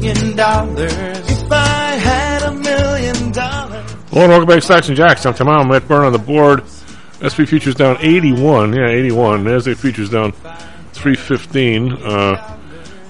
million 0.00 0.36
dollars, 0.36 1.30
if 1.30 1.52
I 1.52 1.96
had 1.96 2.42
a 2.42 2.52
million 2.52 3.32
dollars. 3.32 3.92
Hello 4.08 4.22
and 4.22 4.30
welcome 4.30 4.48
back 4.48 4.56
to 4.56 4.62
Stocks 4.62 4.88
and 4.88 4.96
Jocks. 4.96 5.26
I'm 5.26 5.34
Tom 5.34 5.48
Allen, 5.48 5.68
Matt 5.68 5.86
Byrne 5.86 6.06
on 6.06 6.12
the 6.12 6.18
board. 6.18 6.64
SP 7.20 7.44
futures 7.44 7.74
down 7.74 7.98
81. 8.00 8.72
Yeah, 8.72 8.88
81. 8.88 9.44
NASDAQ 9.44 9.76
futures 9.76 10.08
down 10.08 10.32
315. 10.92 11.92
Uh, 11.92 12.56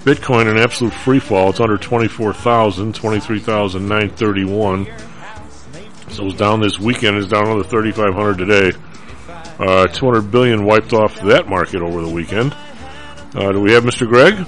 Bitcoin 0.03 0.51
in 0.51 0.57
absolute 0.57 0.91
free 0.93 1.19
fall. 1.19 1.51
It's 1.51 1.61
under 1.61 1.77
24,000, 1.77 2.93
23,931. 2.93 4.87
So 6.09 6.25
it's 6.25 6.35
down 6.35 6.59
this 6.59 6.77
weekend. 6.77 7.15
It's 7.17 7.27
down 7.29 7.45
another 7.45 7.63
3,500 7.63 8.37
today. 8.37 8.73
Uh, 9.59 9.87
200 9.87 10.29
billion 10.29 10.65
wiped 10.65 10.91
off 10.91 11.15
that 11.21 11.47
market 11.47 11.81
over 11.81 12.01
the 12.01 12.09
weekend. 12.09 12.53
Uh, 13.33 13.53
do 13.53 13.61
we 13.61 13.71
have 13.71 13.85
Mr. 13.85 14.05
Greg? 14.05 14.45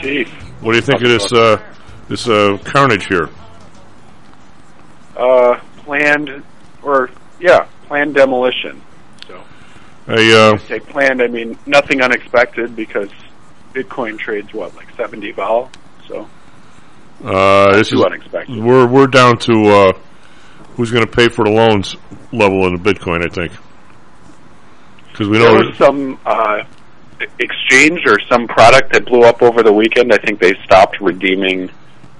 Chief, 0.00 0.47
What 0.60 0.72
do 0.72 0.76
you 0.76 0.82
think 0.82 1.02
of 1.02 1.08
this, 1.08 1.32
uh, 1.32 1.62
this, 2.08 2.28
uh, 2.28 2.58
carnage 2.64 3.06
here? 3.06 3.28
uh, 5.18 5.60
planned, 5.78 6.42
or, 6.82 7.10
yeah, 7.40 7.66
planned 7.86 8.14
demolition. 8.14 8.80
So, 9.26 9.42
I, 10.06 10.32
uh, 10.32 10.58
say 10.58 10.78
planned, 10.80 11.20
I 11.20 11.26
mean, 11.26 11.58
nothing 11.66 12.00
unexpected 12.00 12.76
because 12.76 13.10
Bitcoin 13.74 14.18
trades, 14.18 14.54
what, 14.54 14.74
like 14.76 14.94
70 14.96 15.32
vol? 15.32 15.70
So, 16.06 16.28
uh, 17.24 17.72
this 17.76 17.90
too 17.90 17.98
is, 17.98 18.04
unexpected. 18.04 18.62
We're 18.62 18.86
we're 18.86 19.08
down 19.08 19.38
to 19.38 19.64
uh, 19.64 19.92
who's 20.76 20.90
going 20.90 21.04
to 21.04 21.10
pay 21.10 21.28
for 21.28 21.44
the 21.44 21.50
loans 21.50 21.96
level 22.32 22.66
in 22.66 22.80
the 22.80 22.94
Bitcoin. 22.94 23.24
I 23.24 23.34
think 23.34 23.52
because 25.10 25.28
we 25.28 25.38
There 25.38 25.52
know 25.52 25.66
was 25.66 25.76
some, 25.76 26.18
uh, 26.24 26.62
exchange 27.38 28.00
or 28.06 28.16
some 28.30 28.46
product 28.46 28.92
that 28.92 29.06
blew 29.06 29.22
up 29.22 29.42
over 29.42 29.62
the 29.62 29.72
weekend. 29.72 30.12
I 30.12 30.18
think 30.18 30.40
they 30.40 30.52
stopped 30.64 31.00
redeeming, 31.00 31.70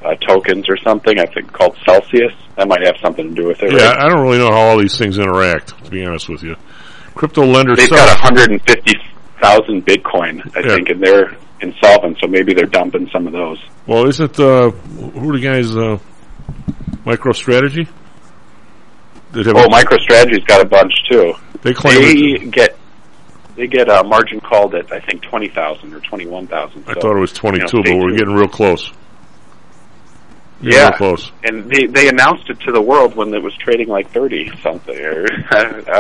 uh, 0.04 0.14
tokens 0.26 0.68
or 0.68 0.76
something. 0.78 1.18
I 1.18 1.26
think 1.26 1.52
called 1.52 1.76
Celsius. 1.84 2.32
That 2.56 2.68
might 2.68 2.84
have 2.84 2.96
something 3.02 3.28
to 3.28 3.34
do 3.34 3.46
with 3.48 3.62
it, 3.62 3.72
yeah, 3.72 3.90
right? 3.90 3.98
I 4.02 4.08
don't 4.08 4.22
really 4.22 4.38
know 4.38 4.50
how 4.50 4.58
all 4.58 4.78
these 4.78 4.98
things 4.98 5.18
interact. 5.18 5.84
To 5.84 5.90
be 5.90 6.04
honest 6.04 6.28
with 6.28 6.42
you, 6.42 6.56
crypto 7.14 7.44
lenders 7.44 7.78
They've 7.78 7.90
got 7.90 8.08
150,000 8.20 9.86
Bitcoin, 9.86 10.56
I 10.56 10.60
Yeah. 10.60 10.74
think, 10.74 10.88
and 10.90 11.00
they're 11.00 11.36
insolvent, 11.60 12.18
so 12.20 12.26
maybe 12.28 12.54
they're 12.54 12.66
dumping 12.66 13.08
some 13.12 13.26
of 13.28 13.32
those. 13.32 13.58
Well, 13.86 14.06
isn't 14.08 14.38
uh, 14.40 14.70
who 14.70 15.30
are 15.30 15.38
the 15.38 15.40
guys? 15.40 15.76
Uh, 15.76 15.98
MicroStrategy. 17.04 17.88
Oh, 19.34 19.68
MicroStrategy's 19.68 20.44
got 20.44 20.60
a 20.60 20.64
bunch 20.68 20.92
too. 21.10 21.34
They 21.62 21.74
claim 21.74 22.00
They 22.00 22.46
get 22.50 22.76
they 23.58 23.66
get 23.66 23.88
a 23.90 24.02
margin 24.04 24.40
called 24.40 24.74
at 24.74 24.90
I 24.92 25.00
think 25.00 25.22
twenty 25.22 25.48
thousand 25.48 25.92
or 25.92 26.00
twenty 26.00 26.26
one 26.26 26.46
thousand. 26.46 26.84
I 26.86 26.94
thought 26.94 27.16
it 27.16 27.20
was 27.20 27.32
twenty 27.32 27.58
two, 27.66 27.78
you 27.78 27.82
know, 27.84 27.90
but 27.90 27.98
we're 27.98 28.16
getting 28.16 28.34
real 28.34 28.48
close. 28.48 28.90
Getting 30.62 30.72
Yeah, 30.72 30.88
real 30.88 30.96
close. 30.96 31.32
and 31.44 31.70
they 31.70 31.86
they 31.86 32.08
announced 32.08 32.48
it 32.48 32.58
to 32.60 32.72
the 32.72 32.80
world 32.80 33.14
when 33.16 33.34
it 33.34 33.42
was 33.42 33.54
trading 33.56 33.88
like 33.88 34.10
thirty 34.10 34.50
something. 34.62 34.96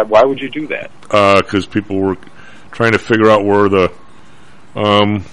Why 0.08 0.22
would 0.24 0.40
you 0.40 0.48
do 0.50 0.66
that? 0.68 0.90
because 1.02 1.66
Uh, 1.66 1.70
people 1.70 1.98
were 2.00 2.16
trying 2.72 2.92
to 2.92 2.98
figure 2.98 3.28
out 3.30 3.44
where 3.44 3.68
the 3.68 3.92
um 4.76 5.24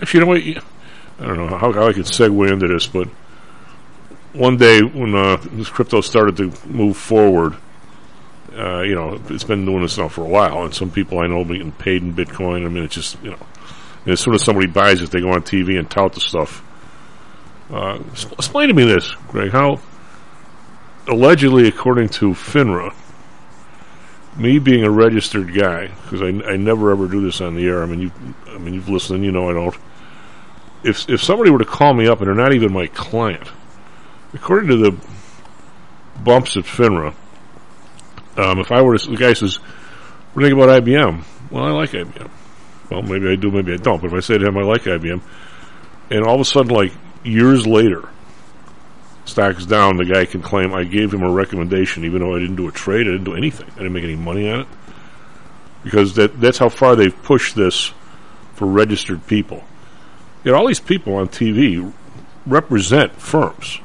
actually 0.00 0.20
you 0.20 0.26
know 0.26 0.32
what 0.32 0.64
I 1.20 1.26
don't 1.26 1.36
know 1.36 1.56
how, 1.56 1.72
how 1.72 1.86
I 1.88 1.92
could 1.92 2.04
segue 2.06 2.50
into 2.52 2.66
this 2.68 2.86
but 2.86 3.08
one 4.32 4.56
day 4.56 4.82
when 4.82 5.14
uh, 5.14 5.36
this 5.52 5.68
crypto 5.68 6.00
started 6.00 6.36
to 6.38 6.52
move 6.66 6.96
forward 6.96 7.54
uh, 8.58 8.82
you 8.82 8.94
know 8.94 9.20
it's 9.28 9.44
been 9.44 9.64
doing 9.64 9.82
this 9.82 9.98
now 9.98 10.08
for 10.08 10.22
a 10.22 10.28
while 10.28 10.64
and 10.64 10.74
some 10.74 10.90
people 10.90 11.18
I 11.18 11.26
know 11.26 11.38
have 11.38 11.48
getting 11.48 11.72
paid 11.72 12.02
in 12.02 12.14
Bitcoin 12.14 12.64
I 12.64 12.68
mean 12.68 12.84
it's 12.84 12.94
just 12.94 13.22
you 13.22 13.30
know 13.30 13.46
as 14.06 14.20
soon 14.20 14.34
as 14.34 14.42
somebody 14.42 14.66
buys 14.66 15.00
it 15.02 15.10
they 15.10 15.20
go 15.20 15.30
on 15.30 15.42
TV 15.42 15.78
and 15.78 15.90
tout 15.90 16.12
the 16.12 16.20
stuff 16.20 16.64
uh, 17.70 17.98
explain 18.32 18.68
to 18.68 18.74
me 18.74 18.84
this 18.84 19.14
Greg 19.28 19.52
how 19.52 19.80
allegedly 21.06 21.68
according 21.68 22.08
to 22.08 22.30
FINRA 22.30 22.94
me 24.38 24.58
being 24.58 24.84
a 24.84 24.90
registered 24.90 25.52
guy, 25.52 25.88
because 25.88 26.22
I, 26.22 26.28
I 26.48 26.56
never 26.56 26.90
ever 26.92 27.08
do 27.08 27.20
this 27.20 27.40
on 27.40 27.56
the 27.56 27.66
air. 27.66 27.82
I 27.82 27.86
mean, 27.86 28.00
you, 28.00 28.12
I 28.46 28.58
mean, 28.58 28.74
you've 28.74 28.88
listened, 28.88 29.24
you 29.24 29.32
know 29.32 29.50
I 29.50 29.52
don't. 29.52 29.74
If 30.84 31.08
if 31.10 31.22
somebody 31.22 31.50
were 31.50 31.58
to 31.58 31.64
call 31.64 31.92
me 31.92 32.06
up 32.06 32.20
and 32.20 32.28
they're 32.28 32.34
not 32.34 32.52
even 32.52 32.72
my 32.72 32.86
client, 32.86 33.50
according 34.32 34.68
to 34.70 34.76
the 34.76 34.96
bumps 36.22 36.56
at 36.56 36.64
FINRA, 36.64 37.14
um, 38.38 38.60
if 38.60 38.70
I 38.70 38.80
were 38.82 38.96
to, 38.96 39.10
the 39.10 39.16
guy 39.16 39.32
says, 39.32 39.56
"What 40.32 40.42
do 40.42 40.48
you 40.48 40.54
think 40.54 40.62
about 40.62 40.82
IBM?" 40.82 41.24
Well, 41.50 41.64
I 41.64 41.70
like 41.70 41.90
IBM. 41.90 42.30
Well, 42.90 43.02
maybe 43.02 43.28
I 43.28 43.34
do, 43.36 43.50
maybe 43.50 43.72
I 43.72 43.76
don't. 43.76 44.00
But 44.00 44.08
if 44.08 44.14
I 44.14 44.20
say 44.20 44.38
to 44.38 44.46
him, 44.46 44.56
"I 44.56 44.62
like 44.62 44.82
IBM," 44.82 45.20
and 46.10 46.24
all 46.24 46.36
of 46.36 46.40
a 46.40 46.44
sudden, 46.44 46.74
like 46.74 46.92
years 47.24 47.66
later, 47.66 48.08
stock's 49.24 49.66
down, 49.66 49.96
the 49.96 50.04
guy 50.04 50.24
can 50.24 50.40
claim 50.40 50.72
I 50.72 50.84
gave 50.84 51.12
him 51.12 51.22
a 51.22 51.30
recommendation, 51.30 52.04
even 52.04 52.20
though 52.20 52.34
I 52.34 52.38
didn't 52.38 52.56
do 52.56 52.68
a 52.68 52.72
trade, 52.72 53.06
I 53.06 53.12
didn't 53.12 53.24
do 53.24 53.34
anything, 53.34 53.66
I 53.72 53.78
didn't 53.78 53.92
make 53.92 54.04
any 54.04 54.16
money 54.16 54.50
on 54.50 54.60
it, 54.60 54.66
because 55.84 56.14
that 56.14 56.40
that's 56.40 56.58
how 56.58 56.68
far 56.68 56.96
they've 56.96 57.22
pushed 57.22 57.54
this 57.54 57.92
for 58.54 58.66
registered 58.66 59.26
people. 59.26 59.64
Yet 60.44 60.54
all 60.54 60.66
these 60.66 60.80
people 60.80 61.16
on 61.16 61.28
TV 61.28 61.92
represent 62.46 63.20
firms, 63.20 63.80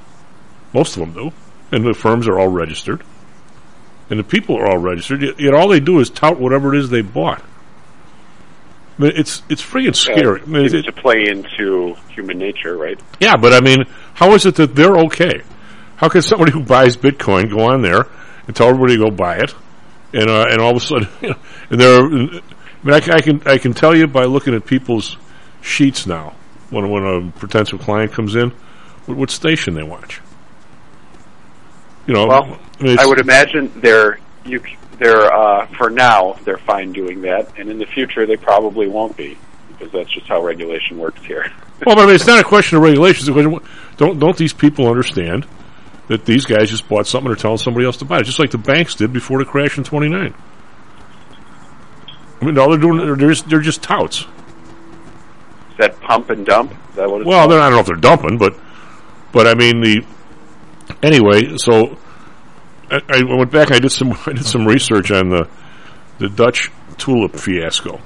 most 0.74 0.96
of 0.96 1.02
them 1.02 1.14
do, 1.14 1.34
and 1.72 1.85
the 1.85 1.94
firms 1.94 2.28
are 2.28 2.40
all 2.40 2.47
registered, 2.47 3.03
and 4.13 4.19
the 4.19 4.24
people 4.24 4.56
are 4.57 4.68
all 4.68 4.78
registered. 4.78 5.24
Yet, 5.40 5.53
all 5.56 5.68
they 5.68 5.79
do 5.79 6.00
is 6.00 6.12
tout 6.12 6.40
whatever 6.40 6.74
it 6.75 6.79
is 6.79 6.90
they 6.91 7.01
bought. 7.01 7.41
I 9.00 9.01
mean, 9.01 9.12
it's 9.16 9.41
it's 9.50 9.62
freaking 9.63 9.96
scary. 9.96 10.41
I 10.41 10.46
mean, 10.46 10.66
it- 10.66 10.84
to 10.85 10.91
play 10.91 11.25
into 11.28 11.96
human 12.09 12.38
nature, 12.38 12.78
right? 12.78 13.00
yeah, 13.19 13.35
but 13.38 13.52
I 13.53 13.59
mean, 13.59 13.85
how 14.13 14.34
is 14.34 14.46
it 14.46 14.56
that 14.56 14.75
they're 14.75 14.97
okay? 15.06 15.41
How 15.96 16.09
can 16.09 16.22
somebody 16.22 16.52
who 16.52 16.62
buys 16.62 16.96
Bitcoin 16.96 17.50
go 17.50 17.72
on 17.72 17.81
there 17.81 18.06
and 18.46 18.56
tell 18.56 18.68
everybody 18.68 18.97
to 18.97 19.06
go 19.06 19.09
buy 19.09 19.38
it, 19.38 19.56
and 20.13 20.29
uh, 20.29 20.46
and 20.50 20.62
all 20.62 20.72
of 20.72 20.78
a 20.78 20.79
sudden, 20.79 21.07
you 21.22 21.29
know, 21.31 21.35
and 21.72 21.81
they're, 21.81 22.00
I 22.06 22.09
mean, 22.12 22.41
I, 22.94 22.97
I 23.16 23.22
can 23.22 23.41
I 23.47 23.57
can 23.57 23.73
tell 23.73 23.96
you 23.96 24.06
by 24.06 24.25
looking 24.25 24.53
at 24.53 24.63
people's 24.66 25.18
sheets 25.62 26.06
now 26.06 26.35
when 26.69 26.90
when 26.91 27.03
a 27.03 27.31
potential 27.40 27.79
client 27.79 28.12
comes 28.12 28.35
in, 28.35 28.52
what, 29.08 29.17
what 29.17 29.32
station 29.32 29.73
they 29.73 29.84
watch. 29.84 30.22
You 32.08 32.14
know, 32.14 32.28
Well, 32.28 32.59
I, 32.79 32.84
mean, 32.84 33.00
I 33.00 33.05
would 33.05 33.20
imagine 33.20 33.72
they're 33.76 34.20
you 34.46 34.61
they're 34.97 35.34
uh, 35.34 35.67
for 35.78 35.90
now 35.90 36.34
they're 36.44 36.58
fine 36.58 36.91
doing 36.91 37.22
that, 37.22 37.58
and 37.58 37.70
in 37.70 37.78
the 37.78 37.85
future 37.85 38.26
they 38.26 38.38
probably 38.38 38.88
won't 38.88 39.16
be 39.16 39.38
because 39.70 39.91
that's 39.91 40.11
just 40.11 40.28
how 40.28 40.44
regulation 40.44 40.97
works 41.00 41.23
here. 41.23 41.52
Well, 41.85 41.97
but 41.97 42.03
I 42.03 42.05
mean, 42.05 42.16
it's 42.16 42.28
not 42.28 42.40
a 42.40 42.46
question 42.46 42.78
of 42.78 42.84
regulations. 42.84 43.28
It's 43.28 43.29
a 43.29 43.34
question 43.34 43.53
of- 43.55 43.97
Don't 43.97 44.17
don't 44.17 44.38
these 44.38 44.53
people 44.53 44.88
understand 44.88 45.46
that 46.08 46.23
these 46.23 46.46
guys 46.46 46.70
just 46.70 46.88
bought 46.88 47.08
something 47.08 47.29
or 47.29 47.35
telling 47.35 47.58
somebody 47.58 47.85
else 47.85 47.97
to 47.97 48.05
buy 48.05 48.20
it, 48.20 48.23
just 48.23 48.40
like 48.40 48.52
the 48.52 48.58
banks 48.58 48.96
did 48.96 49.11
before 49.11 49.40
the 49.40 49.46
crash 49.46 49.78
in 49.78 49.84
'29. 49.84 50.34
I 52.40 52.46
mean, 52.46 52.58
all 52.58 52.70
they're 52.70 52.78
doing 52.79 52.97
they're 52.97 53.16
just, 53.16 53.50
they're 53.50 53.59
just 53.59 53.84
touts. 53.84 54.22
Is 55.72 55.78
that 55.79 56.00
pump 56.00 56.29
and 56.29 56.46
dump? 56.46 56.72
Is 56.91 56.96
that 56.96 57.09
what 57.09 57.22
it's 57.22 57.28
Well? 57.28 57.52
I 57.52 57.58
don't 57.70 57.72
know 57.72 57.79
if 57.79 57.85
they're 57.88 57.96
dumping, 57.96 58.38
but 58.38 58.55
but 59.34 59.47
I 59.47 59.55
mean 59.55 59.82
the 59.82 60.05
anyway. 61.01 61.57
So 61.57 61.97
I, 62.90 63.01
I 63.09 63.23
went 63.23 63.51
back. 63.51 63.72
I 63.72 63.79
did 63.79 63.91
some 63.91 64.13
I 64.25 64.34
did 64.34 64.45
some 64.45 64.66
research 64.66 65.11
on 65.11 65.29
the 65.29 65.49
the 66.19 66.29
Dutch 66.29 66.72
tulip 66.97 67.35
fiasco 67.35 67.99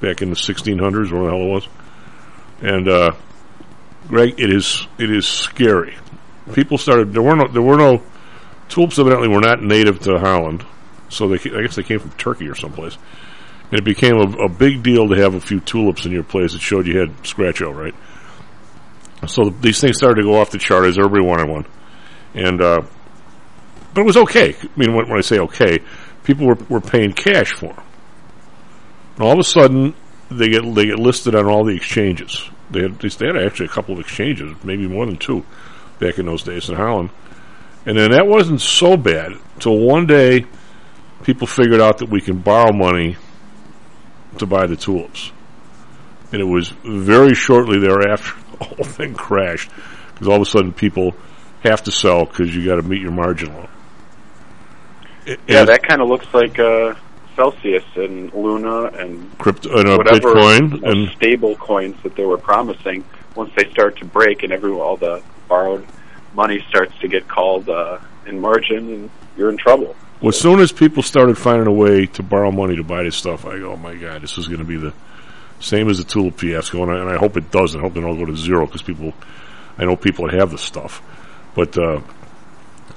back 0.00 0.20
in 0.20 0.28
the 0.28 0.36
1600s, 0.36 1.12
or 1.12 1.22
what 1.22 1.24
the 1.24 1.30
hell 1.30 1.40
it 1.40 1.50
was, 1.50 1.68
and 2.60 2.88
uh, 2.88 3.12
Greg, 4.08 4.34
it 4.38 4.52
is 4.52 4.86
it 4.98 5.10
is 5.10 5.26
scary. 5.26 5.96
People 6.52 6.78
started 6.78 7.12
there 7.12 7.22
were 7.22 7.36
no 7.36 7.48
there 7.48 7.62
were 7.62 7.78
no 7.78 8.02
tulips 8.68 8.98
evidently 8.98 9.28
were 9.28 9.40
not 9.40 9.62
native 9.62 10.00
to 10.00 10.18
Holland, 10.18 10.64
so 11.08 11.28
they 11.28 11.36
I 11.36 11.62
guess 11.62 11.76
they 11.76 11.82
came 11.82 12.00
from 12.00 12.10
Turkey 12.12 12.48
or 12.48 12.54
someplace. 12.54 12.98
And 13.70 13.80
it 13.80 13.84
became 13.84 14.16
a, 14.16 14.44
a 14.44 14.48
big 14.48 14.82
deal 14.82 15.08
to 15.08 15.16
have 15.16 15.34
a 15.34 15.40
few 15.40 15.58
tulips 15.58 16.04
in 16.04 16.12
your 16.12 16.22
place. 16.22 16.54
It 16.54 16.60
showed 16.60 16.86
you 16.86 16.98
had 16.98 17.26
scratch 17.26 17.62
out, 17.62 17.74
right? 17.74 17.94
So 19.26 19.48
these 19.48 19.80
things 19.80 19.96
started 19.96 20.16
to 20.16 20.22
go 20.22 20.38
off 20.38 20.50
the 20.50 20.58
chart 20.58 20.84
as 20.84 20.98
everybody 20.98 21.24
wanted 21.24 21.48
one, 21.48 21.66
and 22.34 22.60
uh, 22.60 22.82
but 23.92 24.00
it 24.00 24.04
was 24.04 24.16
okay. 24.16 24.54
I 24.60 24.68
mean, 24.76 24.94
when, 24.94 25.08
when 25.08 25.18
I 25.18 25.22
say 25.22 25.38
okay, 25.38 25.78
people 26.24 26.46
were 26.46 26.58
were 26.68 26.80
paying 26.80 27.12
cash 27.12 27.52
for 27.52 27.72
them. 27.72 27.84
And 29.16 29.24
all 29.24 29.32
of 29.32 29.38
a 29.38 29.44
sudden, 29.44 29.94
they 30.30 30.48
get 30.48 30.74
they 30.74 30.86
get 30.86 30.98
listed 30.98 31.34
on 31.34 31.46
all 31.46 31.64
the 31.64 31.76
exchanges. 31.76 32.50
They 32.70 32.82
had 32.82 32.98
they 32.98 33.26
had 33.26 33.36
actually 33.36 33.66
a 33.66 33.70
couple 33.70 33.94
of 33.94 34.00
exchanges, 34.00 34.56
maybe 34.64 34.88
more 34.88 35.06
than 35.06 35.16
two, 35.16 35.44
back 35.98 36.18
in 36.18 36.26
those 36.26 36.42
days 36.42 36.68
in 36.68 36.76
Holland. 36.76 37.10
And 37.86 37.98
then 37.98 38.12
that 38.12 38.26
wasn't 38.26 38.60
so 38.60 38.96
bad 38.96 39.32
until 39.54 39.78
one 39.78 40.06
day, 40.06 40.46
people 41.22 41.46
figured 41.46 41.80
out 41.80 41.98
that 41.98 42.08
we 42.08 42.20
can 42.20 42.38
borrow 42.38 42.72
money 42.72 43.16
to 44.38 44.46
buy 44.46 44.66
the 44.66 44.76
tulips. 44.76 45.32
And 46.32 46.40
it 46.40 46.46
was 46.46 46.70
very 46.82 47.34
shortly 47.34 47.78
thereafter 47.78 48.34
the 48.58 48.64
whole 48.64 48.84
thing 48.84 49.14
crashed 49.14 49.70
because 50.12 50.28
all 50.28 50.36
of 50.36 50.42
a 50.42 50.46
sudden 50.46 50.72
people 50.72 51.14
have 51.64 51.82
to 51.84 51.90
sell 51.90 52.24
because 52.24 52.54
you 52.54 52.64
got 52.64 52.76
to 52.76 52.82
meet 52.82 53.00
your 53.00 53.10
margin 53.10 53.52
loan. 53.54 53.68
It- 55.26 55.40
Yeah, 55.48 55.64
that 55.64 55.82
kind 55.82 56.00
of 56.02 56.08
looks 56.08 56.26
like 56.32 56.58
uh, 56.58 56.94
Celsius 57.36 57.84
and 57.96 58.32
Luna 58.32 58.84
and 58.98 59.36
crypto 59.38 59.76
and 59.78 59.88
uh, 59.88 59.96
whatever 59.96 60.34
Bitcoin 60.34 60.82
and 60.84 61.10
stable 61.16 61.56
coins 61.56 61.96
that 62.02 62.14
they 62.16 62.24
were 62.24 62.38
promising. 62.38 63.04
Once 63.34 63.50
they 63.56 63.68
start 63.70 63.96
to 63.98 64.04
break 64.04 64.42
and 64.44 64.52
every 64.52 64.70
all 64.70 64.96
the 64.96 65.20
borrowed 65.48 65.84
money 66.34 66.64
starts 66.68 66.96
to 67.00 67.08
get 67.08 67.26
called 67.28 67.68
uh, 67.68 67.98
in 68.26 68.40
margin, 68.40 68.88
and 68.92 69.10
you're 69.36 69.50
in 69.50 69.56
trouble. 69.56 69.96
Well, 70.20 70.28
as 70.28 70.38
soon 70.40 70.60
as 70.60 70.70
people 70.72 71.02
started 71.02 71.36
finding 71.36 71.66
a 71.66 71.72
way 71.72 72.06
to 72.06 72.22
borrow 72.22 72.50
money 72.52 72.76
to 72.76 72.84
buy 72.84 73.02
this 73.02 73.16
stuff, 73.16 73.44
I 73.44 73.58
go, 73.58 73.72
oh 73.72 73.76
my 73.76 73.94
god, 73.96 74.22
this 74.22 74.38
is 74.38 74.46
going 74.46 74.60
to 74.60 74.64
be 74.64 74.76
the 74.76 74.92
same 75.60 75.88
as 75.88 75.98
the 75.98 76.04
tulip 76.04 76.38
fiasco, 76.38 76.82
and 76.82 76.92
I, 76.92 76.98
and 77.00 77.10
I 77.10 77.16
hope 77.16 77.36
it 77.36 77.50
doesn't. 77.50 77.78
I 77.78 77.82
hope 77.82 77.94
they 77.94 78.00
don't 78.00 78.18
go 78.18 78.24
to 78.26 78.36
zero 78.36 78.66
because 78.66 78.82
people, 78.82 79.12
I 79.78 79.84
know 79.84 79.96
people 79.96 80.26
that 80.28 80.38
have 80.38 80.50
this 80.50 80.62
stuff, 80.62 81.02
but 81.54 81.76
uh, 81.78 82.00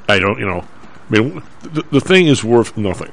I 0.10 0.20
don't, 0.20 0.40
you 0.40 0.46
know, 0.46 0.64
I 1.10 1.12
mean, 1.20 1.42
the, 1.62 1.84
the 1.92 2.02
thing 2.02 2.28
is 2.28 2.44
worth 2.44 2.78
nothing. 2.78 3.12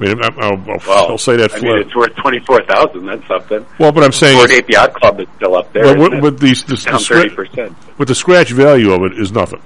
I 0.00 0.04
mean, 0.04 0.24
I, 0.24 0.26
I'll, 0.40 0.52
I'll, 0.70 0.78
Well, 0.86 1.10
I'll 1.10 1.18
say 1.18 1.36
that 1.36 1.52
I 1.52 1.58
flat. 1.58 1.62
mean, 1.62 1.78
it's 1.78 1.94
worth 1.94 2.14
twenty 2.16 2.40
four 2.40 2.62
thousand. 2.64 3.06
That's 3.06 3.26
something. 3.28 3.64
well, 3.78 3.92
but 3.92 4.02
I'm 4.02 4.12
saying, 4.12 4.38
Ford 4.38 4.50
it's, 4.50 4.68
Yacht 4.68 4.94
Club 4.94 5.20
is 5.20 5.28
still 5.36 5.54
up 5.54 5.72
there. 5.72 5.84
but 5.84 5.98
isn't 5.98 6.20
with, 6.20 6.40
these, 6.40 6.64
the 6.64 6.76
down 6.76 6.98
thirty 6.98 7.30
percent. 7.34 7.76
but 7.96 8.08
the 8.08 8.14
scratch 8.14 8.50
value 8.50 8.92
of 8.92 9.02
it 9.02 9.18
is 9.18 9.30
nothing. 9.30 9.62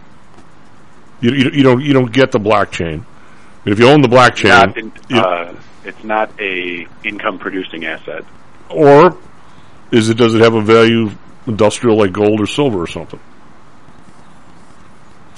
You, 1.20 1.32
you, 1.32 1.50
you 1.53 1.62
don't 1.62 1.81
you 1.82 1.93
don't 1.94 2.12
get 2.12 2.31
the 2.31 2.38
blockchain. 2.38 3.00
I 3.03 3.65
mean, 3.65 3.73
if 3.73 3.79
you 3.79 3.88
own 3.88 4.03
the 4.03 4.09
blockchain, 4.09 4.49
Not 4.50 4.76
in, 4.76 4.93
uh, 5.17 5.55
it's 5.85 6.05
not 6.05 6.31
a 6.38 6.87
income 7.05 7.38
producing 7.38 7.87
asset. 7.87 8.25
Or 8.69 9.17
is 9.91 10.11
it 10.11 10.19
does 10.19 10.35
it 10.35 10.43
have 10.43 10.55
a 10.55 10.61
value 10.61 11.11
industrial 11.47 11.97
like 11.97 12.12
gold 12.12 12.41
or 12.41 12.47
silver 12.47 12.82
or 12.82 12.87
something? 12.87 13.19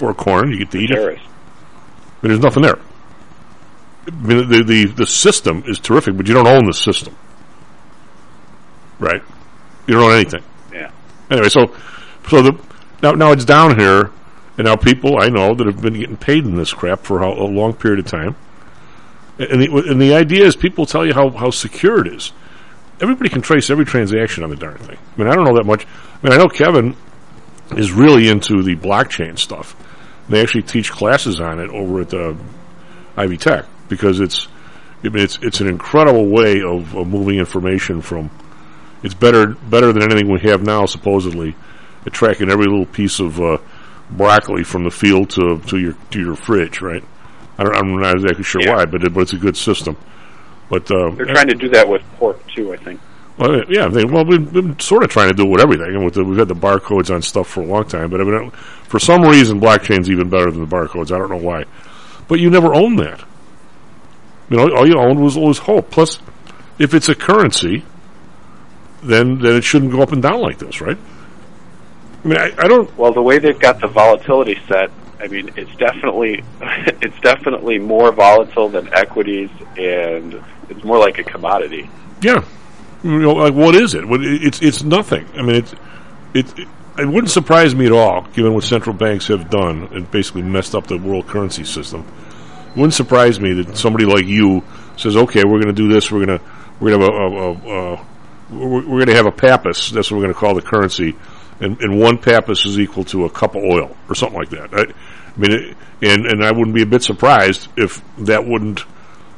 Or 0.01 0.15
corn, 0.15 0.51
you 0.51 0.59
get 0.59 0.71
to 0.71 0.79
eat 0.79 0.91
it. 0.91 0.95
Terrorist. 0.95 1.25
I 1.25 2.27
mean, 2.27 2.33
there's 2.33 2.41
nothing 2.41 2.63
there. 2.63 2.79
I 4.07 4.11
mean, 4.11 4.49
the, 4.49 4.63
the 4.63 4.85
the 4.87 5.07
system 5.07 5.63
is 5.67 5.79
terrific, 5.79 6.17
but 6.17 6.27
you 6.27 6.35
don't 6.35 6.47
own 6.47 6.65
the 6.65 6.73
system, 6.73 7.15
right? 8.99 9.23
You 9.87 9.95
don't 9.95 10.05
own 10.05 10.13
anything. 10.13 10.43
Yeah. 10.73 10.91
Anyway, 11.31 11.49
so 11.49 11.75
so 12.29 12.43
the 12.43 12.59
now 13.03 13.13
now 13.13 13.33
it's 13.33 13.45
down 13.45 13.79
here, 13.79 14.11
and 14.57 14.67
now 14.67 14.77
people 14.77 15.21
I 15.21 15.29
know 15.29 15.55
that 15.55 15.67
have 15.67 15.83
been 15.83 15.95
getting 15.95 16.17
paid 16.17 16.45
in 16.45 16.57
this 16.57 16.73
crap 16.73 17.01
for 17.01 17.21
how, 17.21 17.33
a 17.33 17.45
long 17.45 17.75
period 17.75 18.01
of 18.01 18.07
time. 18.07 18.37
And 19.39 19.63
the, 19.63 19.85
and 19.89 20.01
the 20.01 20.15
idea 20.15 20.45
is 20.45 20.55
people 20.55 20.85
tell 20.85 21.07
you 21.07 21.15
how, 21.15 21.31
how 21.31 21.49
secure 21.51 22.07
it 22.07 22.13
is. 22.13 22.33
Everybody 23.01 23.31
can 23.31 23.41
trace 23.41 23.71
every 23.71 23.87
transaction 23.87 24.45
on 24.45 24.51
the 24.51 24.57
darn 24.57 24.77
thing. 24.77 24.99
I 24.99 25.19
mean, 25.19 25.29
I 25.29 25.35
don't 25.35 25.47
know 25.47 25.57
that 25.57 25.65
much. 25.65 25.87
I 25.87 26.27
mean, 26.27 26.35
I 26.35 26.37
know 26.37 26.49
Kevin 26.49 26.95
is 27.71 27.91
really 27.91 28.29
into 28.29 28.63
the 28.63 28.77
blockchain 28.77 29.39
stuff. 29.39 29.75
They 30.31 30.41
actually 30.41 30.63
teach 30.63 30.91
classes 30.93 31.41
on 31.41 31.59
it 31.59 31.69
over 31.71 32.01
at 32.01 32.15
uh, 32.15 32.35
Ivy 33.17 33.37
Tech 33.37 33.67
because 33.89 34.21
it's 34.21 34.49
I 35.05 35.09
mean, 35.09 35.23
it's 35.25 35.39
it's 35.43 35.61
an 35.61 35.67
incredible 35.69 36.27
way 36.29 36.63
of, 36.63 36.95
of 36.97 37.07
moving 37.09 37.39
information 37.39 38.01
from. 38.01 38.31
It's 39.03 39.15
better 39.15 39.49
better 39.49 39.93
than 39.93 40.03
anything 40.03 40.31
we 40.31 40.41
have 40.41 40.63
now, 40.63 40.87
supposedly, 40.87 41.57
at 42.07 42.13
tracking 42.13 42.51
every 42.51 42.67
little 42.67 42.87
piece 42.87 43.19
of 43.19 43.41
uh, 43.41 43.59
broccoli 44.11 44.63
from 44.63 44.85
the 44.85 44.91
field 44.91 45.31
to 45.31 45.59
to 45.69 45.79
your 45.79 45.95
to 46.11 46.21
your 46.21 46.37
fridge, 46.37 46.81
right? 46.81 47.03
I 47.59 47.65
don't, 47.65 47.75
I'm 47.75 47.99
not 48.01 48.15
exactly 48.15 48.45
sure 48.45 48.61
Yeah. 48.63 48.77
why, 48.77 48.85
but 48.87 49.03
it, 49.05 49.13
but 49.13 49.21
it's 49.21 49.33
a 49.33 49.39
good 49.39 49.57
system. 49.57 49.97
But 50.69 50.91
uh, 50.91 51.11
They're 51.11 51.27
trying 51.27 51.49
to 51.49 51.55
do 51.55 51.69
that 51.71 51.89
with 51.89 52.03
pork 52.19 52.47
too. 52.55 52.73
I 52.73 52.77
think. 52.77 53.01
Well, 53.41 53.65
yeah, 53.71 53.89
they, 53.89 54.05
well, 54.05 54.27
we've 54.27 54.53
been 54.53 54.79
sort 54.79 55.03
of 55.03 55.09
trying 55.09 55.29
to 55.29 55.35
do 55.35 55.45
it 55.47 55.49
with 55.49 55.63
everything, 55.63 55.95
and 55.95 56.05
with 56.05 56.13
the, 56.13 56.23
we've 56.23 56.37
had 56.37 56.49
the 56.49 56.55
barcodes 56.55 57.13
on 57.13 57.23
stuff 57.23 57.49
for 57.49 57.63
a 57.63 57.65
long 57.65 57.87
time. 57.87 58.11
But 58.11 58.21
evidently, 58.21 58.51
for 58.85 58.99
some 58.99 59.23
reason, 59.23 59.59
blockchain's 59.59 60.11
even 60.11 60.29
better 60.29 60.51
than 60.51 60.61
the 60.61 60.67
barcodes. 60.67 61.11
I 61.11 61.17
don't 61.17 61.31
know 61.31 61.39
why, 61.39 61.65
but 62.29 62.39
you 62.39 62.51
never 62.51 62.75
owned 62.75 62.99
that. 62.99 63.25
You 64.51 64.59
know, 64.59 64.77
all 64.77 64.87
you 64.87 64.99
owned 64.99 65.21
was 65.21 65.39
was 65.39 65.57
hope. 65.57 65.91
Plus, 65.91 66.19
if 66.79 66.93
it's 66.93 67.09
a 67.09 67.15
currency, 67.15 67.83
then 69.03 69.39
then 69.39 69.57
it 69.57 69.65
shouldn't 69.65 69.93
go 69.93 70.03
up 70.03 70.13
and 70.13 70.21
down 70.21 70.43
like 70.43 70.59
this, 70.59 70.83
right? 70.83 70.99
I 72.23 72.29
mean, 72.29 72.39
I, 72.39 72.53
I 72.59 72.69
don't. 72.69 72.95
Well, 72.99 73.15
the 73.15 73.23
way 73.23 73.39
they've 73.39 73.59
got 73.59 73.81
the 73.81 73.89
volatility 73.89 74.59
set, 74.69 74.91
I 75.19 75.29
mean, 75.29 75.51
it's 75.57 75.75
definitely 75.77 76.45
it's 76.61 77.19
definitely 77.21 77.79
more 77.79 78.13
volatile 78.13 78.69
than 78.69 78.93
equities, 78.93 79.49
and 79.79 80.45
it's 80.69 80.85
more 80.85 80.99
like 80.99 81.19
a 81.19 81.25
commodity. 81.25 81.89
Yeah, 82.21 82.45
you 83.03 83.19
know, 83.19 83.33
like 83.33 83.55
what 83.55 83.75
is 83.75 83.95
it? 83.95 84.05
It's 84.09 84.61
it's 84.63 84.83
nothing. 84.83 85.27
I 85.35 85.43
mean, 85.43 85.57
it's 85.57 85.75
it, 86.35 86.59
it. 86.59 86.69
Wouldn't 87.07 87.31
surprise 87.31 87.75
me 87.75 87.87
at 87.87 87.93
all, 87.93 88.27
given 88.35 88.53
what 88.53 88.65
central 88.65 88.95
banks 88.95 89.29
have 89.29 89.49
done 89.49 89.89
and 89.93 90.11
basically 90.11 90.43
messed 90.43 90.75
up 90.75 90.87
the 90.87 90.99
world 90.99 91.27
currency 91.27 91.65
system. 91.65 92.07
It 92.71 92.77
wouldn't 92.77 92.95
surprise 92.95 93.41
me 93.41 93.55
that 93.55 93.77
somebody 93.77 94.05
like 94.05 94.27
you 94.27 94.63
says, 94.97 95.17
"Okay, 95.17 95.45
we're 95.45 95.63
going 95.63 95.75
to 95.75 95.83
do 95.83 95.89
this. 95.89 96.11
We're 96.11 96.25
going 96.27 96.39
to 96.39 96.45
we're 96.79 96.97
going 96.97 97.01
to 97.01 97.07
have 97.07 97.33
a, 97.33 97.37
a, 97.37 97.53
a, 97.53 97.95
a 97.95 98.07
we're, 98.51 98.83
going 98.83 99.07
to 99.07 99.15
have 99.15 99.27
a 99.27 99.33
papus. 99.33 99.91
That's 99.91 100.11
what 100.11 100.19
we're 100.19 100.25
going 100.25 100.35
to 100.35 100.41
call 100.41 100.55
the 100.55 100.63
currency, 100.63 101.17
and, 101.61 101.81
and 101.81 101.99
one 101.99 102.19
papus 102.19 102.67
is 102.67 102.79
equal 102.79 103.05
to 103.05 103.25
a 103.25 103.31
cup 103.31 103.55
of 103.55 103.63
oil 103.63 103.97
or 104.09 104.15
something 104.15 104.39
like 104.39 104.51
that." 104.51 104.75
I, 104.75 104.83
I 104.83 105.39
mean, 105.39 105.53
it, 105.53 105.77
and 106.03 106.27
and 106.27 106.45
I 106.45 106.53
wouldn't 106.53 106.75
be 106.75 106.83
a 106.83 106.87
bit 106.87 107.03
surprised 107.03 107.69
if 107.77 108.03
that 108.19 108.47
wouldn't 108.47 108.85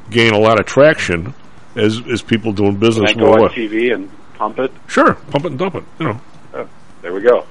gain 0.09 0.33
a 0.33 0.39
lot 0.39 0.59
of 0.59 0.65
traction 0.65 1.33
as 1.75 2.01
as 2.11 2.21
people 2.21 2.51
doing 2.53 2.71
Can 2.71 2.79
business 2.79 3.11
I 3.11 3.13
go 3.13 3.33
on. 3.33 3.49
TV 3.49 3.93
and 3.93 4.09
pump 4.35 4.59
it? 4.59 4.71
Sure, 4.87 5.13
pump 5.15 5.45
it 5.45 5.51
and 5.51 5.59
dump 5.59 5.75
it. 5.75 5.83
You 5.99 6.05
know, 6.07 6.21
There 7.01 7.13
we 7.13 7.21
go. 7.21 7.45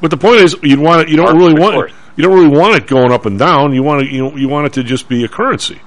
but 0.00 0.10
the 0.10 0.16
point 0.16 0.36
is, 0.40 0.56
you'd 0.62 0.78
want 0.78 1.02
it. 1.02 1.08
You 1.08 1.16
don't 1.16 1.36
really 1.36 1.54
want 1.60 1.74
course. 1.74 1.92
it. 1.92 1.96
You 2.16 2.22
don't 2.24 2.34
really 2.34 2.56
want 2.56 2.76
it 2.76 2.86
going 2.86 3.10
up 3.12 3.26
and 3.26 3.38
down. 3.38 3.72
You 3.74 3.82
want 3.82 4.02
it. 4.02 4.10
You 4.12 4.22
know, 4.22 4.36
you 4.36 4.48
want 4.48 4.66
it 4.66 4.72
to 4.74 4.82
just 4.84 5.08
be 5.08 5.24
a 5.24 5.28
currency, 5.28 5.80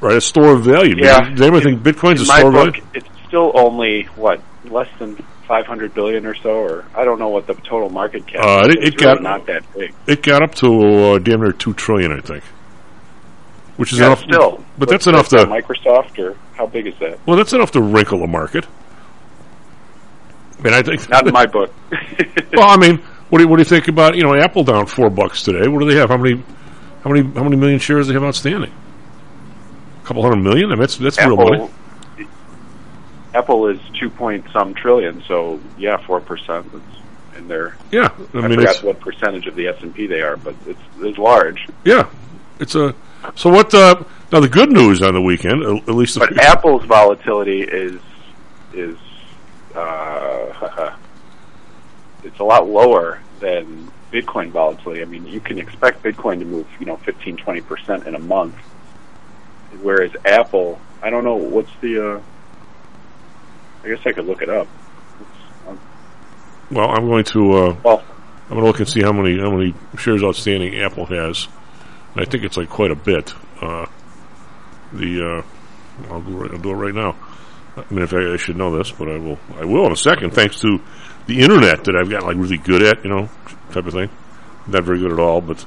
right? 0.00 0.16
A 0.16 0.20
store 0.20 0.54
of 0.54 0.62
value. 0.64 0.94
Yeah. 0.98 1.30
Does 1.30 1.62
think 1.62 1.82
Bitcoin's 1.82 2.20
a 2.22 2.24
store 2.26 2.48
of 2.48 2.54
value? 2.54 2.82
it's 2.94 3.08
still 3.28 3.52
only 3.54 4.04
what 4.16 4.40
less 4.64 4.88
than 4.98 5.16
500 5.46 5.94
billion 5.94 6.26
or 6.26 6.34
so, 6.34 6.50
or 6.50 6.84
I 6.94 7.04
don't 7.04 7.18
know 7.18 7.28
what 7.28 7.46
the 7.46 7.54
total 7.54 7.88
market 7.90 8.26
cap. 8.26 8.44
Uh, 8.44 8.66
is. 8.68 8.74
it- 8.74 8.78
it 8.78 8.78
really 8.78 9.14
got- 9.14 9.22
not 9.22 9.46
that 9.46 9.62
big. 9.74 9.94
It 10.06 10.22
got 10.22 10.42
up 10.42 10.54
to 10.56 10.66
uh, 11.14 11.18
damn 11.18 11.40
near 11.40 11.52
two 11.52 11.72
trillion, 11.74 12.12
I 12.12 12.20
think, 12.20 12.44
which 13.80 13.92
is 13.94 13.98
Yeah, 13.98 14.06
enough. 14.08 14.22
still, 14.22 14.64
but 14.78 14.88
that's 14.90 15.06
enough 15.06 15.28
to. 15.30 15.38
Microsoft, 15.46 16.18
or 16.18 16.36
how 16.54 16.66
big 16.66 16.86
is 16.86 16.94
that? 17.00 17.18
Well, 17.26 17.36
that's 17.36 17.52
enough 17.54 17.70
to 17.72 17.80
wrinkle 17.80 18.18
the 18.20 18.26
market. 18.26 18.66
I 20.58 20.62
mean, 20.62 20.74
I 20.74 20.82
think. 20.82 21.08
Not 21.08 21.26
in 21.26 21.32
my 21.32 21.46
book. 21.46 21.72
well, 22.52 22.68
I 22.68 22.76
mean, 22.76 22.98
what 23.30 23.38
do 23.38 23.44
you, 23.44 23.48
what 23.48 23.56
do 23.56 23.60
you 23.62 23.64
think 23.68 23.88
about 23.88 24.16
you 24.16 24.22
know 24.22 24.34
Apple 24.34 24.64
down 24.64 24.86
four 24.86 25.08
bucks 25.08 25.42
today? 25.42 25.66
What 25.66 25.80
do 25.80 25.86
they 25.90 25.96
have? 25.96 26.10
How 26.10 26.18
many 26.18 26.42
how 27.02 27.10
many 27.10 27.22
how 27.32 27.42
many 27.42 27.56
million 27.56 27.78
shares 27.78 28.06
do 28.06 28.12
they 28.12 28.18
have 28.20 28.24
outstanding? 28.28 28.70
A 30.02 30.06
couple 30.06 30.22
hundred 30.22 30.42
million. 30.42 30.66
I 30.66 30.74
mean, 30.74 30.80
that's 30.80 30.96
that's 30.98 31.18
real 31.18 31.36
money. 31.36 31.56
Apple, 31.56 31.70
Apple 33.32 33.66
is 33.68 33.80
two 33.98 34.10
point 34.10 34.44
some 34.52 34.74
trillion, 34.74 35.22
so 35.26 35.58
yeah, 35.78 35.96
four 36.06 36.20
percent. 36.20 36.66
And 37.36 37.48
they're 37.48 37.74
Yeah, 37.90 38.10
I 38.34 38.38
I, 38.38 38.48
mean, 38.48 38.58
forgot 38.58 38.82
what 38.82 39.00
percentage 39.00 39.46
of 39.46 39.54
the 39.54 39.68
S 39.68 39.76
and 39.80 39.94
P 39.94 40.06
they 40.06 40.20
are, 40.20 40.36
but 40.36 40.54
it's 40.66 40.80
it's 40.98 41.16
large. 41.16 41.66
yeah, 41.86 42.10
it's 42.58 42.74
a. 42.74 42.94
So 43.34 43.50
what? 43.50 43.72
Uh, 43.74 44.02
now 44.32 44.40
the 44.40 44.48
good 44.48 44.70
news 44.70 45.02
on 45.02 45.14
the 45.14 45.20
weekend, 45.20 45.62
at 45.62 45.88
least. 45.94 46.18
But 46.18 46.38
Apple's 46.38 46.84
volatility 46.84 47.62
is 47.62 48.00
is 48.72 48.96
uh, 49.74 50.94
it's 52.24 52.38
a 52.38 52.44
lot 52.44 52.68
lower 52.68 53.20
than 53.40 53.90
Bitcoin 54.12 54.50
volatility. 54.50 55.02
I 55.02 55.04
mean, 55.04 55.26
you 55.26 55.40
can 55.40 55.58
expect 55.58 56.02
Bitcoin 56.02 56.38
to 56.40 56.44
move, 56.44 56.66
you 56.78 56.86
know, 56.86 56.96
15, 56.98 57.36
20 57.36 57.60
percent 57.62 58.06
in 58.06 58.14
a 58.14 58.18
month, 58.18 58.54
whereas 59.82 60.12
Apple, 60.24 60.80
I 61.02 61.10
don't 61.10 61.24
know 61.24 61.36
what's 61.36 61.70
the. 61.80 62.14
Uh, 62.16 62.20
I 63.82 63.88
guess 63.88 64.00
I 64.04 64.12
could 64.12 64.26
look 64.26 64.42
it 64.42 64.50
up. 64.50 64.68
Um, 65.66 65.80
Well, 66.70 66.90
I'm 66.90 67.06
going 67.06 67.24
to. 67.24 67.52
Uh, 67.52 67.76
Well, 67.82 68.04
I'm 68.44 68.56
going 68.56 68.60
to 68.62 68.66
look 68.66 68.80
and 68.80 68.88
see 68.88 69.00
how 69.02 69.12
many 69.12 69.38
how 69.38 69.50
many 69.50 69.74
shares 69.96 70.22
outstanding 70.22 70.76
Apple 70.80 71.06
has. 71.06 71.48
And 72.14 72.26
I 72.26 72.28
think 72.28 72.44
it's 72.44 72.56
like 72.56 72.68
quite 72.68 72.90
a 72.90 72.96
bit. 72.96 73.32
Uh, 73.60 73.86
the 74.92 75.42
uh, 76.08 76.12
I'll, 76.12 76.20
do 76.20 76.44
it, 76.44 76.52
I'll 76.52 76.58
do 76.58 76.70
it 76.70 76.74
right 76.74 76.94
now. 76.94 77.16
I 77.76 77.84
mean, 77.94 78.02
if 78.02 78.12
I, 78.12 78.32
I 78.32 78.36
should 78.36 78.56
know 78.56 78.76
this, 78.76 78.90
but 78.90 79.08
I 79.08 79.16
will. 79.18 79.38
I 79.56 79.64
will 79.64 79.86
in 79.86 79.92
a 79.92 79.96
second, 79.96 80.32
thanks 80.32 80.60
to 80.60 80.80
the 81.26 81.40
internet 81.40 81.84
that 81.84 81.94
I've 81.96 82.10
gotten 82.10 82.26
like 82.26 82.36
really 82.36 82.58
good 82.58 82.82
at, 82.82 83.04
you 83.04 83.10
know, 83.10 83.28
type 83.70 83.86
of 83.86 83.92
thing. 83.92 84.10
Not 84.66 84.84
very 84.84 84.98
good 84.98 85.12
at 85.12 85.18
all, 85.18 85.40
but 85.40 85.64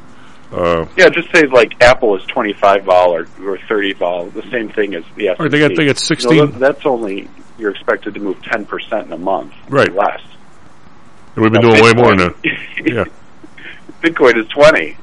uh, 0.51 0.85
yeah, 0.97 1.09
just 1.09 1.33
say 1.33 1.43
like 1.47 1.81
Apple 1.81 2.15
is 2.17 2.23
twenty 2.27 2.53
five 2.53 2.83
vol 2.83 3.15
or, 3.15 3.27
or 3.43 3.57
thirty 3.69 3.93
vol, 3.93 4.25
the 4.27 4.43
same 4.51 4.69
thing 4.69 4.93
as 4.95 5.03
the 5.15 5.29
S. 5.29 5.39
Right, 5.39 5.50
they 5.50 5.59
got- 5.59 5.75
they 5.75 5.85
got 5.85 5.97
16 5.97 6.59
that's 6.59 6.85
only 6.85 7.27
you're 7.57 7.71
expected 7.71 8.13
to 8.15 8.19
move 8.19 8.41
ten 8.43 8.65
percent 8.65 9.07
in 9.07 9.13
a 9.13 9.17
month, 9.17 9.53
Right. 9.69 9.93
Less. 9.93 10.21
we've 11.35 11.51
been 11.51 11.62
Now, 11.62 11.69
doing 11.69 11.83
way 11.83 11.93
more 11.93 12.15
than 12.15 12.33
that. 12.43 12.83
Yeah. 12.85 13.05
Bitcoin 14.01 14.38
is 14.38 14.47
twenty. 14.50 14.97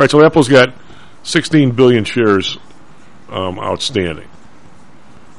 Right, 0.00 0.10
so 0.10 0.24
Apple's 0.24 0.48
got 0.48 0.72
16 1.24 1.72
billion 1.72 2.04
shares 2.04 2.56
um, 3.28 3.58
outstanding. 3.58 4.30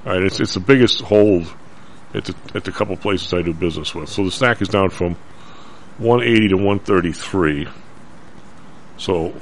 All 0.05 0.13
right, 0.13 0.21
it's 0.21 0.39
it's 0.39 0.53
the 0.53 0.59
biggest 0.59 1.01
hold 1.01 1.51
at 2.13 2.25
the 2.25 2.35
at 2.53 2.63
the 2.63 2.71
couple 2.71 2.95
places 2.95 3.33
I 3.33 3.41
do 3.41 3.55
business 3.55 3.95
with. 3.95 4.07
So 4.07 4.23
the 4.23 4.29
stack 4.29 4.61
is 4.61 4.67
down 4.67 4.91
from 4.91 5.15
180 5.97 6.49
to 6.49 6.55
133. 6.57 7.69
So 8.97 9.33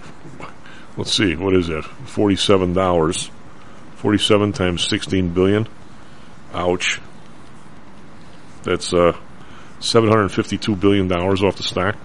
let's 0.95 1.11
see, 1.11 1.35
what 1.35 1.53
is 1.53 1.67
that? 1.67 1.83
47 1.83 2.71
dollars. 2.71 3.29
47 3.97 4.53
times 4.53 4.88
16 4.88 5.33
billion. 5.33 5.67
Ouch. 6.53 7.01
That's 8.63 8.93
uh 8.93 9.17
752 9.81 10.77
billion 10.77 11.09
dollars 11.09 11.43
off 11.43 11.57
the 11.57 11.63
stack. 11.63 11.97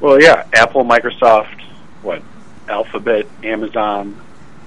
Well, 0.00 0.20
yeah, 0.20 0.46
Apple, 0.52 0.84
Microsoft, 0.84 1.60
what, 2.02 2.22
Alphabet, 2.68 3.26
Amazon, 3.42 4.18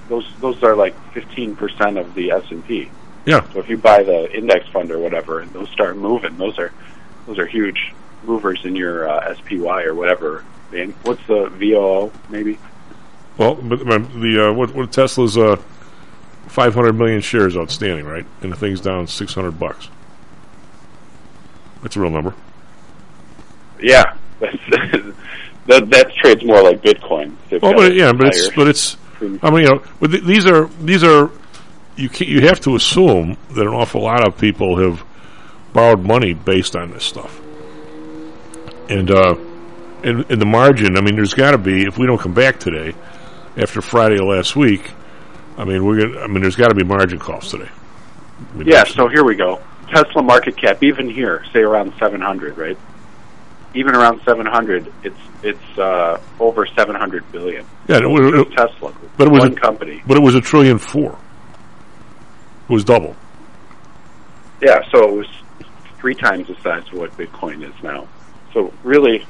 those 0.10 0.28
those 0.40 0.62
are 0.64 0.76
like 0.76 0.96
fifteen 1.14 1.56
percent 1.56 1.98
of 1.98 2.14
the 2.14 2.32
S 2.32 2.44
and 2.52 2.66
P. 2.66 2.90
Yeah. 3.26 3.50
So 3.52 3.60
if 3.60 3.70
you 3.70 3.78
buy 3.78 4.04
the 4.04 4.32
index 4.36 4.68
fund 4.68 4.92
or 4.92 5.00
whatever, 5.00 5.40
and 5.40 5.52
those 5.52 5.70
start 5.70 5.98
moving, 5.98 6.38
those 6.38 6.60
are 6.60 6.72
those 7.26 7.40
are 7.40 7.46
huge 7.46 7.94
movers 8.24 8.64
in 8.66 8.76
your 8.76 9.10
uh, 9.10 9.36
SPY 9.36 9.84
or 9.84 9.96
whatever. 9.96 10.44
And 10.74 10.94
what's 11.04 11.26
the 11.28 11.50
VOO 11.50 12.12
maybe? 12.30 12.58
Well, 13.38 13.56
but 13.56 13.86
but 13.86 14.14
the 14.14 14.50
uh, 14.50 14.54
what, 14.54 14.76
what 14.76 14.92
Tesla's 14.92 15.38
uh, 15.38 15.58
500 16.48 16.94
million 16.94 17.22
shares 17.22 17.56
outstanding, 17.56 18.06
right? 18.06 18.26
And 18.42 18.52
the 18.52 18.56
thing's 18.56 18.82
down 18.82 19.08
600 19.08 19.60
bucks. 19.60 19.90
That's 21.82 21.96
a 21.96 22.00
real 22.00 22.12
number. 22.12 22.36
Yeah, 23.82 24.16
that's, 24.44 24.58
that 25.68 25.90
that 25.90 26.14
trades 26.16 26.44
more 26.44 26.62
like 26.62 26.82
Bitcoin. 26.82 27.36
They've 27.50 27.62
Well, 27.62 27.74
but 27.74 27.94
yeah, 27.94 28.12
but 28.14 28.28
it's 28.28 28.50
but 28.50 28.68
it's. 28.68 28.98
I 29.42 29.50
mean, 29.50 29.64
you 29.64 29.70
know, 29.70 29.84
but 30.00 30.12
th- 30.12 30.24
these 30.24 30.46
are 30.46 30.68
these 30.82 31.04
are 31.04 31.32
you 31.96 32.10
you 32.20 32.42
have 32.42 32.60
to 32.62 32.76
assume 32.76 33.38
that 33.52 33.62
an 33.62 33.74
awful 33.74 34.02
lot 34.02 34.28
of 34.28 34.38
people 34.38 34.78
have 34.78 35.04
borrowed 35.72 36.04
money 36.04 36.34
based 36.34 36.76
on 36.76 36.92
this 36.92 37.04
stuff, 37.04 37.40
and 38.90 39.10
uh, 39.10 39.36
in, 40.04 40.24
in 40.30 40.40
the 40.40 40.46
margin, 40.46 40.98
I 40.98 41.02
mean, 41.02 41.16
there's 41.16 41.34
got 41.34 41.52
to 41.52 41.58
be 41.58 41.84
if 41.84 41.98
we 41.98 42.06
don't 42.06 42.20
come 42.20 42.34
back 42.34 42.60
today 42.60 42.94
after 43.58 43.82
Friday 43.82 44.20
of 44.20 44.26
last 44.26 44.56
week. 44.56 44.92
I 45.58 45.66
mean, 45.66 45.86
we're 45.86 46.08
gonna. 46.08 46.20
I 46.20 46.28
mean, 46.28 46.42
there's 46.42 46.56
got 46.56 46.70
to 46.70 46.76
be 46.76 46.84
margin 46.84 47.20
calls 47.20 47.50
today. 47.50 47.70
I 48.54 48.58
mean, 48.58 48.68
Yeah, 48.68 48.84
so 48.84 49.08
here 49.08 49.24
we 49.24 49.36
go. 49.36 49.62
Tesla 49.94 50.24
market 50.24 50.58
cap, 50.58 50.84
even 50.84 51.10
here, 51.10 51.44
say 51.54 51.60
around 51.60 51.94
700, 52.00 52.58
right? 52.58 52.78
Even 53.76 53.96
around 53.96 54.22
700, 54.24 54.92
it's 55.04 55.16
it's 55.42 55.78
uh, 55.80 56.22
over 56.40 56.66
700 56.66 57.32
billion. 57.32 57.66
Yeah, 57.88 57.98
it 57.98 58.08
was- 58.08 58.46
Just 58.46 58.58
Tesla, 58.58 58.94
but 59.18 59.28
it 59.28 59.32
was 59.32 59.40
one 59.42 59.54
a- 59.54 59.56
company. 59.60 60.02
But 60.06 60.18
it 60.18 60.22
was 60.22 60.36
a 60.36 60.42
trillion 60.42 60.78
four. 60.78 61.18
It 62.70 62.74
was 62.74 62.84
double. 62.84 63.16
Yeah, 64.62 64.80
so 64.92 65.04
it 65.10 65.12
was 65.14 65.28
three 65.98 66.16
times 66.16 66.48
the 66.48 66.56
size 66.62 66.84
of 66.92 66.94
what 67.00 67.18
Bitcoin 67.18 67.64
is 67.68 67.74
now. 67.84 68.08
So 68.54 68.72
really, 68.84 69.26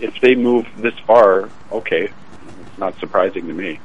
if 0.00 0.20
they 0.20 0.34
move 0.34 0.66
this 0.76 0.94
far, 1.06 1.48
okay, 1.72 2.04
it's 2.04 2.78
not 2.78 2.98
surprising 3.00 3.46
to 3.48 3.52
me. 3.54 3.80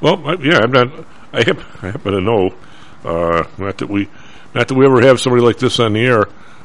Well, 0.00 0.22
I, 0.26 0.34
yeah, 0.34 0.60
I'm 0.62 0.70
not. 0.72 0.90
I, 1.32 1.42
hap, 1.42 1.58
I 1.82 1.90
happen 1.90 2.12
to 2.12 2.20
know. 2.20 2.54
Uh, 3.04 3.44
not 3.58 3.78
that 3.78 3.88
we, 3.88 4.08
not 4.54 4.68
that 4.68 4.74
we 4.74 4.86
ever 4.86 5.00
have 5.02 5.20
somebody 5.20 5.42
like 5.44 5.58
this 5.58 5.78
on 5.80 5.92
the 5.92 6.00
air, 6.00 6.24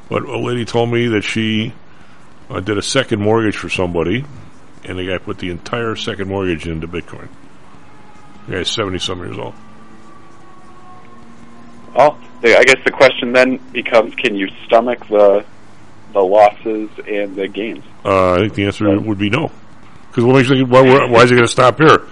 but 0.10 0.24
a 0.24 0.38
lady 0.38 0.64
told 0.66 0.92
me 0.92 1.08
that 1.08 1.24
she 1.24 1.74
uh, 2.54 2.60
did 2.60 2.78
a 2.78 2.82
second 2.82 3.22
mortgage 3.22 3.58
for 3.58 3.70
somebody, 3.70 4.24
and 4.86 4.98
the 4.98 5.08
guy 5.08 5.18
put 5.18 5.40
the 5.40 5.50
entire 5.50 5.96
second 5.96 6.30
mortgage 6.30 6.68
into 6.68 6.88
Bitcoin. 6.88 7.28
The 8.48 8.58
guy's 8.58 8.70
seventy 8.70 9.00
some 9.00 9.20
years 9.20 9.38
old. 9.38 9.56
Well, 11.96 12.18
I 12.44 12.64
guess 12.64 12.84
the 12.86 12.92
question 12.92 13.34
then 13.34 13.58
becomes: 13.72 14.14
Can 14.16 14.36
you 14.36 14.50
stomach 14.66 15.08
the 15.08 15.46
the 16.14 16.22
losses 16.22 16.90
and 17.08 17.36
the 17.36 17.48
gains? 17.48 17.84
Uh, 18.06 18.34
I 18.34 18.38
think 18.40 18.54
the 18.54 18.66
answer 18.66 19.00
would 19.00 19.18
be 19.18 19.30
no. 19.30 19.52
Because 20.10 20.26
what 20.26 20.36
makes 20.36 20.50
you 20.50 20.58
think, 20.58 20.70
why, 20.70 20.82
why 21.08 21.24
is 21.24 21.32
it 21.32 21.36
going 21.36 21.46
to 21.46 21.52
stop 21.52 21.80
here? 21.80 22.06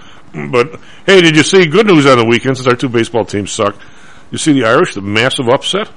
But 0.50 0.80
hey, 1.06 1.20
did 1.20 1.36
you 1.36 1.44
see 1.44 1.66
good 1.66 1.86
news 1.86 2.04
on 2.06 2.18
the 2.18 2.24
weekend? 2.24 2.56
Since 2.56 2.66
our 2.66 2.74
two 2.74 2.88
baseball 2.88 3.24
teams 3.24 3.52
suck, 3.52 3.76
you 4.32 4.38
see 4.38 4.52
the 4.52 4.64
Irish, 4.64 4.94
the 4.94 5.02
massive 5.02 5.48
upset. 5.48 5.88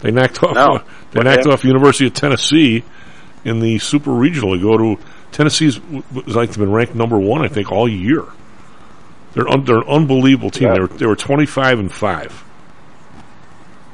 They 0.00 0.10
knocked 0.10 0.42
off. 0.42 0.54
No. 0.54 0.66
Uh, 0.66 0.84
they 1.12 1.20
knocked 1.20 1.38
happened? 1.38 1.52
off 1.52 1.64
University 1.64 2.06
of 2.06 2.14
Tennessee 2.14 2.82
in 3.44 3.60
the 3.60 3.78
Super 3.78 4.10
Regional. 4.12 4.52
They 4.52 4.62
go 4.62 4.76
to 4.76 5.02
Tennessee's 5.32 5.78
like 6.26 6.48
they've 6.50 6.58
been 6.58 6.72
ranked 6.72 6.94
number 6.94 7.18
one, 7.18 7.42
I 7.42 7.48
think, 7.48 7.70
all 7.72 7.88
year. 7.88 8.24
They're 9.34 9.48
un, 9.48 9.64
they're 9.64 9.78
an 9.78 9.88
unbelievable 9.88 10.50
team. 10.50 10.68
Yeah. 10.68 10.74
They 10.74 10.80
were 10.80 10.86
they 10.88 11.06
were 11.06 11.16
twenty 11.16 11.46
five 11.46 11.78
and 11.78 11.92
five, 11.92 12.44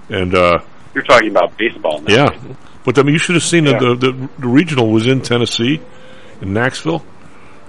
and 0.09 0.35
uh, 0.35 0.61
You're 0.95 1.05
talking 1.05 1.31
about 1.31 1.57
baseball 1.57 2.01
now. 2.03 2.15
yeah, 2.15 2.39
but 2.85 2.99
I 2.99 3.03
mean, 3.03 3.15
you 3.15 3.19
should 3.19 3.35
have 3.35 3.43
seen 3.45 3.65
Yeah. 3.67 3.79
that 3.79 4.01
the, 4.01 4.13
the 4.13 4.29
the 4.39 4.49
regional 4.49 4.91
was 4.91 5.07
in 5.07 5.21
Tennessee, 5.23 5.81
in 6.41 6.53
Knoxville. 6.53 7.05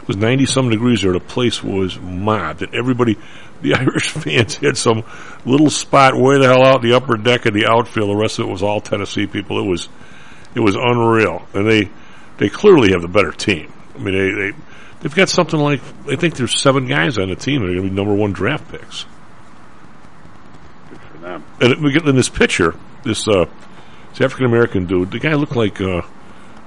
It 0.02 0.08
was 0.08 0.18
ninety 0.18 0.46
some 0.46 0.70
degrees 0.70 1.02
there. 1.02 1.14
The 1.14 1.20
place 1.20 1.64
was 1.64 2.00
mobbed, 2.00 2.62
and 2.62 2.74
everybody, 2.76 3.18
the 3.62 3.74
Irish 3.80 4.10
fans 4.12 4.58
had 4.58 4.78
some 4.78 5.04
little 5.46 5.70
spot 5.72 6.16
way 6.16 6.38
the 6.38 6.46
hell 6.46 6.64
out 6.64 6.84
in 6.84 6.90
the 6.90 6.96
upper 6.96 7.18
deck 7.18 7.46
of 7.48 7.54
the 7.54 7.66
outfield. 7.66 8.10
The 8.10 8.16
rest 8.16 8.38
of 8.40 8.48
it 8.48 8.52
was 8.52 8.62
all 8.62 8.80
Tennessee 8.82 9.26
people. 9.26 9.58
It 9.60 9.68
was, 9.68 9.90
it 10.56 10.62
was 10.62 10.76
unreal, 10.76 11.48
and 11.54 11.68
they 11.68 11.90
they 12.38 12.50
clearly 12.50 12.92
have 12.92 13.02
the 13.02 13.08
better 13.08 13.32
team. 13.32 13.72
I 13.94 13.98
mean, 14.00 14.16
they 14.16 14.52
they 14.52 14.58
they've 15.02 15.16
got 15.16 15.30
something 15.30 15.60
like 15.60 15.82
I 16.08 16.16
think 16.16 16.36
there's 16.36 16.60
seven 16.60 16.88
guys 16.88 17.18
on 17.18 17.30
the 17.30 17.36
team 17.36 17.62
that 17.62 17.70
are 17.70 17.74
going 17.74 17.84
to 17.84 17.90
be 17.90 17.96
number 17.96 18.14
one 18.14 18.34
draft 18.34 18.72
picks. 18.72 19.06
Good 20.90 21.00
for 21.02 21.18
them. 21.20 21.44
And 21.60 21.84
we 21.84 21.92
get 21.92 22.08
in 22.08 22.16
this 22.16 22.30
picture, 22.30 22.76
this 23.04 23.28
uh, 23.28 23.46
this 24.10 24.22
African 24.22 24.46
American 24.46 24.86
dude. 24.86 25.12
The 25.12 25.20
guy 25.20 25.34
looked 25.34 25.56
like 25.56 25.82
uh, 25.82 26.02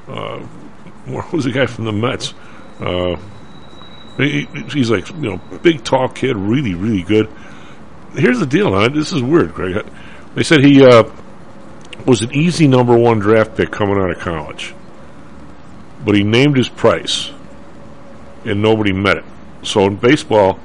uh, 0.06 0.38
what 1.06 1.32
was 1.32 1.44
the 1.44 1.52
guy 1.52 1.66
from 1.66 1.86
the 1.86 1.92
Mets? 1.92 2.34
Uh, 2.78 3.16
he, 4.18 4.46
he's 4.72 4.90
like 4.90 5.08
you 5.10 5.30
know 5.30 5.40
big 5.62 5.82
tall 5.82 6.08
kid, 6.08 6.36
really 6.36 6.74
really 6.74 7.02
good. 7.02 7.28
Here's 8.12 8.38
the 8.38 8.46
deal 8.46 8.74
on 8.74 8.84
it. 8.84 8.94
This 8.94 9.12
is 9.12 9.22
weird, 9.22 9.54
Greg. 9.54 9.86
They 10.34 10.42
said 10.42 10.64
he 10.64 10.84
uh, 10.84 11.04
was 12.06 12.22
an 12.22 12.34
easy 12.34 12.66
number 12.66 12.96
one 12.96 13.18
draft 13.18 13.56
pick 13.56 13.70
coming 13.70 13.98
out 13.98 14.10
of 14.10 14.18
college, 14.18 14.74
but 16.04 16.14
he 16.14 16.24
named 16.24 16.56
his 16.56 16.68
price, 16.68 17.30
and 18.44 18.62
nobody 18.62 18.92
met 18.92 19.18
it. 19.18 19.24
So 19.62 19.84
in 19.84 19.96
baseball, 19.96 20.58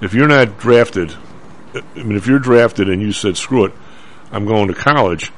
if 0.00 0.14
you're 0.14 0.28
not 0.28 0.58
drafted 0.58 1.16
I 1.74 2.02
mean, 2.02 2.16
if 2.16 2.26
you're 2.26 2.38
drafted 2.38 2.88
and 2.88 3.00
you 3.00 3.12
said, 3.12 3.36
"Screw 3.36 3.64
it, 3.64 3.72
I'm 4.30 4.44
going 4.44 4.68
to 4.68 4.74
college," 4.74 5.32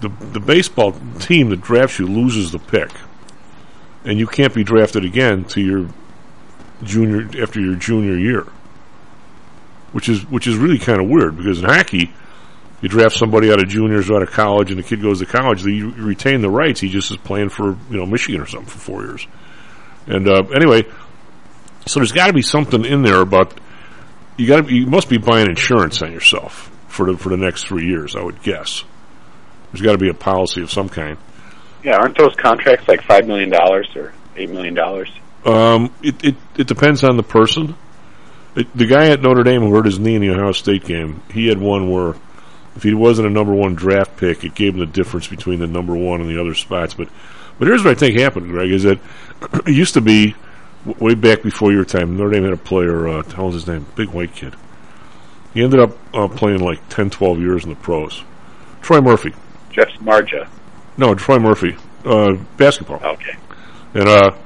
the 0.00 0.10
the 0.32 0.40
baseball 0.40 0.96
team 1.18 1.50
that 1.50 1.60
drafts 1.60 1.98
you 1.98 2.06
loses 2.06 2.50
the 2.50 2.58
pick, 2.58 2.90
and 4.04 4.18
you 4.18 4.26
can't 4.26 4.54
be 4.54 4.64
drafted 4.64 5.04
again 5.04 5.44
to 5.44 5.60
your 5.60 5.88
junior 6.82 7.28
after 7.40 7.60
your 7.60 7.76
junior 7.76 8.16
year, 8.16 8.46
which 9.92 10.08
is 10.08 10.28
which 10.28 10.46
is 10.46 10.56
really 10.56 10.78
kind 10.78 11.00
of 11.00 11.08
weird 11.08 11.36
because 11.36 11.60
in 11.60 11.64
hockey, 11.66 12.12
you 12.82 12.88
draft 12.88 13.16
somebody 13.16 13.50
out 13.50 13.60
of 13.60 13.68
juniors 13.68 14.10
or 14.10 14.16
out 14.16 14.22
of 14.22 14.30
college, 14.30 14.70
and 14.70 14.78
the 14.78 14.82
kid 14.82 15.00
goes 15.00 15.20
to 15.20 15.26
college, 15.26 15.62
they 15.62 15.72
you 15.72 15.90
retain 15.90 16.40
the 16.40 16.50
rights. 16.50 16.80
He 16.80 16.88
just 16.88 17.10
is 17.10 17.16
playing 17.16 17.48
for 17.48 17.70
you 17.90 17.96
know 17.96 18.06
Michigan 18.06 18.40
or 18.40 18.46
something 18.46 18.68
for 18.68 18.78
four 18.78 19.04
years, 19.04 19.26
and 20.06 20.28
uh, 20.28 20.42
anyway, 20.54 20.84
so 21.86 22.00
there's 22.00 22.12
got 22.12 22.26
to 22.26 22.32
be 22.32 22.42
something 22.42 22.84
in 22.84 23.02
there 23.02 23.20
about 23.20 23.58
you 24.36 24.46
got 24.46 24.66
to 24.66 24.74
you 24.74 24.86
must 24.86 25.08
be 25.08 25.18
buying 25.18 25.48
insurance 25.48 26.02
on 26.02 26.12
yourself 26.12 26.70
for 26.88 27.10
the 27.10 27.18
for 27.18 27.30
the 27.30 27.36
next 27.36 27.66
three 27.66 27.86
years. 27.86 28.14
I 28.14 28.22
would 28.22 28.42
guess 28.42 28.84
there's 29.72 29.82
got 29.82 29.92
to 29.92 29.98
be 29.98 30.08
a 30.08 30.14
policy 30.14 30.62
of 30.62 30.70
some 30.70 30.88
kind. 30.88 31.18
Yeah, 31.82 31.96
aren't 31.96 32.18
those 32.18 32.34
contracts 32.34 32.88
like 32.88 33.02
five 33.02 33.26
million 33.26 33.50
dollars 33.50 33.88
or 33.96 34.12
eight 34.36 34.50
million 34.50 34.74
dollars? 34.74 35.10
Um, 35.44 35.92
it, 36.02 36.24
it 36.24 36.34
it 36.56 36.66
depends 36.66 37.04
on 37.04 37.16
the 37.16 37.22
person. 37.22 37.76
It, 38.54 38.74
the 38.76 38.86
guy 38.86 39.08
at 39.10 39.20
Notre 39.20 39.44
Dame 39.44 39.62
who 39.62 39.74
hurt 39.74 39.84
his 39.86 39.98
knee 39.98 40.14
in 40.14 40.22
the 40.22 40.30
Ohio 40.30 40.52
State 40.52 40.84
game, 40.84 41.22
he 41.30 41.48
had 41.48 41.58
one 41.58 41.90
where 41.90 42.14
if 42.76 42.82
he 42.82 42.94
wasn't 42.94 43.26
a 43.26 43.30
number 43.30 43.54
one 43.54 43.74
draft 43.74 44.16
pick, 44.16 44.44
it 44.44 44.54
gave 44.54 44.74
him 44.74 44.80
the 44.80 44.86
difference 44.86 45.26
between 45.26 45.58
the 45.58 45.66
number 45.66 45.96
one 45.96 46.20
and 46.20 46.28
the 46.28 46.40
other 46.40 46.54
spots. 46.54 46.94
But 46.94 47.08
but 47.58 47.68
here's 47.68 47.82
what 47.82 47.96
I 47.96 47.98
think 47.98 48.18
happened, 48.18 48.48
Greg, 48.50 48.70
is 48.70 48.82
that 48.82 48.98
it 49.66 49.74
used 49.74 49.94
to 49.94 50.00
be 50.00 50.34
way 50.98 51.14
back 51.14 51.42
before 51.42 51.72
your 51.72 51.84
time. 51.84 52.16
Notre 52.16 52.30
Dame 52.30 52.44
had 52.44 52.52
a 52.52 52.58
player. 52.58 53.08
Uh, 53.08 53.22
what 53.22 53.38
was 53.38 53.54
his 53.54 53.66
name? 53.66 53.86
Big 53.96 54.10
white 54.10 54.34
kid. 54.34 54.54
He 55.54 55.62
ended 55.62 55.80
up 55.80 55.96
uh, 56.14 56.28
playing 56.28 56.60
like 56.60 56.86
10, 56.90 57.10
12 57.10 57.40
years 57.40 57.64
in 57.64 57.70
the 57.70 57.76
pros. 57.76 58.22
Troy 58.82 59.00
Murphy. 59.00 59.32
Jeff 59.70 59.88
Marja. 60.00 60.48
No, 60.98 61.14
Troy 61.14 61.38
Murphy. 61.38 61.76
Uh, 62.04 62.34
basketball. 62.56 63.02
Okay. 63.02 63.36
And 63.94 64.08
uh, 64.08 64.36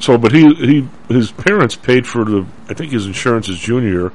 so, 0.00 0.18
but 0.18 0.32
he 0.32 0.52
he 0.54 0.88
his 1.08 1.30
parents 1.30 1.76
paid 1.76 2.06
for 2.06 2.24
the 2.24 2.46
I 2.68 2.74
think 2.74 2.92
his 2.92 3.06
insurance 3.06 3.46
his 3.46 3.58
junior 3.58 3.88
year, 3.88 4.12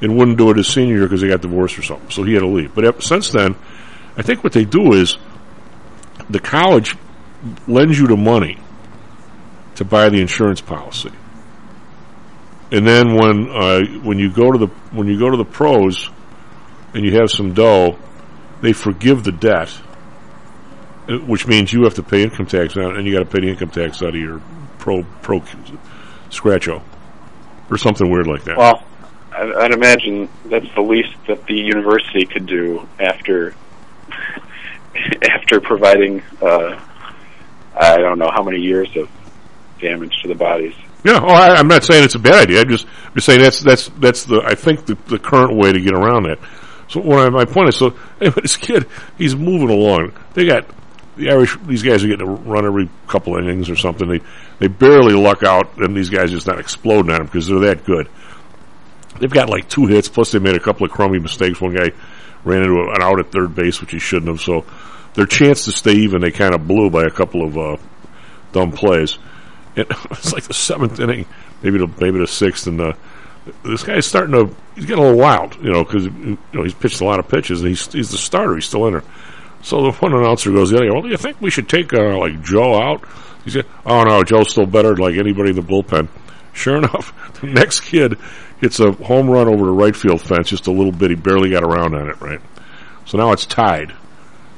and 0.00 0.16
wouldn't 0.16 0.38
do 0.38 0.50
it 0.50 0.56
his 0.56 0.68
senior 0.68 0.96
year 0.96 1.04
because 1.04 1.20
they 1.20 1.28
got 1.28 1.40
divorced 1.40 1.78
or 1.78 1.82
something. 1.82 2.10
So 2.10 2.22
he 2.22 2.34
had 2.34 2.40
to 2.40 2.46
leave. 2.46 2.74
But 2.74 3.02
since 3.02 3.30
then, 3.30 3.54
I 4.16 4.22
think 4.22 4.42
what 4.42 4.52
they 4.52 4.64
do 4.64 4.92
is 4.92 5.18
the 6.28 6.40
college 6.40 6.96
lends 7.66 7.98
you 7.98 8.06
the 8.06 8.16
money 8.16 8.58
to 9.76 9.84
buy 9.84 10.08
the 10.08 10.20
insurance 10.20 10.60
policy, 10.60 11.12
and 12.70 12.86
then 12.86 13.14
when 13.14 13.48
uh, 13.50 13.84
when 14.02 14.18
you 14.18 14.30
go 14.30 14.50
to 14.52 14.58
the 14.58 14.66
when 14.92 15.08
you 15.08 15.18
go 15.18 15.30
to 15.30 15.36
the 15.36 15.44
pros 15.44 16.10
and 16.92 17.04
you 17.04 17.12
have 17.18 17.30
some 17.30 17.54
dough, 17.54 17.98
they 18.60 18.72
forgive 18.72 19.24
the 19.24 19.32
debt 19.32 19.70
uh, 21.10 21.18
which 21.18 21.46
means 21.46 21.72
you 21.72 21.84
have 21.84 21.94
to 21.94 22.02
pay 22.02 22.22
income 22.22 22.46
tax 22.46 22.76
it, 22.76 22.84
and 22.84 23.06
you 23.06 23.12
got 23.12 23.20
to 23.20 23.24
pay 23.24 23.40
the 23.40 23.48
income 23.48 23.70
tax 23.70 24.02
out 24.02 24.10
of 24.10 24.16
your 24.16 24.40
pro 24.78 25.02
pro 25.22 25.40
scratcho 26.30 26.82
or 27.70 27.78
something 27.78 28.10
weird 28.10 28.26
like 28.26 28.44
that. 28.44 28.56
Well, 28.56 28.84
I'd 29.32 29.72
imagine 29.72 30.28
that's 30.46 30.72
the 30.74 30.82
least 30.82 31.14
that 31.28 31.46
the 31.46 31.54
university 31.54 32.26
could 32.26 32.46
do 32.46 32.86
after 32.98 33.54
after 35.22 35.60
providing 35.60 36.22
uh, 36.42 36.80
I 37.74 37.98
don't 37.98 38.18
know 38.18 38.30
how 38.30 38.42
many 38.42 38.58
years 38.58 38.94
of 38.96 39.08
damage 39.80 40.20
to 40.22 40.28
the 40.28 40.34
bodies. 40.34 40.74
yeah, 41.04 41.20
oh, 41.22 41.28
I, 41.28 41.54
I'm 41.56 41.68
not 41.68 41.84
saying 41.84 42.04
it's 42.04 42.14
a 42.14 42.18
bad 42.20 42.48
idea. 42.48 42.60
I'm 42.60 42.68
just 42.68 42.86
I'm 43.06 43.14
just 43.14 43.26
saying 43.26 43.40
that's 43.40 43.60
that's 43.60 43.88
that's 43.98 44.24
the 44.24 44.42
I 44.44 44.54
think 44.54 44.86
the, 44.86 44.96
the 45.06 45.18
current 45.18 45.56
way 45.56 45.72
to 45.72 45.80
get 45.80 45.94
around 45.94 46.24
that. 46.24 46.38
So 46.88 47.00
what 47.00 47.20
I, 47.20 47.28
my 47.30 47.44
point 47.44 47.68
is, 47.68 47.76
so 47.76 47.94
anyway, 48.20 48.42
this 48.42 48.56
kid 48.56 48.86
he's 49.16 49.36
moving 49.36 49.70
along. 49.70 50.12
They 50.34 50.46
got 50.46 50.66
the 51.16 51.30
Irish. 51.30 51.56
These 51.66 51.82
guys 51.82 52.04
are 52.04 52.08
getting 52.08 52.26
to 52.26 52.32
run 52.32 52.66
every 52.66 52.88
couple 53.06 53.36
innings 53.36 53.70
or 53.70 53.76
something. 53.76 54.08
They 54.08 54.20
they 54.58 54.66
barely 54.66 55.14
luck 55.14 55.42
out, 55.42 55.78
and 55.78 55.96
these 55.96 56.10
guys 56.10 56.30
just 56.30 56.46
not 56.46 56.58
exploding 56.58 57.12
at 57.12 57.18
them 57.18 57.26
because 57.26 57.46
they're 57.46 57.60
that 57.60 57.84
good. 57.84 58.08
They've 59.18 59.30
got 59.30 59.50
like 59.50 59.68
two 59.68 59.86
hits, 59.86 60.08
plus 60.08 60.32
they 60.32 60.38
made 60.38 60.56
a 60.56 60.60
couple 60.60 60.86
of 60.86 60.92
crummy 60.92 61.18
mistakes. 61.18 61.60
One 61.60 61.74
guy 61.74 61.90
ran 62.44 62.62
into 62.62 62.80
an 62.80 63.02
out 63.02 63.18
at 63.18 63.32
third 63.32 63.54
base, 63.54 63.80
which 63.80 63.90
he 63.90 63.98
shouldn't 63.98 64.28
have. 64.28 64.40
So 64.40 64.64
their 65.14 65.26
chance 65.26 65.64
to 65.64 65.72
stay 65.72 65.92
even, 65.92 66.20
they 66.20 66.30
kind 66.30 66.54
of 66.54 66.66
blew 66.66 66.90
by 66.90 67.02
a 67.02 67.10
couple 67.10 67.44
of 67.44 67.58
uh, 67.58 67.76
dumb 68.52 68.72
plays. 68.72 69.18
And 69.76 69.86
it's 70.10 70.32
like 70.32 70.44
the 70.44 70.54
seventh 70.54 71.00
inning, 71.00 71.26
maybe 71.62 71.78
the 71.78 71.88
maybe 72.00 72.18
the 72.18 72.26
sixth, 72.26 72.66
and 72.66 72.80
uh, 72.80 72.92
this 73.64 73.82
guy's 73.82 74.06
starting 74.06 74.32
to 74.32 74.54
he's 74.74 74.86
getting 74.86 75.02
a 75.02 75.06
little 75.06 75.20
wild, 75.20 75.56
you 75.56 75.72
know, 75.72 75.84
because 75.84 76.04
you 76.04 76.38
know 76.52 76.62
he's 76.62 76.74
pitched 76.74 77.00
a 77.00 77.04
lot 77.04 77.18
of 77.18 77.28
pitches, 77.28 77.60
and 77.60 77.68
he's 77.68 77.92
he's 77.92 78.10
the 78.10 78.18
starter. 78.18 78.54
He's 78.54 78.66
still 78.66 78.86
in 78.86 78.92
there. 78.94 79.04
So 79.62 79.82
the 79.82 79.92
one 79.92 80.14
announcer 80.14 80.50
goes, 80.52 80.72
"Yeah, 80.72 80.80
well, 80.90 81.02
do 81.02 81.08
you 81.08 81.16
think 81.16 81.40
we 81.40 81.50
should 81.50 81.68
take 81.68 81.92
uh, 81.92 82.18
like 82.18 82.42
Joe 82.42 82.80
out?" 82.80 83.04
He 83.44 83.50
said, 83.50 83.66
"Oh 83.84 84.04
no, 84.04 84.22
Joe's 84.22 84.50
still 84.50 84.66
better 84.66 84.94
than 84.94 85.04
like 85.04 85.16
anybody 85.16 85.50
in 85.50 85.56
the 85.56 85.62
bullpen." 85.62 86.08
Sure 86.52 86.76
enough, 86.78 87.40
the 87.40 87.46
next 87.46 87.80
kid 87.80 88.18
hits 88.60 88.80
a 88.80 88.92
home 88.92 89.28
run 89.28 89.48
over 89.48 89.64
the 89.64 89.72
right 89.72 89.96
field 89.96 90.20
fence, 90.20 90.48
just 90.48 90.66
a 90.66 90.72
little 90.72 90.92
bit. 90.92 91.10
He 91.10 91.16
barely 91.16 91.50
got 91.50 91.62
around 91.62 91.94
on 91.94 92.08
it, 92.08 92.20
right? 92.20 92.40
So 93.06 93.18
now 93.18 93.32
it's 93.32 93.46
tied. 93.46 93.92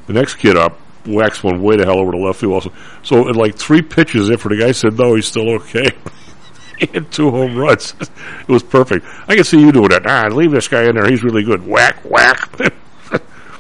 The 0.07 0.13
next 0.13 0.37
kid 0.37 0.57
up 0.57 0.79
whacks 1.07 1.43
one 1.43 1.63
way 1.63 1.77
the 1.77 1.85
hell 1.85 1.99
over 1.99 2.13
the 2.13 2.19
left 2.19 2.41
field. 2.41 2.53
Also, 2.55 2.73
so 3.03 3.29
in 3.29 3.35
like 3.35 3.57
three 3.57 3.83
pitches 3.83 4.31
after 4.31 4.49
the 4.49 4.57
guy 4.57 4.73
said 4.73 4.99
no, 4.99 5.15
he's 5.15 5.27
still 5.27 5.51
okay. 5.55 5.89
he 6.79 6.87
had 6.87 7.11
two 7.11 7.31
home 7.31 7.57
runs. 7.57 7.95
it 8.01 8.49
was 8.49 8.63
perfect. 8.63 9.07
I 9.29 9.35
can 9.35 9.45
see 9.45 9.61
you 9.61 9.73
doing 9.73 9.89
that. 9.89 10.07
Ah, 10.07 10.29
leave 10.29 10.51
this 10.51 10.69
guy 10.69 10.85
in 10.85 10.95
there. 10.95 11.09
He's 11.09 11.23
really 11.23 11.45
good. 11.45 11.67
Whack, 11.67 12.03
whack. 12.05 12.51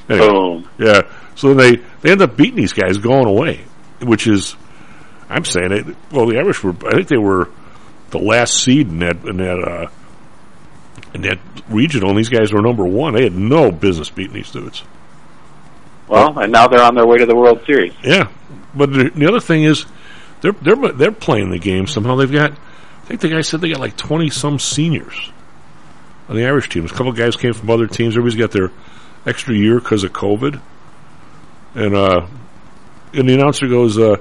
Anyway. 0.09 0.28
Boom. 0.28 0.68
Yeah. 0.78 1.02
So 1.37 1.55
then 1.55 1.57
they 1.57 1.83
they 2.00 2.11
end 2.11 2.22
up 2.22 2.37
beating 2.37 2.57
these 2.57 2.72
guys 2.72 2.98
going 2.98 3.26
away, 3.26 3.64
which 4.02 4.26
is, 4.26 4.57
I'm 5.31 5.44
saying 5.44 5.70
it. 5.70 5.96
Well, 6.11 6.26
the 6.26 6.38
Irish 6.38 6.62
were. 6.62 6.74
I 6.87 6.96
think 6.96 7.07
they 7.07 7.16
were 7.16 7.48
the 8.11 8.18
last 8.18 8.55
seed 8.55 8.88
in 8.88 8.98
that 8.98 9.24
in 9.24 9.37
that 9.37 9.61
uh, 9.61 9.90
in 11.14 11.22
that 11.22 11.38
regional. 11.68 12.11
And 12.11 12.18
these 12.18 12.29
guys 12.29 12.53
were 12.53 12.62
number 12.62 12.85
one. 12.85 13.14
They 13.14 13.25
had 13.25 13.35
no 13.35 13.70
business 13.70 14.11
beating 14.11 14.35
these 14.35 14.51
dudes. 14.51 14.83
Well, 16.09 16.38
and 16.38 16.53
now 16.53 16.68
they're 16.68 16.83
on 16.83 16.94
their 16.94 17.07
way 17.07 17.18
to 17.18 17.27
the 17.27 17.37
World 17.37 17.64
Series. 17.66 17.94
Yeah. 18.03 18.29
But 18.75 18.92
the, 18.92 19.11
the 19.11 19.27
other 19.29 19.40
thing 19.40 19.64
is, 19.64 19.87
they're 20.40 20.53
they're 20.53 20.77
they're 20.92 21.12
playing 21.12 21.51
the 21.51 21.59
game 21.59 21.87
somehow. 21.87 22.16
They've 22.16 22.31
got. 22.31 22.53
I 22.53 23.05
think 23.05 23.20
the 23.20 23.29
guy 23.29 23.40
said 23.40 23.61
they 23.61 23.70
got 23.70 23.81
like 23.81 23.96
twenty 23.96 24.31
some 24.31 24.59
seniors 24.59 25.31
on 26.29 26.37
the 26.37 26.44
Irish 26.44 26.68
team. 26.68 26.85
A 26.85 26.88
couple 26.88 27.09
of 27.09 27.16
guys 27.16 27.37
came 27.37 27.53
from 27.53 27.70
other 27.70 27.87
teams. 27.87 28.16
Everybody's 28.16 28.38
got 28.38 28.51
their 28.51 28.70
extra 29.27 29.55
year 29.55 29.79
because 29.79 30.05
of 30.05 30.12
COVID. 30.12 30.61
And 31.75 31.94
uh, 31.94 32.27
and 33.12 33.29
the 33.29 33.35
announcer 33.35 33.68
goes, 33.68 33.98
uh, 33.98 34.16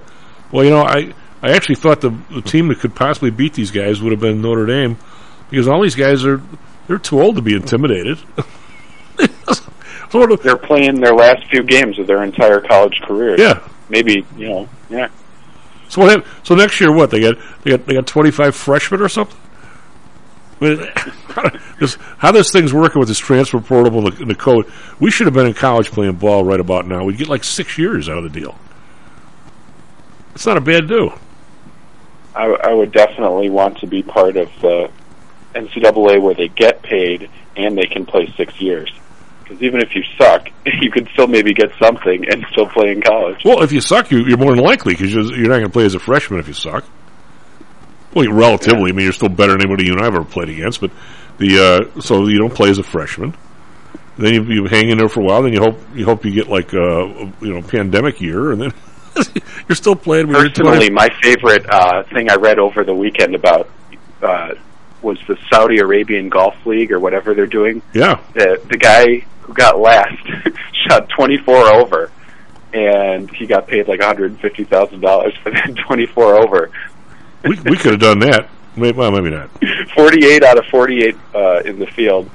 "Well, 0.51 0.63
you 0.63 0.69
know, 0.69 0.83
I 0.83 1.13
I 1.41 1.51
actually 1.51 1.75
thought 1.75 2.01
the 2.01 2.15
the 2.29 2.41
team 2.41 2.67
that 2.67 2.79
could 2.79 2.95
possibly 2.95 3.31
beat 3.31 3.53
these 3.53 3.71
guys 3.71 4.01
would 4.01 4.11
have 4.11 4.21
been 4.21 4.41
Notre 4.41 4.65
Dame 4.65 4.97
because 5.49 5.67
all 5.67 5.81
these 5.81 5.95
guys 5.95 6.23
are 6.25 6.41
they're 6.91 6.99
too 6.99 7.21
old 7.21 7.37
to 7.37 7.41
be 7.41 7.55
intimidated." 7.55 8.19
so 9.47 10.19
what, 10.19 10.43
They're 10.43 10.57
playing 10.57 10.99
their 10.99 11.15
last 11.15 11.45
few 11.49 11.63
games 11.63 11.97
of 11.99 12.07
their 12.07 12.23
entire 12.23 12.59
college 12.59 12.99
career. 13.01 13.39
yeah. 13.39 13.65
Maybe, 13.89 14.25
you 14.37 14.49
know, 14.49 14.69
yeah. 14.89 15.07
So 15.89 16.01
what? 16.01 16.25
So 16.43 16.55
next 16.55 16.79
year, 16.79 16.91
what 16.93 17.11
they 17.11 17.19
got? 17.19 17.35
They 17.63 17.71
got 17.71 17.85
they 17.85 17.93
got 17.93 18.07
twenty 18.07 18.31
five 18.31 18.55
freshmen 18.55 19.01
or 19.01 19.09
something. 19.09 19.37
I 20.61 20.63
mean, 20.63 20.77
how, 22.17 22.31
does 22.31 22.51
things 22.51 22.73
working 22.73 22.99
with 22.99 23.07
this 23.07 23.17
transfer 23.17 23.59
portal 23.59 24.05
and 24.05 24.15
the, 24.15 24.25
the 24.25 24.35
code? 24.35 24.71
We 24.99 25.09
should 25.11 25.27
have 25.27 25.33
been 25.33 25.47
in 25.47 25.53
college 25.53 25.91
playing 25.91 26.13
ball 26.13 26.43
right 26.43 26.59
about 26.59 26.87
now. 26.87 27.03
We'd 27.03 27.17
get 27.17 27.27
like 27.27 27.43
six 27.43 27.77
years 27.77 28.07
out 28.07 28.17
of 28.17 28.23
the 28.23 28.29
deal. 28.29 28.55
It's 30.35 30.45
not 30.45 30.57
a 30.57 30.61
bad 30.61 30.87
do. 30.87 31.11
I, 32.35 32.45
I 32.45 32.73
would 32.73 32.91
definitely 32.91 33.49
want 33.49 33.79
to 33.79 33.87
be 33.87 34.03
part 34.03 34.37
of 34.37 34.49
the 34.61 34.89
NCAA 35.53 36.21
where 36.21 36.33
they 36.33 36.47
get 36.47 36.81
paid 36.81 37.29
and 37.55 37.77
they 37.77 37.85
can 37.85 38.05
play 38.05 38.33
six 38.37 38.59
years. 38.61 38.91
Because 39.43 39.61
even 39.63 39.81
if 39.81 39.95
you 39.95 40.03
suck, 40.17 40.47
you 40.81 40.91
could 40.91 41.07
still 41.13 41.27
maybe 41.27 41.53
get 41.53 41.71
something 41.79 42.25
and 42.29 42.45
still 42.51 42.67
play 42.67 42.91
in 42.91 43.01
college. 43.01 43.41
Well, 43.43 43.63
if 43.63 43.71
you 43.71 43.81
suck, 43.81 44.11
you, 44.11 44.25
you're 44.25 44.37
more 44.37 44.55
than 44.55 44.63
likely 44.63 44.93
because 44.93 45.13
you're, 45.13 45.23
you're 45.35 45.49
not 45.49 45.57
going 45.57 45.63
to 45.63 45.69
play 45.69 45.85
as 45.85 45.95
a 45.95 45.99
freshman 45.99 46.39
if 46.39 46.47
you 46.47 46.53
suck. 46.53 46.85
Well, 48.13 48.29
relatively, 48.31 48.91
I 48.91 48.93
mean, 48.93 49.03
you're 49.03 49.13
still 49.13 49.29
better 49.29 49.53
than 49.53 49.61
anybody 49.61 49.85
you 49.85 49.93
and 49.93 50.01
I've 50.01 50.13
ever 50.13 50.25
played 50.25 50.49
against. 50.49 50.81
But 50.81 50.91
the 51.37 51.91
uh, 51.95 52.01
so 52.01 52.27
you 52.27 52.37
don't 52.37 52.53
play 52.53 52.69
as 52.69 52.77
a 52.77 52.83
freshman. 52.83 53.35
Then 54.17 54.33
you, 54.33 54.43
you 54.43 54.65
hang 54.65 54.89
in 54.89 54.97
there 54.97 55.07
for 55.07 55.21
a 55.21 55.23
while. 55.23 55.41
Then 55.43 55.53
you 55.53 55.61
hope 55.61 55.79
you 55.95 56.05
hope 56.05 56.25
you 56.25 56.31
get 56.31 56.47
like 56.47 56.73
uh, 56.73 56.79
a 56.79 57.33
you 57.41 57.53
know 57.53 57.61
pandemic 57.61 58.19
year, 58.19 58.51
and 58.51 58.61
then 58.61 58.73
you're 59.67 59.75
still 59.75 59.95
playing. 59.95 60.27
Personally, 60.27 60.89
my 60.89 61.09
favorite 61.21 61.65
uh, 61.69 62.03
thing 62.13 62.29
I 62.29 62.35
read 62.35 62.59
over 62.59 62.83
the 62.83 62.93
weekend 62.93 63.35
about 63.35 63.69
uh, 64.21 64.55
was 65.03 65.19
the 65.27 65.37
Saudi 65.51 65.79
Arabian 65.79 66.29
Golf 66.29 66.55
League 66.65 66.91
or 66.91 66.99
whatever 66.99 67.33
they're 67.33 67.45
doing. 67.47 67.81
yeah, 67.93 68.19
The 68.33 68.61
the 68.69 68.77
guy 68.77 69.19
who 69.41 69.53
got 69.53 69.79
last 69.79 70.15
shot 70.87 71.09
24 71.09 71.55
over, 71.73 72.11
and 72.73 73.29
he 73.31 73.45
got 73.47 73.67
paid 73.67 73.87
like 73.87 73.99
150 73.99 74.63
thousand 74.65 75.01
dollars 75.01 75.33
for 75.43 75.51
that 75.51 75.75
24 75.87 76.35
over. 76.43 76.71
we 77.43 77.59
we 77.61 77.77
could 77.77 77.91
have 77.93 77.99
done 78.01 78.19
that. 78.19 78.49
Maybe, 78.75 78.97
well, 78.97 79.11
maybe 79.11 79.31
not. 79.31 79.49
48 79.95 80.43
out 80.43 80.57
of 80.57 80.65
48 80.67 81.15
uh, 81.35 81.61
in 81.65 81.77
the 81.79 81.87
field, 81.87 82.29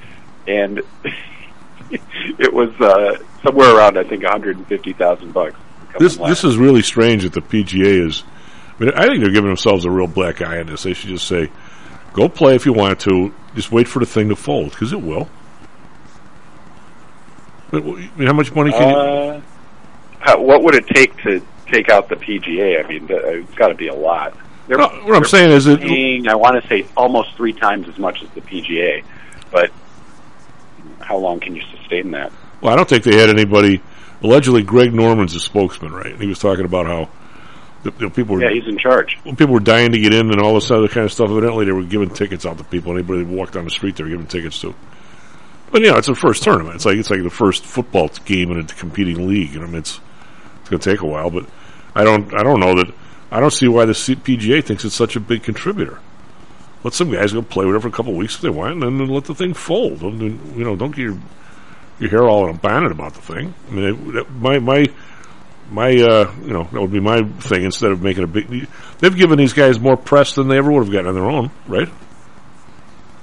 and 0.46 0.82
it 1.90 2.52
was 2.52 2.70
uh, 2.80 3.16
somewhere 3.42 3.74
around 3.76 3.98
I 3.98 4.04
think 4.04 4.22
150,000 4.22 5.32
bucks. 5.32 5.56
This 5.98 6.16
this 6.18 6.44
is 6.44 6.58
really 6.58 6.82
strange 6.82 7.22
that 7.22 7.32
the 7.32 7.40
PGA 7.40 8.06
is. 8.06 8.22
I 8.78 8.84
mean, 8.84 8.92
I 8.94 9.06
think 9.06 9.20
they're 9.22 9.32
giving 9.32 9.48
themselves 9.48 9.86
a 9.86 9.90
real 9.90 10.06
black 10.06 10.42
eye 10.42 10.58
on 10.60 10.66
this. 10.66 10.82
They 10.82 10.92
should 10.92 11.08
just 11.08 11.26
say, 11.26 11.50
"Go 12.16 12.28
play 12.28 12.54
if 12.54 12.66
you 12.66 12.72
want 12.72 12.98
to. 13.00 13.32
Just 13.54 13.70
wait 13.70 13.86
for 13.86 14.00
the 14.00 14.06
thing 14.06 14.28
to 14.30 14.36
fold 14.36 14.70
because 14.70 14.92
it 14.92 15.00
will." 15.00 15.28
But 17.70 17.82
I 17.82 17.86
mean, 17.86 18.26
how 18.26 18.32
much 18.32 18.54
money 18.54 18.72
can 18.72 18.88
you? 18.88 18.96
Uh, 18.96 19.40
how, 20.20 20.40
what 20.40 20.62
would 20.62 20.74
it 20.74 20.86
take 20.88 21.16
to 21.22 21.40
take 21.70 21.88
out 21.88 22.08
the 22.08 22.16
PGA? 22.16 22.84
I 22.84 22.88
mean, 22.88 23.06
it's 23.08 23.54
got 23.54 23.68
to 23.68 23.74
be 23.74 23.88
a 23.88 23.94
lot. 23.94 24.36
They're, 24.66 24.78
No, 24.78 24.88
what 25.04 25.16
I'm 25.16 25.24
saying 25.24 25.52
is 25.52 25.66
it, 25.66 25.80
paying, 25.80 26.26
I 26.28 26.34
want 26.34 26.60
to 26.60 26.68
say 26.68 26.86
almost 26.96 27.34
three 27.36 27.52
times 27.52 27.88
as 27.88 27.98
much 27.98 28.22
as 28.22 28.30
the 28.30 28.40
PGA, 28.40 29.04
but 29.52 29.70
how 31.00 31.16
long 31.18 31.38
can 31.38 31.54
you 31.54 31.62
sustain 31.76 32.10
that? 32.12 32.32
well, 32.60 32.72
I 32.72 32.76
don't 32.76 32.88
think 32.88 33.04
they 33.04 33.16
had 33.16 33.30
anybody. 33.30 33.80
Allegedly, 34.22 34.62
Greg 34.62 34.94
Norman's 34.94 35.34
a 35.34 35.40
spokesman, 35.40 35.92
right? 35.92 36.12
And 36.12 36.20
he 36.20 36.26
was 36.26 36.38
talking 36.38 36.64
about 36.64 36.86
how 36.86 37.08
the, 37.86 38.06
the 38.06 38.10
people 38.10 38.36
were 38.36 38.42
Yeah, 38.42 38.50
he's 38.50 38.66
in 38.66 38.78
charge. 38.78 39.18
when 39.24 39.36
people 39.36 39.54
were 39.54 39.60
dying 39.60 39.92
to 39.92 39.98
get 39.98 40.12
in 40.12 40.30
and 40.30 40.40
all 40.40 40.54
this 40.54 40.70
other 40.70 40.88
kind 40.88 41.04
of 41.04 41.12
stuff. 41.12 41.30
Evidently, 41.30 41.64
they 41.64 41.72
were 41.72 41.84
giving 41.84 42.10
tickets 42.10 42.44
out 42.44 42.58
to 42.58 42.64
people. 42.64 42.92
Anybody 42.92 43.24
that 43.24 43.28
walked 43.32 43.54
down 43.54 43.64
the 43.64 43.70
street, 43.70 43.96
they 43.96 44.04
were 44.04 44.10
giving 44.10 44.26
tickets 44.26 44.60
to. 44.60 44.74
But 45.70 45.82
you 45.82 45.90
know, 45.90 45.96
it's 45.98 46.06
the 46.06 46.14
first 46.14 46.42
tournament. 46.42 46.76
It's 46.76 46.84
like 46.84 46.96
it's 46.96 47.10
like 47.10 47.22
the 47.22 47.30
first 47.30 47.64
football 47.64 48.08
game 48.24 48.50
in 48.52 48.60
a 48.60 48.64
competing 48.64 49.26
league. 49.26 49.52
You 49.52 49.60
know, 49.60 49.64
I 49.64 49.68
mean, 49.68 49.78
it's 49.78 50.00
it's 50.60 50.70
going 50.70 50.80
to 50.80 50.90
take 50.90 51.00
a 51.00 51.06
while, 51.06 51.30
but 51.30 51.46
I 51.94 52.04
don't 52.04 52.32
I 52.34 52.42
don't 52.42 52.60
know 52.60 52.74
that 52.76 52.92
I 53.30 53.40
don't 53.40 53.52
see 53.52 53.68
why 53.68 53.84
the 53.84 53.92
PGA 53.92 54.62
thinks 54.64 54.84
it's 54.84 54.94
such 54.94 55.16
a 55.16 55.20
big 55.20 55.42
contributor. 55.42 55.98
Let 56.84 56.94
some 56.94 57.10
guys 57.10 57.32
go 57.32 57.42
play 57.42 57.64
for 57.64 57.88
a 57.88 57.90
couple 57.90 58.12
of 58.12 58.16
weeks 58.16 58.36
if 58.36 58.42
they 58.42 58.50
want, 58.50 58.74
and 58.74 59.00
then 59.00 59.08
let 59.08 59.24
the 59.24 59.34
thing 59.34 59.54
fold. 59.54 60.00
Don't, 60.00 60.20
you 60.20 60.64
know, 60.64 60.76
don't 60.76 60.90
get 60.94 61.02
your 61.02 61.18
your 61.98 62.10
hair 62.10 62.28
all 62.28 62.48
abandoned 62.48 62.92
about 62.92 63.14
the 63.14 63.22
thing. 63.22 63.54
I 63.68 63.72
mean, 63.72 64.16
it, 64.16 64.30
my 64.30 64.58
my 64.60 64.86
my 65.70 65.88
uh, 65.90 66.32
you 66.42 66.52
know 66.52 66.64
that 66.72 66.80
would 66.80 66.92
be 66.92 67.00
my 67.00 67.22
thing 67.22 67.64
instead 67.64 67.90
of 67.92 68.02
making 68.02 68.24
a 68.24 68.26
big. 68.26 68.68
They've 68.98 69.16
given 69.16 69.38
these 69.38 69.52
guys 69.52 69.78
more 69.80 69.96
press 69.96 70.34
than 70.34 70.48
they 70.48 70.58
ever 70.58 70.70
would 70.70 70.84
have 70.84 70.92
gotten 70.92 71.08
on 71.08 71.14
their 71.14 71.30
own, 71.30 71.50
right? 71.66 71.88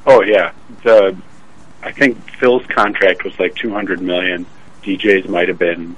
Oh 0.06 0.22
yeah, 0.24 0.52
the 0.84 1.16
I 1.82 1.92
think 1.92 2.18
Phil's 2.40 2.66
contract 2.68 3.24
was 3.24 3.38
like 3.40 3.56
200 3.56 4.02
million. 4.02 4.46
DJ's 4.84 5.28
might 5.30 5.48
have 5.48 5.60
been 5.60 5.96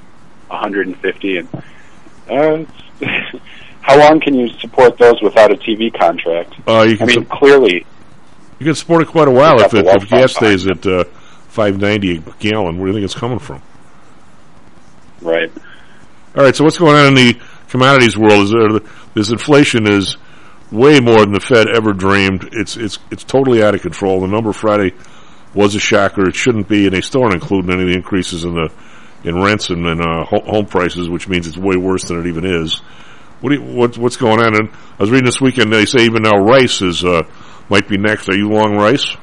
150, 0.48 1.38
and 1.38 1.48
uh, 2.30 2.66
how 3.82 4.00
long 4.00 4.20
can 4.20 4.36
you 4.36 4.50
support 4.60 4.98
those 4.98 5.22
without 5.22 5.52
a 5.52 5.56
TV 5.56 5.92
contract? 5.98 6.54
Uh, 6.68 6.84
you 6.84 6.94
I 6.94 6.98
can 6.98 7.08
mean, 7.08 7.20
sup- 7.28 7.30
clearly, 7.40 7.86
you 8.60 8.66
can 8.66 8.76
support 8.76 9.02
it 9.02 9.08
quite 9.08 9.28
a 9.28 9.32
while 9.32 9.60
if 9.62 9.74
it, 9.74 9.86
if 9.88 10.08
gas 10.10 10.34
stays 10.36 10.68
at 10.68 10.86
uh, 10.86 11.04
590 11.50 12.18
a 12.18 12.20
gallon. 12.40 12.78
Where 12.78 12.86
do 12.86 12.92
you 12.92 12.94
think 12.94 13.06
it's 13.06 13.20
coming 13.20 13.40
from? 13.40 13.62
right? 15.22 15.52
All 16.36 16.44
right, 16.44 16.56
so 16.56 16.66
what's 16.66 16.78
going 16.78 16.96
on 16.96 17.08
in 17.08 17.14
the 17.14 17.40
commodities 17.70 18.18
world 18.18 18.44
is 18.44 18.52
there, 18.52 18.80
this 19.14 19.32
inflation 19.32 19.88
is 19.88 20.18
way 20.70 21.00
more 21.00 21.20
than 21.20 21.32
the 21.32 21.40
Fed 21.40 21.70
ever 21.70 21.94
dreamed. 21.94 22.50
It's 22.52 22.76
it's 22.76 23.00
it's 23.10 23.24
totally 23.24 23.64
out 23.64 23.74
of 23.74 23.82
control. 23.82 24.20
The 24.20 24.28
number 24.28 24.52
Friday 24.52 24.94
was 25.54 25.76
a 25.76 25.80
shocker. 25.80 26.28
It 26.28 26.36
shouldn't 26.36 26.68
be, 26.68 26.86
and 26.86 26.94
they 26.94 27.00
still 27.00 27.24
aren't 27.24 27.36
including 27.36 27.72
any 27.72 27.84
of 27.84 27.88
the 27.88 27.96
increases 27.96 28.44
in 28.44 28.54
the 28.54 28.70
in 29.24 29.42
rents 29.42 29.70
and, 29.70 29.86
and 29.88 30.02
uh, 30.02 30.26
home 30.26 30.66
prices, 30.66 31.10
which 31.10 31.30
means 31.30 31.48
it's 31.48 31.58
way 31.58 31.78
worse 31.78 32.04
than 32.04 32.20
it 32.20 32.28
even 32.28 32.46
is. 32.46 32.80
What 33.40 33.54
you, 33.54 33.62
what, 33.62 33.98
what's 33.98 34.18
going 34.18 34.40
on? 34.40 34.56
And 34.56 34.70
I 34.70 35.04
was 35.04 35.12
reading 35.12 35.26
this 35.26 35.40
weekend. 35.40 35.72
They 35.72 35.86
say 35.86 36.04
even 36.04 36.24
now 36.24 36.38
rice 36.38 36.82
is 36.82 37.06
uh, 37.06 37.24
might 37.70 37.88
be 37.88 37.98
next. 37.98 38.28
Are 38.28 38.36
you 38.36 38.50
long 38.50 38.76
rice? 38.76 39.16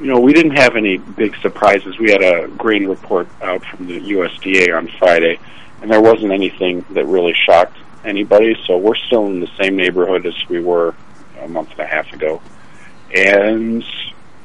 You 0.00 0.06
know, 0.06 0.20
we 0.20 0.32
didn't 0.32 0.56
have 0.56 0.74
any 0.76 0.98
big 0.98 1.36
surprises. 1.36 1.96
We 1.98 2.10
had 2.10 2.22
a 2.22 2.48
grain 2.48 2.88
report 2.88 3.28
out 3.40 3.64
from 3.66 3.86
the 3.86 4.00
USDA 4.00 4.76
on 4.76 4.88
Friday, 4.98 5.38
and 5.82 5.90
there 5.90 6.00
wasn't 6.00 6.32
anything 6.32 6.84
that 6.90 7.04
really 7.06 7.34
shocked 7.34 7.76
anybody. 8.04 8.56
So 8.66 8.78
we're 8.78 8.94
still 8.94 9.26
in 9.26 9.40
the 9.40 9.50
same 9.60 9.76
neighborhood 9.76 10.24
as 10.24 10.34
we 10.48 10.60
were 10.60 10.94
a 11.40 11.48
month 11.48 11.70
and 11.72 11.80
a 11.80 11.86
half 11.86 12.12
ago, 12.12 12.40
and 13.14 13.84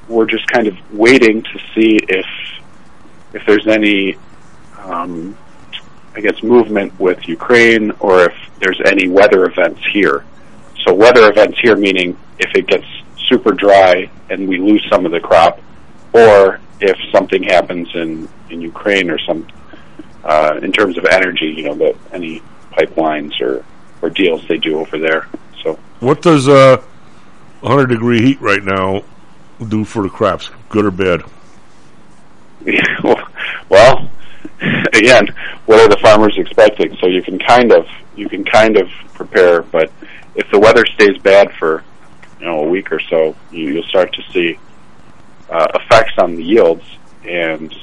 we're 0.09 0.25
just 0.25 0.47
kind 0.47 0.67
of 0.67 0.75
waiting 0.91 1.43
to 1.43 1.59
see 1.73 1.99
if 2.09 2.25
if 3.33 3.45
there's 3.45 3.67
any, 3.67 4.17
um, 4.79 5.37
I 6.15 6.21
guess, 6.21 6.41
movement 6.41 6.97
with 6.99 7.27
Ukraine 7.27 7.91
or 7.99 8.23
if 8.25 8.35
there's 8.59 8.81
any 8.85 9.07
weather 9.07 9.45
events 9.45 9.81
here. 9.91 10.25
So 10.85 10.93
weather 10.93 11.29
events 11.29 11.59
here 11.59 11.75
meaning 11.75 12.17
if 12.39 12.55
it 12.55 12.67
gets 12.67 12.85
super 13.29 13.51
dry 13.51 14.09
and 14.29 14.47
we 14.47 14.57
lose 14.57 14.83
some 14.89 15.05
of 15.05 15.11
the 15.11 15.19
crop, 15.19 15.59
or 16.13 16.59
if 16.79 16.97
something 17.11 17.43
happens 17.43 17.87
in 17.93 18.27
in 18.49 18.61
Ukraine 18.61 19.11
or 19.11 19.19
some 19.19 19.45
uh, 20.27 20.59
in 20.61 20.71
terms 20.71 20.97
of 20.97 21.05
energy, 21.05 21.47
you 21.47 21.63
know, 21.63 21.73
that 21.75 21.95
any 22.11 22.41
pipelines 22.71 23.39
or 23.41 23.65
or 24.01 24.09
deals 24.11 24.47
they 24.47 24.57
do 24.57 24.79
over 24.79 24.99
there. 24.99 25.27
So 25.63 25.79
What 25.99 26.21
does 26.21 26.47
uh, 26.47 26.77
100 27.61 27.87
degree 27.87 28.21
heat 28.21 28.39
right 28.39 28.63
now 28.63 29.03
do 29.67 29.83
for 29.83 30.03
the 30.03 30.09
crops? 30.09 30.51
Good 30.69 30.85
or 30.85 30.91
bad? 30.91 31.23
well, 33.69 34.09
again, 34.93 35.27
what 35.65 35.79
are 35.79 35.87
the 35.87 35.97
farmers 36.01 36.37
expecting? 36.37 36.95
So 36.97 37.07
you 37.07 37.23
can 37.23 37.39
kind 37.39 37.71
of 37.71 37.87
you 38.15 38.27
can 38.29 38.43
kind 38.43 38.77
of 38.77 38.89
prepare, 39.13 39.61
but 39.61 39.91
if 40.35 40.49
the 40.51 40.59
weather 40.59 40.85
stays 40.85 41.17
bad 41.19 41.51
for 41.53 41.83
you 42.39 42.45
know 42.45 42.65
a 42.65 42.69
week 42.69 42.91
or 42.91 42.99
so, 42.99 43.35
you, 43.51 43.73
you'll 43.73 43.83
start 43.83 44.13
to 44.13 44.21
see 44.33 44.59
uh, 45.49 45.67
effects 45.75 46.13
on 46.17 46.35
the 46.35 46.43
yields. 46.43 46.83
And 47.23 47.73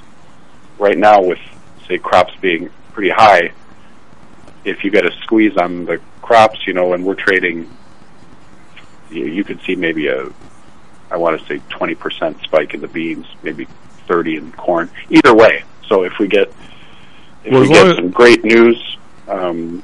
right 0.79 0.97
now, 0.97 1.23
with 1.23 1.39
say 1.89 1.99
crops 1.99 2.35
being 2.41 2.71
pretty 2.93 3.11
high, 3.11 3.53
if 4.65 4.85
you 4.85 4.91
get 4.91 5.07
a 5.07 5.13
squeeze 5.23 5.57
on 5.57 5.85
the 5.85 6.01
crops, 6.23 6.67
you 6.67 6.73
know, 6.73 6.93
and 6.95 7.05
we're 7.05 7.15
trading, 7.15 7.71
you, 9.11 9.27
you 9.27 9.45
could 9.45 9.61
see 9.63 9.77
maybe 9.77 10.09
a 10.09 10.31
I 11.11 11.17
want 11.17 11.39
to 11.41 11.47
say 11.47 11.63
20% 11.71 12.43
spike 12.43 12.75
in 12.75 12.81
the 12.81 12.89
beans, 12.89 13.27
maybe 13.43 13.69
30 14.09 14.37
in 14.37 14.53
corn. 14.53 14.91
Either 15.11 15.35
way. 15.35 15.63
So 15.87 16.03
if 16.03 16.19
we 16.19 16.27
get 16.27 16.49
if 17.45 17.53
Well, 17.53 17.61
we 17.61 17.69
get 17.69 17.97
some 17.97 18.11
great 18.11 18.43
news, 18.43 18.97
um, 19.29 19.83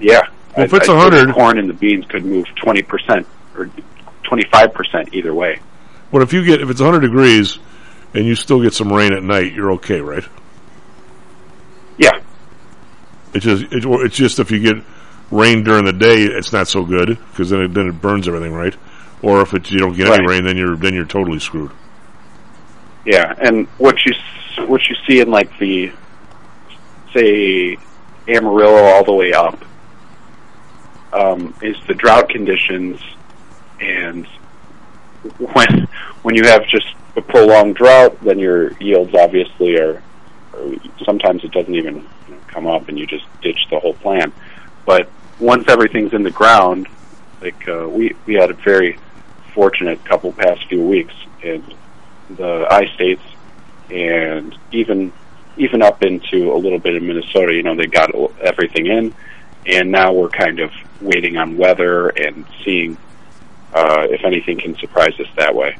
yeah. 0.00 0.22
Well, 0.56 0.66
if 0.66 0.74
I- 0.74 0.76
it's 0.76 0.88
I 0.88 0.92
think 0.92 0.98
100 0.98 1.28
the 1.28 1.32
corn 1.32 1.58
and 1.58 1.68
the 1.68 1.74
beans 1.74 2.04
could 2.06 2.24
move 2.24 2.46
20% 2.56 3.26
or 3.56 3.70
25% 4.24 5.14
either 5.14 5.32
way. 5.32 5.60
But 6.12 6.22
if 6.22 6.32
you 6.32 6.44
get 6.44 6.60
if 6.60 6.70
it's 6.70 6.80
100 6.80 7.00
degrees 7.00 7.58
and 8.14 8.26
you 8.26 8.34
still 8.34 8.60
get 8.60 8.74
some 8.74 8.92
rain 8.92 9.12
at 9.12 9.22
night, 9.22 9.52
you're 9.52 9.72
okay, 9.72 10.00
right? 10.00 10.24
Yeah. 11.98 12.20
It's 13.32 13.44
just 13.44 13.72
it, 13.72 13.84
or 13.84 14.04
it's 14.04 14.16
just 14.16 14.38
if 14.38 14.50
you 14.50 14.60
get 14.60 14.82
rain 15.30 15.64
during 15.64 15.84
the 15.84 15.92
day, 15.92 16.22
it's 16.22 16.52
not 16.52 16.68
so 16.68 16.84
good 16.84 17.18
because 17.30 17.50
then 17.50 17.60
it 17.62 17.74
then 17.74 17.88
it 17.88 18.00
burns 18.00 18.28
everything, 18.28 18.52
right? 18.52 18.74
Or 19.22 19.40
if 19.40 19.54
it's 19.54 19.70
you 19.70 19.78
don't 19.78 19.96
get 19.96 20.08
any 20.08 20.26
rain, 20.26 20.44
then 20.44 20.56
you're 20.56 20.76
then 20.76 20.94
you're 20.94 21.04
totally 21.04 21.38
screwed. 21.38 21.72
Yeah, 23.04 23.34
and 23.38 23.66
what 23.78 24.04
you 24.04 24.12
what 24.66 24.88
you 24.88 24.94
see 25.06 25.20
in 25.20 25.30
like 25.30 25.58
the 25.58 25.92
say 27.12 27.76
Amarillo 28.28 28.84
all 28.84 29.04
the 29.04 29.12
way 29.12 29.32
up 29.32 29.62
um, 31.12 31.54
is 31.62 31.76
the 31.86 31.94
drought 31.94 32.28
conditions, 32.28 33.00
and 33.80 34.26
when 35.38 35.88
when 36.22 36.34
you 36.34 36.44
have 36.44 36.66
just 36.66 36.86
a 37.16 37.22
prolonged 37.22 37.76
drought, 37.76 38.22
then 38.22 38.38
your 38.38 38.72
yields 38.78 39.14
obviously 39.14 39.78
are. 39.78 40.02
Sometimes 41.04 41.44
it 41.44 41.52
doesn't 41.52 41.74
even 41.74 42.06
come 42.48 42.66
up, 42.66 42.88
and 42.88 42.98
you 42.98 43.06
just 43.06 43.26
ditch 43.42 43.66
the 43.70 43.78
whole 43.78 43.94
plan. 43.94 44.32
But 44.86 45.10
once 45.38 45.68
everything's 45.68 46.12
in 46.12 46.22
the 46.22 46.30
ground, 46.30 46.88
like 47.40 47.68
uh, 47.68 47.88
we 47.88 48.14
we 48.26 48.34
had 48.34 48.50
a 48.50 48.54
very 48.54 48.98
fortunate 49.52 50.04
couple 50.04 50.32
past 50.32 50.66
few 50.68 50.82
weeks 50.86 51.14
in 51.42 51.62
the 52.30 52.66
I 52.70 52.86
states, 52.94 53.22
and 53.90 54.56
even 54.72 55.12
even 55.56 55.82
up 55.82 56.02
into 56.02 56.52
a 56.52 56.56
little 56.56 56.78
bit 56.78 56.96
of 56.96 57.02
Minnesota. 57.02 57.54
You 57.54 57.62
know, 57.62 57.76
they 57.76 57.86
got 57.86 58.14
everything 58.40 58.86
in, 58.86 59.14
and 59.66 59.90
now 59.90 60.12
we're 60.12 60.30
kind 60.30 60.60
of 60.60 60.72
waiting 61.00 61.36
on 61.36 61.56
weather 61.56 62.08
and 62.08 62.44
seeing 62.64 62.96
uh, 63.72 64.06
if 64.10 64.24
anything 64.24 64.58
can 64.58 64.76
surprise 64.76 65.18
us 65.20 65.28
that 65.36 65.54
way. 65.54 65.76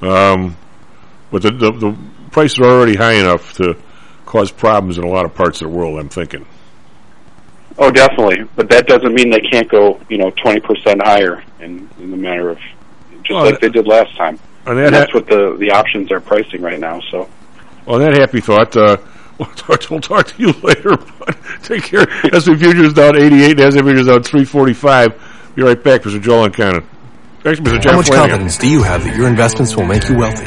Um, 0.00 0.56
but 1.30 1.42
the, 1.42 1.50
the 1.50 1.72
the 1.72 1.96
prices 2.34 2.58
are 2.58 2.64
already 2.64 2.96
high 2.96 3.14
enough 3.14 3.54
to 3.54 3.76
cause 4.26 4.50
problems 4.50 4.98
in 4.98 5.04
a 5.04 5.08
lot 5.08 5.24
of 5.24 5.34
parts 5.34 5.62
of 5.62 5.70
the 5.70 5.74
world. 5.76 5.98
I'm 5.98 6.08
thinking. 6.10 6.44
Oh, 7.78 7.90
definitely, 7.90 8.44
but 8.54 8.68
that 8.70 8.86
doesn't 8.86 9.14
mean 9.14 9.30
they 9.30 9.40
can't 9.40 9.68
go, 9.70 10.00
you 10.08 10.18
know, 10.18 10.30
twenty 10.42 10.60
percent 10.60 11.00
higher 11.02 11.42
in 11.60 11.88
in 11.98 12.10
the 12.10 12.16
matter 12.16 12.50
of 12.50 12.58
just 13.22 13.30
Well, 13.30 13.44
like 13.46 13.60
they 13.60 13.68
did 13.68 13.86
last 13.86 14.14
time. 14.16 14.38
On 14.66 14.76
that 14.76 14.86
And 14.86 14.94
that's 14.94 15.12
ha- 15.12 15.18
what 15.18 15.26
the 15.28 15.56
the 15.58 15.70
options 15.70 16.10
are 16.12 16.20
pricing 16.20 16.60
right 16.60 16.78
now. 16.78 17.00
So. 17.10 17.28
On 17.86 18.00
that 18.00 18.16
happy 18.18 18.40
thought, 18.40 18.76
uh, 18.76 18.96
we'll, 19.38 19.48
talk, 19.50 19.90
we'll 19.90 20.00
talk 20.00 20.26
to 20.28 20.34
you 20.42 20.52
later. 20.62 20.96
But 21.18 21.36
take 21.62 21.82
care. 21.84 22.08
S&P 22.32 22.56
futures 22.56 22.94
down 22.94 23.16
88. 23.16 23.56
NASDAQ 23.58 23.82
futures 23.84 24.06
down 24.06 24.22
345. 24.22 25.52
Be 25.54 25.62
right 25.62 25.82
back, 25.84 26.00
Mr. 26.02 26.20
Joel 26.20 26.44
and 26.46 26.54
Cannon. 26.54 26.86
Thanks, 27.42 27.60
Mr. 27.60 27.72
How 27.74 27.78
Jeff 27.80 27.94
much 27.96 28.06
Flanagan. 28.06 28.30
confidence 28.30 28.56
do 28.56 28.68
you 28.70 28.82
have 28.82 29.04
that 29.04 29.14
your 29.16 29.28
investments 29.28 29.76
will 29.76 29.84
make 29.84 30.08
you 30.08 30.16
wealthy? 30.16 30.46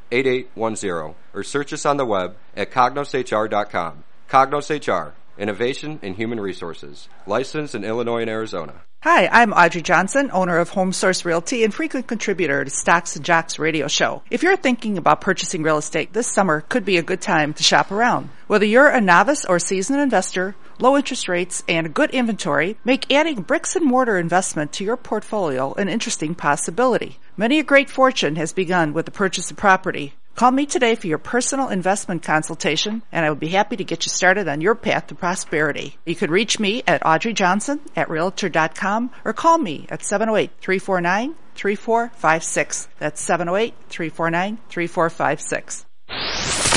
630-401-8810 0.11 1.15
or 1.33 1.43
search 1.43 1.73
us 1.73 1.85
on 1.85 1.97
the 1.97 2.05
web 2.05 2.35
at 2.55 2.71
cognoshr.com. 2.71 4.03
Cognos 4.29 4.69
HR, 4.69 5.13
Innovation 5.37 5.99
in 6.01 6.13
Human 6.13 6.39
Resources, 6.39 7.09
licensed 7.25 7.75
in 7.75 7.83
Illinois 7.83 8.21
and 8.21 8.29
Arizona. 8.29 8.81
Hi, 9.03 9.27
I'm 9.27 9.51
Audrey 9.51 9.81
Johnson, 9.81 10.29
owner 10.31 10.59
of 10.59 10.69
Home 10.69 10.93
Source 10.93 11.25
Realty 11.25 11.63
and 11.63 11.73
frequent 11.73 12.05
contributor 12.05 12.63
to 12.63 12.69
Stocks 12.69 13.15
and 13.15 13.25
Jocks 13.25 13.57
radio 13.57 13.87
show. 13.87 14.21
If 14.29 14.43
you're 14.43 14.55
thinking 14.55 14.99
about 14.99 15.21
purchasing 15.21 15.63
real 15.63 15.79
estate 15.79 16.13
this 16.13 16.31
summer 16.31 16.61
could 16.61 16.85
be 16.85 16.97
a 16.97 17.01
good 17.01 17.19
time 17.19 17.55
to 17.55 17.63
shop 17.63 17.91
around. 17.91 18.29
Whether 18.45 18.67
you're 18.67 18.89
a 18.89 19.01
novice 19.01 19.43
or 19.43 19.57
seasoned 19.57 20.01
investor, 20.01 20.55
low 20.77 20.95
interest 20.95 21.27
rates 21.27 21.63
and 21.67 21.95
good 21.95 22.11
inventory 22.11 22.77
make 22.85 23.11
adding 23.11 23.41
bricks 23.41 23.75
and 23.75 23.85
mortar 23.85 24.19
investment 24.19 24.71
to 24.73 24.83
your 24.83 24.97
portfolio 24.97 25.73
an 25.73 25.89
interesting 25.89 26.35
possibility. 26.35 27.17
Many 27.41 27.57
a 27.57 27.63
great 27.63 27.89
fortune 27.89 28.35
has 28.35 28.53
begun 28.53 28.93
with 28.93 29.07
the 29.07 29.11
purchase 29.11 29.49
of 29.49 29.57
property. 29.57 30.13
Call 30.35 30.51
me 30.51 30.67
today 30.67 30.93
for 30.93 31.07
your 31.07 31.17
personal 31.17 31.69
investment 31.69 32.21
consultation, 32.21 33.01
and 33.11 33.25
I 33.25 33.31
would 33.31 33.39
be 33.39 33.47
happy 33.47 33.77
to 33.77 33.83
get 33.83 34.05
you 34.05 34.11
started 34.11 34.47
on 34.47 34.61
your 34.61 34.75
path 34.75 35.07
to 35.07 35.15
prosperity. 35.15 35.97
You 36.05 36.13
can 36.13 36.29
reach 36.29 36.59
me 36.59 36.83
at 36.85 37.03
Audrey 37.03 37.33
Johnson 37.33 37.79
at 37.95 38.11
Realtor.com 38.11 39.09
or 39.25 39.33
call 39.33 39.57
me 39.57 39.87
at 39.89 40.01
708-349-3456. 40.01 42.87
That's 42.99 43.27
708-349-3456. 43.27 45.85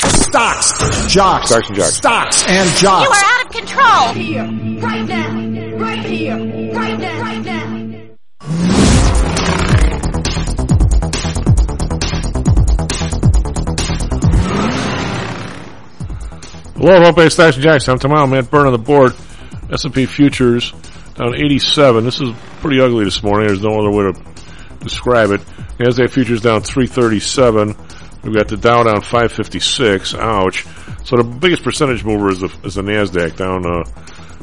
Stocks, 0.09 0.79
jocks, 1.13 1.51
Stocks 1.51 1.69
and 1.69 1.77
jocks. 1.77 1.97
stocks 1.99 2.43
and 2.49 2.81
You 2.81 2.89
are 2.89 3.13
out 3.13 3.45
of 3.45 3.53
control. 3.53 4.15
Here, 4.15 4.45
right 4.81 5.07
now, 5.07 5.29
right 5.77 6.07
here, 6.07 6.39
right 6.73 6.99
now, 6.99 7.21
right 7.21 7.45
now. 7.45 7.65
Hello, 16.77 17.05
Hope 17.05 17.31
Stocks 17.31 17.55
and 17.55 17.63
Jocks. 17.63 17.89
I'm 17.89 18.01
Tom 18.01 18.11
Allen, 18.11 18.31
Matt 18.31 18.51
Burn 18.51 18.67
on 18.67 18.73
the 18.73 18.79
board. 18.79 19.15
S&P 19.71 20.07
futures 20.07 20.73
down 21.15 21.33
87. 21.33 22.05
This 22.05 22.21
is 22.21 22.35
pretty 22.59 22.81
ugly 22.81 23.05
this 23.05 23.23
morning. 23.23 23.47
There's 23.47 23.63
no 23.63 23.79
other 23.79 23.93
way 23.93 24.13
to 24.13 24.21
describe 24.81 25.31
it. 25.31 25.41
Nasdaq 25.79 26.11
futures 26.11 26.41
down 26.41 26.63
337. 26.63 27.77
We've 28.25 28.35
got 28.35 28.49
the 28.49 28.57
Dow 28.57 28.83
down 28.83 29.03
556. 29.03 30.17
Ouch. 30.17 30.67
So 31.05 31.17
the 31.17 31.23
biggest 31.23 31.63
percentage 31.63 32.05
mover 32.05 32.31
is 32.31 32.41
the, 32.41 32.53
is 32.65 32.75
the 32.75 32.83
Nasdaq 32.83 33.37
down 33.37 33.65
uh, 33.65 33.85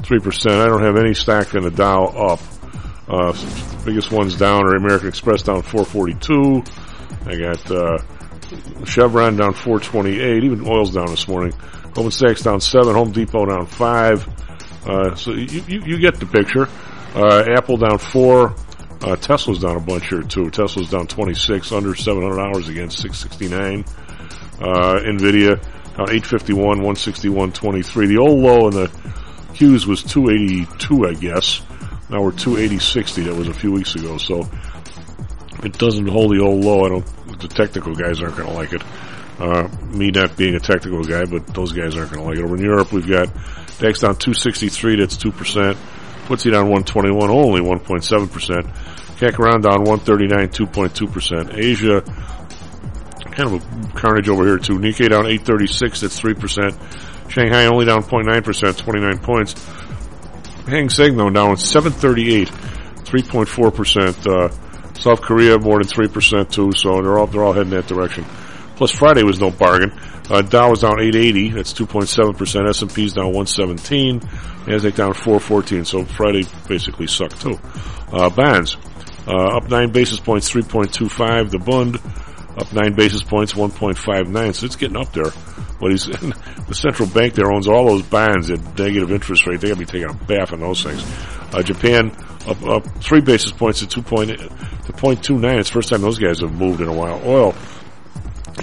3%. 0.02 0.52
I 0.52 0.68
don't 0.68 0.84
have 0.84 0.96
any 0.96 1.14
stock 1.14 1.54
in 1.54 1.64
the 1.64 1.70
Dow 1.70 2.06
up. 2.06 2.40
Uh, 3.10 3.34
biggest 3.84 4.10
ones 4.10 4.38
down 4.38 4.64
are 4.64 4.78
American 4.78 5.10
Express 5.10 5.42
down 5.42 5.64
442. 5.64 6.64
I 7.26 7.36
got 7.36 7.72
uh, 7.72 7.98
Chevron 8.86 9.36
down 9.36 9.54
428. 9.54 10.46
Even 10.46 10.66
oil's 10.66 10.94
down 10.94 11.08
this 11.08 11.28
morning. 11.28 11.54
Goldman 11.94 12.12
Sachs 12.12 12.42
down 12.42 12.62
seven. 12.62 12.94
Home 12.94 13.12
Depot 13.12 13.46
down 13.46 13.66
five. 13.66 14.28
Uh, 14.86 15.16
so 15.16 15.32
you, 15.32 15.64
you, 15.68 15.82
you 15.82 16.00
get 16.00 16.20
the 16.20 16.26
picture. 16.26 16.68
Uh, 17.16 17.44
Apple 17.56 17.78
down 17.78 17.98
four. 17.98 18.56
Uh, 19.02 19.16
Tesla's 19.16 19.60
down 19.60 19.78
a 19.78 19.80
bunch 19.80 20.10
here 20.10 20.22
too. 20.22 20.50
Tesla's 20.52 20.90
down 20.90 21.08
26, 21.08 21.72
under 21.72 21.96
700 21.96 22.40
hours 22.40 22.70
against 22.70 23.00
669. 23.00 23.84
Uh, 24.60 25.00
Nvidia 25.00 25.60
down 25.98 26.10
851, 26.10 26.64
161, 26.64 27.52
23. 27.52 28.08
The 28.08 28.18
old 28.18 28.40
low 28.40 28.68
in 28.68 28.76
the 28.76 28.88
Qs 29.54 29.88
was 29.88 30.04
282, 30.04 31.08
I 31.08 31.14
guess. 31.16 31.62
Now 32.10 32.22
we're 32.22 32.32
280.60. 32.32 33.26
That 33.26 33.36
was 33.36 33.48
a 33.48 33.54
few 33.54 33.72
weeks 33.72 33.96
ago. 33.96 34.18
So 34.18 34.50
it 35.64 35.78
doesn't 35.78 36.08
hold 36.08 36.32
the 36.32 36.42
old 36.42 36.64
low, 36.64 36.86
I 36.86 36.90
don't. 36.90 37.40
The 37.40 37.48
technical 37.48 37.96
guys 37.96 38.22
aren't 38.22 38.38
going 38.38 38.50
to 38.50 38.56
like 38.56 38.74
it. 38.74 38.84
Uh, 39.42 39.68
me 39.90 40.12
not 40.12 40.38
being 40.38 40.54
a 40.54 40.60
technical 40.60 41.04
guy, 41.04 41.26
but 41.26 41.48
those 41.48 41.72
guys 41.72 41.98
aren't 41.98 42.12
going 42.12 42.22
to 42.22 42.30
like 42.30 42.38
it. 42.38 42.44
Over 42.44 42.58
in 42.58 42.62
Europe, 42.62 42.92
we've 42.92 43.10
got 43.10 43.26
DAX 43.80 44.02
down 44.02 44.16
263, 44.16 44.98
that's 44.98 45.18
2%. 45.18 45.32
FTSE 46.28 46.52
down 46.52 46.70
121, 46.70 47.32
only 47.32 47.60
1.7%. 47.60 48.28
CAC 49.18 49.40
around 49.40 49.62
down 49.64 49.84
139, 49.84 50.50
2.2%. 50.50 51.58
Asia, 51.58 52.02
kind 53.32 53.52
of 53.52 53.64
a 53.64 53.98
carnage 53.98 54.30
over 54.30 54.46
here 54.46 54.60
too. 54.60 54.78
Nikkei 54.78 55.10
down 55.10 55.26
836, 55.26 56.02
that's 56.02 56.22
3%. 56.22 57.32
Shanghai 57.32 57.66
only 57.66 57.86
down 57.86 58.04
0.9%, 58.04 58.78
29 58.78 59.18
points. 59.20 59.66
Hang 60.68 60.90
Seng 60.90 61.18
though 61.18 61.32
down 61.32 61.58
738, 61.58 62.48
3.4%. 62.48 64.28
Uh, 64.28 64.94
South 64.94 65.22
Korea 65.22 65.58
more 65.58 65.82
than 65.82 65.88
3% 65.88 66.52
too, 66.52 66.72
so 66.74 67.02
they're 67.02 67.18
all, 67.18 67.26
they're 67.26 67.44
all 67.44 67.54
heading 67.54 67.72
that 67.72 67.88
direction. 67.88 68.24
Plus 68.76 68.92
Friday 68.92 69.24
was 69.24 69.40
no 69.40 69.52
bargain. 69.52 69.92
Uh, 70.30 70.42
Dow 70.42 70.70
was 70.70 70.82
down 70.82 71.00
880. 71.00 71.50
That's 71.50 71.74
2.7%. 71.74 72.70
S&P's 72.70 73.14
down 73.14 73.34
117. 73.34 74.20
Nasdaq 74.20 74.96
down 74.96 75.14
414. 75.14 75.86
So 75.86 76.06
Friday 76.06 76.44
basically 76.68 77.08
sucked 77.08 77.42
too. 77.42 77.60
Uh, 78.12 78.30
bonds, 78.30 78.78
uh, 79.28 79.58
up 79.58 79.70
9 79.70 79.92
basis 79.92 80.20
points, 80.20 80.50
3.25. 80.50 81.52
The 81.52 81.60
Bund, 81.60 81.98
up 82.58 82.72
9 82.72 82.94
basis 82.94 83.24
points, 83.24 83.54
1.59. 83.54 84.56
So 84.56 84.66
it's 84.66 84.76
getting 84.76 84.98
up 84.98 85.12
there. 85.14 85.32
But 85.80 85.92
he's, 85.92 86.06
the 86.68 86.76
central 86.76 87.10
bank 87.10 87.34
there 87.34 87.52
owns 87.52 87.68
all 87.68 87.88
those 87.88 88.04
bonds 88.04 88.52
at 88.52 88.60
negative 88.78 89.12
interest 89.12 89.48
rate. 89.48 89.60
They 89.60 89.70
gotta 89.70 89.80
be 89.80 89.86
taking 89.86 90.10
a 90.10 90.14
bath 90.14 90.54
on 90.54 90.62
those 90.62 90.84
things. 90.84 91.04
Uh, 91.54 91.62
Japan, 91.62 92.12
up, 92.48 92.62
up 92.64 92.88
3 93.04 93.22
basis 93.22 93.52
points 93.52 93.80
to 93.80 93.88
2 93.88 94.02
point, 94.02 94.30
to 94.30 94.94
0.29. 94.94 95.60
It's 95.60 95.70
the 95.70 95.74
first 95.74 95.90
time 95.90 96.02
those 96.02 96.20
guys 96.20 96.40
have 96.40 96.54
moved 96.54 96.82
in 96.82 96.88
a 96.88 96.94
while. 96.94 97.22
Oil, 97.26 97.56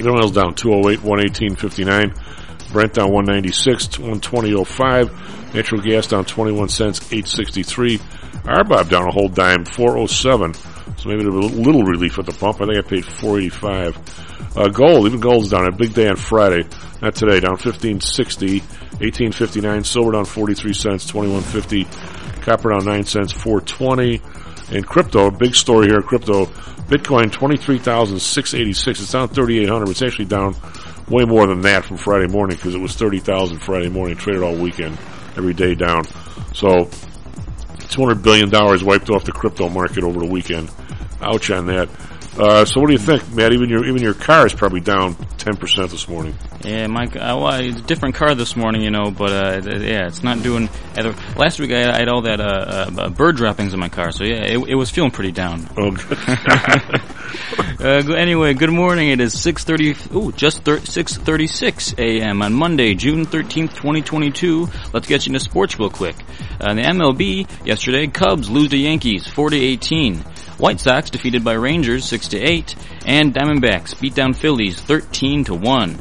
Oil's 0.07 0.33
down 0.33 0.55
208, 0.55 1.01
118.59. 1.01 2.73
Brent 2.73 2.95
down 2.95 3.13
196, 3.13 3.87
120.05. 3.97 5.55
Natural 5.55 5.81
gas 5.81 6.07
down 6.07 6.25
21 6.25 6.69
cents, 6.69 7.01
863. 7.13 7.99
RBOB 7.99 8.89
down 8.91 9.09
a 9.09 9.11
whole 9.11 9.29
dime, 9.29 9.65
407. 9.65 10.55
So 10.55 11.09
maybe 11.09 11.25
a 11.25 11.31
little 11.31 11.85
relief 11.85 12.19
at 12.19 12.27
the 12.27 12.33
pump. 12.33 12.61
I 12.61 12.67
think 12.67 12.79
I 12.79 12.83
paid 12.83 13.05
485. 13.05 14.57
Uh, 14.57 14.69
gold, 14.69 15.07
even 15.07 15.21
gold's 15.21 15.51
down. 15.51 15.67
A 15.67 15.73
big 15.73 15.95
day 15.95 16.09
on 16.09 16.17
Friday. 16.17 16.65
Not 17.01 17.15
today, 17.15 17.41
down 17.41 17.53
1560, 17.53 18.59
1859. 18.59 19.85
Silver 19.85 20.13
down 20.13 20.25
43 20.25 20.73
cents, 20.73 21.07
2150. 21.07 21.85
Copper 22.43 22.71
down 22.71 22.85
9 22.85 23.05
cents, 23.05 23.33
420. 23.33 24.21
And 24.71 24.87
crypto, 24.87 25.31
big 25.31 25.55
story 25.55 25.89
here, 25.89 26.03
crypto. 26.03 26.47
Bitcoin 26.89 27.31
23,686. 27.31 29.01
It's 29.01 29.13
down 29.13 29.29
3,800. 29.29 29.89
It's 29.91 30.03
actually 30.03 30.25
down 30.25 30.55
way 31.09 31.25
more 31.25 31.47
than 31.47 31.61
that 31.63 31.85
from 31.85 31.97
Friday 31.97 32.27
morning 32.27 32.57
because 32.57 32.75
it 32.75 32.81
was 32.81 32.95
30,000 32.95 33.59
Friday 33.59 33.89
morning. 33.89 34.17
Traded 34.17 34.43
all 34.43 34.57
weekend, 34.57 34.97
every 35.37 35.55
day 35.55 35.75
down. 35.75 36.05
So, 36.55 36.87
$200 37.89 38.23
billion 38.23 38.51
wiped 38.85 39.11
off 39.11 39.25
the 39.25 39.33
crypto 39.33 39.69
market 39.69 40.05
over 40.05 40.19
the 40.21 40.27
weekend. 40.27 40.71
Ouch 41.21 41.51
on 41.51 41.67
that. 41.67 41.89
Uh, 42.39 42.65
so 42.65 42.81
what 42.81 42.87
do 42.87 42.93
you 42.93 42.99
think, 43.01 43.35
Matt? 43.35 43.53
Even 43.53 43.69
your 43.69 43.85
even 43.85 44.01
your 44.01 44.15
car 44.15 44.47
is 44.47 44.55
probably 44.55 44.81
down 44.81 45.17
ten 45.39 45.57
percent 45.57 45.91
this 45.91 46.09
morning. 46.09 46.35
Yeah, 46.65 46.87
my 46.87 47.05
uh, 47.07 47.37
well, 47.37 47.55
it's 47.55 47.81
a 47.81 47.83
different 47.83 48.15
car 48.15 48.37
this 48.37 48.55
morning, 48.55 48.83
you 48.83 48.91
know, 48.91 49.11
but 49.11 49.33
uh, 49.33 49.61
th- 49.61 49.83
yeah, 49.83 50.07
it's 50.07 50.23
not 50.23 50.41
doing. 50.43 50.69
Either. 50.97 51.15
Last 51.37 51.59
week 51.59 51.73
I, 51.73 51.91
I 51.93 51.99
had 51.99 52.09
all 52.09 52.23
that 52.23 52.41
uh, 52.41 52.91
uh, 52.97 53.09
bird 53.11 53.37
droppings 53.37 53.75
in 53.75 53.81
my 53.81 53.89
car, 53.89 54.13
so 54.13 54.23
yeah, 54.23 54.45
it, 54.45 54.59
it 54.69 54.75
was 54.77 54.89
feeling 54.89 55.11
pretty 55.11 55.33
down. 55.33 55.69
Oh, 55.77 55.97
uh, 57.81 58.15
anyway, 58.15 58.55
good 58.55 58.71
morning. 58.71 59.11
It 59.11 59.21
is 59.21 59.41
six 59.41 59.65
thirty. 59.65 59.97
Ooh, 60.15 60.31
just 60.31 60.63
thir- 60.65 60.85
six 60.85 61.17
thirty 61.17 61.49
six 61.49 61.93
a.m. 61.99 62.43
on 62.43 62.53
Monday, 62.53 62.95
June 62.95 63.25
thirteenth, 63.25 63.75
twenty 63.75 64.03
twenty 64.03 64.31
two. 64.31 64.69
Let's 64.93 65.09
get 65.09 65.27
you 65.27 65.31
into 65.31 65.41
sports 65.41 65.77
real 65.79 65.91
quick. 65.91 66.15
Uh, 66.61 66.71
in 66.71 66.77
the 66.77 66.83
MLB 66.83 67.67
yesterday, 67.67 68.07
Cubs 68.07 68.49
lose 68.49 68.69
to 68.71 68.77
Yankees 68.77 69.27
four 69.27 69.51
to 69.51 69.57
eighteen. 69.57 70.25
White 70.59 70.81
Sox 70.81 71.11
defeated 71.11 71.45
by 71.45 71.55
Rangers 71.55 72.05
six 72.05 72.29
to 72.29 72.39
eight, 72.39 72.75
and 73.07 73.33
Diamondbacks 73.33 73.99
beat 74.01 74.15
down 74.15 74.35
Phillies 74.35 74.81
thirteen 74.81 75.45
to 75.45 75.55
one. 75.55 75.97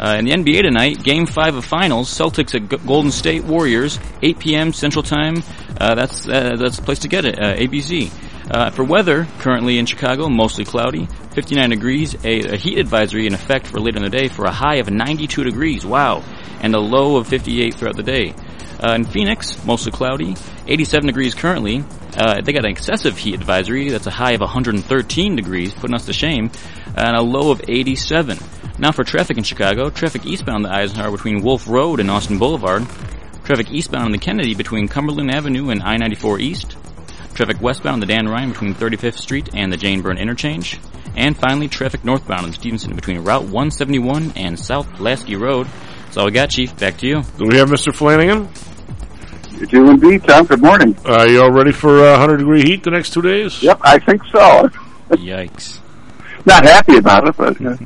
Uh, 0.00 0.16
in 0.18 0.24
the 0.24 0.30
NBA 0.30 0.62
tonight, 0.62 1.02
Game 1.02 1.26
Five 1.26 1.56
of 1.56 1.64
Finals, 1.64 2.08
Celtics 2.08 2.54
at 2.54 2.70
G- 2.70 2.86
Golden 2.86 3.10
State 3.10 3.44
Warriors, 3.44 3.98
8 4.22 4.38
p.m. 4.38 4.72
Central 4.72 5.02
Time. 5.02 5.42
Uh, 5.78 5.94
that's 5.94 6.26
uh, 6.26 6.56
that's 6.58 6.78
the 6.78 6.82
place 6.82 7.00
to 7.00 7.08
get 7.08 7.26
it. 7.26 7.38
Uh, 7.38 7.54
ABC. 7.54 8.10
Uh, 8.50 8.70
for 8.70 8.82
weather, 8.82 9.28
currently 9.38 9.78
in 9.78 9.86
Chicago, 9.86 10.28
mostly 10.28 10.64
cloudy, 10.64 11.06
59 11.34 11.70
degrees. 11.70 12.14
A, 12.24 12.54
a 12.54 12.56
heat 12.56 12.78
advisory 12.78 13.26
in 13.26 13.34
effect 13.34 13.66
for 13.66 13.78
later 13.78 13.98
in 13.98 14.02
the 14.02 14.10
day 14.10 14.26
for 14.28 14.46
a 14.46 14.50
high 14.50 14.76
of 14.76 14.90
92 14.90 15.44
degrees. 15.44 15.84
Wow, 15.84 16.24
and 16.60 16.74
a 16.74 16.80
low 16.80 17.16
of 17.16 17.28
58 17.28 17.74
throughout 17.74 17.96
the 17.96 18.02
day. 18.02 18.34
Uh, 18.82 18.94
in 18.94 19.04
Phoenix, 19.04 19.62
mostly 19.66 19.92
cloudy, 19.92 20.34
87 20.66 21.06
degrees 21.06 21.34
currently. 21.34 21.84
Uh, 22.16 22.40
they 22.40 22.52
got 22.52 22.64
an 22.64 22.70
excessive 22.70 23.18
heat 23.18 23.34
advisory. 23.34 23.90
That's 23.90 24.06
a 24.06 24.10
high 24.10 24.32
of 24.32 24.40
113 24.40 25.36
degrees, 25.36 25.74
putting 25.74 25.94
us 25.94 26.06
to 26.06 26.14
shame, 26.14 26.50
and 26.96 27.16
a 27.16 27.20
low 27.20 27.50
of 27.50 27.60
87. 27.68 28.38
Now 28.78 28.92
for 28.92 29.04
traffic 29.04 29.36
in 29.36 29.44
Chicago, 29.44 29.90
traffic 29.90 30.24
eastbound 30.24 30.56
on 30.56 30.62
the 30.62 30.74
Eisenhower 30.74 31.10
between 31.10 31.42
Wolf 31.42 31.68
Road 31.68 32.00
and 32.00 32.10
Austin 32.10 32.38
Boulevard, 32.38 32.86
traffic 33.44 33.70
eastbound 33.70 34.06
on 34.06 34.12
the 34.12 34.18
Kennedy 34.18 34.54
between 34.54 34.88
Cumberland 34.88 35.30
Avenue 35.30 35.68
and 35.68 35.82
I-94 35.82 36.40
East, 36.40 36.76
traffic 37.34 37.60
westbound 37.60 37.94
on 37.94 38.00
the 38.00 38.06
Dan 38.06 38.28
Ryan 38.28 38.50
between 38.52 38.74
35th 38.74 39.18
Street 39.18 39.50
and 39.52 39.70
the 39.70 39.76
Jane 39.76 40.00
Byrne 40.00 40.16
Interchange, 40.16 40.80
and 41.16 41.36
finally 41.36 41.68
traffic 41.68 42.04
northbound 42.04 42.46
on 42.46 42.52
Stevenson 42.54 42.94
between 42.94 43.24
Route 43.24 43.42
171 43.42 44.32
and 44.36 44.58
South 44.58 44.90
Pulaski 44.94 45.36
Road. 45.36 45.66
That's 46.04 46.16
all 46.16 46.26
we 46.26 46.32
got, 46.32 46.50
Chief. 46.50 46.76
Back 46.78 46.98
to 46.98 47.06
you. 47.06 47.22
Do 47.38 47.46
we 47.46 47.58
have 47.58 47.68
Mr. 47.68 47.94
Flanagan? 47.94 48.48
You 49.60 49.66
do 49.66 49.90
indeed, 49.90 50.24
Tom. 50.24 50.46
Good 50.46 50.62
morning. 50.62 50.96
Are 51.04 51.28
you 51.28 51.42
all 51.42 51.50
ready 51.50 51.72
for 51.72 51.98
uh, 52.00 52.12
100 52.12 52.38
degree 52.38 52.62
heat 52.62 52.82
the 52.82 52.90
next 52.90 53.12
two 53.12 53.20
days? 53.20 53.62
Yep, 53.62 53.78
I 53.82 53.98
think 53.98 54.24
so. 54.24 54.68
Yikes. 55.10 55.80
Not 56.46 56.64
happy 56.64 56.96
about 56.96 57.28
it, 57.28 57.36
but 57.36 57.60
uh, 57.60 57.76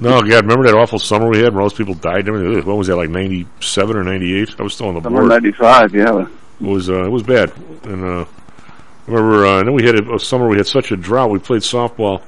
No, 0.00 0.22
God, 0.22 0.44
remember 0.44 0.64
that 0.66 0.74
awful 0.76 1.00
summer 1.00 1.28
we 1.28 1.38
had 1.40 1.52
where 1.52 1.62
all 1.62 1.68
those 1.68 1.76
people 1.76 1.94
died? 1.94 2.28
and 2.28 2.36
everything? 2.36 2.64
What 2.66 2.76
was 2.76 2.86
that, 2.86 2.94
like 2.96 3.10
97 3.10 3.96
or 3.96 4.04
98? 4.04 4.54
I 4.60 4.62
was 4.62 4.74
still 4.74 4.86
on 4.88 4.94
the 4.94 5.00
summer 5.02 5.20
board. 5.26 5.42
'95. 5.42 5.94
Yeah, 5.94 6.20
It 6.22 6.28
was 6.60 6.88
uh, 6.88 7.04
it 7.04 7.10
was 7.10 7.24
bad. 7.24 7.52
And 7.82 8.04
uh, 8.04 8.24
I 8.24 9.10
remember, 9.10 9.44
uh, 9.46 9.64
then 9.64 9.72
we 9.74 9.84
had 9.84 9.96
a, 9.96 10.14
a 10.14 10.20
summer 10.20 10.46
we 10.48 10.56
had 10.56 10.68
such 10.68 10.92
a 10.92 10.96
drought. 10.96 11.30
We 11.30 11.40
played 11.40 11.62
softball. 11.62 12.22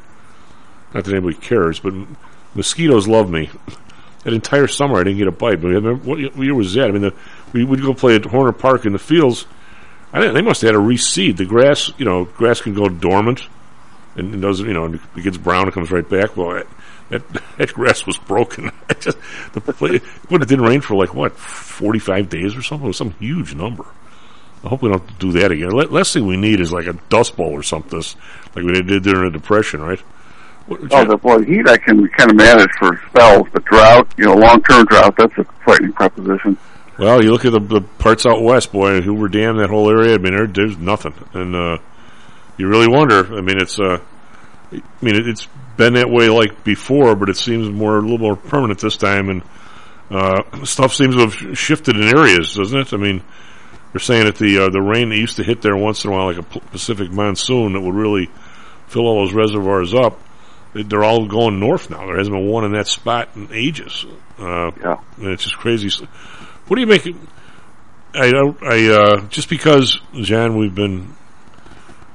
Not 0.94 1.04
that 1.04 1.12
anybody 1.12 1.36
cares, 1.36 1.78
but 1.78 1.94
mosquitoes 2.56 3.06
love 3.06 3.30
me. 3.30 3.50
That 4.24 4.32
entire 4.32 4.66
summer 4.66 4.96
I 4.98 5.04
didn't 5.04 5.18
get 5.18 5.28
a 5.28 5.32
bite. 5.32 5.60
But 5.60 5.68
I 5.68 5.74
remember, 5.74 6.02
what 6.04 6.18
year 6.18 6.54
was 6.54 6.74
that? 6.74 6.88
I 6.88 6.90
mean, 6.90 7.02
the, 7.02 7.14
we 7.52 7.64
would 7.64 7.80
go 7.80 7.94
play 7.94 8.16
at 8.16 8.24
Horner 8.24 8.52
Park 8.52 8.84
in 8.86 8.92
the 8.92 8.98
fields. 8.98 9.46
I 10.12 10.20
didn't, 10.20 10.34
they 10.34 10.42
must 10.42 10.62
have 10.62 10.74
had 10.74 10.80
a 10.80 10.82
reseed. 10.84 11.36
The 11.36 11.44
grass, 11.46 11.90
you 11.98 12.04
know, 12.04 12.24
grass 12.24 12.60
can 12.60 12.74
go 12.74 12.88
dormant 12.88 13.42
and 14.16 14.34
it 14.34 14.38
doesn't, 14.38 14.66
you 14.66 14.72
know, 14.72 14.86
and 14.86 14.94
it 15.16 15.22
gets 15.22 15.36
brown 15.36 15.64
and 15.64 15.72
comes 15.72 15.90
right 15.90 16.08
back. 16.08 16.36
Well, 16.36 16.54
that 16.54 16.66
that, 17.10 17.42
that 17.58 17.72
grass 17.72 18.06
was 18.06 18.18
broken. 18.18 18.70
It 18.88 19.00
just 19.00 19.18
the 19.52 19.60
play, 19.60 20.00
but 20.30 20.42
it 20.42 20.48
didn't 20.48 20.64
rain 20.64 20.80
for 20.80 20.94
like 20.94 21.12
what 21.14 21.36
forty 21.36 21.98
five 21.98 22.28
days 22.28 22.56
or 22.56 22.62
something. 22.62 22.84
It 22.86 22.88
was 22.88 22.96
some 22.96 23.10
huge 23.18 23.54
number. 23.54 23.84
I 24.64 24.68
hope 24.68 24.82
we 24.82 24.88
don't 24.88 25.06
to 25.06 25.14
do 25.14 25.32
that 25.32 25.50
again. 25.52 25.70
La- 25.70 25.84
Last 25.84 26.12
thing 26.12 26.26
we 26.26 26.36
need 26.36 26.60
is 26.60 26.72
like 26.72 26.86
a 26.86 26.94
dust 27.08 27.36
bowl 27.36 27.50
or 27.52 27.62
something, 27.62 27.98
like 28.54 28.64
we 28.64 28.72
did 28.82 29.02
during 29.02 29.30
the 29.30 29.38
depression, 29.38 29.80
right? 29.82 29.98
What- 30.66 30.80
oh, 30.92 31.04
the 31.04 31.16
boy, 31.16 31.42
heat 31.44 31.68
I 31.68 31.76
can 31.76 32.08
kind 32.08 32.30
of 32.30 32.36
manage 32.36 32.70
for 32.78 33.00
spells, 33.10 33.48
but 33.52 33.64
drought, 33.64 34.08
you 34.16 34.24
know, 34.24 34.34
long-term 34.34 34.86
drought, 34.86 35.14
that's 35.16 35.36
a 35.38 35.44
frightening 35.64 35.92
proposition. 35.92 36.56
Well, 36.98 37.22
you 37.22 37.30
look 37.30 37.44
at 37.44 37.52
the, 37.52 37.60
the 37.60 37.80
parts 37.82 38.24
out 38.24 38.42
west, 38.42 38.72
boy, 38.72 39.00
Hoover 39.02 39.28
Dam, 39.28 39.58
that 39.58 39.68
whole 39.68 39.90
area. 39.90 40.14
I 40.14 40.18
mean, 40.18 40.34
there, 40.34 40.46
there's 40.46 40.78
nothing, 40.78 41.12
and 41.34 41.54
uh, 41.54 41.78
you 42.56 42.68
really 42.68 42.88
wonder. 42.88 43.36
I 43.36 43.42
mean, 43.42 43.60
it's 43.60 43.78
uh, 43.78 44.00
I 44.72 44.76
mean, 45.02 45.14
it, 45.16 45.28
it's 45.28 45.46
been 45.76 45.94
that 45.94 46.08
way 46.08 46.28
like 46.30 46.64
before, 46.64 47.14
but 47.14 47.28
it 47.28 47.36
seems 47.36 47.68
more 47.68 47.98
a 47.98 48.00
little 48.00 48.16
more 48.18 48.36
permanent 48.36 48.80
this 48.80 48.96
time, 48.96 49.28
and 49.28 49.42
uh, 50.10 50.64
stuff 50.64 50.94
seems 50.94 51.14
to 51.16 51.28
have 51.28 51.58
shifted 51.58 51.96
in 51.96 52.04
areas, 52.16 52.54
doesn't 52.54 52.78
it? 52.80 52.92
I 52.94 52.96
mean, 52.96 53.22
they're 53.92 54.00
saying 54.00 54.24
that 54.24 54.36
the 54.36 54.58
uh, 54.64 54.68
the 54.70 54.80
rain 54.80 55.10
that 55.10 55.18
used 55.18 55.36
to 55.36 55.44
hit 55.44 55.60
there 55.60 55.76
once 55.76 56.02
in 56.04 56.10
a 56.10 56.14
while, 56.14 56.26
like 56.32 56.38
a 56.38 56.60
Pacific 56.60 57.10
monsoon, 57.10 57.74
that 57.74 57.80
would 57.82 57.94
really 57.94 58.30
fill 58.86 59.02
all 59.06 59.24
those 59.26 59.34
reservoirs 59.34 59.92
up. 59.92 60.18
they- 60.72 60.82
They're 60.82 61.04
all 61.04 61.26
going 61.26 61.60
north 61.60 61.90
now. 61.90 62.06
There 62.06 62.16
hasn't 62.16 62.34
been 62.34 62.46
one 62.48 62.64
in 62.64 62.72
that 62.72 62.86
spot 62.88 63.28
in 63.36 63.48
ages. 63.52 64.06
Uh, 64.38 64.70
yeah, 64.80 64.96
and 65.18 65.26
it's 65.26 65.44
just 65.44 65.58
crazy. 65.58 65.90
What 66.66 66.76
do 66.76 66.80
you 66.80 66.86
make? 66.86 67.06
It, 67.06 67.16
I 68.14 68.30
don't. 68.30 68.60
I 68.62 68.88
uh, 68.88 69.20
just 69.28 69.48
because 69.48 70.00
Jan, 70.14 70.56
we've 70.56 70.74
been. 70.74 71.14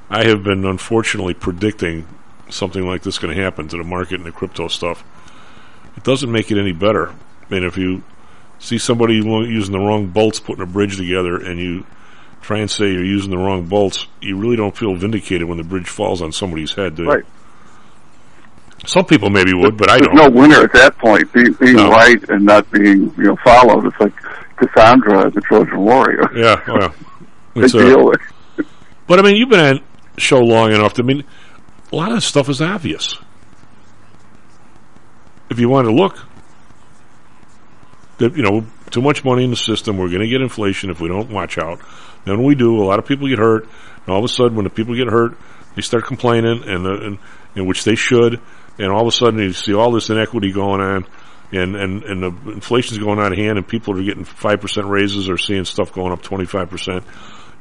I 0.09 0.27
have 0.27 0.43
been 0.43 0.65
unfortunately 0.65 1.33
predicting 1.33 2.05
something 2.49 2.85
like 2.85 3.01
this 3.01 3.17
going 3.17 3.35
to 3.35 3.41
happen 3.41 3.69
to 3.69 3.77
the 3.77 3.83
market 3.83 4.15
and 4.15 4.25
the 4.25 4.31
crypto 4.31 4.67
stuff. 4.67 5.05
It 5.95 6.03
doesn't 6.03 6.29
make 6.29 6.51
it 6.51 6.57
any 6.59 6.73
better. 6.73 7.09
I 7.09 7.15
mean, 7.49 7.63
if 7.63 7.77
you 7.77 8.03
see 8.59 8.77
somebody 8.77 9.15
using 9.15 9.71
the 9.71 9.79
wrong 9.79 10.07
bolts 10.07 10.39
putting 10.39 10.61
a 10.63 10.65
bridge 10.67 10.97
together, 10.97 11.37
and 11.37 11.59
you 11.59 11.85
try 12.41 12.59
and 12.59 12.69
say 12.69 12.91
you're 12.91 13.05
using 13.05 13.31
the 13.31 13.37
wrong 13.37 13.67
bolts, 13.67 14.07
you 14.19 14.37
really 14.37 14.57
don't 14.57 14.75
feel 14.75 14.95
vindicated 14.95 15.47
when 15.47 15.57
the 15.57 15.63
bridge 15.63 15.87
falls 15.87 16.21
on 16.21 16.31
somebody's 16.33 16.73
head, 16.73 16.95
do 16.95 17.03
you? 17.03 17.09
Right. 17.09 17.25
Some 18.85 19.05
people 19.05 19.29
maybe 19.29 19.53
would, 19.53 19.77
but 19.77 19.89
I 19.91 19.99
don't. 19.99 20.15
There's 20.15 20.31
no 20.31 20.39
winner 20.41 20.63
at 20.63 20.73
that 20.73 20.97
point. 20.97 21.31
Being, 21.31 21.53
being 21.53 21.75
No. 21.75 21.91
right 21.91 22.29
and 22.29 22.45
not 22.45 22.69
being, 22.71 23.13
you 23.15 23.23
know, 23.23 23.35
followed. 23.43 23.85
It's 23.85 23.99
like 23.99 24.13
Cassandra, 24.61 25.31
the 25.31 25.41
Trojan 25.41 25.79
warrior. 25.79 26.29
Yeah, 26.35 26.61
well, 26.67 26.93
it's, 27.55 27.75
uh, 27.75 27.79
deal. 27.79 28.11
But 29.07 29.19
I 29.19 29.23
mean, 29.23 29.35
you've 29.35 29.49
been 29.49 29.77
on 29.77 29.83
show 30.17 30.39
long 30.39 30.71
enough. 30.71 30.97
I 30.97 31.01
mean, 31.01 31.25
a 31.91 31.95
lot 31.95 32.09
of 32.09 32.15
this 32.15 32.25
stuff 32.25 32.47
is 32.47 32.61
obvious. 32.61 33.17
If 35.49 35.59
you 35.59 35.67
want 35.67 35.87
to 35.87 35.93
look, 35.93 36.17
that 38.19 38.37
you 38.37 38.43
know, 38.43 38.65
too 38.89 39.01
much 39.01 39.25
money 39.25 39.43
in 39.43 39.49
the 39.49 39.57
system, 39.57 39.97
we're 39.97 40.07
going 40.07 40.21
to 40.21 40.27
get 40.27 40.41
inflation 40.41 40.89
if 40.91 41.01
we 41.01 41.09
don't 41.09 41.29
watch 41.29 41.57
out. 41.57 41.81
Then 42.23 42.37
when 42.37 42.45
we 42.45 42.55
do, 42.55 42.81
a 42.81 42.85
lot 42.85 42.99
of 42.99 43.05
people 43.05 43.27
get 43.27 43.39
hurt, 43.39 43.63
and 43.63 44.09
all 44.09 44.19
of 44.19 44.23
a 44.23 44.29
sudden, 44.29 44.55
when 44.55 44.63
the 44.63 44.69
people 44.69 44.95
get 44.95 45.07
hurt, 45.07 45.37
they 45.75 45.81
start 45.81 46.05
complaining, 46.05 46.63
and 46.65 46.85
the, 46.85 46.93
and, 46.93 47.19
and 47.55 47.67
which 47.67 47.83
they 47.83 47.95
should, 47.95 48.39
and 48.77 48.91
all 48.91 49.01
of 49.01 49.07
a 49.07 49.11
sudden 49.11 49.39
you 49.39 49.51
see 49.51 49.73
all 49.73 49.91
this 49.91 50.09
inequity 50.09 50.53
going 50.53 50.79
on, 50.79 51.05
and 51.51 51.75
and 51.75 52.03
and 52.03 52.23
the 52.23 52.51
inflation's 52.51 52.97
going 52.99 53.19
out 53.19 53.31
of 53.31 53.37
hand, 53.37 53.57
and 53.57 53.67
people 53.67 53.97
are 53.99 54.03
getting 54.03 54.23
five 54.23 54.61
percent 54.61 54.87
raises 54.87 55.29
or 55.29 55.37
seeing 55.37 55.65
stuff 55.65 55.93
going 55.93 56.11
up 56.11 56.21
twenty 56.21 56.45
five 56.45 56.69
percent. 56.69 57.03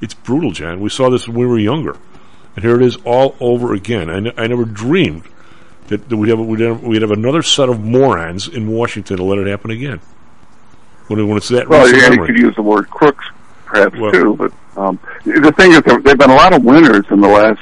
It's 0.01 0.15
brutal, 0.15 0.51
John. 0.53 0.81
We 0.81 0.89
saw 0.91 1.11
this 1.11 1.29
when 1.29 1.39
we 1.39 1.47
were 1.47 1.59
younger, 1.59 1.97
and 2.57 2.65
here 2.65 2.77
it 2.77 2.83
is 2.83 2.97
all 3.05 3.37
over 3.41 3.75
again. 3.75 4.09
I, 4.09 4.17
n- 4.17 4.33
I 4.37 4.47
never 4.47 4.65
dreamed 4.65 5.25
that, 5.89 6.09
that 6.09 6.17
we'd 6.17 6.31
have 6.31 6.39
we'd 6.39 6.61
have, 6.61 6.83
we'd 6.83 7.03
have 7.03 7.11
another 7.11 7.43
set 7.43 7.69
of 7.69 7.81
morons 7.81 8.49
in 8.49 8.67
Washington 8.69 9.17
to 9.19 9.25
let 9.25 9.39
it 9.39 9.47
happen 9.47 9.71
again. 9.71 10.01
When, 11.09 11.27
when 11.29 11.37
it's 11.37 11.49
that 11.49 11.69
Well, 11.69 11.89
yeah, 11.93 12.13
you 12.13 12.25
could 12.25 12.39
use 12.39 12.55
the 12.55 12.63
word 12.63 12.89
crooks 12.89 13.25
perhaps 13.67 13.97
Well- 13.99 14.13
too, 14.13 14.37
but 14.37 14.53
um, 14.77 14.99
the 15.25 15.53
thing 15.53 15.73
is, 15.73 15.83
there, 15.83 16.01
there've 16.01 16.17
been 16.17 16.31
a 16.31 16.35
lot 16.35 16.53
of 16.53 16.65
winners 16.65 17.05
in 17.11 17.21
the 17.21 17.29
last 17.29 17.61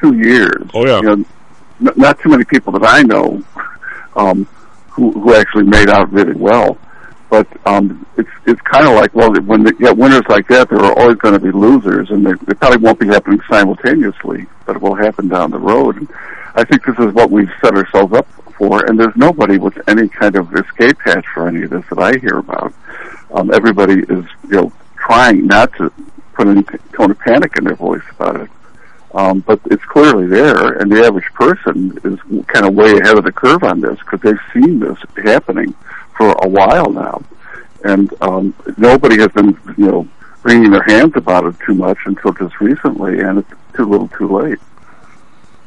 two 0.00 0.14
years. 0.16 0.64
Oh 0.74 0.86
yeah, 0.86 0.96
you 0.96 1.02
know, 1.02 1.12
n- 1.12 1.92
not 1.96 2.18
too 2.20 2.30
many 2.30 2.44
people 2.44 2.72
that 2.72 2.84
I 2.84 3.02
know 3.02 3.42
um, 4.16 4.48
who 4.96 5.12
who 5.12 5.34
actually 5.34 5.64
made 5.64 5.88
out 5.88 6.10
really 6.12 6.34
well. 6.34 6.78
But 7.28 7.46
um, 7.66 8.06
it's 8.16 8.30
it's 8.46 8.60
kind 8.62 8.86
of 8.86 8.94
like 8.94 9.14
well, 9.14 9.32
when 9.42 9.62
they 9.62 9.72
get 9.72 9.96
winners 9.96 10.22
like 10.28 10.48
that, 10.48 10.70
there 10.70 10.78
are 10.78 10.98
always 10.98 11.18
going 11.18 11.34
to 11.34 11.40
be 11.40 11.50
losers, 11.50 12.10
and 12.10 12.24
they, 12.26 12.32
they 12.46 12.54
probably 12.54 12.78
won't 12.78 12.98
be 12.98 13.06
happening 13.06 13.40
simultaneously, 13.48 14.46
but 14.64 14.76
it 14.76 14.82
will 14.82 14.94
happen 14.94 15.28
down 15.28 15.50
the 15.50 15.58
road. 15.58 15.96
And 15.96 16.08
I 16.54 16.64
think 16.64 16.84
this 16.84 16.98
is 16.98 17.12
what 17.12 17.30
we've 17.30 17.50
set 17.60 17.74
ourselves 17.74 18.14
up 18.14 18.26
for, 18.56 18.84
and 18.86 18.98
there's 18.98 19.16
nobody 19.16 19.58
with 19.58 19.76
any 19.88 20.08
kind 20.08 20.36
of 20.36 20.54
escape 20.54 20.98
hatch 21.04 21.26
for 21.34 21.46
any 21.46 21.64
of 21.64 21.70
this 21.70 21.84
that 21.90 21.98
I 21.98 22.16
hear 22.18 22.38
about. 22.38 22.72
Um, 23.32 23.52
everybody 23.52 24.00
is 24.00 24.24
you 24.48 24.56
know 24.56 24.72
trying 24.96 25.46
not 25.46 25.74
to 25.76 25.92
put 26.32 26.46
any 26.46 26.62
tone 26.94 27.10
of 27.10 27.18
panic 27.18 27.56
in 27.58 27.64
their 27.64 27.76
voice 27.76 28.02
about 28.18 28.40
it. 28.40 28.50
Um, 29.16 29.40
but 29.40 29.58
it's 29.70 29.84
clearly 29.84 30.26
there, 30.26 30.74
and 30.74 30.92
the 30.92 31.02
average 31.02 31.32
person 31.32 31.98
is 32.04 32.20
kind 32.48 32.66
of 32.66 32.74
way 32.74 32.92
ahead 32.98 33.16
of 33.16 33.24
the 33.24 33.32
curve 33.32 33.64
on 33.64 33.80
this 33.80 33.98
because 34.00 34.20
they've 34.20 34.38
seen 34.52 34.78
this 34.78 34.98
happening 35.24 35.74
for 36.18 36.32
a 36.42 36.48
while 36.48 36.90
now, 36.90 37.22
and 37.82 38.12
um, 38.20 38.54
nobody 38.76 39.18
has 39.18 39.28
been, 39.28 39.58
you 39.78 39.86
know, 39.86 40.08
wringing 40.42 40.70
their 40.70 40.82
hands 40.82 41.16
about 41.16 41.46
it 41.46 41.56
too 41.64 41.74
much 41.74 41.96
until 42.04 42.30
just 42.34 42.60
recently, 42.60 43.20
and 43.20 43.38
it's 43.38 43.50
too 43.74 43.86
little, 43.86 44.08
too 44.08 44.28
late. 44.28 44.58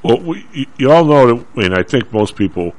Well, 0.04 0.20
we, 0.20 0.68
you, 0.78 0.92
all 0.92 1.06
know. 1.06 1.44
I 1.58 1.80
I 1.80 1.82
think 1.82 2.14
most 2.14 2.36
people, 2.36 2.76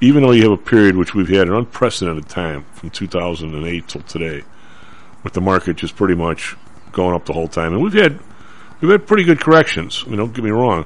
even 0.00 0.22
though 0.22 0.30
you 0.30 0.44
have 0.44 0.58
a 0.58 0.62
period 0.62 0.96
which 0.96 1.14
we've 1.14 1.28
had 1.28 1.48
an 1.48 1.54
unprecedented 1.54 2.30
time 2.30 2.64
from 2.72 2.88
2008 2.88 3.86
till 3.86 4.00
today, 4.02 4.44
with 5.22 5.34
the 5.34 5.42
market 5.42 5.76
just 5.76 5.94
pretty 5.94 6.14
much 6.14 6.56
going 6.92 7.14
up 7.14 7.26
the 7.26 7.34
whole 7.34 7.48
time, 7.48 7.74
and 7.74 7.82
we've 7.82 7.92
had 7.92 8.18
we've 8.84 9.00
had 9.00 9.06
pretty 9.06 9.24
good 9.24 9.40
corrections. 9.40 10.02
I 10.06 10.10
mean, 10.10 10.18
don't 10.18 10.34
get 10.34 10.44
me 10.44 10.50
wrong, 10.50 10.84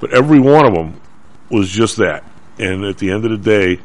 but 0.00 0.12
every 0.12 0.38
one 0.38 0.66
of 0.66 0.74
them 0.74 1.00
was 1.50 1.70
just 1.70 1.96
that. 1.96 2.24
And 2.58 2.84
at 2.84 2.98
the 2.98 3.10
end 3.10 3.24
of 3.24 3.30
the 3.30 3.38
day, 3.38 3.80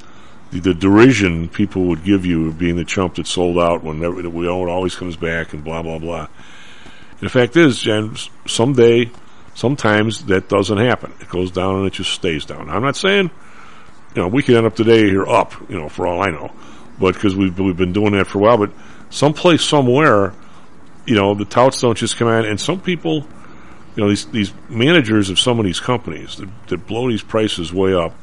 the, 0.51 0.59
the 0.59 0.73
derision 0.73 1.49
people 1.49 1.85
would 1.85 2.03
give 2.03 2.25
you 2.25 2.47
of 2.49 2.57
being 2.57 2.75
the 2.75 2.85
chump 2.85 3.15
that 3.15 3.27
sold 3.27 3.57
out 3.57 3.83
when 3.83 3.99
never, 3.99 4.29
we 4.29 4.47
always 4.47 4.95
comes 4.95 5.15
back 5.15 5.53
and 5.53 5.63
blah 5.63 5.81
blah 5.81 5.99
blah. 5.99 6.27
And 7.11 7.21
the 7.21 7.29
fact 7.29 7.55
is, 7.55 7.79
Jen, 7.79 8.15
someday, 8.45 9.09
sometimes 9.55 10.25
that 10.25 10.49
doesn't 10.49 10.77
happen. 10.77 11.13
It 11.21 11.29
goes 11.29 11.51
down 11.51 11.77
and 11.77 11.87
it 11.87 11.93
just 11.93 12.11
stays 12.11 12.45
down. 12.45 12.69
I'm 12.69 12.83
not 12.83 12.97
saying, 12.97 13.31
you 14.15 14.21
know, 14.21 14.27
we 14.27 14.43
could 14.43 14.55
end 14.55 14.65
up 14.65 14.75
today 14.75 15.09
here 15.09 15.25
up, 15.25 15.53
you 15.69 15.79
know, 15.79 15.89
for 15.89 16.05
all 16.05 16.21
I 16.21 16.31
know, 16.31 16.51
but 16.99 17.13
because 17.13 17.35
we've 17.35 17.57
we've 17.57 17.77
been 17.77 17.93
doing 17.93 18.11
that 18.13 18.27
for 18.27 18.39
a 18.39 18.41
while. 18.41 18.57
But 18.57 18.71
someplace 19.09 19.63
somewhere, 19.63 20.33
you 21.05 21.15
know, 21.15 21.33
the 21.33 21.45
touts 21.45 21.81
don't 21.81 21.97
just 21.97 22.17
come 22.17 22.27
out, 22.27 22.45
and 22.45 22.59
some 22.59 22.79
people, 22.79 23.27
you 23.95 24.03
know, 24.03 24.09
these 24.09 24.25
these 24.25 24.53
managers 24.69 25.29
of 25.29 25.39
some 25.39 25.59
of 25.59 25.65
these 25.65 25.79
companies 25.79 26.37
that, 26.37 26.49
that 26.67 26.87
blow 26.87 27.09
these 27.09 27.21
prices 27.21 27.71
way 27.71 27.93
up, 27.93 28.15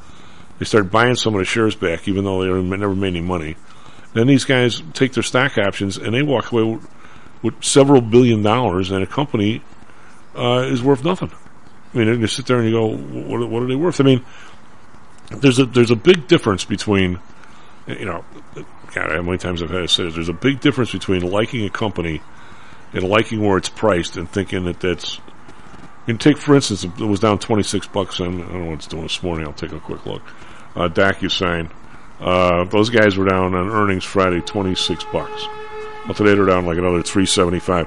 they 0.58 0.64
start 0.64 0.90
buying 0.90 1.14
some 1.14 1.34
of 1.34 1.38
the 1.38 1.44
shares 1.44 1.74
back, 1.74 2.08
even 2.08 2.24
though 2.24 2.42
they 2.42 2.76
never 2.76 2.94
made 2.94 3.08
any 3.08 3.20
money. 3.20 3.56
Then 4.12 4.26
these 4.26 4.44
guys 4.44 4.82
take 4.92 5.12
their 5.12 5.22
stock 5.22 5.56
options 5.58 5.96
and 5.96 6.12
they 6.12 6.22
walk 6.22 6.50
away 6.50 6.64
with, 6.64 6.90
with 7.42 7.64
several 7.64 8.00
billion 8.00 8.42
dollars, 8.42 8.90
and 8.90 9.02
a 9.02 9.06
company 9.06 9.62
uh, 10.34 10.66
is 10.68 10.82
worth 10.82 11.04
nothing. 11.04 11.30
I 11.94 11.98
mean, 11.98 12.20
you 12.20 12.26
sit 12.26 12.46
there 12.46 12.58
and 12.58 12.68
you 12.68 12.72
go, 12.72 12.96
what, 12.96 13.48
what 13.48 13.62
are 13.62 13.66
they 13.66 13.76
worth? 13.76 14.00
I 14.00 14.04
mean, 14.04 14.24
there's 15.30 15.58
a 15.58 15.66
there's 15.66 15.90
a 15.90 15.96
big 15.96 16.26
difference 16.26 16.64
between, 16.64 17.20
you 17.86 18.04
know, 18.04 18.24
God, 18.92 19.12
how 19.12 19.22
many 19.22 19.38
times 19.38 19.62
I've 19.62 19.70
had 19.70 19.82
to 19.82 19.88
say 19.88 20.04
this. 20.04 20.14
There's 20.14 20.28
a 20.28 20.32
big 20.32 20.60
difference 20.60 20.90
between 20.90 21.22
liking 21.22 21.64
a 21.64 21.70
company 21.70 22.20
and 22.92 23.04
liking 23.04 23.40
where 23.40 23.56
it's 23.56 23.68
priced 23.68 24.16
and 24.16 24.28
thinking 24.28 24.64
that 24.64 24.80
that's. 24.80 25.20
You 26.10 26.16
can 26.16 26.32
take, 26.32 26.42
for 26.42 26.56
instance, 26.56 26.82
it 26.82 27.04
was 27.04 27.20
down 27.20 27.38
26 27.38 27.86
bucks, 27.86 28.18
and 28.18 28.42
I 28.42 28.48
don't 28.48 28.62
know 28.64 28.70
what 28.70 28.74
it's 28.78 28.88
doing 28.88 29.04
this 29.04 29.22
morning. 29.22 29.46
I'll 29.46 29.52
take 29.52 29.70
a 29.70 29.78
quick 29.78 30.04
look. 30.06 30.22
Uh, 30.74 30.88
DocuSign. 30.88 31.70
Uh, 32.18 32.64
those 32.64 32.90
guys 32.90 33.16
were 33.16 33.26
down 33.26 33.54
on 33.54 33.70
earnings 33.70 34.02
Friday 34.02 34.40
26 34.40 35.04
bucks. 35.12 35.46
Well, 36.06 36.14
today 36.14 36.34
they're 36.34 36.46
down 36.46 36.66
like 36.66 36.78
another 36.78 37.04
375. 37.04 37.86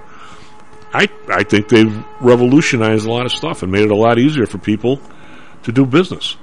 I 0.94 1.10
I 1.28 1.44
think 1.44 1.68
they've 1.68 2.06
revolutionized 2.22 3.06
a 3.06 3.12
lot 3.12 3.26
of 3.26 3.34
stuff 3.34 3.62
and 3.62 3.70
made 3.70 3.84
it 3.84 3.92
a 3.92 3.96
lot 3.96 4.18
easier 4.18 4.46
for 4.46 4.58
people 4.58 5.02
to 5.64 5.74
do 5.74 5.86
business. 5.86 6.38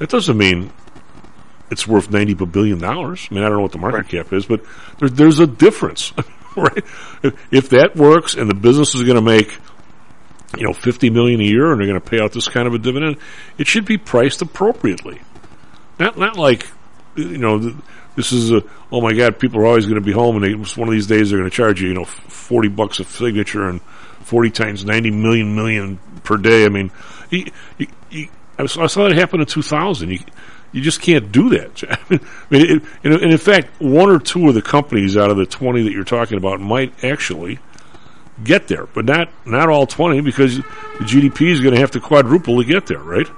That 0.00 0.10
doesn't 0.10 0.36
mean 0.36 0.72
it's 1.70 1.86
worth 1.86 2.10
ninety 2.10 2.34
billion 2.34 2.80
dollars. 2.80 3.28
I 3.30 3.34
mean, 3.34 3.44
I 3.44 3.48
don't 3.48 3.58
know 3.58 3.62
what 3.62 3.72
the 3.72 3.78
market 3.78 4.08
cap 4.08 4.32
is, 4.32 4.46
but 4.46 4.64
there, 4.98 5.08
there's 5.08 5.38
a 5.38 5.46
difference, 5.46 6.12
right? 6.56 6.84
If, 7.22 7.52
if 7.52 7.68
that 7.70 7.94
works 7.94 8.34
and 8.34 8.50
the 8.50 8.54
business 8.54 8.96
is 8.96 9.02
going 9.04 9.14
to 9.14 9.22
make 9.22 9.56
you 10.56 10.66
know 10.66 10.72
fifty 10.72 11.10
million 11.10 11.40
a 11.40 11.44
year 11.44 11.72
and 11.72 11.80
they're 11.80 11.88
going 11.88 12.00
to 12.00 12.10
pay 12.10 12.20
out 12.20 12.32
this 12.32 12.48
kind 12.48 12.66
of 12.66 12.74
a 12.74 12.78
dividend, 12.78 13.16
it 13.58 13.66
should 13.66 13.84
be 13.84 13.98
priced 13.98 14.42
appropriately. 14.42 15.20
Not 15.98 16.18
not 16.18 16.36
like 16.36 16.68
you 17.16 17.38
know. 17.38 17.74
This 18.14 18.30
is 18.30 18.52
a 18.52 18.62
oh 18.90 19.00
my 19.00 19.14
god! 19.14 19.38
People 19.38 19.60
are 19.60 19.66
always 19.66 19.86
going 19.86 19.94
to 19.94 20.04
be 20.04 20.12
home, 20.12 20.36
and 20.36 20.44
they, 20.44 20.52
one 20.78 20.86
of 20.86 20.92
these 20.92 21.06
days 21.06 21.30
they're 21.30 21.38
going 21.38 21.48
to 21.48 21.56
charge 21.56 21.80
you, 21.80 21.88
you 21.88 21.94
know, 21.94 22.04
forty 22.04 22.68
bucks 22.68 23.00
a 23.00 23.04
signature 23.04 23.66
and 23.68 23.80
forty 24.20 24.50
times 24.50 24.84
ninety 24.84 25.10
million 25.10 25.54
million 25.54 25.98
per 26.22 26.36
day. 26.36 26.66
I 26.66 26.68
mean, 26.68 26.90
I 28.58 28.66
saw 28.66 28.82
I 28.82 28.86
saw 28.86 29.08
that 29.08 29.16
happen 29.16 29.40
in 29.40 29.46
two 29.46 29.62
thousand. 29.62 30.10
You 30.10 30.18
you 30.72 30.80
just 30.80 31.00
can't 31.00 31.32
do 31.32 31.50
that. 31.50 31.82
I 32.10 32.18
mean, 32.50 32.76
it, 32.76 32.82
and, 33.04 33.14
in 33.14 33.38
fact, 33.38 33.80
one 33.80 34.10
or 34.10 34.18
two 34.18 34.48
of 34.48 34.54
the 34.54 34.62
companies 34.62 35.16
out 35.16 35.30
of 35.30 35.36
the 35.36 35.46
twenty 35.46 35.82
that 35.82 35.92
you're 35.92 36.04
talking 36.04 36.36
about 36.36 36.60
might 36.60 37.04
actually 37.04 37.58
get 38.44 38.68
there, 38.68 38.86
but 38.86 39.04
not 39.04 39.28
not 39.46 39.68
all 39.68 39.86
twenty 39.86 40.20
because 40.20 40.56
the 40.56 41.04
GDP 41.04 41.50
is 41.50 41.60
going 41.60 41.74
to 41.74 41.80
have 41.80 41.90
to 41.92 42.00
quadruple 42.00 42.62
to 42.62 42.64
get 42.64 42.86
there, 42.86 42.98
right? 42.98 43.28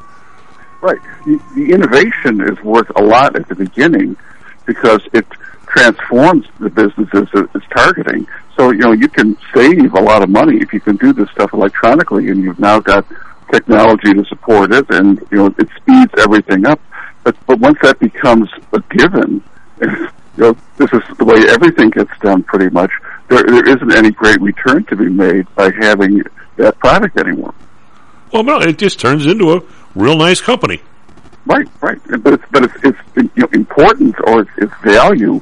Right. 0.85 1.01
The, 1.25 1.73
innovation 1.73 2.43
is 2.43 2.63
worth 2.63 2.91
a 2.97 3.03
lot 3.03 3.37
at 3.37 3.49
the 3.49 3.55
beginning 3.55 4.19
because 4.67 5.01
it 5.15 5.27
transforms 5.67 6.47
the 6.61 6.69
businesses 6.69 7.27
it's 7.33 7.67
targeting. 7.75 8.27
So, 8.55 8.71
you 8.71 8.81
know, 8.81 8.93
you 8.93 9.09
can 9.09 9.37
save 9.55 9.95
a 9.95 10.01
lot 10.01 10.23
of 10.23 10.29
money 10.29 10.59
if 10.59 10.75
you 10.75 10.81
can 10.81 10.97
do 10.97 11.15
this 11.15 11.31
stuff 11.31 11.55
electronically 11.55 12.29
and 12.29 12.43
you've 12.43 12.59
now 12.59 12.81
got 12.81 13.07
technology 13.51 14.13
to 14.13 14.25
support 14.27 14.73
it 14.73 14.85
and, 14.91 15.21
you 15.31 15.39
know, 15.39 15.47
it 15.59 15.69
speeds 15.77 16.13
everything 16.19 16.67
up. 16.67 16.81
But, 17.25 17.35
but 17.47 17.59
once 17.61 17.79
that 17.81 17.99
becomes 17.99 18.51
a 18.75 18.81
given, 18.91 19.43
you 19.81 20.09
know, 20.37 20.57
this 20.77 20.93
is 20.93 21.03
the 21.17 21.25
way 21.25 21.39
everything 21.49 21.91
gets 21.91 22.13
done 22.21 22.43
pretty 22.43 22.69
much, 22.69 22.91
there, 23.29 23.43
there 23.43 23.69
isn't 23.69 23.95
any 23.95 24.11
great 24.11 24.41
return 24.41 24.85
to 24.85 24.97
be 24.97 25.09
made 25.09 25.53
by 25.55 25.71
having 25.81 26.23
that 26.57 26.79
product 26.79 27.19
anymore. 27.19 27.55
Well, 28.33 28.43
no, 28.43 28.61
it 28.61 28.79
just 28.79 29.01
turns 29.01 29.27
into 29.27 29.53
a 29.53 29.63
real 29.95 30.17
nice 30.17 30.41
company. 30.41 30.83
Right, 31.47 31.69
right. 31.81 31.99
But 32.23 32.35
it's 32.35 32.45
but 32.51 32.65
it's, 32.65 32.75
it's 32.83 32.99
you 33.17 33.31
know, 33.37 33.49
importance 33.53 34.17
or 34.27 34.41
its, 34.43 34.51
its 34.57 34.73
value 34.83 35.41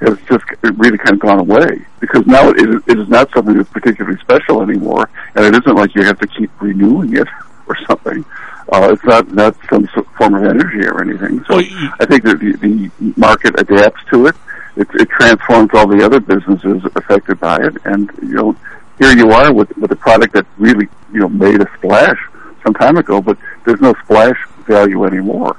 has 0.00 0.18
just 0.28 0.44
really 0.78 0.98
kind 0.98 1.12
of 1.12 1.20
gone 1.20 1.38
away 1.38 1.86
because 2.00 2.26
now 2.26 2.48
it 2.48 2.56
is, 2.58 2.82
it 2.86 2.98
is 2.98 3.08
not 3.08 3.30
something 3.32 3.56
that's 3.56 3.68
particularly 3.70 4.18
special 4.20 4.62
anymore, 4.62 5.08
and 5.34 5.44
it 5.44 5.54
isn't 5.54 5.76
like 5.76 5.94
you 5.94 6.02
have 6.02 6.18
to 6.18 6.26
keep 6.26 6.50
renewing 6.60 7.16
it 7.16 7.28
or 7.66 7.76
something. 7.86 8.24
Uh, 8.72 8.90
it's 8.92 9.04
not 9.04 9.30
not 9.32 9.56
some 9.68 9.86
form 10.16 10.34
of 10.34 10.44
energy 10.44 10.86
or 10.86 11.02
anything. 11.02 11.44
So 11.44 11.58
I 11.58 12.06
think 12.06 12.24
that 12.24 12.38
the, 12.40 12.52
the 12.56 13.12
market 13.16 13.60
adapts 13.60 14.02
to 14.10 14.26
it. 14.26 14.36
It, 14.76 14.88
it 14.94 15.08
transforms 15.10 15.70
all 15.74 15.86
the 15.86 16.02
other 16.04 16.20
businesses 16.20 16.82
affected 16.96 17.38
by 17.40 17.58
it, 17.58 17.76
and 17.84 18.10
you 18.22 18.34
know 18.34 18.56
here 18.98 19.16
you 19.16 19.30
are 19.30 19.52
with 19.52 19.76
with 19.76 19.90
a 19.90 19.96
product 19.96 20.34
that 20.34 20.46
really 20.58 20.88
you 21.12 21.20
know 21.20 21.28
made 21.28 21.60
a 21.60 21.66
splash 21.76 22.18
some 22.62 22.74
time 22.74 22.96
ago, 22.96 23.20
but 23.20 23.36
there's 23.64 23.80
no 23.80 23.94
splash 24.04 24.36
value 24.66 25.04
anymore. 25.04 25.56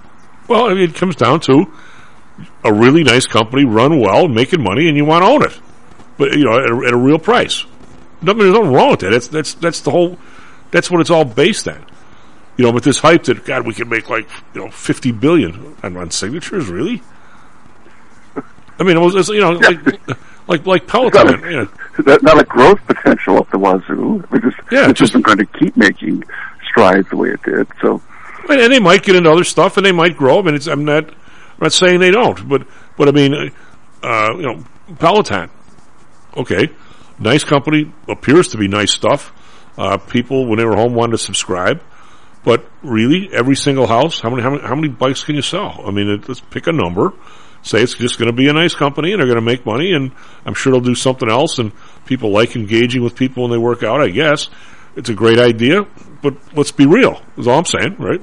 Well, 0.48 0.66
I 0.66 0.74
mean, 0.74 0.90
it 0.90 0.96
comes 0.96 1.16
down 1.16 1.42
to 1.42 1.72
a 2.64 2.74
really 2.74 3.04
nice 3.04 3.26
company, 3.26 3.66
run 3.66 4.00
well, 4.00 4.28
making 4.28 4.64
money, 4.64 4.88
and 4.88 4.98
you 4.98 5.06
want 5.06 5.24
to 5.24 5.30
own 5.30 5.44
it, 5.44 5.60
but 6.18 6.34
you 6.34 6.46
know, 6.46 6.58
at 6.58 6.72
a, 6.72 6.88
at 6.88 6.94
a 6.94 6.98
real 6.98 7.20
price. 7.20 7.66
Nothing, 8.22 8.40
there's 8.40 8.54
nothing 8.54 8.72
wrong 8.72 8.92
with 8.92 9.02
that. 9.02 9.12
That's 9.12 9.28
that's 9.28 9.54
that's 9.56 9.82
the 9.82 9.92
whole. 9.92 10.18
That's 10.72 10.90
what 10.90 11.02
it's 11.02 11.10
all 11.10 11.26
based 11.26 11.68
on. 11.68 11.86
You 12.58 12.66
know, 12.66 12.72
but 12.72 12.84
this 12.84 13.00
hype 13.00 13.24
that 13.24 13.46
God, 13.46 13.66
we 13.66 13.74
can 13.74 13.90
make 13.90 14.10
like 14.10 14.30
you 14.54 14.62
know 14.62 14.72
fifty 14.72 15.12
billion 15.12 15.76
on, 15.84 15.98
on 15.98 16.10
signatures, 16.12 16.68
really. 16.68 17.02
I 18.80 18.84
mean, 18.84 18.98
it 18.98 19.00
was 19.00 19.30
you 19.30 19.42
know 19.42 19.52
like 19.52 20.10
like 20.48 20.66
like 20.66 20.88
Peloton. 20.88 21.26
Not 21.28 21.44
a, 21.44 21.50
you 21.52 21.58
know. 21.58 21.68
not- 22.06 22.24
not 22.24 22.42
a 22.42 22.44
growth 22.44 22.80
potential 22.86 23.38
up 23.38 23.50
the 23.52 23.58
wazoo. 23.60 24.24
It 24.32 24.42
just, 24.42 24.58
Yeah, 24.72 24.90
it 24.90 24.96
just 24.96 25.12
isn't 25.12 25.26
going 25.26 25.38
to 25.38 25.46
keep 25.46 25.78
making 25.78 26.24
strides 26.70 27.10
the 27.10 27.18
way 27.18 27.30
it 27.30 27.42
did. 27.44 27.68
So, 27.82 28.02
And, 28.50 28.72
they 28.74 28.80
might 28.80 29.04
get 29.04 29.16
into 29.16 29.32
other 29.32 29.44
stuff, 29.44 29.78
and 29.78 29.86
they 29.86 29.92
might 29.92 30.18
grow. 30.18 30.40
I 30.40 30.42
mean, 30.42 30.56
it's, 30.56 30.68
I'm 30.68 30.86
not, 30.86 31.10
I'm 31.10 31.62
not 31.62 31.74
saying 31.74 32.00
they 32.00 32.12
don't, 32.12 32.48
but, 32.50 32.66
but 32.98 33.08
I 33.08 33.12
mean, 33.12 33.52
uh, 34.02 34.30
you 34.36 34.42
know, 34.42 34.64
Peloton, 35.00 35.50
okay, 36.36 36.70
nice 37.20 37.44
company, 37.44 37.94
appears 38.10 38.50
to 38.50 38.58
be 38.58 38.68
nice 38.68 38.92
stuff. 38.92 39.32
Uh, 39.78 39.98
people 39.98 40.48
when 40.48 40.58
they 40.58 40.66
were 40.66 40.76
home 40.76 40.94
wanted 40.94 41.12
to 41.14 41.18
subscribe, 41.20 41.82
but 42.44 42.66
really, 42.82 43.30
every 43.32 43.56
single 43.56 43.88
house, 43.88 44.20
how 44.20 44.30
many, 44.30 44.42
how 44.42 44.50
many, 44.50 44.62
how 44.64 44.76
many 44.76 44.88
bikes 44.90 45.24
can 45.24 45.36
you 45.36 45.42
sell? 45.42 45.82
I 45.86 45.92
mean, 45.92 46.10
it, 46.10 46.28
let's 46.28 46.42
pick 46.42 46.68
a 46.68 46.72
number. 46.72 47.14
Say 47.64 47.82
it's 47.82 47.96
just 47.96 48.20
going 48.20 48.30
to 48.30 48.36
be 48.36 48.48
a 48.50 48.54
nice 48.54 48.76
company, 48.76 49.12
and 49.12 49.20
they're 49.20 49.28
going 49.28 49.38
to 49.38 49.42
make 49.42 49.66
money, 49.66 49.94
and 49.94 50.12
I'm 50.46 50.54
sure 50.54 50.72
they'll 50.72 50.82
do 50.82 50.96
something 50.96 51.30
else. 51.30 51.60
And 51.60 51.72
people 52.06 52.32
like 52.32 52.56
engaging 52.56 53.04
with 53.04 53.16
people 53.16 53.44
when 53.44 53.52
they 53.52 53.58
work 53.58 53.84
out. 53.84 54.02
I 54.02 54.10
guess 54.10 54.50
it's 54.96 55.10
a 55.10 55.14
great 55.14 55.40
idea, 55.40 55.88
but 56.22 56.36
let's 56.56 56.72
be 56.72 56.86
real. 56.86 57.22
Is 57.38 57.48
all 57.48 57.60
I'm 57.60 57.66
saying, 57.66 57.96
right? 57.98 58.22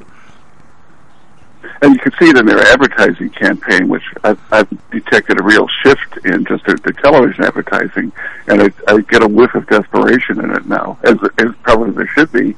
and 1.82 1.95
you 1.95 2.01
can 2.01 2.12
see 2.18 2.28
it 2.28 2.36
in 2.36 2.47
their 2.47 2.61
advertising 2.61 3.30
campaign, 3.30 3.88
which 3.88 4.03
I've, 4.22 4.41
I've 4.53 4.91
detected 4.91 5.41
a 5.41 5.43
real 5.43 5.66
shift 5.82 6.18
in 6.24 6.45
just 6.45 6.64
their, 6.66 6.76
their 6.76 6.93
television 6.93 7.45
advertising, 7.45 8.12
and 8.49 8.62
I, 8.62 8.70
I 8.86 9.01
get 9.01 9.22
a 9.22 9.28
whiff 9.28 9.55
of 9.55 9.66
desperation 9.66 10.41
in 10.41 10.51
it 10.51 10.66
now, 10.66 10.99
as, 11.05 11.16
as 11.38 11.55
probably 11.62 11.93
there 11.93 12.09
should 12.09 12.30
be, 12.32 12.55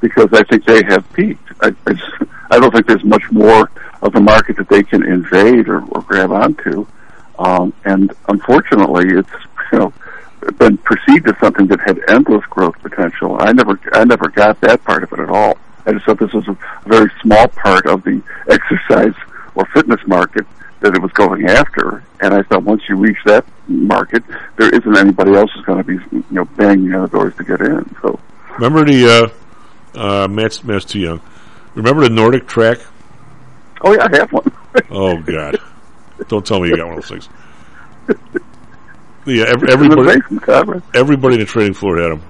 because 0.00 0.28
I 0.32 0.42
think 0.44 0.64
they 0.64 0.82
have 0.84 1.10
peaked. 1.12 1.48
I, 1.60 1.74
I, 1.86 1.92
just, 1.92 2.12
I 2.50 2.58
don't 2.58 2.72
think 2.72 2.86
there's 2.86 3.04
much 3.04 3.30
more 3.30 3.70
of 4.04 4.12
the 4.12 4.20
market 4.20 4.56
that 4.58 4.68
they 4.68 4.84
can 4.84 5.02
invade 5.02 5.68
or, 5.68 5.82
or 5.86 6.02
grab 6.02 6.30
onto, 6.30 6.86
um, 7.38 7.72
and 7.84 8.12
unfortunately, 8.28 9.06
it's 9.18 9.30
you 9.72 9.78
know 9.80 9.92
been 10.58 10.76
perceived 10.78 11.26
as 11.28 11.34
something 11.40 11.66
that 11.68 11.80
had 11.80 11.98
endless 12.08 12.44
growth 12.50 12.78
potential. 12.80 13.36
I 13.40 13.52
never, 13.52 13.80
I 13.92 14.04
never 14.04 14.28
got 14.28 14.60
that 14.60 14.84
part 14.84 15.02
of 15.02 15.12
it 15.12 15.20
at 15.20 15.30
all. 15.30 15.56
I 15.86 15.92
just 15.92 16.04
thought 16.04 16.18
this 16.18 16.32
was 16.32 16.46
a 16.48 16.56
very 16.86 17.10
small 17.22 17.48
part 17.48 17.86
of 17.86 18.04
the 18.04 18.22
exercise 18.48 19.14
or 19.54 19.66
fitness 19.66 20.00
market 20.06 20.46
that 20.80 20.94
it 20.94 21.00
was 21.00 21.12
going 21.12 21.46
after. 21.46 22.04
And 22.20 22.34
I 22.34 22.42
thought 22.42 22.62
once 22.62 22.82
you 22.88 22.96
reach 22.96 23.16
that 23.26 23.44
market, 23.68 24.22
there 24.56 24.68
isn't 24.68 24.96
anybody 24.96 25.34
else 25.34 25.50
who's 25.54 25.64
going 25.64 25.78
to 25.78 25.84
be, 25.84 25.94
you 25.94 26.24
know, 26.30 26.44
banging 26.44 26.94
on 26.94 27.02
the 27.02 27.08
doors 27.08 27.34
to 27.36 27.44
get 27.44 27.60
in. 27.60 27.96
So, 28.02 28.18
Remember 28.58 28.84
the 28.84 29.32
uh, 29.94 29.98
uh, 29.98 30.28
Matt's, 30.28 30.62
Matt's 30.62 30.84
too 30.84 31.00
young. 31.00 31.20
Remember 31.74 32.02
the 32.02 32.08
NordicTrack? 32.08 32.86
Oh 33.84 33.92
yeah, 33.92 34.08
I 34.10 34.16
have 34.16 34.32
one. 34.32 34.44
Oh 34.90 35.22
God! 35.22 35.56
Don't 36.26 36.44
tell 36.44 36.58
me 36.58 36.68
you 36.68 36.76
got 36.76 36.88
one 36.88 36.98
of 36.98 37.08
those 37.08 37.26
things. 37.26 37.28
Yeah, 39.24 39.44
every, 39.46 39.70
everybody, 39.72 40.20
everybody 40.94 41.34
in 41.34 41.40
the 41.40 41.46
trading 41.46 41.74
floor 41.74 41.96
had 41.98 42.10
them. 42.10 42.22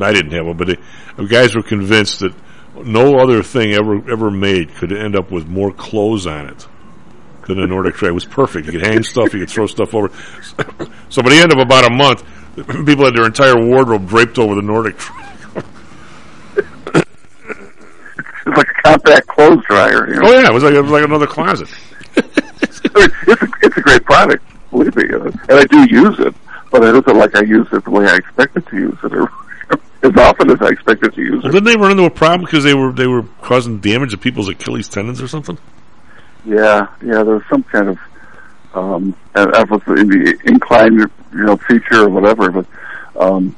I 0.00 0.12
didn't 0.12 0.30
have 0.32 0.46
one, 0.46 0.56
but 0.56 0.68
they, 0.68 0.76
the 1.16 1.26
guys 1.26 1.56
were 1.56 1.62
convinced 1.64 2.20
that 2.20 2.32
no 2.76 3.18
other 3.18 3.42
thing 3.42 3.72
ever 3.72 3.96
ever 4.08 4.30
made 4.30 4.74
could 4.76 4.92
end 4.92 5.16
up 5.16 5.32
with 5.32 5.48
more 5.48 5.72
clothes 5.72 6.28
on 6.28 6.46
it 6.46 6.66
than 7.46 7.56
the 7.60 7.66
NordicTrack. 7.66 8.08
It 8.08 8.12
was 8.12 8.24
perfect. 8.24 8.66
You 8.66 8.72
could 8.72 8.86
hang 8.86 9.02
stuff, 9.02 9.34
you 9.34 9.40
could 9.40 9.50
throw 9.50 9.66
stuff 9.66 9.94
over. 9.94 10.10
So 11.08 11.22
by 11.22 11.30
the 11.30 11.40
end 11.40 11.52
of 11.52 11.58
about 11.58 11.90
a 11.90 11.92
month, 11.92 12.24
people 12.86 13.04
had 13.04 13.16
their 13.16 13.26
entire 13.26 13.58
wardrobe 13.60 14.08
draped 14.08 14.38
over 14.38 14.54
the 14.54 14.62
NordicTrack. 14.62 15.23
It's 18.46 18.56
like 18.56 18.68
a 18.68 18.82
compact 18.82 19.26
clothes 19.28 19.64
dryer. 19.68 20.08
You 20.08 20.14
know? 20.20 20.28
Oh 20.28 20.32
yeah, 20.32 20.48
it 20.48 20.52
was 20.52 20.62
like 20.62 20.74
it 20.74 20.80
was 20.82 20.90
like 20.90 21.04
another 21.04 21.26
closet. 21.26 21.68
It's 22.96 23.42
a, 23.42 23.48
it's 23.62 23.76
a 23.76 23.80
great 23.80 24.04
product, 24.04 24.44
believe 24.70 24.94
me, 24.94 25.04
uh, 25.12 25.24
and 25.24 25.50
I 25.50 25.64
do 25.64 25.84
use 25.90 26.18
it, 26.20 26.34
but 26.70 26.84
it 26.84 26.94
isn't 26.94 27.16
like 27.18 27.34
I 27.34 27.40
use 27.42 27.66
it 27.72 27.84
the 27.84 27.90
way 27.90 28.06
I 28.06 28.16
expected 28.16 28.66
to 28.68 28.76
use 28.76 28.96
it, 29.02 29.12
or 29.12 29.30
as 30.02 30.16
often 30.16 30.50
as 30.50 30.60
I 30.62 30.68
expected 30.68 31.14
to 31.14 31.20
use 31.20 31.42
Well, 31.42 31.48
it. 31.50 31.52
didn't 31.52 31.64
they 31.64 31.76
run 31.76 31.90
into 31.92 32.04
a 32.04 32.10
problem 32.10 32.42
because 32.44 32.62
they 32.64 32.74
were 32.74 32.92
they 32.92 33.06
were 33.06 33.22
causing 33.42 33.80
damage 33.80 34.10
to 34.12 34.18
people's 34.18 34.48
Achilles 34.48 34.88
tendons 34.88 35.20
or 35.20 35.28
something? 35.28 35.58
Yeah, 36.44 36.86
yeah, 37.02 37.22
there 37.24 37.34
was 37.36 37.42
some 37.50 37.62
kind 37.64 37.88
of 37.88 37.98
um, 38.74 39.16
was 39.34 39.82
in 39.98 40.08
the 40.08 40.38
incline, 40.44 40.94
you 40.94 41.08
know, 41.32 41.56
feature 41.56 42.02
or 42.04 42.08
whatever, 42.10 42.50
but 42.50 42.66
um, 43.18 43.56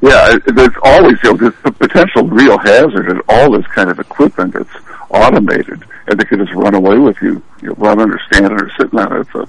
yeah, 0.00 0.36
there's 0.46 0.76
always 0.82 1.18
you 1.22 1.32
know, 1.32 1.36
there's 1.36 1.62
the 1.64 1.72
potential 1.72 2.28
real 2.28 2.58
hazard 2.58 3.10
in 3.10 3.20
all 3.28 3.50
this 3.50 3.66
kind 3.68 3.90
of 3.90 3.98
equipment 3.98 4.54
that's 4.54 4.70
automated, 5.10 5.84
and 6.06 6.20
they 6.20 6.24
could 6.24 6.38
just 6.38 6.52
run 6.54 6.74
away 6.74 6.98
with 6.98 7.16
you, 7.20 7.42
you 7.60 7.68
know, 7.68 7.74
run 7.74 8.00
under 8.00 8.18
standing 8.30 8.52
or 8.52 8.70
sitting 8.78 8.98
on 8.98 9.20
it. 9.20 9.26
So 9.32 9.48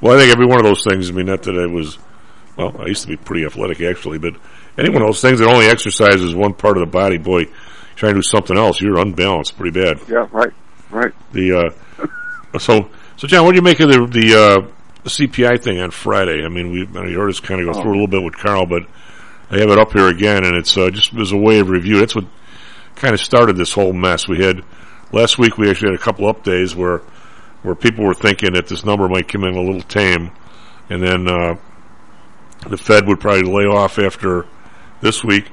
Well, 0.00 0.16
I 0.16 0.20
think 0.20 0.32
every 0.32 0.46
one 0.46 0.58
of 0.58 0.64
those 0.64 0.82
things. 0.84 1.10
I 1.10 1.12
mean, 1.12 1.26
not 1.26 1.42
that 1.44 1.56
I 1.58 1.66
was. 1.66 1.98
Well, 2.56 2.74
I 2.80 2.86
used 2.86 3.02
to 3.02 3.08
be 3.08 3.16
pretty 3.16 3.44
athletic 3.44 3.80
actually, 3.82 4.18
but 4.18 4.34
any 4.78 4.88
one 4.88 5.02
of 5.02 5.08
those 5.08 5.20
things 5.20 5.38
that 5.38 5.48
only 5.48 5.66
exercises 5.66 6.34
one 6.34 6.54
part 6.54 6.76
of 6.76 6.80
the 6.80 6.90
body, 6.90 7.18
boy, 7.18 7.44
trying 7.96 8.14
to 8.14 8.18
do 8.18 8.22
something 8.22 8.56
else, 8.56 8.80
you're 8.80 8.98
unbalanced 8.98 9.56
pretty 9.56 9.78
bad. 9.78 10.00
yeah, 10.08 10.26
right, 10.32 10.52
right. 10.90 11.12
The 11.32 11.52
uh, 11.52 12.58
so 12.58 12.88
so 13.16 13.26
John, 13.28 13.44
what 13.44 13.52
do 13.52 13.56
you 13.56 13.62
make 13.62 13.80
of 13.80 13.90
the 13.90 14.06
the, 14.06 14.34
uh, 14.34 14.70
CPI 15.04 15.62
thing 15.62 15.80
on 15.80 15.90
Friday? 15.90 16.44
I 16.44 16.48
mean, 16.48 16.72
we 16.72 16.82
I 16.82 17.02
mean, 17.02 17.12
you 17.12 17.18
heard 17.18 17.30
us 17.30 17.40
kind 17.40 17.60
of 17.60 17.72
go 17.72 17.80
through 17.80 17.92
a 17.92 17.96
little 17.96 18.08
bit 18.08 18.22
with 18.22 18.36
Carl, 18.36 18.66
but 18.66 18.82
I 19.50 19.58
have 19.58 19.70
it 19.70 19.78
up 19.78 19.92
here 19.92 20.08
again, 20.08 20.44
and 20.44 20.56
it's 20.56 20.76
uh, 20.76 20.90
just 20.90 21.14
as 21.14 21.32
a 21.32 21.36
way 21.36 21.60
of 21.60 21.70
review. 21.70 22.00
That's 22.00 22.14
what 22.14 22.26
kind 22.96 23.14
of 23.14 23.20
started 23.20 23.56
this 23.56 23.72
whole 23.72 23.92
mess. 23.92 24.26
We 24.26 24.42
had 24.42 24.64
last 25.12 25.38
week. 25.38 25.56
We 25.56 25.70
actually 25.70 25.92
had 25.92 26.00
a 26.00 26.02
couple 26.02 26.28
up 26.28 26.42
days 26.42 26.74
where 26.74 27.02
where 27.62 27.74
people 27.74 28.04
were 28.04 28.14
thinking 28.14 28.54
that 28.54 28.66
this 28.66 28.84
number 28.84 29.08
might 29.08 29.28
come 29.28 29.44
in 29.44 29.54
a 29.54 29.60
little 29.60 29.82
tame, 29.82 30.30
and 30.88 31.02
then 31.02 31.28
uh, 31.28 31.56
the 32.68 32.76
Fed 32.76 33.06
would 33.06 33.20
probably 33.20 33.42
lay 33.42 33.64
off 33.64 33.98
after 33.98 34.46
this 35.00 35.22
week. 35.22 35.50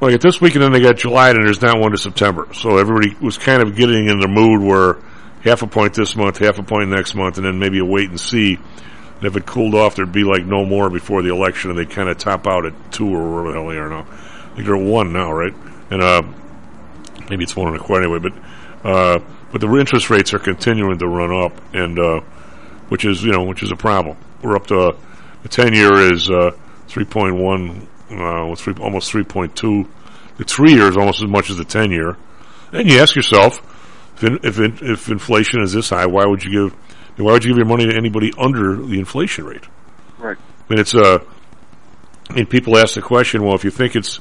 Well, 0.00 0.10
get 0.10 0.20
this 0.20 0.40
week, 0.40 0.54
and 0.54 0.62
then 0.62 0.72
they 0.72 0.80
got 0.80 0.96
July, 0.96 1.30
and 1.30 1.44
there's 1.44 1.60
not 1.60 1.80
one 1.80 1.90
to 1.90 1.98
September. 1.98 2.48
So 2.54 2.78
everybody 2.78 3.16
was 3.20 3.36
kind 3.36 3.62
of 3.62 3.74
getting 3.74 4.08
in 4.08 4.20
the 4.20 4.28
mood 4.28 4.62
where 4.62 4.96
half 5.42 5.62
a 5.62 5.66
point 5.66 5.94
this 5.94 6.14
month, 6.14 6.38
half 6.38 6.58
a 6.58 6.62
point 6.62 6.90
next 6.90 7.14
month, 7.14 7.36
and 7.36 7.46
then 7.46 7.58
maybe 7.58 7.78
a 7.78 7.84
wait 7.84 8.08
and 8.08 8.20
see. 8.20 8.58
And 9.18 9.26
if 9.26 9.36
it 9.36 9.46
cooled 9.46 9.74
off, 9.74 9.96
there'd 9.96 10.12
be 10.12 10.24
like 10.24 10.44
no 10.44 10.64
more 10.64 10.90
before 10.90 11.22
the 11.22 11.30
election, 11.30 11.70
and 11.70 11.78
they'd 11.78 11.90
kind 11.90 12.08
of 12.08 12.18
top 12.18 12.46
out 12.46 12.64
at 12.66 12.92
two 12.92 13.08
or 13.08 13.30
wherever 13.30 13.48
the 13.48 13.54
hell 13.54 13.68
they 13.68 13.76
are 13.76 13.88
now. 13.88 14.06
I 14.08 14.54
think 14.54 14.66
they're 14.66 14.76
at 14.76 14.82
one 14.82 15.12
now, 15.12 15.32
right? 15.32 15.54
And 15.90 16.02
uh, 16.02 16.22
maybe 17.28 17.42
it's 17.44 17.56
one 17.56 17.68
and 17.68 17.76
a 17.76 17.80
quarter 17.80 18.04
anyway. 18.04 18.20
But 18.20 18.88
uh, 18.88 19.18
but 19.50 19.60
the 19.60 19.68
interest 19.76 20.10
rates 20.10 20.34
are 20.34 20.38
continuing 20.38 20.98
to 20.98 21.06
run 21.08 21.32
up, 21.32 21.60
and 21.74 21.98
uh, 21.98 22.20
which 22.88 23.04
is 23.04 23.22
you 23.24 23.32
know 23.32 23.44
which 23.44 23.62
is 23.62 23.72
a 23.72 23.76
problem. 23.76 24.16
We're 24.42 24.56
up 24.56 24.68
to 24.68 24.96
the 25.42 25.48
ten 25.48 25.74
year 25.74 26.12
is 26.12 26.30
uh, 26.30 26.52
three 26.86 27.04
point 27.04 27.36
one, 27.36 27.88
uh, 28.10 28.54
three, 28.54 28.74
almost 28.80 29.10
three 29.10 29.24
point 29.24 29.56
two. 29.56 29.88
The 30.36 30.44
three 30.44 30.74
year 30.74 30.88
is 30.88 30.96
almost 30.96 31.22
as 31.22 31.28
much 31.28 31.50
as 31.50 31.56
the 31.56 31.64
ten 31.64 31.90
year. 31.90 32.16
And 32.72 32.88
you 32.88 33.00
ask 33.00 33.16
yourself, 33.16 33.60
if 34.16 34.24
in, 34.24 34.38
if 34.44 34.58
in, 34.58 34.78
if 34.82 35.08
inflation 35.08 35.62
is 35.62 35.72
this 35.72 35.90
high, 35.90 36.06
why 36.06 36.26
would 36.26 36.44
you 36.44 36.68
give 36.68 36.87
why 37.24 37.32
would 37.32 37.44
you 37.44 37.50
give 37.50 37.58
your 37.58 37.66
money 37.66 37.86
to 37.86 37.96
anybody 37.96 38.32
under 38.38 38.76
the 38.76 38.98
inflation 38.98 39.44
rate? 39.44 39.64
Right. 40.18 40.36
I 40.36 40.72
mean, 40.72 40.80
it's 40.80 40.94
uh, 40.94 41.18
I 42.30 42.32
mean, 42.34 42.46
people 42.46 42.76
ask 42.76 42.94
the 42.94 43.02
question, 43.02 43.42
well, 43.42 43.54
if 43.54 43.64
you 43.64 43.70
think 43.70 43.96
it's, 43.96 44.18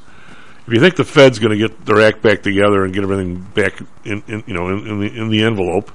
if 0.65 0.73
you 0.73 0.79
think 0.79 0.95
the 0.95 1.03
Fed's 1.03 1.39
going 1.39 1.57
to 1.57 1.57
get 1.57 1.85
their 1.85 2.01
act 2.01 2.21
back 2.21 2.41
together 2.41 2.83
and 2.83 2.93
get 2.93 3.03
everything 3.03 3.41
back 3.41 3.79
in, 4.05 4.23
in 4.27 4.43
you 4.47 4.53
know, 4.53 4.69
in, 4.69 4.87
in 4.87 4.99
the 4.99 5.21
in 5.21 5.29
the 5.29 5.43
envelope, 5.43 5.91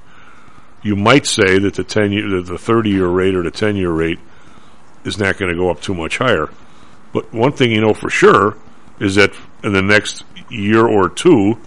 you 0.83 0.97
might 0.97 1.27
say 1.27 1.59
that 1.59 1.75
the 1.75 1.85
ten 1.85 2.13
year, 2.13 2.43
the 2.43 2.59
thirty 2.59 2.91
year 2.91 3.07
rate 3.07 3.35
or 3.35 3.43
the 3.43 3.51
ten 3.51 3.77
year 3.77 3.91
rate 3.91 4.19
is 5.05 5.19
not 5.19 5.37
going 5.39 5.51
to 5.51 5.57
go 5.57 5.71
up 5.71 5.81
too 5.81 5.95
much 5.95 6.19
higher. 6.19 6.49
But 7.13 7.33
one 7.33 7.53
thing 7.53 7.71
you 7.71 7.81
know 7.81 7.93
for 7.93 8.09
sure 8.09 8.57
is 8.99 9.17
that 9.17 9.33
in 9.63 9.73
the 9.73 9.83
next 9.83 10.25
year 10.49 10.87
or 10.87 11.09
two, 11.09 11.59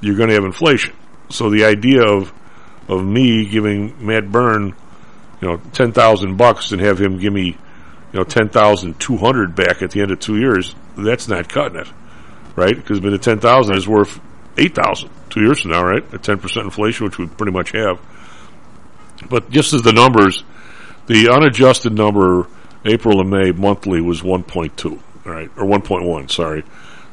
you're 0.00 0.16
going 0.16 0.28
to 0.28 0.34
have 0.34 0.44
inflation. 0.44 0.94
So 1.30 1.50
the 1.50 1.64
idea 1.64 2.02
of 2.02 2.32
of 2.88 3.04
me 3.04 3.46
giving 3.46 4.04
Matt 4.04 4.30
Byrne, 4.30 4.74
you 5.40 5.48
know, 5.48 5.56
ten 5.72 5.92
thousand 5.92 6.36
bucks 6.36 6.72
and 6.72 6.80
have 6.80 7.00
him 7.00 7.18
give 7.18 7.32
me, 7.32 7.46
you 7.46 7.56
know, 8.14 8.24
ten 8.24 8.48
thousand 8.48 8.98
two 8.98 9.16
hundred 9.16 9.54
back 9.54 9.82
at 9.82 9.90
the 9.90 10.00
end 10.00 10.10
of 10.10 10.20
two 10.20 10.38
years, 10.38 10.74
that's 10.96 11.28
not 11.28 11.48
cutting 11.48 11.80
it, 11.80 11.88
right? 12.56 12.74
Because 12.74 13.00
the 13.00 13.18
ten 13.18 13.40
thousand 13.40 13.76
is 13.76 13.86
worth 13.86 14.20
eight 14.56 14.74
thousand 14.74 15.10
two 15.30 15.40
years 15.42 15.60
from 15.60 15.72
now, 15.72 15.84
right? 15.84 16.02
At 16.14 16.22
ten 16.22 16.38
percent 16.38 16.64
inflation, 16.64 17.06
which 17.06 17.18
we 17.18 17.26
pretty 17.26 17.52
much 17.52 17.72
have. 17.72 18.00
But 19.28 19.50
just 19.50 19.72
as 19.72 19.82
the 19.82 19.92
numbers, 19.92 20.44
the 21.06 21.28
unadjusted 21.30 21.92
number 21.92 22.46
April 22.84 23.20
and 23.20 23.30
May 23.30 23.52
monthly 23.52 24.00
was 24.00 24.22
one 24.22 24.42
point 24.42 24.76
two, 24.76 25.00
right, 25.24 25.50
or 25.56 25.66
one 25.66 25.82
point 25.82 26.04
one. 26.04 26.28
Sorry, 26.28 26.64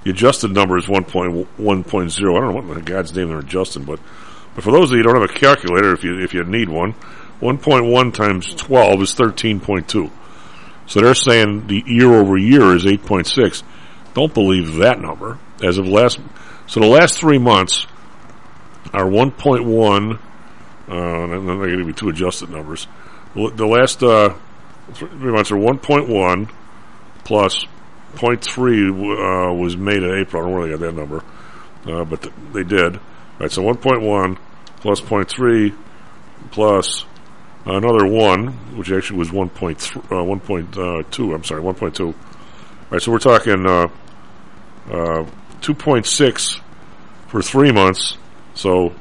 the 0.03 0.11
adjusted 0.11 0.51
number 0.51 0.77
is 0.77 0.87
one 0.87 1.03
point 1.03 1.47
one 1.57 1.83
point 1.83 2.11
zero. 2.11 2.37
I 2.37 2.41
don't 2.41 2.53
know 2.53 2.61
what 2.61 2.77
in 2.77 2.85
God's 2.85 3.15
name 3.15 3.29
they're 3.29 3.39
adjusting, 3.39 3.83
but 3.83 3.99
but 4.55 4.63
for 4.63 4.71
those 4.71 4.91
of 4.91 4.97
you 4.97 5.03
who 5.03 5.03
don't 5.03 5.21
have 5.21 5.29
a 5.29 5.33
calculator, 5.33 5.93
if 5.93 6.03
you 6.03 6.19
if 6.19 6.33
you 6.33 6.43
need 6.43 6.69
one, 6.69 6.91
one 7.39 7.57
point 7.57 7.85
one 7.85 8.11
times 8.11 8.53
twelve 8.55 9.01
is 9.01 9.13
thirteen 9.13 9.59
point 9.59 9.87
two. 9.87 10.11
So 10.87 11.01
they're 11.01 11.15
saying 11.15 11.67
the 11.67 11.83
year 11.85 12.13
over 12.13 12.37
year 12.37 12.75
is 12.75 12.85
eight 12.85 13.05
point 13.05 13.27
six. 13.27 13.63
Don't 14.13 14.33
believe 14.33 14.75
that 14.75 14.99
number. 14.99 15.37
As 15.61 15.77
of 15.77 15.87
last, 15.87 16.19
so 16.67 16.79
the 16.79 16.87
last 16.87 17.17
three 17.19 17.37
months 17.37 17.85
are 18.93 19.07
one 19.07 19.31
point 19.31 19.65
one. 19.65 20.19
Uh, 20.87 21.23
and 21.23 21.31
then 21.31 21.45
they're 21.47 21.67
going 21.67 21.79
to 21.79 21.85
be 21.85 21.93
two 21.93 22.09
adjusted 22.09 22.49
numbers. 22.49 22.87
The 23.33 23.65
last 23.65 24.03
uh, 24.03 24.35
three 24.93 25.31
months 25.31 25.51
are 25.51 25.57
one 25.57 25.79
point 25.79 26.07
one 26.07 26.47
plus 27.23 27.65
0.3 28.15 29.49
uh, 29.49 29.53
was 29.53 29.75
made 29.75 30.03
in 30.03 30.19
April. 30.19 30.41
I 30.41 30.45
don't 30.45 30.53
know 30.53 30.59
where 30.59 30.67
they 30.67 30.77
got 30.77 30.79
that 30.85 30.95
number, 30.95 31.23
uh, 31.85 32.05
but 32.05 32.21
th- 32.21 32.35
they 32.53 32.63
did. 32.63 32.99
Right, 33.39 33.51
so 33.51 33.61
1.1 33.61 34.37
plus 34.77 35.01
0.3 35.01 35.75
plus 36.51 37.05
another 37.65 38.05
1, 38.05 38.77
which 38.77 38.91
actually 38.91 39.19
was 39.19 39.29
1.3, 39.29 39.97
uh, 39.97 40.09
1.2, 40.09 41.35
I'm 41.35 41.43
sorry, 41.43 41.61
1.2. 41.61 42.15
Right, 42.89 43.01
so 43.01 43.11
we're 43.11 43.19
talking 43.19 43.65
uh, 43.67 43.87
uh, 44.89 45.25
2.6 45.61 46.61
for 47.27 47.41
three 47.41 47.71
months, 47.71 48.17
so 48.53 48.93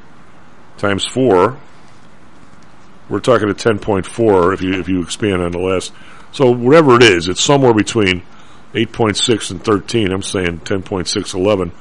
times 0.77 1.05
4. 1.05 1.57
We're 3.07 3.19
talking 3.19 3.49
at 3.49 3.57
10.4 3.57 4.53
if 4.53 4.61
you 4.61 4.73
if 4.73 4.89
you 4.89 5.01
expand 5.03 5.41
on 5.41 5.51
the 5.51 5.59
last. 5.59 5.93
So 6.31 6.49
whatever 6.51 6.95
it 6.95 7.03
is, 7.03 7.27
it's 7.27 7.41
somewhere 7.41 7.73
between 7.73 8.23
8.6 8.73 9.51
and 9.51 9.63
13. 9.63 10.11
I'm 10.11 10.23
saying 10.23 10.61
10.6, 10.61 11.33
11. 11.35 11.71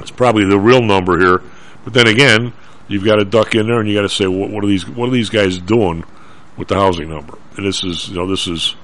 It's 0.00 0.10
probably 0.10 0.46
the 0.46 0.58
real 0.58 0.82
number 0.82 1.18
here. 1.18 1.42
But 1.84 1.92
then 1.92 2.06
again, 2.06 2.52
you've 2.88 3.04
got 3.04 3.16
to 3.16 3.24
duck 3.24 3.54
in 3.54 3.66
there 3.66 3.80
and 3.80 3.88
you 3.88 3.96
got 3.96 4.02
to 4.02 4.08
say, 4.08 4.26
what, 4.26 4.50
what 4.50 4.64
are 4.64 4.66
these, 4.66 4.88
what 4.88 5.08
are 5.08 5.12
these 5.12 5.30
guys 5.30 5.58
doing 5.58 6.04
with 6.56 6.68
the 6.68 6.74
housing 6.74 7.08
number? 7.08 7.38
And 7.56 7.66
this 7.66 7.82
is, 7.84 8.08
you 8.08 8.16
know, 8.16 8.26
this 8.28 8.46
is, 8.46 8.74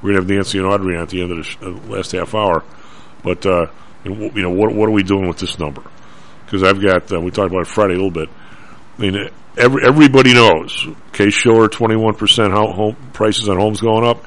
we're 0.00 0.12
going 0.12 0.26
to 0.26 0.28
have 0.28 0.36
Nancy 0.36 0.58
and 0.58 0.66
Audrey 0.66 0.96
at 0.96 1.08
the 1.08 1.22
end 1.22 1.32
of 1.32 1.38
the 1.38 1.42
sh- 1.44 1.58
uh, 1.62 1.70
last 1.88 2.12
half 2.12 2.34
hour. 2.34 2.64
But, 3.22 3.44
uh, 3.44 3.66
you 4.04 4.42
know, 4.42 4.50
what, 4.50 4.72
what 4.72 4.88
are 4.88 4.92
we 4.92 5.02
doing 5.02 5.28
with 5.28 5.38
this 5.38 5.58
number? 5.58 5.82
Because 6.44 6.62
I've 6.62 6.80
got, 6.80 7.12
uh, 7.12 7.20
we 7.20 7.30
talked 7.30 7.50
about 7.50 7.62
it 7.62 7.68
Friday 7.68 7.94
a 7.94 7.96
little 7.96 8.10
bit. 8.10 8.28
I 8.96 9.00
mean, 9.00 9.30
every, 9.56 9.84
everybody 9.84 10.34
knows. 10.34 10.86
Case-Shiller, 11.12 11.68
21% 11.68 12.52
ho- 12.52 12.72
home 12.72 12.96
prices 13.12 13.48
on 13.48 13.58
homes 13.58 13.80
going 13.80 14.06
up, 14.06 14.24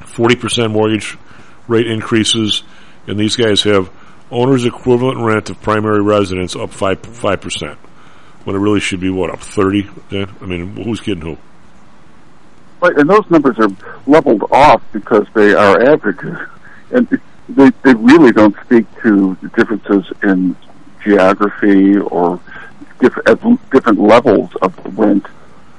40% 0.00 0.70
mortgage 0.72 1.18
rate 1.66 1.86
increases, 1.86 2.62
and 3.06 3.18
these 3.18 3.36
guys 3.36 3.62
have 3.62 3.90
owner's 4.30 4.64
equivalent 4.64 5.18
rent 5.18 5.50
of 5.50 5.60
primary 5.62 6.02
residence 6.02 6.54
up 6.56 6.70
5, 6.70 7.02
5%. 7.02 7.76
When 8.44 8.56
it 8.56 8.58
really 8.58 8.80
should 8.80 9.00
be, 9.00 9.10
what, 9.10 9.30
up 9.30 9.40
30? 9.40 9.88
Yeah? 10.10 10.26
I 10.40 10.46
mean, 10.46 10.74
who's 10.76 11.00
kidding 11.00 11.22
who? 11.22 11.38
Right, 12.80 12.96
and 12.96 13.10
those 13.10 13.28
numbers 13.28 13.58
are 13.58 13.68
leveled 14.06 14.44
off 14.52 14.82
because 14.92 15.26
they 15.34 15.52
are 15.52 15.80
averages, 15.82 16.38
and 16.92 17.08
they 17.48 17.70
they 17.82 17.94
really 17.94 18.30
don't 18.30 18.54
speak 18.64 18.86
to 19.02 19.36
the 19.42 19.48
differences 19.48 20.12
in 20.22 20.54
geography 21.02 21.98
or 21.98 22.40
different 23.00 23.28
at 23.28 23.70
different 23.70 23.98
levels 23.98 24.50
of 24.62 24.76
the 24.84 24.90
rent 24.90 25.26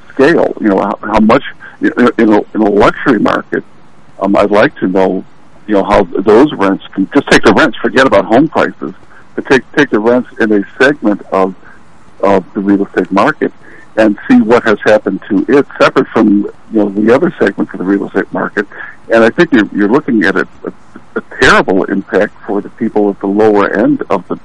scale. 0.09 0.53
You 0.59 0.69
know 0.69 0.79
how, 0.79 0.99
how 1.01 1.19
much 1.21 1.43
in 1.79 1.93
in 2.17 2.33
a, 2.33 2.41
in 2.53 2.61
a 2.61 2.69
luxury 2.69 3.19
market. 3.19 3.63
Um, 4.19 4.35
I'd 4.35 4.51
like 4.51 4.75
to 4.79 4.87
know, 4.87 5.23
you 5.69 5.75
know, 5.75 5.83
how 5.83 6.03
those 6.03 6.51
rents 6.53 6.83
can 6.87 7.07
just 7.13 7.27
take 7.29 7.43
the 7.43 7.53
rents. 7.53 7.77
Forget 7.77 8.07
about 8.07 8.25
home 8.25 8.47
prices, 8.47 8.95
but 9.35 9.45
take 9.45 9.61
take 9.73 9.91
the 9.91 9.99
rents 9.99 10.27
in 10.39 10.51
a 10.51 10.63
segment 10.79 11.21
of 11.31 11.55
of 12.21 12.51
the 12.55 12.59
real 12.59 12.85
estate 12.87 13.11
market 13.11 13.53
and 13.95 14.17
see 14.27 14.41
what 14.41 14.63
has 14.63 14.79
happened 14.83 15.21
to 15.29 15.45
it, 15.47 15.67
separate 15.79 16.07
from 16.07 16.45
you 16.71 16.79
know 16.79 16.89
the 16.89 17.13
other 17.13 17.31
segments 17.37 17.71
of 17.71 17.77
the 17.77 17.85
real 17.85 18.07
estate 18.07 18.33
market. 18.33 18.65
And 19.13 19.23
I 19.23 19.29
think 19.29 19.51
you're, 19.53 19.67
you're 19.67 19.89
looking 19.89 20.23
at 20.23 20.35
a, 20.35 20.47
a, 20.65 20.73
a 21.15 21.21
terrible 21.39 21.83
impact 21.83 22.33
for 22.47 22.61
the 22.61 22.69
people 22.71 23.11
at 23.11 23.19
the 23.19 23.27
lower 23.27 23.71
end 23.71 24.01
of 24.09 24.27
the 24.27 24.39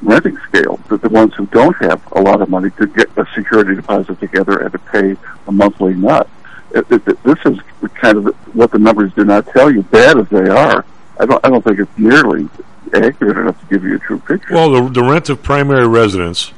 renting 0.00 0.38
scale, 0.48 0.80
the, 0.88 0.96
the 0.96 1.10
ones 1.10 1.34
who 1.34 1.44
don't 1.46 1.76
have 1.76 2.00
a 2.12 2.22
lot 2.22 2.40
of 2.40 2.48
money 2.48 2.70
to 2.78 2.86
get 2.86 3.08
a 3.18 3.26
security 3.34 3.74
deposit 3.74 4.18
together 4.18 4.60
and 4.60 4.72
to 4.72 4.78
pay 4.78 5.14
a 5.46 5.52
monthly 5.52 5.92
nut. 5.92 6.26
It, 6.74 6.90
it, 6.90 7.22
this 7.22 7.38
is 7.44 7.58
kind 7.94 8.18
of 8.18 8.34
what 8.54 8.70
the 8.70 8.78
numbers 8.78 9.12
do 9.14 9.24
not 9.24 9.46
tell 9.48 9.70
you, 9.70 9.82
bad 9.82 10.18
as 10.18 10.28
they 10.28 10.48
are. 10.48 10.84
I 11.18 11.26
don't, 11.26 11.44
I 11.46 11.48
don't 11.48 11.62
think 11.62 11.78
it's 11.78 11.98
nearly 11.98 12.48
accurate 12.92 13.38
enough 13.38 13.58
to 13.60 13.66
give 13.66 13.84
you 13.84 13.96
a 13.96 13.98
true 13.98 14.18
picture. 14.18 14.54
Well, 14.54 14.70
the, 14.70 14.90
the 14.90 15.02
rent 15.02 15.28
of 15.28 15.42
primary 15.42 15.86
residence 15.86 16.52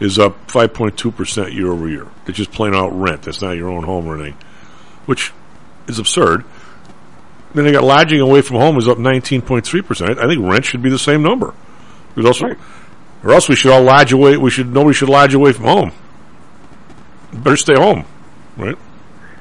is 0.00 0.18
up 0.18 0.46
5.2% 0.48 1.54
year 1.54 1.72
over 1.72 1.88
year. 1.88 2.06
It's 2.26 2.38
just 2.38 2.52
plain 2.52 2.74
out 2.74 2.88
rent. 2.88 3.22
That's 3.22 3.42
not 3.42 3.52
your 3.52 3.68
own 3.68 3.84
home 3.84 4.06
or 4.06 4.14
anything, 4.14 4.38
which 5.06 5.32
is 5.88 5.98
absurd. 5.98 6.44
Then 7.54 7.64
they 7.64 7.72
got 7.72 7.84
lodging 7.84 8.20
away 8.20 8.42
from 8.42 8.56
home 8.56 8.78
is 8.78 8.88
up 8.88 8.98
19.3%. 8.98 10.18
I 10.18 10.26
think 10.26 10.42
rent 10.42 10.64
should 10.64 10.82
be 10.82 10.90
the 10.90 10.98
same 10.98 11.22
number. 11.22 11.52
Because 12.14 12.26
also, 12.26 12.46
right. 12.46 12.58
Or 13.24 13.32
else 13.32 13.48
we 13.48 13.54
should 13.54 13.72
all 13.72 13.82
lodge 13.82 14.12
away, 14.12 14.36
we 14.36 14.50
should, 14.50 14.72
nobody 14.72 14.94
should 14.94 15.08
lodge 15.08 15.34
away 15.34 15.52
from 15.52 15.66
home. 15.66 15.92
Better 17.32 17.56
stay 17.56 17.74
home, 17.74 18.04
right? 18.56 18.76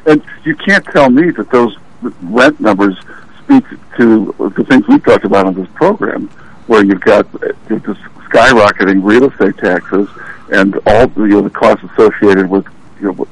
And 0.05 0.23
you 0.43 0.55
can't 0.55 0.85
tell 0.85 1.09
me 1.09 1.31
that 1.31 1.49
those 1.51 1.77
rent 2.21 2.59
numbers 2.59 2.97
speak 3.43 3.63
to 3.97 4.33
the 4.55 4.65
things 4.67 4.87
we 4.87 4.99
talked 4.99 5.25
about 5.25 5.45
on 5.45 5.53
this 5.53 5.67
program, 5.75 6.27
where 6.67 6.83
you've 6.83 7.01
got 7.01 7.25
uh, 7.35 7.51
this 7.67 7.97
skyrocketing 8.29 9.03
real 9.03 9.29
estate 9.29 9.57
taxes 9.57 10.07
and 10.51 10.75
all 10.85 11.07
the, 11.07 11.23
you 11.23 11.29
know, 11.29 11.41
the 11.41 11.49
costs 11.49 11.83
associated 11.93 12.49
with 12.49 12.65
you 12.99 13.07
know 13.07 13.27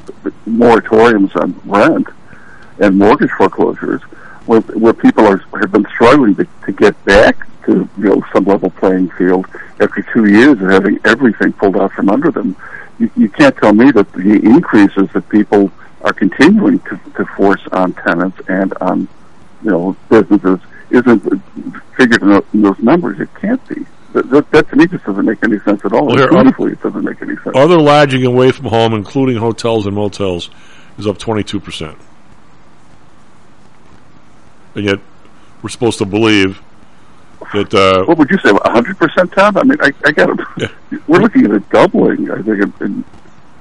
moratoriums 0.48 1.36
on 1.36 1.60
rent 1.66 2.08
and 2.80 2.98
mortgage 2.98 3.32
foreclosures, 3.32 4.02
where, 4.46 4.62
where 4.62 4.94
people 4.94 5.26
are 5.26 5.38
have 5.60 5.72
been 5.72 5.86
struggling 5.94 6.36
to, 6.36 6.48
to 6.66 6.72
get 6.72 7.04
back 7.06 7.48
to 7.66 7.90
you 7.98 8.04
know 8.04 8.24
some 8.34 8.46
level 8.46 8.70
playing 8.70 9.10
field 9.12 9.46
after 9.80 10.02
two 10.14 10.26
years 10.26 10.62
of 10.62 10.70
having 10.70 11.00
everything 11.06 11.54
pulled 11.54 11.78
out 11.78 11.92
from 11.94 12.10
under 12.10 12.32
them. 12.32 12.56
You, 13.00 13.10
you 13.16 13.30
can't 13.30 13.56
tell 13.58 13.74
me 13.74 13.92
that 13.92 14.12
the 14.14 14.40
increases 14.44 15.10
that 15.14 15.28
people 15.30 15.72
are 16.02 16.14
continuing 16.14 16.80
to, 16.80 17.00
to 17.16 17.26
force 17.38 17.62
on 17.72 17.94
tenants 17.94 18.40
and 18.48 18.74
on 18.82 19.08
you 19.64 19.70
know 19.72 19.96
businesses 20.10 20.60
isn't 20.90 21.42
figured 21.98 22.22
in, 22.22 22.42
in 22.54 22.62
those 22.62 22.80
numbers. 22.80 23.20
It 23.20 23.30
can't 23.36 23.66
be. 23.68 23.86
That, 24.14 24.30
that, 24.32 24.52
that, 24.52 24.70
to 24.70 24.76
me 24.76 24.88
just 24.88 25.06
doesn't 25.06 25.26
make 25.26 25.44
any 25.44 25.60
sense 25.60 25.86
at 25.86 25.94
all. 25.94 26.08
Well, 26.08 26.38
Honestly, 26.38 26.72
it 26.72 26.82
doesn't 26.82 27.04
make 27.04 27.22
any 27.22 27.36
sense. 27.36 27.56
Other 27.56 27.80
lodging 27.80 28.26
away 28.26 28.52
from 28.52 28.66
home, 28.66 28.94
including 28.94 29.38
hotels 29.38 29.86
and 29.86 29.96
motels, 29.96 30.50
is 30.98 31.06
up 31.06 31.20
22%. 31.20 31.96
And 34.76 34.86
yet, 34.86 35.00
we're 35.62 35.70
supposed 35.70 36.00
to 36.00 36.06
believe 36.06 36.60
that. 37.54 37.74
Uh, 37.74 38.06
what 38.06 38.18
would 38.18 38.32
you 38.32 38.40
say, 38.40 38.50
100%, 38.50 39.34
Tom? 39.34 39.58
I 39.58 39.64
mean, 39.64 39.78
I, 39.80 39.92
I 40.04 40.12
got 40.12 40.30
yeah. 40.58 40.68
We're 41.08 41.20
looking 41.20 41.46
at 41.46 41.52
a 41.52 41.60
doubling, 41.60 42.32
I 42.32 42.42
think. 42.42 42.64
In, 42.64 42.74
in, 42.82 43.06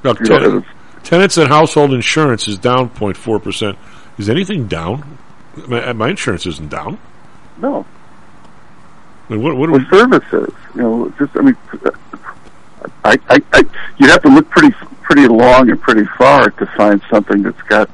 no, 0.02 0.14
ten, 0.14 0.42
know, 0.42 0.64
tenants 1.08 1.38
and 1.38 1.48
household 1.48 1.94
insurance 1.94 2.46
is 2.48 2.58
down 2.58 2.90
0.4%. 2.90 3.78
Is 4.18 4.28
anything 4.28 4.68
down? 4.68 5.16
My, 5.66 5.90
my 5.94 6.10
insurance 6.10 6.44
isn't 6.44 6.68
down. 6.68 6.98
No. 7.56 7.86
I 9.28 9.32
mean, 9.32 9.42
what, 9.42 9.56
what 9.56 9.70
well, 9.70 9.86
services, 9.90 10.52
you 10.74 10.82
know, 10.82 11.14
just 11.18 11.34
I 11.34 11.40
mean, 11.40 11.56
I, 13.06 13.18
I, 13.30 13.42
I, 13.54 13.64
you 13.96 14.08
have 14.08 14.20
to 14.22 14.28
look 14.28 14.50
pretty, 14.50 14.74
pretty 15.02 15.26
long 15.28 15.70
and 15.70 15.80
pretty 15.80 16.04
far 16.18 16.50
to 16.50 16.66
find 16.76 17.00
something 17.10 17.42
that's 17.42 17.62
got 17.62 17.88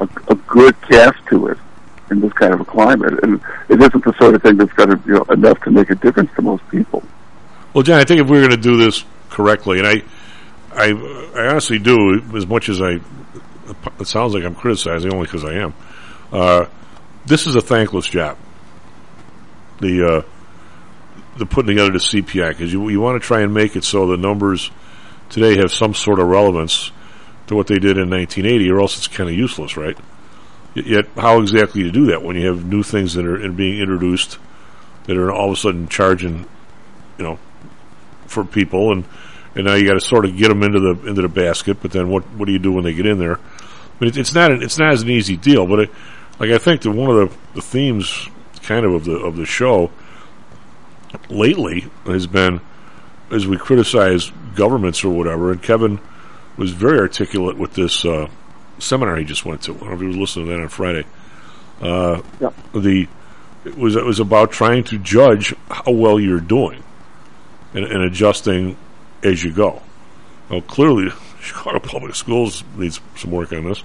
a, 0.00 0.08
a 0.28 0.34
good 0.34 0.78
cast 0.82 1.18
to 1.30 1.46
it 1.46 1.58
in 2.10 2.20
this 2.20 2.32
kind 2.34 2.52
of 2.52 2.60
a 2.60 2.64
climate, 2.66 3.18
and 3.22 3.40
it 3.70 3.80
isn't 3.80 4.04
the 4.04 4.12
sort 4.18 4.34
of 4.34 4.42
thing 4.42 4.58
that's 4.58 4.72
got 4.74 4.86
to, 4.86 5.00
you 5.06 5.14
know, 5.14 5.22
enough 5.30 5.58
to 5.62 5.70
make 5.70 5.88
a 5.88 5.94
difference 5.94 6.30
to 6.36 6.42
most 6.42 6.66
people. 6.68 7.02
Well, 7.72 7.84
John, 7.84 8.00
I 8.00 8.04
think 8.04 8.20
if 8.20 8.26
we 8.26 8.32
we're 8.32 8.48
going 8.48 8.60
to 8.60 8.68
do 8.68 8.76
this 8.76 9.04
correctly, 9.30 9.78
and 9.78 9.88
I, 9.88 10.02
I, 10.72 10.92
I 11.34 11.48
honestly 11.48 11.78
do, 11.78 12.22
as 12.34 12.46
much 12.46 12.68
as 12.68 12.80
I, 12.80 13.00
it 13.98 14.06
sounds 14.06 14.34
like 14.34 14.44
I'm 14.44 14.54
criticizing 14.54 15.12
only 15.12 15.26
because 15.26 15.44
I 15.44 15.54
am. 15.54 15.74
Uh, 16.32 16.66
this 17.26 17.46
is 17.46 17.56
a 17.56 17.60
thankless 17.60 18.06
job. 18.06 18.38
The 19.80 20.06
uh, 20.06 20.22
the 21.38 21.46
putting 21.46 21.68
together 21.68 21.92
the 21.92 21.98
CPI 21.98 22.50
because 22.50 22.72
you 22.72 22.88
you 22.88 23.00
want 23.00 23.20
to 23.20 23.26
try 23.26 23.40
and 23.40 23.52
make 23.52 23.76
it 23.76 23.84
so 23.84 24.06
the 24.06 24.16
numbers 24.16 24.70
today 25.30 25.56
have 25.56 25.72
some 25.72 25.94
sort 25.94 26.18
of 26.18 26.26
relevance 26.26 26.92
to 27.46 27.56
what 27.56 27.66
they 27.66 27.78
did 27.78 27.98
in 27.98 28.10
1980, 28.10 28.70
or 28.70 28.80
else 28.80 28.96
it's 28.96 29.08
kind 29.08 29.28
of 29.28 29.34
useless, 29.34 29.76
right? 29.76 29.96
Yet, 30.74 31.06
how 31.16 31.40
exactly 31.40 31.82
to 31.82 31.90
do 31.90 32.06
that 32.06 32.22
when 32.22 32.36
you 32.36 32.46
have 32.46 32.64
new 32.64 32.82
things 32.84 33.14
that 33.14 33.26
are 33.26 33.50
being 33.50 33.80
introduced 33.80 34.38
that 35.04 35.16
are 35.16 35.32
all 35.32 35.48
of 35.48 35.54
a 35.54 35.56
sudden 35.56 35.88
charging, 35.88 36.46
you 37.18 37.24
know, 37.24 37.38
for 38.26 38.44
people, 38.44 38.92
and 38.92 39.04
and 39.54 39.66
now 39.66 39.74
you 39.74 39.86
got 39.86 39.94
to 39.94 40.00
sort 40.00 40.24
of 40.24 40.36
get 40.36 40.48
them 40.48 40.62
into 40.62 40.80
the 40.80 41.08
into 41.08 41.22
the 41.22 41.28
basket. 41.28 41.78
But 41.80 41.92
then 41.92 42.08
what 42.08 42.24
what 42.32 42.46
do 42.46 42.52
you 42.52 42.58
do 42.58 42.72
when 42.72 42.84
they 42.84 42.94
get 42.94 43.06
in 43.06 43.18
there? 43.18 43.38
But 43.98 44.08
it, 44.08 44.16
it's 44.16 44.34
not 44.34 44.50
an, 44.50 44.62
it's 44.62 44.78
not 44.78 44.92
as 44.92 45.02
an 45.02 45.10
easy 45.10 45.36
deal. 45.36 45.66
But 45.66 45.80
it, 45.80 45.90
like 46.38 46.50
I 46.50 46.58
think 46.58 46.82
that 46.82 46.90
one 46.90 47.10
of 47.10 47.30
the, 47.30 47.36
the 47.54 47.62
themes, 47.62 48.28
kind 48.62 48.84
of 48.84 48.92
of 48.92 49.04
the 49.04 49.16
of 49.16 49.36
the 49.36 49.46
show 49.46 49.90
lately 51.28 51.86
has 52.06 52.26
been 52.26 52.60
as 53.30 53.46
we 53.46 53.56
criticize 53.56 54.30
governments 54.54 55.04
or 55.04 55.10
whatever, 55.10 55.52
and 55.52 55.62
Kevin 55.62 56.00
was 56.56 56.72
very 56.72 56.98
articulate 56.98 57.56
with 57.56 57.74
this 57.74 58.04
uh, 58.04 58.28
seminar 58.78 59.16
he 59.16 59.24
just 59.24 59.44
went 59.44 59.62
to. 59.62 59.74
I 59.74 59.78
don't 59.78 59.88
know 59.88 59.94
if 59.94 60.00
he 60.00 60.06
was 60.06 60.16
listening 60.16 60.46
to 60.46 60.52
that 60.52 60.60
on 60.60 60.68
Friday. 60.68 61.04
Uh, 61.80 62.22
yep. 62.40 62.54
The 62.74 63.08
it 63.64 63.76
was 63.76 63.96
it 63.96 64.04
was 64.04 64.20
about 64.20 64.52
trying 64.52 64.84
to 64.84 64.98
judge 64.98 65.54
how 65.70 65.92
well 65.92 66.18
you're 66.18 66.40
doing 66.40 66.82
and, 67.74 67.84
and 67.84 68.02
adjusting 68.02 68.76
as 69.22 69.42
you 69.42 69.52
go. 69.52 69.82
Well, 70.48 70.62
clearly, 70.62 71.10
Chicago 71.40 71.78
Public 71.78 72.14
Schools 72.14 72.64
needs 72.76 73.00
some 73.16 73.30
work 73.30 73.52
on 73.52 73.64
this. 73.64 73.82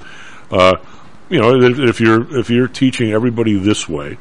Uh, 0.52 0.78
you 1.30 1.40
know, 1.40 1.60
if, 1.62 1.80
if 1.80 2.00
you're 2.00 2.38
if 2.38 2.50
you're 2.50 2.68
teaching 2.68 3.12
everybody 3.12 3.58
this 3.58 3.90
way, 3.90 4.18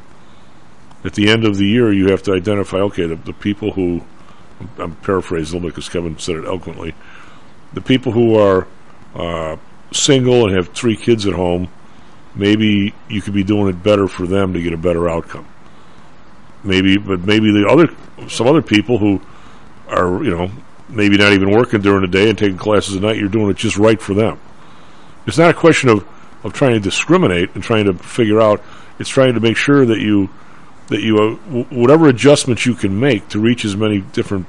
at 1.05 1.13
the 1.13 1.31
end 1.31 1.45
of 1.45 1.57
the 1.57 1.67
year, 1.67 1.93
you 1.93 2.09
have 2.09 2.23
to 2.23 2.33
identify, 2.33 2.79
okay, 2.79 3.07
the, 3.07 3.17
the 3.17 3.33
people 3.35 3.71
who, 3.73 4.03
I'm 4.79 4.97
paraphrasing 4.97 5.55
a 5.55 5.57
little 5.59 5.69
bit 5.69 5.75
because 5.75 5.89
Kevin 5.91 6.19
said 6.19 6.37
it 6.37 6.45
eloquently, 6.47 6.95
the 7.75 7.83
people 7.83 8.13
who 8.13 8.37
are 8.37 8.67
uh, 9.15 9.57
single 9.93 10.47
and 10.47 10.57
have 10.57 10.69
three 10.69 10.97
kids 10.97 11.27
at 11.27 11.35
home, 11.35 11.69
maybe 12.35 12.95
you 13.09 13.21
could 13.21 13.35
be 13.35 13.45
doing 13.45 13.69
it 13.69 13.83
better 13.83 14.09
for 14.09 14.27
them 14.27 14.55
to 14.55 14.63
get 14.63 14.73
a 14.73 14.79
better 14.79 15.09
outcome. 15.09 15.47
Maybe, 16.63 16.97
but 16.97 17.21
maybe 17.21 17.53
the 17.53 17.69
other, 17.69 18.29
some 18.29 18.47
other 18.47 18.63
people 18.63 18.97
who 18.97 19.21
are, 19.89 20.25
you 20.25 20.31
know, 20.31 20.51
maybe 20.89 21.17
not 21.17 21.33
even 21.33 21.51
working 21.51 21.81
during 21.81 22.03
the 22.03 22.09
day 22.09 22.29
and 22.29 22.39
taking 22.39 22.59
classes 22.59 22.97
at 22.97 23.03
night, 23.03 23.17
you're 23.17 23.29
doing 23.29 23.51
it 23.51 23.57
just 23.57 23.77
right 23.77 24.01
for 24.01 24.15
them. 24.15 24.39
It's 25.27 25.39
not 25.39 25.51
a 25.51 25.55
question 25.55 25.89
of, 25.89 26.07
of 26.45 26.53
trying 26.53 26.75
to 26.75 26.81
discriminate 26.81 27.55
and 27.55 27.63
trying 27.63 27.87
to 27.87 27.95
figure 27.95 28.41
out, 28.41 28.63
it's 28.99 29.09
trying 29.09 29.35
to 29.35 29.41
make 29.41 29.57
sure 29.57 29.85
that 29.85 30.01
you 30.01 30.31
that 30.89 31.01
you 31.01 31.17
uh, 31.17 31.35
w- 31.47 31.65
whatever 31.71 32.09
adjustments 32.09 32.67
you 32.67 32.75
can 32.75 33.01
make 33.01 33.29
to 33.29 33.41
reach 33.41 33.65
as 33.65 33.75
many 33.75 34.01
different 34.01 34.47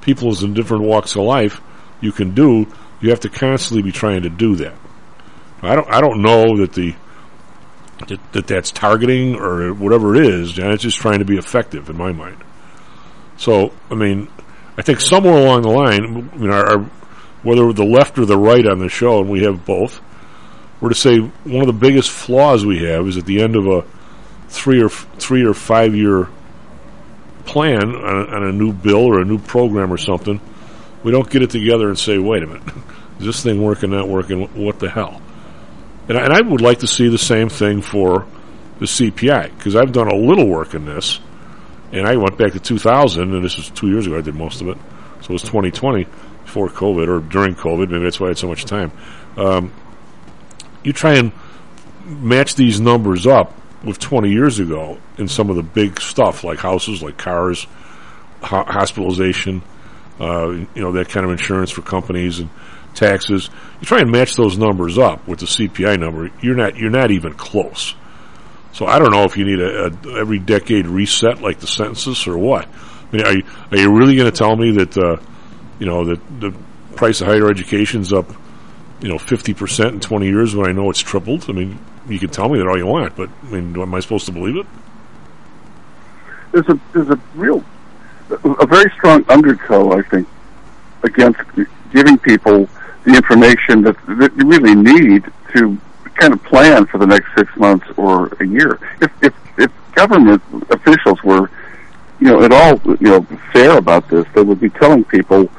people 0.00 0.30
as 0.30 0.42
in 0.42 0.54
different 0.54 0.84
walks 0.84 1.14
of 1.16 1.22
life 1.22 1.60
you 2.00 2.12
can 2.12 2.34
do. 2.34 2.66
You 3.00 3.10
have 3.10 3.20
to 3.20 3.28
constantly 3.28 3.82
be 3.82 3.92
trying 3.92 4.22
to 4.22 4.30
do 4.30 4.56
that. 4.56 4.74
I 5.62 5.74
don't. 5.74 5.88
I 5.88 6.00
don't 6.00 6.22
know 6.22 6.58
that 6.58 6.72
the 6.72 6.94
that, 8.08 8.32
that 8.32 8.46
that's 8.46 8.70
targeting 8.70 9.36
or 9.36 9.72
whatever 9.72 10.14
it 10.14 10.26
is. 10.26 10.58
And 10.58 10.72
it's 10.72 10.82
just 10.82 10.98
trying 10.98 11.18
to 11.18 11.24
be 11.24 11.36
effective 11.36 11.88
in 11.88 11.96
my 11.96 12.12
mind. 12.12 12.42
So 13.36 13.72
I 13.90 13.94
mean, 13.94 14.28
I 14.78 14.82
think 14.82 15.00
somewhere 15.00 15.34
along 15.34 15.62
the 15.62 15.70
line, 15.70 16.50
our, 16.50 16.66
our, 16.66 16.78
whether 17.42 17.72
the 17.72 17.84
left 17.84 18.18
or 18.18 18.26
the 18.26 18.36
right 18.36 18.66
on 18.66 18.78
the 18.78 18.88
show, 18.88 19.20
and 19.20 19.30
we 19.30 19.44
have 19.44 19.64
both, 19.64 20.00
we're 20.80 20.90
to 20.90 20.94
say 20.94 21.18
one 21.18 21.62
of 21.62 21.66
the 21.66 21.72
biggest 21.72 22.10
flaws 22.10 22.66
we 22.66 22.84
have 22.84 23.06
is 23.06 23.16
at 23.16 23.24
the 23.24 23.40
end 23.40 23.56
of 23.56 23.66
a 23.66 23.84
three 24.48 24.82
or 24.82 24.88
three 24.88 25.44
or 25.44 25.54
five 25.54 25.94
year 25.94 26.28
plan 27.46 27.82
on 27.82 27.94
a, 27.94 28.36
on 28.36 28.42
a, 28.44 28.52
new 28.52 28.72
bill 28.72 29.04
or 29.04 29.20
a 29.20 29.24
new 29.24 29.38
program 29.38 29.92
or 29.92 29.96
something, 29.96 30.40
we 31.02 31.12
don't 31.12 31.30
get 31.30 31.42
it 31.42 31.50
together 31.50 31.88
and 31.88 31.98
say, 31.98 32.18
"Wait 32.18 32.42
a 32.42 32.46
minute, 32.46 32.62
is 33.20 33.26
this 33.26 33.42
thing 33.42 33.62
working? 33.62 33.90
Not 33.90 34.08
working? 34.08 34.42
What 34.54 34.78
the 34.78 34.90
hell?" 34.90 35.22
And 36.08 36.18
I, 36.18 36.24
and 36.24 36.32
I 36.32 36.40
would 36.40 36.60
like 36.60 36.80
to 36.80 36.86
see 36.86 37.08
the 37.08 37.18
same 37.18 37.48
thing 37.48 37.80
for 37.80 38.26
the 38.78 38.86
CPI 38.86 39.56
because 39.56 39.74
I've 39.74 39.92
done 39.92 40.08
a 40.08 40.14
little 40.14 40.46
work 40.46 40.74
in 40.74 40.84
this, 40.84 41.20
And 41.92 42.06
I 42.06 42.16
went 42.16 42.36
back 42.36 42.52
to 42.52 42.60
2000, 42.60 43.34
and 43.34 43.44
this 43.44 43.56
was 43.56 43.70
two 43.70 43.88
years 43.88 44.06
ago. 44.06 44.18
I 44.18 44.20
did 44.20 44.34
most 44.34 44.60
of 44.60 44.68
it, 44.68 44.76
so 45.20 45.30
it 45.30 45.32
was 45.32 45.42
2020 45.42 46.04
before 46.44 46.68
COVID 46.68 47.08
or 47.08 47.20
during 47.20 47.54
COVID. 47.54 47.90
Maybe 47.90 48.04
that's 48.04 48.20
why 48.20 48.26
I 48.26 48.30
had 48.30 48.38
so 48.38 48.48
much 48.48 48.64
time. 48.64 48.92
Um, 49.36 49.72
you 50.82 50.92
try 50.92 51.14
and 51.14 51.32
match 52.04 52.54
these 52.54 52.80
numbers 52.80 53.26
up 53.26 53.52
with 53.84 53.98
20 53.98 54.30
years 54.30 54.58
ago 54.58 54.98
in 55.18 55.28
some 55.28 55.50
of 55.50 55.56
the 55.56 55.62
big 55.62 56.00
stuff 56.00 56.44
like 56.44 56.58
houses, 56.58 57.02
like 57.02 57.16
cars, 57.16 57.66
ho- 58.42 58.64
hospitalization, 58.64 59.62
uh, 60.20 60.50
you 60.50 60.68
know, 60.76 60.92
that 60.92 61.08
kind 61.08 61.24
of 61.24 61.32
insurance 61.32 61.70
for 61.70 61.82
companies 61.82 62.40
and 62.40 62.50
taxes. 62.94 63.50
You 63.80 63.86
try 63.86 64.00
and 64.00 64.10
match 64.10 64.34
those 64.36 64.56
numbers 64.56 64.98
up 64.98 65.26
with 65.28 65.40
the 65.40 65.46
CPI 65.46 65.98
number. 65.98 66.30
You're 66.40 66.56
not, 66.56 66.76
you're 66.76 66.90
not 66.90 67.10
even 67.10 67.34
close. 67.34 67.94
So 68.76 68.84
I 68.84 68.98
don't 68.98 69.10
know 69.10 69.24
if 69.24 69.38
you 69.38 69.46
need 69.46 69.58
a, 69.58 69.86
a 69.86 70.20
every 70.20 70.38
decade 70.38 70.86
reset 70.86 71.40
like 71.40 71.60
the 71.60 71.66
census 71.66 72.26
or 72.26 72.36
what. 72.36 72.68
I 72.68 73.16
mean, 73.16 73.24
are 73.24 73.32
you, 73.32 73.42
are 73.70 73.78
you 73.78 73.90
really 73.90 74.16
going 74.16 74.30
to 74.30 74.36
tell 74.36 74.54
me 74.54 74.72
that, 74.72 74.98
uh, 74.98 75.16
you 75.78 75.86
know, 75.86 76.04
that 76.04 76.40
the 76.40 76.54
price 76.94 77.22
of 77.22 77.28
higher 77.28 77.48
education's 77.48 78.12
up, 78.12 78.30
you 79.00 79.08
know, 79.08 79.16
50% 79.16 79.92
in 79.92 80.00
20 80.00 80.26
years 80.26 80.54
when 80.54 80.68
I 80.68 80.72
know 80.72 80.90
it's 80.90 81.00
tripled? 81.00 81.48
I 81.48 81.54
mean, 81.54 81.78
you 82.06 82.18
can 82.18 82.28
tell 82.28 82.50
me 82.50 82.58
that 82.58 82.68
all 82.68 82.76
you 82.76 82.84
want, 82.84 83.16
but 83.16 83.30
I 83.44 83.46
mean, 83.46 83.80
am 83.80 83.94
I 83.94 84.00
supposed 84.00 84.26
to 84.26 84.32
believe 84.32 84.56
it? 84.56 84.66
There's 86.52 86.68
a 86.68 86.78
there's 86.92 87.08
a 87.08 87.18
real 87.34 87.64
a 88.44 88.66
very 88.66 88.90
strong 88.90 89.24
undertow, 89.30 89.92
I 89.92 90.02
think, 90.02 90.28
against 91.02 91.40
giving 91.94 92.18
people 92.18 92.68
the 93.04 93.14
information 93.14 93.80
that, 93.84 93.96
that 94.18 94.36
you 94.36 94.46
really 94.46 94.74
need 94.74 95.24
to 95.54 95.80
kind 96.16 96.32
of 96.32 96.42
plan 96.44 96.86
for 96.86 96.98
the 96.98 97.06
next 97.06 97.28
six 97.36 97.54
months 97.56 97.86
or 97.96 98.26
a 98.40 98.46
year. 98.46 98.78
If 99.00 99.12
if 99.22 99.34
if 99.58 99.94
government 99.94 100.42
officials 100.70 101.22
were, 101.22 101.50
you 102.20 102.28
know, 102.28 102.42
at 102.42 102.52
all, 102.52 102.80
you 103.00 103.08
know, 103.08 103.22
fair 103.52 103.78
about 103.78 104.08
this, 104.08 104.26
they 104.34 104.42
would 104.42 104.60
be 104.60 104.70
telling 104.70 105.04
people 105.04 105.50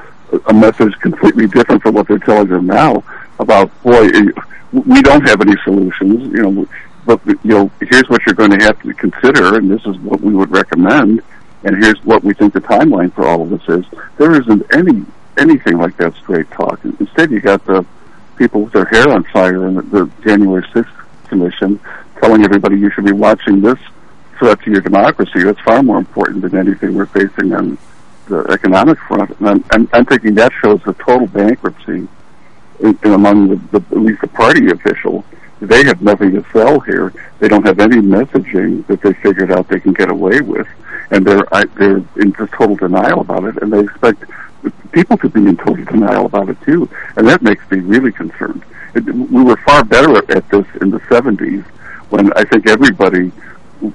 a 0.48 0.54
message 0.54 0.94
completely 1.00 1.48
different 1.48 1.82
from 1.82 1.96
what 1.96 2.08
they're 2.08 2.20
telling 2.20 2.48
them 2.48 2.68
now 2.68 3.04
about, 3.40 3.72
boy, 3.84 4.08
eh, 4.08 4.32
we 4.72 5.02
don't 5.02 5.28
have 5.28 5.42
any 5.42 5.56
solutions, 5.64 6.24
you 6.34 6.44
know, 6.44 6.68
but 7.06 7.26
you 7.26 7.38
know, 7.44 7.72
here's 7.80 8.10
what 8.10 8.22
you're 8.26 8.36
going 8.36 8.52
to 8.52 8.64
have 8.66 8.82
to 8.82 8.94
consider, 8.94 9.58
and 9.58 9.72
this 9.72 9.86
is 9.86 9.98
what 10.00 10.20
we 10.22 10.34
would 10.34 10.52
recommend, 10.52 11.22
and 11.64 11.84
here's 11.84 12.04
what 12.04 12.24
we 12.24 12.34
think 12.34 12.54
the 12.54 12.62
timeline 12.62 13.14
for 13.14 13.26
all 13.26 13.42
of 13.42 13.50
this 13.50 13.68
is. 13.70 13.86
There 14.18 14.40
isn't 14.40 14.64
any 14.76 15.06
anything 15.38 15.78
like 15.78 15.96
that 15.98 16.16
straight 16.16 16.50
talk. 16.52 16.84
Instead, 17.00 17.32
you 17.32 17.40
got 17.40 17.64
the 17.66 17.86
people 18.38 18.64
with 18.64 18.74
their 18.74 18.86
hair 18.86 19.10
on 19.10 19.24
fire 19.26 19.68
in 19.68 19.76
the, 19.76 19.82
the 19.82 20.12
January 20.24 20.64
6th 20.74 21.06
commission 21.28 21.80
telling 22.22 22.44
everybody 22.44 22.78
you 22.78 22.90
should 22.92 23.06
be 23.06 23.12
watching 23.12 23.62
this 23.62 23.80
threat 24.38 24.62
to 24.64 24.72
your 24.72 24.82
democracy. 24.82 25.44
That's 25.44 25.60
far 25.62 25.84
more 25.84 25.98
important 25.98 26.42
than 26.42 26.56
anything 26.56 26.96
we're 26.96 27.06
facing 27.08 27.54
on 27.54 27.78
the 28.28 28.40
economic 28.50 29.00
front. 29.00 29.32
And 29.40 29.50
I'm, 29.50 29.66
I'm, 29.72 29.90
I'm 29.94 30.06
thinking 30.06 30.36
that 30.36 30.52
shows 30.62 30.82
the 30.84 30.94
total 30.94 31.28
bankruptcy 31.28 32.08
in, 32.80 33.00
in 33.04 33.14
among 33.14 33.50
the, 33.50 33.80
the, 33.80 33.96
at 33.96 34.02
least 34.02 34.22
the 34.22 34.28
party 34.28 34.70
officials. 34.70 35.26
They 35.60 35.86
have 35.86 36.02
nothing 36.02 36.34
to 36.34 36.46
sell 36.54 36.80
here. 36.82 37.14
They 37.40 37.48
don't 37.48 37.66
have 37.66 37.80
any 37.80 37.98
messaging 37.98 38.86
that 38.88 39.02
they 39.02 39.14
figured 39.14 39.52
out 39.52 39.68
they 39.68 39.80
can 39.80 39.94
get 39.94 40.12
away 40.12 40.42
with, 40.42 40.68
and 41.10 41.26
they're 41.26 41.52
I, 41.52 41.66
they're 41.66 42.04
in 42.18 42.34
just 42.38 42.52
total 42.54 42.76
denial 42.76 43.22
about 43.22 43.46
it. 43.46 43.62
And 43.64 43.74
they 43.74 43.80
expect 43.80 44.26
people 44.92 45.18
could 45.18 45.34
be 45.34 45.46
in 45.48 45.58
total 45.58 45.86
denial 45.86 46.26
about 46.26 46.50
it 46.50 46.60
too, 46.62 46.90
and 47.16 47.28
that 47.28 47.42
makes 47.42 47.70
me 47.72 47.80
really 47.80 48.12
concerned. 48.12 48.64
It, 48.96 49.06
we 49.06 49.44
were 49.44 49.58
far 49.58 49.84
better 49.84 50.18
at 50.32 50.50
this 50.50 50.66
in 50.82 50.92
the 50.92 51.00
'70s 51.02 51.64
when 52.10 52.32
I 52.34 52.44
think 52.44 52.68
everybody 52.68 53.32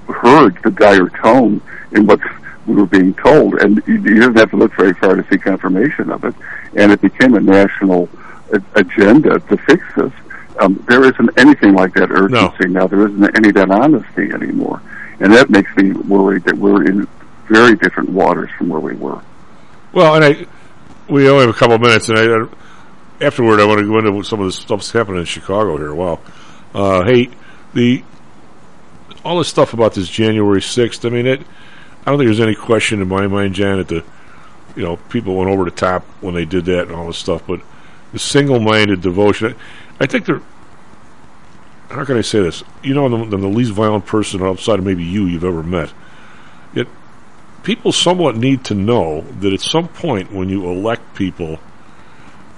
heard 0.07 0.57
the 0.63 0.71
dire 0.71 1.09
tone 1.09 1.61
in 1.91 2.05
what 2.05 2.19
we 2.65 2.75
were 2.75 2.85
being 2.85 3.13
told, 3.15 3.55
and 3.55 3.81
you, 3.87 3.95
you 3.95 3.99
didn't 4.01 4.37
have 4.37 4.51
to 4.51 4.57
look 4.57 4.73
very 4.75 4.93
far 4.93 5.15
to 5.15 5.27
see 5.29 5.37
confirmation 5.37 6.11
of 6.11 6.23
it. 6.23 6.33
And 6.75 6.91
it 6.91 7.01
became 7.01 7.35
a 7.35 7.39
national 7.39 8.09
a- 8.51 8.79
agenda 8.79 9.39
to 9.39 9.57
fix 9.57 9.83
this. 9.95 10.11
Um, 10.59 10.83
there 10.87 11.03
isn't 11.03 11.29
anything 11.37 11.73
like 11.73 11.93
that 11.95 12.11
urgency 12.11 12.67
now. 12.67 12.87
There 12.87 13.07
isn't 13.07 13.37
any 13.37 13.51
that 13.51 13.71
honesty 13.71 14.31
anymore, 14.31 14.81
and 15.19 15.33
that 15.33 15.49
makes 15.49 15.75
me 15.75 15.91
worried 15.91 16.43
that 16.43 16.55
we're 16.55 16.85
in 16.85 17.07
very 17.47 17.75
different 17.75 18.09
waters 18.09 18.49
from 18.57 18.69
where 18.69 18.79
we 18.79 18.93
were. 18.93 19.21
Well, 19.91 20.15
and 20.15 20.23
I, 20.23 20.45
we 21.13 21.29
only 21.29 21.45
have 21.45 21.55
a 21.55 21.57
couple 21.57 21.75
of 21.75 21.81
minutes, 21.81 22.09
and 22.09 22.17
I, 22.17 23.23
afterward, 23.23 23.59
I 23.59 23.65
want 23.65 23.79
to 23.81 23.85
go 23.85 23.99
into 23.99 24.23
some 24.23 24.39
of 24.39 24.47
the 24.47 24.51
stuff 24.51 24.79
that's 24.79 24.91
happening 24.91 25.19
in 25.19 25.25
Chicago 25.25 25.77
here. 25.77 25.93
Wow, 25.93 26.19
uh, 26.73 27.03
hey, 27.03 27.29
the 27.75 28.03
all 29.23 29.37
this 29.37 29.47
stuff 29.47 29.73
about 29.73 29.93
this 29.93 30.09
January 30.09 30.61
sixth. 30.61 31.05
I 31.05 31.09
mean, 31.09 31.27
it. 31.27 31.41
I 32.01 32.09
don't 32.09 32.17
think 32.17 32.27
there's 32.27 32.39
any 32.39 32.55
question 32.55 32.99
in 32.99 33.07
my 33.07 33.27
mind, 33.27 33.53
Jan, 33.53 33.77
that 33.77 33.89
the, 33.89 34.03
you 34.75 34.81
know, 34.81 34.97
people 34.97 35.35
went 35.35 35.51
over 35.51 35.65
the 35.65 35.71
top 35.71 36.03
when 36.19 36.33
they 36.33 36.45
did 36.45 36.65
that 36.65 36.87
and 36.87 36.91
all 36.91 37.05
this 37.05 37.17
stuff. 37.17 37.45
But 37.47 37.61
the 38.11 38.19
single-minded 38.19 39.01
devotion, 39.01 39.55
I 39.99 40.07
think 40.07 40.25
they're. 40.25 40.41
How 41.89 42.05
can 42.05 42.17
I 42.17 42.21
say 42.21 42.41
this? 42.41 42.63
You 42.81 42.95
know, 42.95 43.05
I'm 43.05 43.29
the, 43.29 43.35
I'm 43.35 43.41
the 43.41 43.47
least 43.47 43.71
violent 43.71 44.07
person 44.07 44.41
outside 44.41 44.79
of 44.79 44.85
maybe 44.85 45.03
you 45.03 45.27
you've 45.27 45.43
ever 45.43 45.61
met. 45.61 45.93
Yet, 46.73 46.87
people 47.63 47.91
somewhat 47.91 48.35
need 48.35 48.65
to 48.65 48.75
know 48.75 49.21
that 49.39 49.53
at 49.53 49.61
some 49.61 49.87
point 49.87 50.31
when 50.31 50.49
you 50.49 50.69
elect 50.69 51.15
people, 51.15 51.59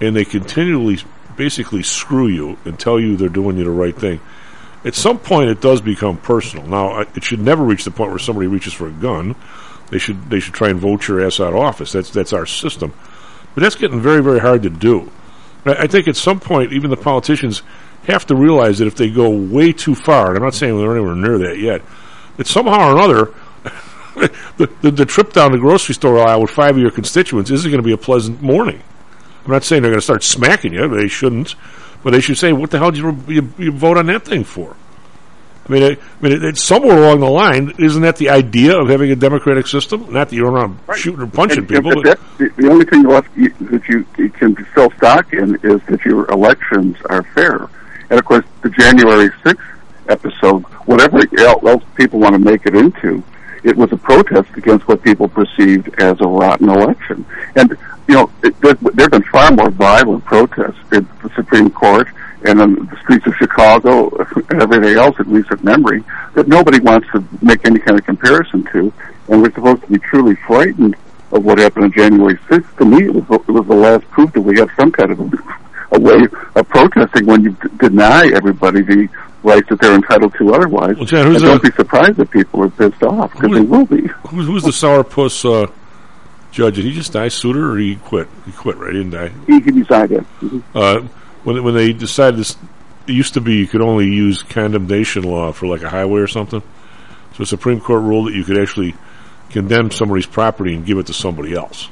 and 0.01 0.15
they 0.15 0.25
continually, 0.25 0.97
basically 1.37 1.83
screw 1.83 2.27
you 2.27 2.57
and 2.65 2.79
tell 2.79 2.99
you 2.99 3.15
they're 3.15 3.29
doing 3.29 3.57
you 3.57 3.63
the 3.63 3.69
right 3.69 3.95
thing. 3.95 4.19
At 4.83 4.95
some 4.95 5.17
point, 5.17 5.49
it 5.49 5.61
does 5.61 5.81
become 5.81 6.17
personal. 6.17 6.67
Now, 6.67 6.99
it 6.99 7.23
should 7.23 7.39
never 7.39 7.63
reach 7.63 7.85
the 7.85 7.91
point 7.91 8.11
where 8.11 8.19
somebody 8.19 8.47
reaches 8.47 8.73
for 8.73 8.87
a 8.87 8.91
gun. 8.91 9.35
They 9.89 9.99
should 9.99 10.29
they 10.29 10.39
should 10.39 10.53
try 10.53 10.69
and 10.69 10.79
vote 10.79 11.07
your 11.07 11.25
ass 11.25 11.39
out 11.39 11.53
of 11.53 11.59
office. 11.59 11.91
That's 11.91 12.09
that's 12.09 12.33
our 12.33 12.45
system, 12.45 12.93
but 13.53 13.61
that's 13.61 13.75
getting 13.75 13.99
very 13.99 14.21
very 14.23 14.39
hard 14.39 14.63
to 14.63 14.69
do. 14.69 15.11
I 15.65 15.87
think 15.87 16.07
at 16.07 16.15
some 16.15 16.39
point, 16.39 16.73
even 16.73 16.91
the 16.91 16.97
politicians 16.97 17.63
have 18.07 18.25
to 18.27 18.35
realize 18.35 18.77
that 18.77 18.87
if 18.87 18.95
they 18.95 19.09
go 19.09 19.29
way 19.29 19.71
too 19.71 19.95
far, 19.95 20.27
and 20.27 20.37
I'm 20.37 20.43
not 20.43 20.53
saying 20.53 20.77
they're 20.77 20.95
anywhere 20.95 21.15
near 21.15 21.39
that 21.39 21.57
yet, 21.57 21.81
that 22.37 22.45
somehow 22.45 22.89
or 22.89 22.95
another, 22.95 23.33
the, 24.15 24.69
the, 24.81 24.91
the 24.91 25.05
trip 25.05 25.33
down 25.33 25.51
the 25.51 25.57
grocery 25.57 25.95
store 25.95 26.19
aisle 26.19 26.41
with 26.41 26.51
five 26.51 26.71
of 26.71 26.81
your 26.81 26.91
constituents 26.91 27.51
isn't 27.51 27.69
going 27.69 27.81
to 27.81 27.85
be 27.85 27.93
a 27.93 27.97
pleasant 27.97 28.41
morning. 28.41 28.81
I'm 29.45 29.51
not 29.51 29.63
saying 29.63 29.81
they're 29.81 29.91
going 29.91 29.99
to 29.99 30.05
start 30.05 30.23
smacking 30.23 30.73
you; 30.73 30.87
they 30.87 31.07
shouldn't, 31.07 31.55
but 32.03 32.11
they 32.11 32.21
should 32.21 32.37
say, 32.37 32.53
"What 32.53 32.71
the 32.71 32.79
hell 32.79 32.91
did 32.91 32.99
you, 32.99 33.23
you, 33.27 33.53
you 33.57 33.71
vote 33.71 33.97
on 33.97 34.07
that 34.07 34.25
thing 34.25 34.43
for?" 34.43 34.75
I 35.67 35.71
mean, 35.71 35.83
it, 35.83 35.99
I 35.99 36.23
mean, 36.23 36.33
it, 36.33 36.43
it's 36.43 36.61
somewhere 36.61 36.97
along 36.97 37.19
the 37.21 37.29
line. 37.29 37.73
Isn't 37.79 38.03
that 38.03 38.17
the 38.17 38.29
idea 38.29 38.77
of 38.77 38.89
having 38.89 39.11
a 39.11 39.15
democratic 39.15 39.67
system? 39.67 40.11
Not 40.13 40.29
that 40.29 40.35
you're 40.35 40.51
around 40.51 40.79
right. 40.87 40.97
shooting 40.97 41.21
and 41.21 41.33
punching 41.33 41.59
and, 41.59 41.67
people. 41.67 42.03
That, 42.03 42.19
the, 42.37 42.49
the 42.55 42.69
only 42.69 42.85
thing 42.85 43.03
left 43.03 43.35
you, 43.35 43.49
that 43.61 43.87
you, 43.87 44.05
you 44.17 44.29
can 44.29 44.55
still 44.71 44.91
stock 44.91 45.33
in 45.33 45.55
is 45.63 45.81
that 45.87 46.05
your 46.05 46.29
elections 46.31 46.97
are 47.09 47.23
fair. 47.23 47.67
And 48.09 48.19
of 48.19 48.25
course, 48.25 48.45
the 48.61 48.69
January 48.69 49.29
6th 49.29 49.75
episode, 50.07 50.63
whatever 50.85 51.19
else 51.67 51.83
people 51.95 52.19
want 52.19 52.33
to 52.33 52.39
make 52.39 52.65
it 52.65 52.75
into, 52.75 53.23
it 53.65 53.75
was 53.75 53.91
a 53.91 53.97
protest 53.97 54.49
against 54.55 54.87
what 54.87 55.01
people 55.01 55.27
perceived 55.27 55.89
as 55.99 56.21
a 56.21 56.27
rotten 56.27 56.69
election. 56.69 57.25
And, 57.55 57.71
you 58.07 58.13
know, 58.13 58.31
it, 58.43 58.59
there, 58.61 58.75
there 58.75 59.05
have 59.05 59.11
been 59.11 59.23
far 59.23 59.51
more 59.51 59.71
violent 59.71 60.23
protests 60.23 60.77
in 60.91 61.07
the 61.23 61.31
Supreme 61.35 61.71
Court 61.71 62.07
and 62.45 62.61
on 62.61 62.75
the 62.75 62.97
streets 63.01 63.25
of 63.25 63.33
Chicago 63.35 64.09
and 64.51 64.61
everything 64.61 64.95
else 64.97 65.17
in 65.19 65.31
recent 65.31 65.63
memory 65.63 66.03
that 66.35 66.47
nobody 66.47 66.79
wants 66.79 67.07
to 67.11 67.27
make 67.41 67.65
any 67.65 67.79
kind 67.79 67.97
of 67.97 68.05
comparison 68.05 68.63
to. 68.71 68.93
And 69.29 69.41
we're 69.41 69.51
supposed 69.51 69.81
to 69.81 69.87
be 69.87 69.97
truly 69.97 70.35
frightened 70.47 70.95
of 71.31 71.43
what 71.43 71.57
happened 71.57 71.85
on 71.85 71.91
January 71.91 72.37
6th. 72.47 72.77
To 72.77 72.85
me, 72.85 73.05
it 73.05 73.15
was, 73.15 73.23
it 73.31 73.51
was 73.51 73.65
the 73.65 73.73
last 73.73 74.07
proof 74.11 74.31
that 74.33 74.41
we 74.41 74.59
have 74.59 74.69
some 74.77 74.91
kind 74.91 75.11
of 75.11 75.19
a, 75.19 75.31
a 75.93 75.99
way 75.99 76.27
of 76.53 76.69
protesting 76.69 77.25
when 77.25 77.41
you 77.41 77.57
d- 77.63 77.69
deny 77.79 78.29
everybody 78.31 78.83
the 78.83 79.09
rights 79.45 79.69
that 79.69 79.79
they're 79.79 79.95
entitled 79.95 80.33
to 80.37 80.53
otherwise. 80.53 80.95
Well, 80.97 81.05
Jan, 81.05 81.27
who's 81.27 81.41
and 81.41 81.51
don't 81.51 81.61
the- 81.63 81.69
be 81.69 81.75
surprised 81.75 82.17
that 82.17 82.31
people 82.31 82.63
are 82.63 82.69
pissed 82.69 83.03
off, 83.03 83.31
because 83.33 83.51
they 83.51 83.61
will 83.61 83.85
be. 83.85 84.07
Who's, 84.29 84.47
who's 84.47 84.63
the 84.63 84.71
sourpuss 84.71 85.45
uh, 85.45 85.71
judge? 86.51 86.75
Did 86.75 86.85
he 86.85 86.91
just 86.93 87.13
die, 87.13 87.27
Souter, 87.29 87.71
or 87.71 87.77
he 87.77 87.95
quit? 87.95 88.27
He 88.45 88.51
quit, 88.51 88.77
right? 88.77 88.93
He 88.93 89.03
didn't 89.03 89.11
die. 89.13 89.31
He 89.47 89.61
can 89.61 89.79
decide 89.79 90.11
it. 90.11 90.23
Mhm. 90.41 90.63
Uh, 90.73 91.01
when 91.43 91.63
when 91.63 91.73
they 91.75 91.93
decided 91.93 92.39
this, 92.39 92.57
it 93.07 93.13
used 93.13 93.35
to 93.35 93.41
be 93.41 93.55
you 93.57 93.67
could 93.67 93.81
only 93.81 94.07
use 94.07 94.41
condemnation 94.43 95.23
law 95.23 95.51
for 95.51 95.67
like 95.67 95.83
a 95.83 95.89
highway 95.89 96.19
or 96.21 96.27
something. 96.27 96.61
So 97.33 97.37
the 97.43 97.45
Supreme 97.45 97.79
Court 97.79 98.01
ruled 98.01 98.27
that 98.27 98.33
you 98.33 98.43
could 98.43 98.57
actually 98.57 98.95
condemn 99.51 99.91
somebody's 99.91 100.25
property 100.25 100.73
and 100.73 100.85
give 100.85 100.97
it 100.97 101.05
to 101.07 101.13
somebody 101.13 101.53
else, 101.53 101.85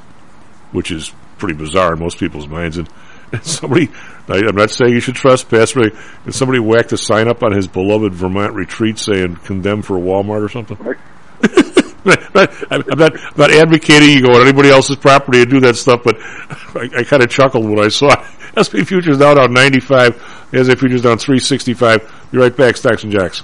which 0.71 0.89
is 0.91 1.13
pretty 1.37 1.53
bizarre 1.53 1.93
in 1.93 1.99
most 1.99 2.17
people's 2.17 2.47
minds. 2.47 2.77
And 2.77 2.89
somebody, 3.41 3.89
I, 4.27 4.37
I'm 4.37 4.55
not 4.55 4.69
saying 4.69 4.93
you 4.93 4.99
should 4.99 5.15
trespass, 5.15 5.73
but 5.73 5.93
somebody 6.29 6.59
whacked 6.59 6.91
a 6.91 6.97
sign 6.97 7.27
up 7.27 7.43
on 7.43 7.51
his 7.51 7.67
beloved 7.67 8.13
Vermont 8.13 8.53
retreat 8.53 8.99
saying 8.99 9.37
"condemned 9.37 9.85
for 9.85 9.97
Walmart" 9.97 10.43
or 10.43 10.49
something. 10.49 10.77
I'm 12.05 12.97
not, 12.97 13.17
I'm 13.17 13.37
not 13.37 13.51
advocating 13.51 14.09
you 14.09 14.21
go 14.21 14.33
on 14.33 14.41
anybody 14.41 14.69
else's 14.69 14.97
property 14.97 15.41
and 15.41 15.49
do 15.49 15.59
that 15.61 15.75
stuff, 15.77 16.01
but 16.03 16.15
I, 16.19 16.89
I 16.99 17.03
kind 17.03 17.23
of 17.23 17.29
chuckled 17.29 17.65
when 17.65 17.79
I 17.79 17.87
saw 17.87 18.11
it. 18.11 18.19
SP 18.59 18.85
futures 18.85 19.17
down 19.17 19.51
95, 19.51 20.49
as 20.53 20.67
futures 20.67 21.01
down 21.01 21.17
365. 21.17 22.29
Be 22.31 22.37
right 22.37 22.55
back, 22.55 22.77
Stocks 22.77 23.03
and 23.03 23.11
Jocks. 23.11 23.43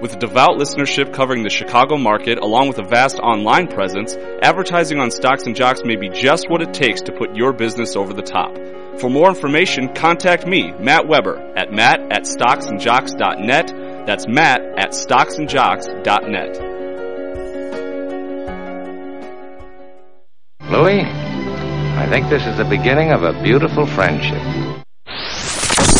With 0.00 0.20
devout 0.20 0.60
listenership 0.60 1.12
covering 1.12 1.42
the 1.42 1.50
Chicago 1.50 1.96
market 1.96 2.38
along 2.38 2.68
with 2.68 2.78
a 2.78 2.84
vast 2.84 3.18
online 3.18 3.66
presence, 3.66 4.16
advertising 4.42 5.00
on 5.00 5.10
Stocks 5.10 5.42
and 5.46 5.56
Jocks 5.56 5.80
may 5.84 5.96
be 5.96 6.08
just 6.08 6.48
what 6.48 6.62
it 6.62 6.72
takes 6.72 7.00
to 7.02 7.12
put 7.12 7.34
your 7.34 7.52
business 7.52 7.96
over 7.96 8.12
the 8.12 8.22
top. 8.22 8.56
For 9.00 9.10
more 9.10 9.28
information, 9.28 9.92
contact 9.94 10.46
me, 10.46 10.72
Matt 10.78 11.08
Weber, 11.08 11.52
at 11.56 11.72
matt 11.72 12.00
at 12.12 12.22
stocksandjocks.net. 12.22 14.06
That's 14.06 14.28
matt 14.28 14.60
at 14.78 14.90
stocksandjocks.net. 14.90 16.78
Louis, 20.70 21.02
I 21.02 22.06
think 22.08 22.28
this 22.28 22.46
is 22.46 22.56
the 22.56 22.64
beginning 22.64 23.10
of 23.10 23.24
a 23.24 23.32
beautiful 23.42 23.84
friendship. 23.84 24.42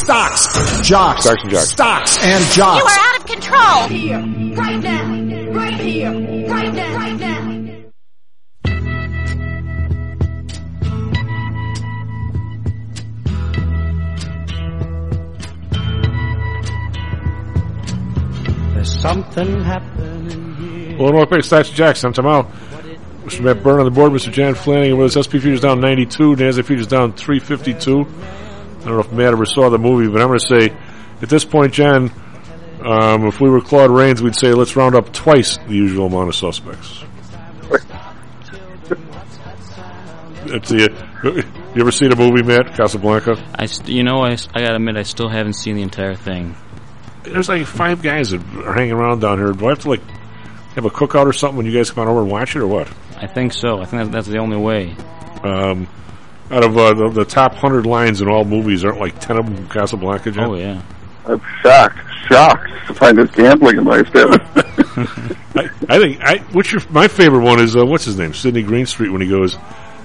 Stocks, 0.09 0.89
jocks, 0.89 1.23
Stocks 1.25 1.43
and 1.43 1.51
jocks. 1.51 1.69
stocks 1.69 2.19
and 2.23 2.57
You 2.57 2.63
are 2.63 2.81
out 2.89 3.19
of 3.19 3.27
control. 3.27 3.89
Here, 3.89 4.17
right 4.57 4.83
now, 4.83 5.53
right 5.53 5.75
here, 5.75 6.11
right 6.49 6.73
now, 6.73 6.97
right 6.97 7.21
now. 7.21 7.45
There's 18.73 18.99
something 19.03 19.61
happening 19.63 20.55
here. 20.55 20.99
Well, 20.99 21.13
North 21.13 21.29
Bay 21.29 21.43
Stocks 21.43 21.69
and 21.69 21.77
Jocks. 21.77 22.03
I'm 22.03 22.15
Tom 22.15 22.25
Allen. 22.25 22.47
Mr. 23.25 23.43
Matt 23.43 23.63
Byrne 23.63 23.81
on 23.81 23.85
the 23.85 23.91
board. 23.91 24.13
Mr. 24.13 24.33
Jan 24.33 24.55
Flanagan 24.55 24.97
with 24.97 25.15
us. 25.15 25.27
SP 25.29 25.37
Futures 25.37 25.61
down 25.61 25.81
92. 25.81 26.37
NASDAQ 26.37 26.65
Futures 26.65 26.87
down 26.87 27.13
352. 27.13 28.07
I 28.81 28.85
don't 28.85 28.95
know 28.95 29.01
if 29.01 29.13
Matt 29.13 29.33
ever 29.33 29.45
saw 29.47 29.69
the 29.71 29.79
movie, 29.79 30.09
but 30.11 30.21
I'm 30.23 30.29
going 30.29 30.39
to 30.39 30.47
say, 30.47 30.77
at 31.21 31.29
this 31.29 31.45
point, 31.45 31.73
Jan, 31.75 32.11
um, 32.85 33.27
if 33.27 33.41
we 33.41 33.51
were 33.51 33.61
Claude 33.61 33.91
Rains, 33.91 34.23
we'd 34.23 34.37
say 34.37 34.53
let's 34.53 34.77
round 34.77 34.95
up 34.95 35.13
twice 35.13 35.57
the 35.59 35.75
usual 35.75 36.07
amount 36.07 36.29
of 36.29 36.35
suspects. 36.35 37.05
It's 40.51 40.71
the, 40.71 41.45
you 41.75 41.81
ever 41.83 41.91
seen 41.91 42.11
a 42.11 42.17
movie, 42.17 42.43
Matt, 42.43 42.75
Casablanca? 42.75 43.37
I, 43.55 43.67
st- 43.67 43.89
you 43.91 44.03
know, 44.03 44.21
I, 44.21 44.31
I 44.55 44.61
gotta 44.63 44.77
admit, 44.77 44.97
I 44.97 45.03
still 45.03 45.29
haven't 45.29 45.55
seen 45.55 45.77
the 45.77 45.83
entire 45.83 46.15
thing. 46.15 46.57
There's 47.25 47.51
like 47.51 47.67
five 47.67 48.01
guys 48.03 48.31
that 48.31 48.41
are 48.65 48.73
hanging 48.73 48.93
around 48.93 49.21
down 49.21 49.39
here. 49.39 49.53
Do 49.53 49.67
I 49.67 49.71
have 49.71 49.81
to 49.81 49.91
like 49.91 50.01
have 50.75 50.87
a 50.87 50.91
cookout 50.91 51.27
or 51.27 51.35
something 51.35 51.59
when 51.59 51.67
you 51.67 51.73
guys 51.73 51.91
come 51.91 52.03
on 52.03 52.09
over 52.09 52.23
and 52.23 52.31
watch 52.31 52.57
it, 52.57 52.61
or 52.61 52.67
what? 52.67 52.89
I 53.17 53.27
think 53.27 53.53
so. 53.53 53.81
I 53.81 53.85
think 53.85 54.05
that- 54.05 54.13
that's 54.13 54.29
the 54.29 54.39
only 54.39 54.57
way. 54.57 54.97
Um, 55.43 55.87
out 56.51 56.65
of 56.65 56.77
uh, 56.77 56.95
the, 56.95 57.11
the 57.11 57.25
top 57.25 57.55
hundred 57.55 57.87
lines 57.87 58.21
in 58.21 58.29
all 58.29 58.45
movies, 58.45 58.85
aren't 58.85 59.01
like 59.01 59.19
ten 59.21 59.39
of 59.39 59.47
them 59.47 59.57
from 59.57 59.69
Casablanca? 59.69 60.31
Jen? 60.31 60.45
Oh 60.45 60.55
yeah. 60.55 60.83
I'm 61.27 61.41
shocked, 61.63 61.99
shocked 62.27 62.69
to 62.87 62.95
find 62.95 63.19
this 63.19 63.31
gambling 63.33 63.77
in 63.77 63.85
my 63.85 64.03
family. 64.05 64.39
I, 65.55 65.71
I 65.89 65.99
think 65.99 66.21
I. 66.21 66.39
What's 66.53 66.73
your 66.73 66.83
my 66.91 67.09
favorite 67.09 67.45
one 67.45 67.61
is 67.61 67.77
uh, 67.77 67.85
what's 67.85 68.05
his 68.05 68.17
name? 68.19 68.35
Sidney 68.35 68.63
Greenstreet 68.63 69.13
when 69.13 69.21
he 69.21 69.29
goes, 69.29 69.57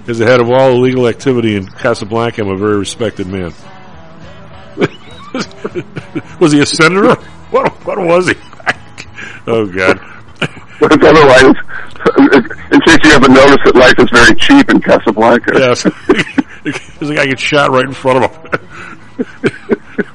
as 0.07 0.19
the 0.19 0.25
head 0.25 0.41
of 0.41 0.49
all 0.49 0.71
illegal 0.71 1.07
activity 1.07 1.55
in 1.55 1.65
Casablanca, 1.65 2.41
I'm 2.41 2.49
a 2.49 2.57
very 2.57 2.77
respected 2.77 3.27
man. 3.27 3.53
was 6.39 6.51
he 6.51 6.59
a 6.59 6.65
senator? 6.65 7.15
What 7.51 7.71
what 7.85 7.99
was 7.99 8.27
he? 8.29 8.35
oh 9.47 9.65
God. 9.65 9.99
But 10.79 11.03
otherwise, 11.03 11.55
in 12.31 12.81
case 12.81 12.97
you 13.03 13.11
haven't 13.11 13.33
noticed 13.33 13.59
that 13.65 13.75
life 13.75 13.97
is 13.99 14.09
very 14.09 14.35
cheap 14.35 14.69
in 14.69 14.81
Casablanca. 14.81 15.51
Yes. 15.55 15.83
There's 16.99 17.09
a 17.09 17.15
guy 17.15 17.25
gets 17.25 17.41
shot 17.41 17.71
right 17.71 17.85
in 17.85 17.93
front 17.93 18.23
of 18.23 18.31
him. 18.35 20.05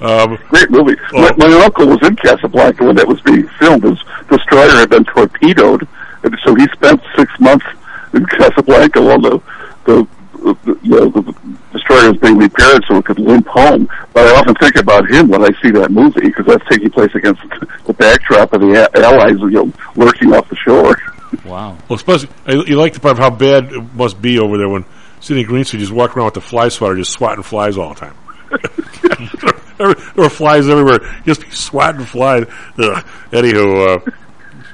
um, 0.00 0.38
Great 0.48 0.70
movie. 0.70 0.96
My, 1.12 1.32
my 1.36 1.64
uncle 1.64 1.86
was 1.86 1.98
in 2.06 2.16
Casablanca 2.16 2.84
when 2.84 2.96
that 2.96 3.08
was 3.08 3.20
being 3.22 3.48
filmed. 3.58 3.84
His 3.84 3.98
destroyer 4.28 4.70
had 4.70 4.90
been 4.90 5.04
torpedoed, 5.04 5.88
and 6.22 6.36
so 6.44 6.54
he 6.54 6.66
spent 6.74 7.00
six 7.16 7.32
months 7.40 7.66
in 8.12 8.26
Casablanca 8.38 9.00
while 9.00 9.20
the 9.20 9.40
the 9.84 10.06
the, 10.54 10.78
you 10.82 10.90
know, 10.90 11.08
the 11.08 11.34
destroyer 11.72 12.10
was 12.12 12.20
being 12.20 12.38
repaired 12.38 12.84
so 12.86 12.96
it 12.98 13.04
could 13.04 13.18
limp 13.18 13.46
home. 13.48 13.88
But 14.12 14.28
I 14.28 14.38
often 14.38 14.54
think 14.56 14.76
about 14.76 15.10
him 15.10 15.28
when 15.28 15.42
I 15.42 15.50
see 15.60 15.70
that 15.72 15.90
movie 15.90 16.20
because 16.20 16.46
that's 16.46 16.64
taking 16.68 16.90
place 16.90 17.12
against 17.14 17.40
the 17.86 17.92
backdrop 17.94 18.52
of 18.52 18.60
the 18.60 18.88
A- 18.94 18.98
Allies, 19.02 19.38
you 19.40 19.50
know, 19.50 19.72
lurking 19.96 20.32
off 20.34 20.48
the 20.48 20.56
shore. 20.56 20.96
Wow. 21.44 21.78
Well, 21.88 21.96
especially 21.96 22.28
you 22.46 22.76
like 22.76 22.92
the 22.92 23.00
part 23.00 23.12
of 23.12 23.18
how 23.18 23.30
bad 23.30 23.72
it 23.72 23.94
must 23.94 24.20
be 24.20 24.38
over 24.38 24.58
there 24.58 24.68
when 24.68 24.84
Sidney 25.20 25.44
Greenstreet 25.44 25.80
just 25.80 25.92
walking 25.92 26.18
around 26.18 26.26
with 26.26 26.34
the 26.34 26.40
fly 26.40 26.68
swatter, 26.68 26.96
just 26.96 27.12
swatting 27.12 27.42
flies 27.42 27.76
all 27.76 27.94
the 27.94 28.00
time. 28.00 28.16
there, 29.78 29.94
were 30.16 30.30
flies 30.30 30.68
everywhere. 30.68 31.00
Just 31.24 31.42
be 31.42 31.50
swatting 31.50 32.04
flies. 32.04 32.46
Ugh. 32.78 33.04
Anywho, 33.32 34.06
uh, 34.06 34.10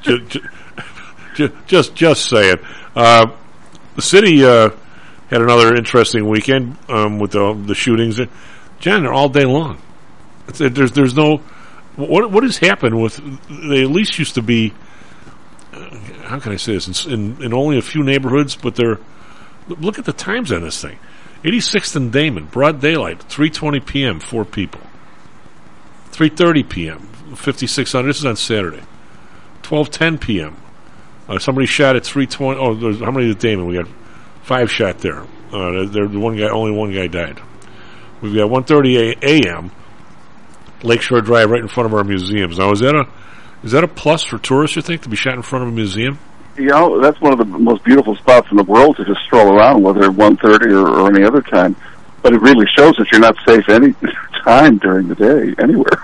just, 0.03 0.45
just, 1.35 1.55
just 1.67 1.95
just 1.95 2.29
saying. 2.29 2.59
Uh, 2.95 3.33
the 3.97 4.03
city 4.03 4.45
uh, 4.45 4.71
had 5.31 5.41
another 5.43 5.75
interesting 5.75 6.29
weekend 6.29 6.77
um, 6.89 7.19
with 7.19 7.33
the, 7.33 7.55
the 7.67 7.75
shootings. 7.75 8.21
Jen, 8.81 9.03
they're 9.03 9.13
all 9.13 9.29
day 9.29 9.45
long. 9.45 9.81
It's, 10.49 10.59
there's 10.59 10.93
there's 10.93 11.15
no 11.15 11.39
what 11.97 12.31
what 12.31 12.43
has 12.43 12.59
happened 12.59 13.01
with 13.01 13.17
they 13.49 13.83
at 13.83 13.91
least 13.91 14.19
used 14.19 14.35
to 14.35 14.43
be 14.43 14.75
how 16.33 16.39
can 16.39 16.53
I 16.53 16.57
say 16.57 16.73
this 16.73 17.05
in, 17.05 17.13
in, 17.13 17.43
in 17.43 17.53
only 17.53 17.77
a 17.77 17.83
few 17.83 18.03
neighborhoods, 18.03 18.57
but 18.57 18.75
they're 18.75 18.99
look 19.69 19.99
at 19.99 20.07
the 20.07 20.15
times 20.15 20.51
on 20.51 20.63
this 20.63 20.81
thing. 20.81 20.99
86th 21.45 21.95
and 21.95 22.11
Damen, 22.11 22.51
broad 22.51 22.81
daylight, 22.81 23.19
3:20 23.29 23.85
p.m., 23.85 24.19
four 24.19 24.47
people. 24.47 24.81
3:30 26.13 26.69
p.m., 26.71 26.99
5600. 27.37 28.09
This 28.09 28.19
is 28.19 28.25
on 28.25 28.37
Saturday. 28.37 28.83
12:10 29.63 30.21
p.m. 30.23 30.57
Uh, 31.29 31.39
somebody 31.39 31.67
shot 31.67 31.97
at 31.97 32.05
3:20. 32.05 32.57
Oh, 32.57 32.75
there's, 32.77 33.01
how 33.01 33.11
many 33.11 33.27
did 33.27 33.39
Damen? 33.39 33.67
We 33.67 33.75
got 33.75 33.89
five 34.43 34.71
shot 34.71 34.99
there. 35.01 35.21
Uh, 35.53 35.85
there, 35.85 36.09
the 36.09 36.19
one 36.19 36.39
guy, 36.39 36.49
only 36.49 36.73
one 36.73 36.95
guy 36.95 37.09
died. 37.09 37.43
We've 38.23 38.35
got 38.35 38.49
1:30 38.49 39.23
a.m. 39.23 39.71
Lakeshore 40.83 41.21
Drive, 41.21 41.51
right 41.51 41.61
in 41.61 41.69
front 41.69 41.89
of 41.89 41.95
our 41.95 42.05
museums. 42.05 42.59
Now, 42.59 42.73
is 42.73 42.81
that 42.81 42.95
a 42.95 43.07
is 43.63 43.73
that 43.73 43.85
a 43.85 43.89
plus 43.89 44.23
for 44.25 44.39
tourists? 44.39 44.77
You 44.77 44.83
think 44.83 45.03
to 45.03 45.09
be 45.09 45.17
shot 45.17 45.35
in 45.35 45.43
front 45.43 45.65
of 45.65 45.69
a 45.69 45.73
museum? 45.73 46.19
you 46.57 46.67
know, 46.67 47.01
that's 47.01 47.21
one 47.21 47.33
of 47.33 47.39
the 47.39 47.45
most 47.45 47.83
beautiful 47.85 48.15
spots 48.17 48.47
in 48.51 48.57
the 48.57 48.63
world 48.65 48.97
to 48.97 49.05
just 49.05 49.21
stroll 49.25 49.57
around, 49.57 49.83
whether 49.83 50.05
at 50.05 50.15
one 50.15 50.37
thirty 50.37 50.71
or, 50.71 50.87
or 50.87 51.09
any 51.15 51.25
other 51.25 51.41
time. 51.43 51.75
But 52.23 52.35
it 52.35 52.41
really 52.41 52.67
shows 52.77 52.95
that 52.97 53.09
you're 53.11 53.21
not 53.21 53.37
safe 53.47 53.69
any 53.69 53.95
time 54.45 54.79
during 54.79 55.09
the 55.09 55.15
day 55.15 55.55
anywhere. 55.63 56.03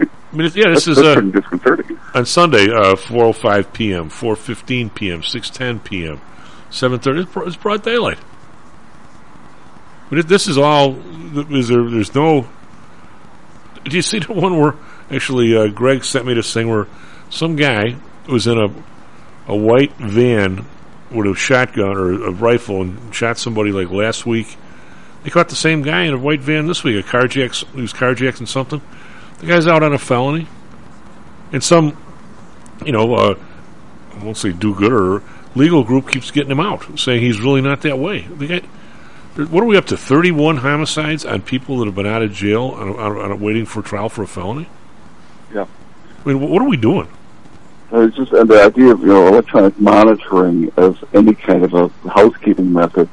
I 0.00 0.36
mean, 0.36 0.50
yeah, 0.54 0.70
this 0.70 0.86
That's- 0.86 0.88
is 0.88 1.32
that's 1.32 1.56
uh, 1.66 2.18
on 2.18 2.26
Sunday, 2.26 2.68
uh, 2.70 2.94
4:05 2.96 3.72
p.m., 3.72 4.10
4:15 4.10 4.94
p.m., 4.94 5.22
6:10 5.22 5.84
p.m., 5.84 6.20
7:30. 6.70 7.22
It's, 7.22 7.36
it's 7.48 7.56
broad 7.56 7.82
daylight. 7.82 8.18
But 10.10 10.28
this 10.28 10.46
is 10.46 10.58
all. 10.58 10.96
Is 11.50 11.68
there? 11.68 11.88
There's 11.88 12.14
no. 12.14 12.48
do 13.84 13.96
you 13.96 14.02
see 14.02 14.20
the 14.20 14.32
one 14.32 14.58
where 14.58 14.74
actually 15.10 15.56
uh, 15.56 15.68
Greg 15.68 16.04
sent 16.04 16.26
me 16.26 16.34
this 16.34 16.52
thing 16.52 16.68
where 16.68 16.86
some 17.30 17.56
guy 17.56 17.96
was 18.28 18.46
in 18.46 18.58
a 18.58 18.68
a 19.48 19.56
white 19.56 19.92
van 19.94 20.66
with 21.10 21.26
a 21.26 21.34
shotgun 21.34 21.96
or 21.96 22.12
a 22.24 22.30
rifle 22.32 22.82
and 22.82 23.14
shot 23.14 23.38
somebody 23.38 23.70
like 23.70 23.90
last 23.90 24.26
week. 24.26 24.56
They 25.22 25.30
caught 25.30 25.48
the 25.48 25.56
same 25.56 25.82
guy 25.82 26.02
in 26.02 26.14
a 26.14 26.18
white 26.18 26.40
van 26.40 26.66
this 26.66 26.82
week. 26.84 27.04
A 27.04 27.08
carjacks. 27.08 27.64
He 27.74 27.80
was 27.80 27.92
carjacking 27.92 28.48
something. 28.48 28.80
The 29.38 29.46
guy's 29.46 29.66
out 29.66 29.82
on 29.82 29.92
a 29.92 29.98
felony. 29.98 30.48
And 31.52 31.62
some, 31.62 31.96
you 32.84 32.92
know, 32.92 33.14
uh, 33.14 33.38
I 34.14 34.24
won't 34.24 34.36
say 34.36 34.52
do-gooder, 34.52 35.22
legal 35.54 35.84
group 35.84 36.10
keeps 36.10 36.30
getting 36.30 36.50
him 36.50 36.60
out, 36.60 36.98
saying 36.98 37.20
he's 37.22 37.40
really 37.40 37.60
not 37.60 37.82
that 37.82 37.98
way. 37.98 38.22
Guy, 38.22 38.60
what 39.36 39.62
are 39.62 39.66
we 39.66 39.76
up 39.76 39.86
to? 39.86 39.96
31 39.96 40.58
homicides 40.58 41.24
on 41.24 41.42
people 41.42 41.78
that 41.78 41.86
have 41.86 41.94
been 41.94 42.06
out 42.06 42.22
of 42.22 42.32
jail 42.32 42.76
and 42.80 42.96
are, 42.96 43.18
are 43.18 43.36
waiting 43.36 43.64
for 43.64 43.82
trial 43.82 44.08
for 44.08 44.22
a 44.22 44.26
felony? 44.26 44.68
Yeah. 45.56 45.66
I 46.24 46.28
mean, 46.28 46.50
what 46.50 46.60
are 46.60 46.68
we 46.68 46.76
doing? 46.76 47.08
Uh, 47.92 48.00
It's 48.00 48.16
just 48.16 48.32
and 48.32 48.48
the 48.48 48.62
idea 48.62 48.90
of 48.92 49.00
you 49.00 49.06
know 49.06 49.28
electronic 49.28 49.78
monitoring 49.80 50.70
as 50.76 50.94
any 51.14 51.34
kind 51.34 51.62
of 51.64 51.72
a 51.74 51.88
housekeeping 52.08 52.72
method 52.72 53.08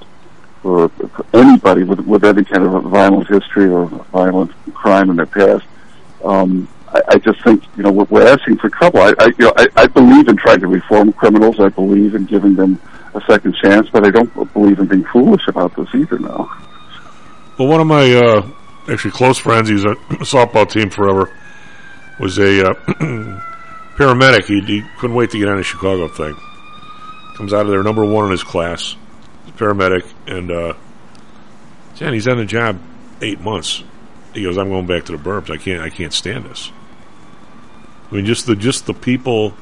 for, 0.62 0.90
for 0.90 1.26
anybody 1.34 1.84
with 1.84 2.02
with 2.02 2.24
any 2.26 2.44
kind 2.44 2.64
of 2.66 2.74
a 2.74 2.82
violent 2.82 3.28
history 3.28 3.68
or 3.70 3.86
violent 4.12 4.52
crime 4.74 5.10
in 5.10 5.16
their 5.16 5.26
past. 5.26 5.66
Um, 6.24 6.68
I, 6.90 7.02
I 7.10 7.18
just 7.18 7.42
think 7.44 7.64
you 7.78 7.84
know 7.84 7.92
we're, 7.92 8.06
we're 8.10 8.28
asking 8.28 8.58
for 8.58 8.70
trouble. 8.70 9.00
I, 9.00 9.14
I 9.20 9.26
you 9.38 9.46
know 9.46 9.54
I, 9.56 9.68
I 9.78 9.88
believe 9.88 10.28
in 10.28 10.36
trying 10.36 10.60
to 10.62 10.68
reform 10.68 11.14
criminals. 11.14 11.60
I 11.60 11.70
believe 11.70 12.16
in 12.16 12.26
giving 12.26 12.56
them 12.56 12.82
a 13.14 13.22
second 13.30 13.56
chance, 13.56 13.88
but 13.90 14.06
I 14.06 14.10
don't 14.10 14.34
believe 14.54 14.80
in 14.80 14.88
being 14.88 15.06
foolish 15.06 15.48
about 15.48 15.76
this 15.78 15.88
either. 15.94 16.20
Now. 16.20 16.50
Well, 17.58 17.68
one 17.68 17.80
of 17.80 17.88
my 17.88 18.12
uh, 18.16 18.50
actually 18.92 19.12
close 19.12 19.38
friends, 19.38 19.70
he's 19.70 19.84
a 19.86 19.96
softball 20.26 20.68
team 20.70 20.90
forever, 20.90 21.30
was 22.20 22.38
a 22.38 22.70
uh, 22.70 22.74
paramedic. 23.96 24.46
He, 24.46 24.62
he 24.62 24.84
couldn't 24.98 25.16
wait 25.16 25.32
to 25.32 25.40
get 25.40 25.48
on 25.48 25.58
the 25.58 25.64
Chicago 25.64 26.08
thing. 26.08 26.36
Comes 27.36 27.54
out 27.54 27.66
of 27.66 27.72
there 27.72 27.84
number 27.84 28.06
one 28.06 28.26
in 28.26 28.32
his 28.32 28.44
class, 28.44 28.96
paramedic, 29.58 30.06
and 30.28 30.52
uh, 30.52 30.74
he's 31.96 32.28
on 32.28 32.38
the 32.38 32.46
job 32.46 32.80
eight 33.22 33.40
months. 33.40 33.84
He 34.34 34.44
goes, 34.44 34.58
"I'm 34.58 34.70
going 34.70 34.86
back 34.86 35.06
to 35.06 35.18
the 35.18 35.18
burbs. 35.18 35.50
I 35.50 35.58
can't. 35.58 35.82
I 35.82 35.90
can't 35.90 36.14
stand 36.14 36.46
this." 36.46 36.72
I 38.12 38.16
mean, 38.16 38.26
just 38.26 38.46
the 38.46 38.56
just 38.56 38.86
the 38.86 38.94
people 38.94 39.56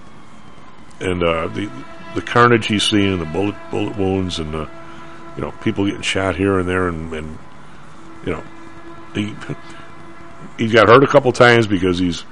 and 1.00 1.24
uh, 1.24 1.48
the 1.48 1.70
the 2.16 2.22
carnage 2.22 2.68
he's 2.68 2.84
seeing, 2.84 3.20
the 3.20 3.26
bullet 3.26 3.56
bullet 3.70 3.98
wounds, 3.98 4.40
and 4.40 4.54
you 4.54 5.42
know 5.42 5.52
people 5.62 5.86
getting 5.86 6.02
shot 6.02 6.36
here 6.36 6.60
and 6.60 6.68
there, 6.68 6.88
and, 6.88 7.14
and 7.14 7.38
you 8.26 8.34
know 8.34 8.44
he 9.14 9.36
he 10.58 10.70
got 10.70 10.88
hurt 10.88 11.04
a 11.04 11.08
couple 11.08 11.32
times 11.32 11.68
because 11.68 12.00
he's 12.00 12.24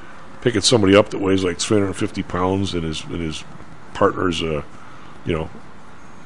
picking 0.41 0.61
somebody 0.61 0.95
up 0.95 1.09
that 1.09 1.19
weighs 1.19 1.43
like 1.43 1.59
350 1.59 2.23
pounds, 2.23 2.73
and 2.73 2.83
his 2.83 3.03
and 3.05 3.21
his 3.21 3.43
partner's 3.93 4.41
uh, 4.41 4.61
you 5.25 5.33
know 5.33 5.49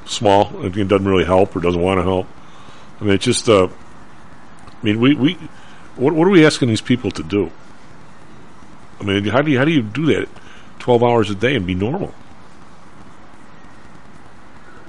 small 0.05 0.47
and 0.63 0.73
doesn't 0.89 1.07
really 1.07 1.25
help 1.25 1.55
or 1.55 1.59
doesn't 1.59 1.81
want 1.81 1.97
to 1.99 2.03
help. 2.03 2.27
I 2.99 3.05
mean, 3.05 3.13
it's 3.13 3.25
just 3.25 3.49
uh, 3.49 3.67
I 3.67 4.85
mean, 4.85 4.99
we 4.99 5.15
we 5.15 5.33
what 5.95 6.13
what 6.13 6.27
are 6.27 6.31
we 6.31 6.45
asking 6.45 6.69
these 6.69 6.81
people 6.81 7.11
to 7.11 7.23
do? 7.23 7.51
I 8.99 9.03
mean, 9.03 9.25
how 9.25 9.41
do 9.41 9.51
you 9.51 9.57
how 9.57 9.65
do 9.65 9.71
you 9.71 9.81
do 9.81 10.05
that 10.07 10.29
12 10.79 11.03
hours 11.03 11.29
a 11.29 11.35
day 11.35 11.55
and 11.55 11.65
be 11.65 11.75
normal? 11.75 12.13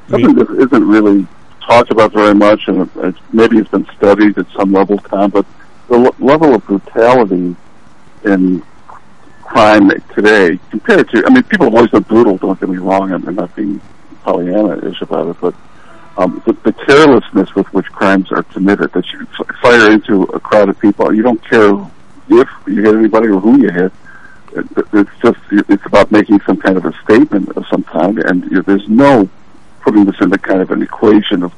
I 0.08 0.16
mean- 0.16 0.26
Something 0.26 0.44
that 0.56 0.62
isn't 0.66 0.88
really 0.88 1.26
talked 1.66 1.90
about 1.90 2.12
very 2.12 2.34
much, 2.34 2.68
and 2.68 2.90
it's, 2.96 3.18
maybe 3.32 3.56
it's 3.58 3.70
been 3.70 3.86
studied 3.96 4.36
at 4.36 4.46
some 4.50 4.72
level, 4.72 4.98
Tom, 4.98 5.30
but 5.30 5.46
the 5.88 5.98
l- 5.98 6.14
level 6.18 6.54
of 6.54 6.64
brutality 6.66 7.56
in 8.24 8.62
crime 9.44 9.90
today 10.14 10.58
compared 10.70 11.08
to, 11.10 11.24
I 11.26 11.30
mean, 11.30 11.42
people 11.44 11.66
have 11.66 11.74
always 11.74 11.90
been 11.90 12.02
brutal, 12.02 12.36
don't 12.38 12.58
get 12.58 12.68
me 12.68 12.78
wrong, 12.78 13.12
I'm 13.12 13.34
not 13.34 13.54
being 13.54 13.80
Pollyanna-ish 14.22 15.02
about 15.02 15.28
it, 15.28 15.36
but 15.40 15.54
um, 16.16 16.42
the, 16.46 16.52
the 16.64 16.72
carelessness 16.72 17.54
with 17.54 17.66
which 17.72 17.86
crimes 17.86 18.32
are 18.32 18.42
committed, 18.44 18.92
that 18.92 19.06
you 19.12 19.26
fire 19.60 19.90
into 19.92 20.22
a 20.24 20.40
crowd 20.40 20.68
of 20.68 20.78
people, 20.80 21.12
you 21.14 21.22
don't 21.22 21.42
care 21.44 21.70
if 22.28 22.48
you 22.66 22.82
hit 22.82 22.94
anybody 22.94 23.28
or 23.28 23.40
who 23.40 23.60
you 23.60 23.70
hit, 23.70 23.92
it's 24.92 25.10
just, 25.20 25.38
it's 25.50 25.84
about 25.86 26.10
making 26.10 26.40
some 26.46 26.56
kind 26.56 26.76
of 26.76 26.84
a 26.84 26.92
statement 27.02 27.48
of 27.56 27.66
some 27.66 27.82
kind, 27.84 28.18
and 28.18 28.44
there's 28.64 28.88
no 28.88 29.28
putting 29.82 30.04
this 30.04 30.16
into 30.20 30.38
kind 30.38 30.62
of 30.62 30.70
an 30.70 30.80
equation 30.80 31.42
of 31.42 31.52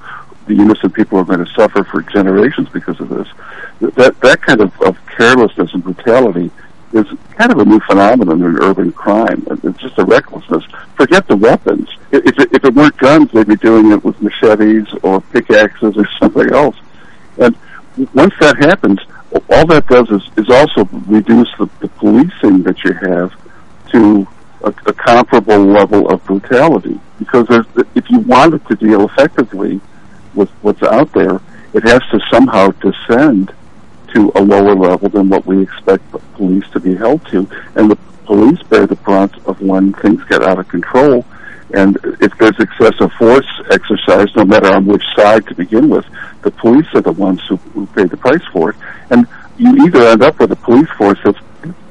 the 0.47 0.55
innocent 0.55 0.95
people 0.95 1.18
are 1.18 1.24
going 1.24 1.45
to 1.45 1.53
suffer 1.53 1.84
for 1.84 2.03
generations 2.03 2.68
because 2.70 2.99
of 3.01 3.09
this. 3.09 3.28
That 3.97 4.18
that 4.20 4.43
kind 4.43 4.61
of, 4.61 4.80
of 4.80 4.97
carelessness 5.07 5.74
and 5.74 5.82
brutality 5.82 6.51
is 6.97 7.07
kind 7.36 7.53
of 7.53 7.59
a 7.59 7.64
new 7.64 7.80
phenomenon 7.80 8.42
in 8.42 8.62
urban 8.62 8.92
crime. 8.92 9.47
It's 9.62 9.80
just 9.80 9.99
a 9.99 10.05
recklessness. 10.05 10.64
Forget 10.97 11.26
the 11.26 11.36
weapons. 11.36 11.88
If 12.12 12.38
it, 12.38 12.53
if 12.53 12.64
it 12.64 12.74
weren't 12.74 12.97
guns, 12.97 13.30
they'd 13.32 13.47
be 13.47 13.57
doing 13.57 13.92
it 13.92 14.05
with 14.05 14.20
machetes 14.22 14.86
or 15.03 15.20
pickaxes 15.20 15.97
or 15.97 16.09
something 16.18 16.53
else. 16.53 16.76
And 17.38 17.57
once 18.14 18.34
that 18.40 18.57
happens, 18.59 19.01
all 19.51 19.66
that 19.66 19.86
does 19.88 20.11
is, 20.11 20.22
is 20.36 20.51
also 20.51 20.84
reduce 21.07 21.49
the, 21.59 21.68
the 21.80 21.88
policing 21.88 22.62
that 22.62 22.82
you 22.84 22.92
have 22.92 23.32
to 23.92 24.26
a, 24.62 24.68
a 24.68 24.92
comparable 24.92 25.64
level 25.64 26.09
of 26.09 26.24
brutality. 26.24 27.01
Because 27.18 27.47
there's, 27.49 27.66
if 27.94 28.11
you 28.11 28.20
wanted 28.20 28.66
to 28.66 28.76
deal 28.76 29.05
effectively 29.09 29.80
with 30.34 30.51
what's 30.62 30.82
out 30.82 31.12
there, 31.12 31.40
it 31.72 31.82
has 31.84 32.01
to 32.11 32.20
somehow 32.30 32.70
descend 32.72 33.55
to 34.16 34.32
a 34.34 34.40
lower 34.40 34.74
level 34.74 35.10
than 35.10 35.28
what 35.28 35.44
we 35.44 35.62
expect 35.62 36.10
the 36.10 36.18
police 36.38 36.64
to 36.70 36.80
be 36.80 36.94
held 36.94 37.24
to. 37.26 37.46
And 37.74 37.90
the 37.90 37.98
police 38.24 38.62
bear 38.62 38.86
the 38.86 38.96
brunt 38.96 39.36
of 39.46 39.60
when 39.60 39.92
things 39.92 40.24
get 40.24 40.42
out 40.42 40.58
of 40.58 40.66
control. 40.68 41.24
And 41.74 41.98
if 42.20 42.36
there's 42.38 42.58
excessive 42.58 43.12
force 43.18 43.46
exercised, 43.70 44.34
no 44.36 44.44
matter 44.44 44.72
on 44.72 44.86
which 44.86 45.04
side 45.14 45.46
to 45.48 45.54
begin 45.54 45.90
with, 45.90 46.06
the 46.42 46.50
police 46.50 46.86
are 46.94 47.02
the 47.02 47.12
ones 47.12 47.42
who, 47.46 47.56
who 47.56 47.86
pay 47.88 48.04
the 48.04 48.16
price 48.16 48.44
for 48.52 48.70
it. 48.70 48.76
And 49.10 49.26
you 49.58 49.84
either 49.84 50.02
end 50.08 50.22
up 50.22 50.38
with 50.38 50.50
a 50.50 50.56
police 50.56 50.88
force 50.96 51.18
that's, 51.22 51.38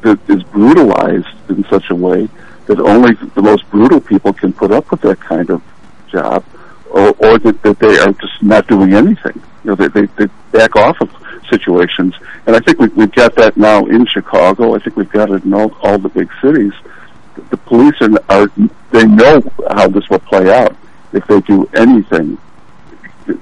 that 0.01 0.19
is 0.27 0.41
brutalized 0.43 1.27
in 1.49 1.63
such 1.65 1.91
a 1.91 1.95
way 1.95 2.27
that 2.65 2.79
only 2.79 3.13
the 3.35 3.41
most 3.41 3.69
brutal 3.69 4.01
people 4.01 4.33
can 4.33 4.51
put 4.51 4.71
up 4.71 4.89
with 4.89 5.01
that 5.01 5.19
kind 5.19 5.51
of 5.51 5.61
job, 6.11 6.43
or, 6.89 7.09
or 7.19 7.37
that, 7.37 7.61
that 7.61 7.77
they 7.77 7.99
are 7.99 8.13
just 8.13 8.41
not 8.41 8.65
doing 8.65 8.93
anything. 8.93 9.39
You 9.63 9.71
know, 9.71 9.75
they, 9.75 9.89
they, 9.89 10.07
they 10.17 10.25
back 10.51 10.75
off 10.75 10.99
of 11.01 11.11
situations. 11.49 12.15
And 12.47 12.55
I 12.55 12.59
think 12.59 12.79
we, 12.79 12.87
we've 12.89 13.11
got 13.11 13.35
that 13.35 13.57
now 13.57 13.85
in 13.85 14.05
Chicago. 14.05 14.75
I 14.75 14.79
think 14.79 14.95
we've 14.97 15.11
got 15.11 15.29
it 15.31 15.43
in 15.43 15.53
all, 15.53 15.73
all 15.81 15.97
the 15.97 16.09
big 16.09 16.29
cities. 16.41 16.73
The, 17.49 17.57
police 17.57 17.95
are, 18.01 18.09
are, 18.29 18.49
they 18.91 19.05
know 19.05 19.41
how 19.71 19.87
this 19.87 20.09
will 20.09 20.19
play 20.19 20.51
out 20.53 20.75
if 21.13 21.25
they 21.27 21.41
do 21.41 21.69
anything 21.75 22.37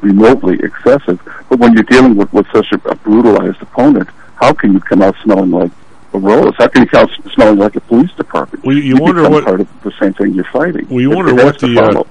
remotely 0.02 0.60
excessive. 0.64 1.20
But 1.50 1.60
when 1.60 1.74
you're 1.74 1.84
dealing 1.84 2.16
with, 2.16 2.32
with 2.34 2.48
such 2.54 2.72
a, 2.72 2.88
a 2.90 2.96
brutalized 2.96 3.62
opponent, 3.62 4.10
how 4.36 4.54
can 4.54 4.74
you 4.74 4.80
come 4.80 5.02
out 5.02 5.16
smelling 5.24 5.52
like 5.52 5.72
a 6.14 6.20
rose? 6.20 6.54
How 6.58 6.68
can 6.68 6.84
you 6.84 6.88
come 6.90 7.08
out 7.08 7.34
smelling 7.34 7.58
like 7.60 7.76
a 7.76 7.82
police 7.82 8.12
department? 8.14 8.66
Well, 8.66 8.76
you- 8.76 8.84
you 8.84 8.96
wonder 8.98 9.30
what- 9.30 9.46
part 9.46 9.62
of 9.62 9.82
the 9.84 9.92
same 10.00 10.14
thing 10.14 10.34
you're 10.34 10.44
fighting. 10.46 10.88
Well, 10.90 11.02
you 11.02 11.12
It- 11.12 11.16
wonder 11.16 11.32
it 11.40 11.44
what 11.46 11.60
the 11.60 11.80
uh, 11.80 12.04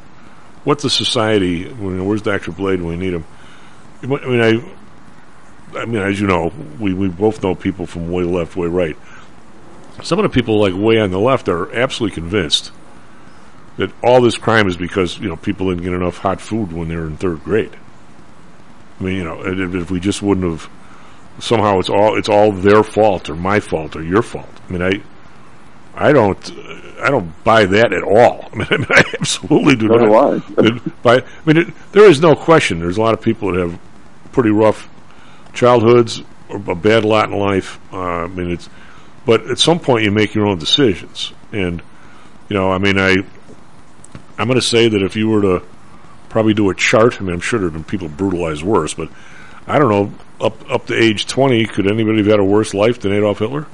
what 0.65 0.79
the 0.81 0.91
society. 0.91 1.65
When, 1.69 2.05
where's 2.07 2.23
Doctor 2.23 2.53
Blade 2.53 2.81
when 2.81 2.97
we 2.99 3.05
need 3.05 3.15
him? 3.15 3.25
I 4.03 4.07
mean, 4.07 4.41
I. 4.41 4.63
I 5.75 5.85
mean, 5.85 6.03
as 6.03 6.21
you 6.21 6.27
know, 6.27 6.53
we, 6.79 6.93
we 6.95 7.09
both 7.09 7.43
know 7.43 7.55
people 7.55 7.87
from 7.87 8.11
way 8.11 8.25
left, 8.25 8.57
way 8.57 8.69
right. 8.69 8.97
Some 10.03 10.19
of 10.19 10.23
the 10.25 10.29
people, 10.29 10.59
like 10.61 10.75
way 10.75 11.01
on 11.01 11.11
the 11.11 11.19
left, 11.19 11.49
are 11.49 11.73
absolutely 11.75 12.15
convinced 12.15 12.73
that 13.77 13.91
all 14.03 14.21
this 14.21 14.37
crime 14.37 14.69
is 14.69 14.77
because 14.77 15.19
you 15.19 15.29
know 15.29 15.37
people 15.37 15.69
didn't 15.69 15.85
get 15.85 15.93
enough 15.93 16.19
hot 16.19 16.41
food 16.41 16.73
when 16.73 16.89
they 16.89 16.97
were 16.97 17.07
in 17.07 17.17
third 17.17 17.43
grade. 17.45 17.73
I 19.01 19.03
mean, 19.03 19.17
you 19.17 19.25
know, 19.25 19.43
if, 19.45 19.75
if 19.75 19.91
we 19.91 20.01
just 20.01 20.23
wouldn't 20.23 20.51
have 20.51 20.71
somehow 21.39 21.79
it's 21.79 21.89
all 21.89 22.19
it's 22.19 22.29
all 22.29 22.53
their 22.53 22.83
fault 22.83 23.31
or 23.31 23.35
my 23.35 23.61
fault 23.61 23.97
or 23.97 24.03
your 24.03 24.23
fault. 24.23 24.49
I 24.69 24.73
mean, 24.73 24.83
I 24.83 25.03
I 25.95 26.13
don't 26.13 26.53
I 27.03 27.11
don't 27.11 27.45
buy 27.45 27.65
that 27.67 27.93
at 27.93 28.03
all. 28.03 28.49
I 28.53 28.57
mean, 28.57 28.69
I, 28.71 28.77
mean, 28.77 28.87
I 28.91 29.05
absolutely 29.19 29.77
do 29.77 29.89
Nor 29.89 30.09
not. 30.09 30.57
do 30.57 30.93
buy. 31.03 31.17
I 31.19 31.25
mean, 31.45 31.57
it, 31.59 31.75
there 31.93 32.09
is 32.09 32.21
no 32.21 32.35
question. 32.37 32.81
There's 32.81 32.97
a 32.99 33.03
lot 33.03 33.15
of 33.15 33.21
people 33.21 33.53
that 33.53 33.61
have 33.61 33.79
pretty 34.33 34.51
rough 34.51 34.89
childhoods 35.53 36.23
a 36.51 36.75
bad 36.75 37.05
lot 37.05 37.31
in 37.31 37.39
life. 37.39 37.81
Uh, 37.93 37.99
I 37.99 38.27
mean, 38.27 38.51
it's 38.51 38.69
but 39.25 39.47
at 39.49 39.59
some 39.59 39.79
point 39.79 40.05
you 40.05 40.11
make 40.11 40.35
your 40.35 40.47
own 40.47 40.59
decisions, 40.59 41.33
and 41.53 41.83
you 42.49 42.57
know, 42.57 42.71
I 42.71 42.79
mean, 42.79 42.99
I 42.99 43.17
I'm 44.39 44.49
going 44.49 44.61
to 44.61 44.67
say 44.67 44.89
that 44.89 45.03
if 45.03 45.17
you 45.17 45.29
were 45.29 45.43
to 45.43 45.63
probably 46.29 46.55
do 46.55 46.71
a 46.71 46.75
chart, 46.75 47.21
I 47.21 47.25
mean, 47.25 47.35
I'm 47.35 47.41
sure 47.41 47.59
there 47.59 47.69
have 47.69 47.75
been 47.75 47.85
people 47.85 48.09
brutalized 48.09 48.63
worse, 48.63 48.95
but 48.95 49.09
I 49.67 49.79
don't 49.79 49.89
know, 49.89 50.13
up 50.45 50.71
up 50.71 50.87
to 50.87 50.95
age 50.95 51.27
20, 51.27 51.67
could 51.67 51.87
anybody 51.87 52.19
have 52.19 52.27
had 52.27 52.41
a 52.41 52.45
worse 52.45 52.75
life 52.75 53.01
than 53.01 53.13
Adolf 53.13 53.39
Hitler? 53.39 53.67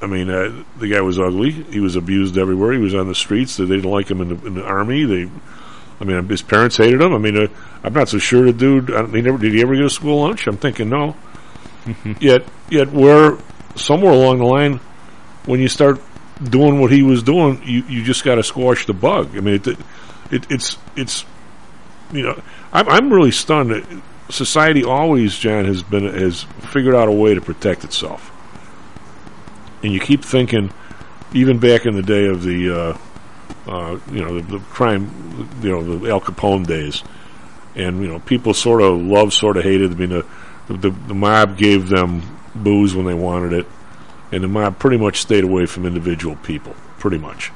I 0.00 0.06
mean, 0.06 0.28
uh, 0.28 0.64
the 0.78 0.88
guy 0.88 1.00
was 1.00 1.18
ugly. 1.18 1.50
He 1.50 1.80
was 1.80 1.96
abused 1.96 2.36
everywhere. 2.36 2.72
He 2.72 2.78
was 2.78 2.94
on 2.94 3.08
the 3.08 3.14
streets. 3.14 3.56
They 3.56 3.64
didn't 3.64 3.90
like 3.90 4.10
him 4.10 4.20
in 4.20 4.28
the, 4.28 4.46
in 4.46 4.54
the 4.54 4.64
army. 4.64 5.04
They, 5.04 5.30
I 6.00 6.04
mean, 6.04 6.26
his 6.28 6.42
parents 6.42 6.76
hated 6.76 7.00
him. 7.00 7.14
I 7.14 7.18
mean, 7.18 7.36
uh, 7.36 7.46
I'm 7.82 7.92
not 7.92 8.08
so 8.08 8.18
sure 8.18 8.44
the 8.44 8.52
dude. 8.52 8.92
I 8.92 9.06
he 9.06 9.22
never 9.22 9.38
did 9.38 9.52
he 9.52 9.62
ever 9.62 9.74
get 9.74 9.84
a 9.84 9.90
school 9.90 10.22
lunch? 10.22 10.46
I'm 10.46 10.56
thinking 10.56 10.88
no. 10.88 11.16
yet, 12.20 12.44
yet, 12.68 12.90
where 12.92 13.38
somewhere 13.76 14.12
along 14.12 14.38
the 14.38 14.44
line, 14.44 14.80
when 15.46 15.60
you 15.60 15.68
start 15.68 16.00
doing 16.42 16.80
what 16.80 16.90
he 16.90 17.02
was 17.02 17.22
doing, 17.22 17.62
you 17.64 17.82
you 17.84 18.02
just 18.02 18.24
got 18.24 18.36
to 18.36 18.42
squash 18.42 18.86
the 18.86 18.92
bug. 18.92 19.36
I 19.36 19.40
mean, 19.40 19.54
it, 19.54 19.66
it 20.30 20.50
it's 20.50 20.78
it's 20.96 21.24
you 22.12 22.22
know, 22.22 22.42
I'm 22.72 22.88
I'm 22.88 23.12
really 23.12 23.30
stunned. 23.30 23.70
that 23.70 23.84
Society 24.30 24.82
always, 24.82 25.38
John, 25.38 25.66
has 25.66 25.82
been 25.82 26.06
has 26.06 26.44
figured 26.72 26.94
out 26.94 27.08
a 27.08 27.12
way 27.12 27.34
to 27.34 27.40
protect 27.42 27.84
itself, 27.84 28.32
and 29.82 29.92
you 29.92 30.00
keep 30.00 30.24
thinking, 30.24 30.72
even 31.34 31.58
back 31.58 31.84
in 31.86 31.94
the 31.94 32.02
day 32.02 32.26
of 32.26 32.42
the. 32.42 32.74
Uh, 32.76 32.98
uh, 33.66 33.98
you 34.10 34.22
know, 34.22 34.40
the, 34.40 34.58
the 34.58 34.64
crime, 34.66 35.48
you 35.62 35.70
know, 35.70 35.98
the 35.98 36.10
Al 36.10 36.20
Capone 36.20 36.66
days. 36.66 37.02
And, 37.74 38.00
you 38.00 38.08
know, 38.08 38.20
people 38.20 38.54
sort 38.54 38.82
of 38.82 39.00
loved, 39.00 39.32
sort 39.32 39.56
of 39.56 39.64
hated. 39.64 39.92
I 39.92 39.94
mean, 39.94 40.10
the, 40.10 40.26
the, 40.68 40.90
the 40.90 41.14
mob 41.14 41.56
gave 41.56 41.88
them 41.88 42.22
booze 42.54 42.94
when 42.94 43.06
they 43.06 43.14
wanted 43.14 43.52
it. 43.52 43.66
And 44.30 44.44
the 44.44 44.48
mob 44.48 44.78
pretty 44.78 44.96
much 44.96 45.20
stayed 45.20 45.44
away 45.44 45.66
from 45.66 45.86
individual 45.86 46.36
people, 46.36 46.74
pretty 46.98 47.18
much. 47.18 47.50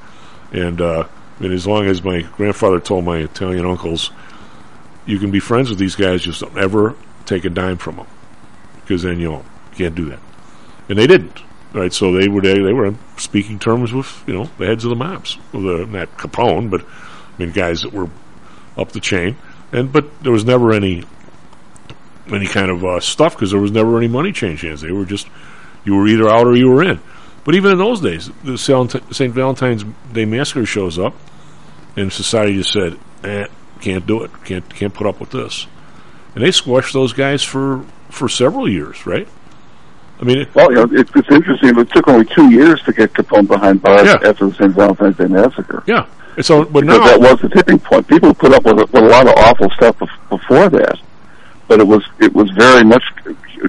And, 0.52 0.80
uh, 0.80 1.06
I 1.38 1.42
mean, 1.42 1.52
as 1.52 1.66
long 1.66 1.86
as 1.86 2.02
my 2.02 2.22
grandfather 2.22 2.80
told 2.80 3.04
my 3.04 3.18
Italian 3.18 3.64
uncles, 3.64 4.10
you 5.06 5.18
can 5.18 5.30
be 5.30 5.40
friends 5.40 5.70
with 5.70 5.78
these 5.78 5.94
guys, 5.94 6.22
just 6.22 6.40
don't 6.40 6.58
ever 6.58 6.96
take 7.24 7.44
a 7.44 7.50
dime 7.50 7.78
from 7.78 7.96
them. 7.96 8.06
Because 8.80 9.02
then, 9.02 9.20
you 9.20 9.32
you 9.32 9.44
can't 9.74 9.94
do 9.94 10.06
that. 10.06 10.20
And 10.88 10.98
they 10.98 11.06
didn't 11.06 11.42
right? 11.72 11.92
So 11.92 12.12
they 12.12 12.28
were 12.28 12.40
they, 12.40 12.60
were 12.72 12.94
speaking 13.16 13.58
terms 13.58 13.92
with 13.92 14.22
you 14.26 14.34
know 14.34 14.50
the 14.58 14.66
heads 14.66 14.84
of 14.84 14.90
the 14.90 14.96
mobs, 14.96 15.38
well, 15.52 15.62
the, 15.62 15.86
not 15.86 16.16
Capone, 16.16 16.70
but 16.70 16.82
I 16.82 17.38
mean 17.38 17.52
guys 17.52 17.82
that 17.82 17.92
were 17.92 18.08
up 18.76 18.92
the 18.92 19.00
chain, 19.00 19.36
and 19.72 19.92
but 19.92 20.22
there 20.22 20.32
was 20.32 20.44
never 20.44 20.72
any 20.72 21.04
any 22.32 22.46
kind 22.46 22.70
of 22.70 22.84
uh, 22.84 23.00
stuff 23.00 23.34
because 23.34 23.50
there 23.50 23.60
was 23.60 23.72
never 23.72 23.96
any 23.98 24.08
money 24.08 24.32
change 24.32 24.62
hands. 24.62 24.80
They 24.80 24.92
were 24.92 25.04
just 25.04 25.28
you 25.84 25.94
were 25.94 26.06
either 26.06 26.28
out 26.28 26.46
or 26.46 26.56
you 26.56 26.68
were 26.68 26.82
in. 26.82 27.00
But 27.44 27.54
even 27.54 27.72
in 27.72 27.78
those 27.78 28.00
days, 28.00 28.30
the 28.44 28.58
St. 28.58 29.32
Valentine's 29.32 29.84
Day 30.12 30.26
massacre 30.26 30.66
shows 30.66 30.98
up, 30.98 31.14
and 31.96 32.12
society 32.12 32.56
just 32.56 32.72
said, 32.72 32.98
eh, 33.24 33.46
"Can't 33.80 34.06
do 34.06 34.22
it. 34.22 34.30
Can't 34.44 34.68
can't 34.74 34.92
put 34.92 35.06
up 35.06 35.20
with 35.20 35.30
this," 35.30 35.66
and 36.34 36.44
they 36.44 36.50
squashed 36.50 36.92
those 36.92 37.12
guys 37.12 37.42
for 37.42 37.84
for 38.10 38.28
several 38.28 38.68
years, 38.68 39.06
right? 39.06 39.28
I 40.20 40.24
mean, 40.24 40.38
it, 40.38 40.54
well, 40.54 40.70
you 40.70 40.76
know, 40.76 40.88
it's, 40.92 41.10
it's 41.14 41.30
interesting. 41.30 41.78
It 41.78 41.90
took 41.90 42.08
only 42.08 42.24
two 42.26 42.50
years 42.50 42.82
to 42.82 42.92
get 42.92 43.12
Capone 43.12 43.46
behind 43.46 43.80
bars 43.82 44.06
Yeah. 44.06 44.28
after 44.28 44.48
the 44.48 44.54
St. 44.54 44.72
Valentine's 44.72 45.16
Day 45.16 45.26
massacre. 45.26 45.82
yeah. 45.86 46.06
And 46.36 46.44
so, 46.44 46.64
but 46.64 46.82
because 46.84 46.98
now 47.00 47.04
that 47.06 47.20
was 47.20 47.40
the 47.40 47.48
tipping 47.48 47.78
point. 47.80 48.06
People 48.06 48.32
put 48.34 48.52
up 48.52 48.64
with 48.64 48.78
a, 48.78 48.86
with 48.86 48.94
a 49.02 49.08
lot 49.08 49.26
of 49.26 49.34
awful 49.38 49.70
stuff 49.70 49.98
bef- 49.98 50.28
before 50.28 50.68
that, 50.68 50.98
but 51.66 51.80
it 51.80 51.86
was 51.86 52.04
it 52.20 52.32
was 52.32 52.48
very 52.52 52.84
much 52.84 53.02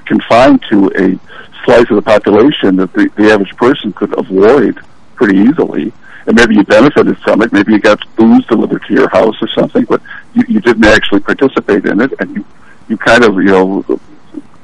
confined 0.05 0.63
to 0.69 0.87
a 0.95 1.19
slice 1.65 1.89
of 1.89 1.95
the 1.95 2.01
population 2.03 2.75
that 2.77 2.93
the, 2.93 3.09
the 3.15 3.31
average 3.31 3.55
person 3.57 3.91
could 3.93 4.17
avoid 4.17 4.79
pretty 5.15 5.37
easily. 5.39 5.91
And 6.27 6.35
maybe 6.35 6.55
you 6.55 6.63
benefited 6.63 7.17
from 7.19 7.41
it. 7.41 7.51
Maybe 7.51 7.73
you 7.73 7.79
got 7.79 7.99
booze 8.15 8.45
delivered 8.45 8.83
to 8.87 8.93
your 8.93 9.09
house 9.09 9.35
or 9.41 9.47
something, 9.49 9.85
but 9.85 10.01
you, 10.33 10.43
you 10.47 10.59
didn't 10.61 10.85
actually 10.85 11.21
participate 11.21 11.85
in 11.85 12.01
it, 12.01 12.13
and 12.19 12.35
you 12.35 12.45
you 12.87 12.97
kind 12.97 13.23
of 13.23 13.33
you 13.37 13.43
know 13.45 13.99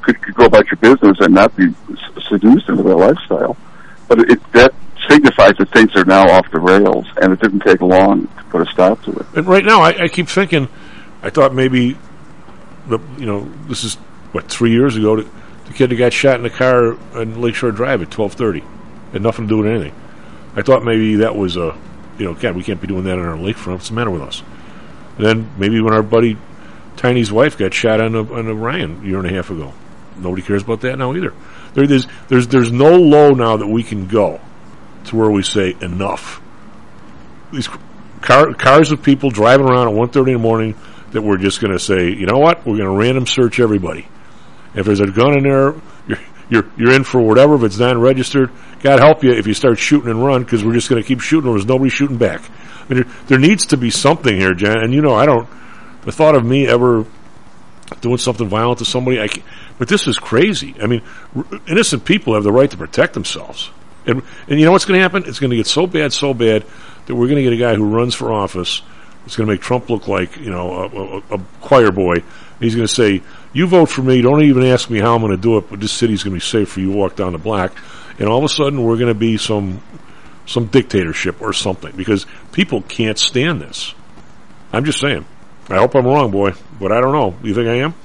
could, 0.05 0.21
could 0.21 0.35
go 0.35 0.45
about 0.45 0.65
your 0.67 0.77
business 0.77 1.17
and 1.19 1.33
not 1.33 1.55
be 1.55 1.73
seduced 2.29 2.69
into 2.69 2.83
their 2.83 2.95
lifestyle. 2.95 3.57
But 4.07 4.19
it 4.31 4.51
that 4.53 4.73
signifies 5.09 5.57
that 5.57 5.69
things 5.71 5.95
are 5.95 6.05
now 6.05 6.29
off 6.29 6.49
the 6.51 6.59
rails, 6.59 7.05
and 7.21 7.33
it 7.33 7.39
didn't 7.41 7.61
take 7.61 7.81
long 7.81 8.27
to 8.27 8.43
put 8.45 8.61
a 8.67 8.71
stop 8.71 9.03
to 9.03 9.11
it. 9.11 9.25
And 9.35 9.47
right 9.47 9.65
now, 9.65 9.81
I, 9.81 10.03
I 10.03 10.07
keep 10.07 10.27
thinking, 10.29 10.69
I 11.21 11.29
thought 11.29 11.53
maybe, 11.53 11.97
the 12.87 12.99
you 13.17 13.25
know, 13.25 13.51
this 13.67 13.83
is 13.83 13.95
what 14.31 14.47
three 14.47 14.71
years 14.71 14.95
ago. 14.95 15.17
The, 15.17 15.29
kid 15.73 15.89
that 15.89 15.95
got 15.95 16.13
shot 16.13 16.35
in 16.35 16.43
the 16.43 16.49
car 16.49 16.95
on 17.17 17.41
Lakeshore 17.41 17.71
Drive 17.71 18.01
at 18.01 18.09
twelve 18.09 18.33
thirty 18.33 18.63
had 19.11 19.21
nothing 19.21 19.45
to 19.45 19.49
do 19.49 19.57
with 19.57 19.67
anything. 19.67 19.93
I 20.55 20.61
thought 20.61 20.85
maybe 20.85 21.15
that 21.15 21.35
was 21.35 21.57
a, 21.57 21.75
you 22.17 22.25
know, 22.25 22.33
God, 22.33 22.55
we 22.55 22.63
can't 22.63 22.79
be 22.79 22.87
doing 22.87 23.03
that 23.03 23.19
on 23.19 23.25
our 23.25 23.35
lakefront. 23.35 23.73
What's 23.73 23.89
the 23.89 23.95
matter 23.95 24.11
with 24.11 24.21
us? 24.21 24.41
And 25.17 25.25
then 25.25 25.51
maybe 25.57 25.81
when 25.81 25.93
our 25.93 26.03
buddy 26.03 26.37
Tiny's 26.95 27.31
wife 27.31 27.57
got 27.57 27.73
shot 27.73 27.99
on 27.99 28.15
a 28.15 28.23
on 28.31 28.45
Ryan 28.57 29.01
a 29.01 29.05
year 29.05 29.17
and 29.17 29.27
a 29.27 29.33
half 29.33 29.49
ago, 29.49 29.73
nobody 30.17 30.41
cares 30.41 30.63
about 30.63 30.81
that 30.81 30.97
now 30.97 31.13
either. 31.13 31.33
There's 31.73 32.07
there's 32.27 32.47
there's 32.47 32.71
no 32.71 32.95
low 32.95 33.31
now 33.31 33.57
that 33.57 33.67
we 33.67 33.83
can 33.83 34.07
go 34.07 34.39
to 35.05 35.15
where 35.15 35.29
we 35.29 35.43
say 35.43 35.75
enough 35.81 36.41
these 37.55 37.69
car, 38.21 38.53
cars 38.53 38.91
of 38.91 39.01
people 39.01 39.29
driving 39.29 39.67
around 39.67 39.87
at 39.87 39.93
1.30 39.93 40.27
in 40.27 40.33
the 40.33 40.39
morning 40.39 40.75
that 41.11 41.21
we're 41.21 41.37
just 41.37 41.61
going 41.61 41.71
to 41.71 41.79
say, 41.79 42.09
you 42.09 42.25
know 42.25 42.37
what, 42.37 42.65
we're 42.65 42.77
going 42.77 42.89
to 42.89 42.95
random 42.95 43.25
search 43.25 43.59
everybody. 43.59 44.07
If 44.73 44.85
there's 44.85 44.99
a 44.99 45.07
gun 45.07 45.37
in 45.37 45.43
there, 45.43 45.75
you're, 46.07 46.19
you're, 46.49 46.71
you're 46.77 46.91
in 46.91 47.03
for 47.03 47.21
whatever. 47.21 47.55
If 47.55 47.63
it's 47.63 47.79
non-registered, 47.79 48.51
God 48.81 48.99
help 48.99 49.23
you 49.23 49.31
if 49.31 49.47
you 49.47 49.53
start 49.53 49.79
shooting 49.79 50.09
and 50.09 50.23
run 50.23 50.43
because 50.43 50.63
we're 50.63 50.73
just 50.73 50.89
going 50.89 51.01
to 51.01 51.07
keep 51.07 51.21
shooting. 51.21 51.49
There's 51.49 51.65
nobody 51.65 51.89
shooting 51.89 52.17
back. 52.17 52.41
I 52.41 52.93
mean, 52.93 53.03
there, 53.03 53.13
there 53.27 53.39
needs 53.39 53.67
to 53.67 53.77
be 53.77 53.89
something 53.89 54.35
here, 54.35 54.53
Jan. 54.53 54.79
And 54.79 54.93
you 54.93 55.01
know, 55.01 55.15
I 55.15 55.25
don't. 55.25 55.47
The 56.01 56.11
thought 56.11 56.35
of 56.35 56.45
me 56.45 56.67
ever 56.67 57.05
doing 58.01 58.17
something 58.17 58.47
violent 58.47 58.79
to 58.79 58.85
somebody, 58.85 59.19
I 59.19 59.27
can't, 59.27 59.45
but 59.77 59.87
this 59.87 60.07
is 60.07 60.17
crazy. 60.17 60.75
I 60.81 60.87
mean, 60.87 61.01
r- 61.35 61.45
innocent 61.67 62.05
people 62.05 62.33
have 62.33 62.43
the 62.43 62.51
right 62.51 62.69
to 62.69 62.77
protect 62.77 63.13
themselves. 63.13 63.69
And, 64.05 64.21
and 64.47 64.59
you 64.59 64.65
know 64.65 64.71
what's 64.71 64.85
going 64.85 64.97
to 64.97 65.01
happen? 65.01 65.23
It's 65.25 65.39
going 65.39 65.49
to 65.49 65.55
get 65.55 65.67
so 65.67 65.87
bad, 65.87 66.13
so 66.13 66.33
bad 66.33 66.65
that 67.05 67.15
we're 67.15 67.27
going 67.27 67.37
to 67.37 67.43
get 67.43 67.53
a 67.53 67.57
guy 67.57 67.75
who 67.75 67.85
runs 67.85 68.13
for 68.13 68.31
office. 68.31 68.81
It's 69.25 69.35
going 69.35 69.47
to 69.47 69.53
make 69.53 69.61
Trump 69.61 69.89
look 69.89 70.07
like 70.07 70.37
you 70.37 70.51
know 70.51 70.71
a, 70.71 71.35
a, 71.35 71.37
a 71.37 71.41
choir 71.61 71.91
boy. 71.91 72.23
He's 72.59 72.75
going 72.75 72.87
to 72.87 72.93
say, 72.93 73.23
"You 73.53 73.65
vote 73.65 73.87
for 73.87 74.03
me. 74.03 74.21
Don't 74.21 74.43
even 74.43 74.63
ask 74.63 74.89
me 74.89 74.99
how 74.99 75.15
I'm 75.15 75.21
going 75.21 75.31
to 75.31 75.41
do 75.41 75.57
it. 75.57 75.69
But 75.69 75.79
this 75.79 75.91
city's 75.91 76.23
going 76.23 76.33
to 76.33 76.35
be 76.35 76.45
safe 76.45 76.69
for 76.69 76.79
you. 76.79 76.91
Walk 76.91 77.15
down 77.15 77.31
the 77.31 77.39
block." 77.39 77.75
And 78.19 78.29
all 78.29 78.37
of 78.37 78.43
a 78.43 78.49
sudden, 78.49 78.83
we're 78.83 78.97
going 78.97 79.07
to 79.07 79.19
be 79.19 79.37
some 79.37 79.81
some 80.45 80.67
dictatorship 80.67 81.41
or 81.41 81.53
something 81.53 81.95
because 81.95 82.27
people 82.51 82.83
can't 82.83 83.17
stand 83.17 83.61
this. 83.61 83.95
I'm 84.71 84.85
just 84.85 84.99
saying. 84.99 85.25
I 85.69 85.77
hope 85.77 85.95
I'm 85.95 86.05
wrong, 86.05 86.29
boy, 86.29 86.53
but 86.79 86.91
I 86.91 87.01
don't 87.01 87.11
know. 87.11 87.35
You 87.41 87.55
think 87.55 87.67
I 87.67 87.77
am? 87.77 87.95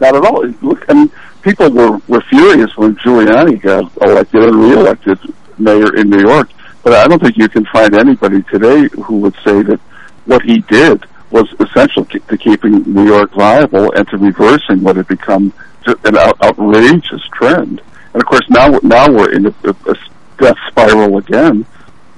Not 0.00 0.14
at 0.14 0.24
all. 0.24 0.46
Look, 0.62 0.84
I 0.88 0.94
mean, 0.94 1.10
people 1.42 1.70
were, 1.70 1.98
were 2.08 2.20
furious 2.22 2.76
when 2.76 2.96
Giuliani 2.96 3.60
got 3.60 3.90
elected 4.02 4.44
and 4.44 4.56
reelected 4.56 5.18
mayor 5.58 5.96
in 5.96 6.10
New 6.10 6.20
York. 6.20 6.50
But 6.82 6.92
I 6.92 7.08
don't 7.08 7.20
think 7.20 7.36
you 7.36 7.48
can 7.48 7.64
find 7.66 7.94
anybody 7.94 8.42
today 8.44 8.88
who 9.02 9.18
would 9.18 9.34
say 9.44 9.62
that 9.62 9.80
what 10.24 10.42
he 10.42 10.60
did 10.60 11.04
was 11.30 11.52
essential 11.60 12.04
to, 12.06 12.18
to 12.20 12.38
keeping 12.38 12.82
New 12.92 13.06
York 13.06 13.32
viable 13.32 13.92
and 13.92 14.08
to 14.08 14.16
reversing 14.16 14.82
what 14.82 14.96
had 14.96 15.08
become 15.08 15.52
an 15.86 16.16
out, 16.16 16.40
outrageous 16.42 17.22
trend. 17.34 17.82
And 18.12 18.22
of 18.22 18.26
course, 18.26 18.48
now 18.48 18.78
now 18.82 19.10
we're 19.10 19.32
in 19.32 19.46
a, 19.46 19.54
a, 19.64 19.96
death 20.38 20.56
spiral 20.68 21.18
again. 21.18 21.66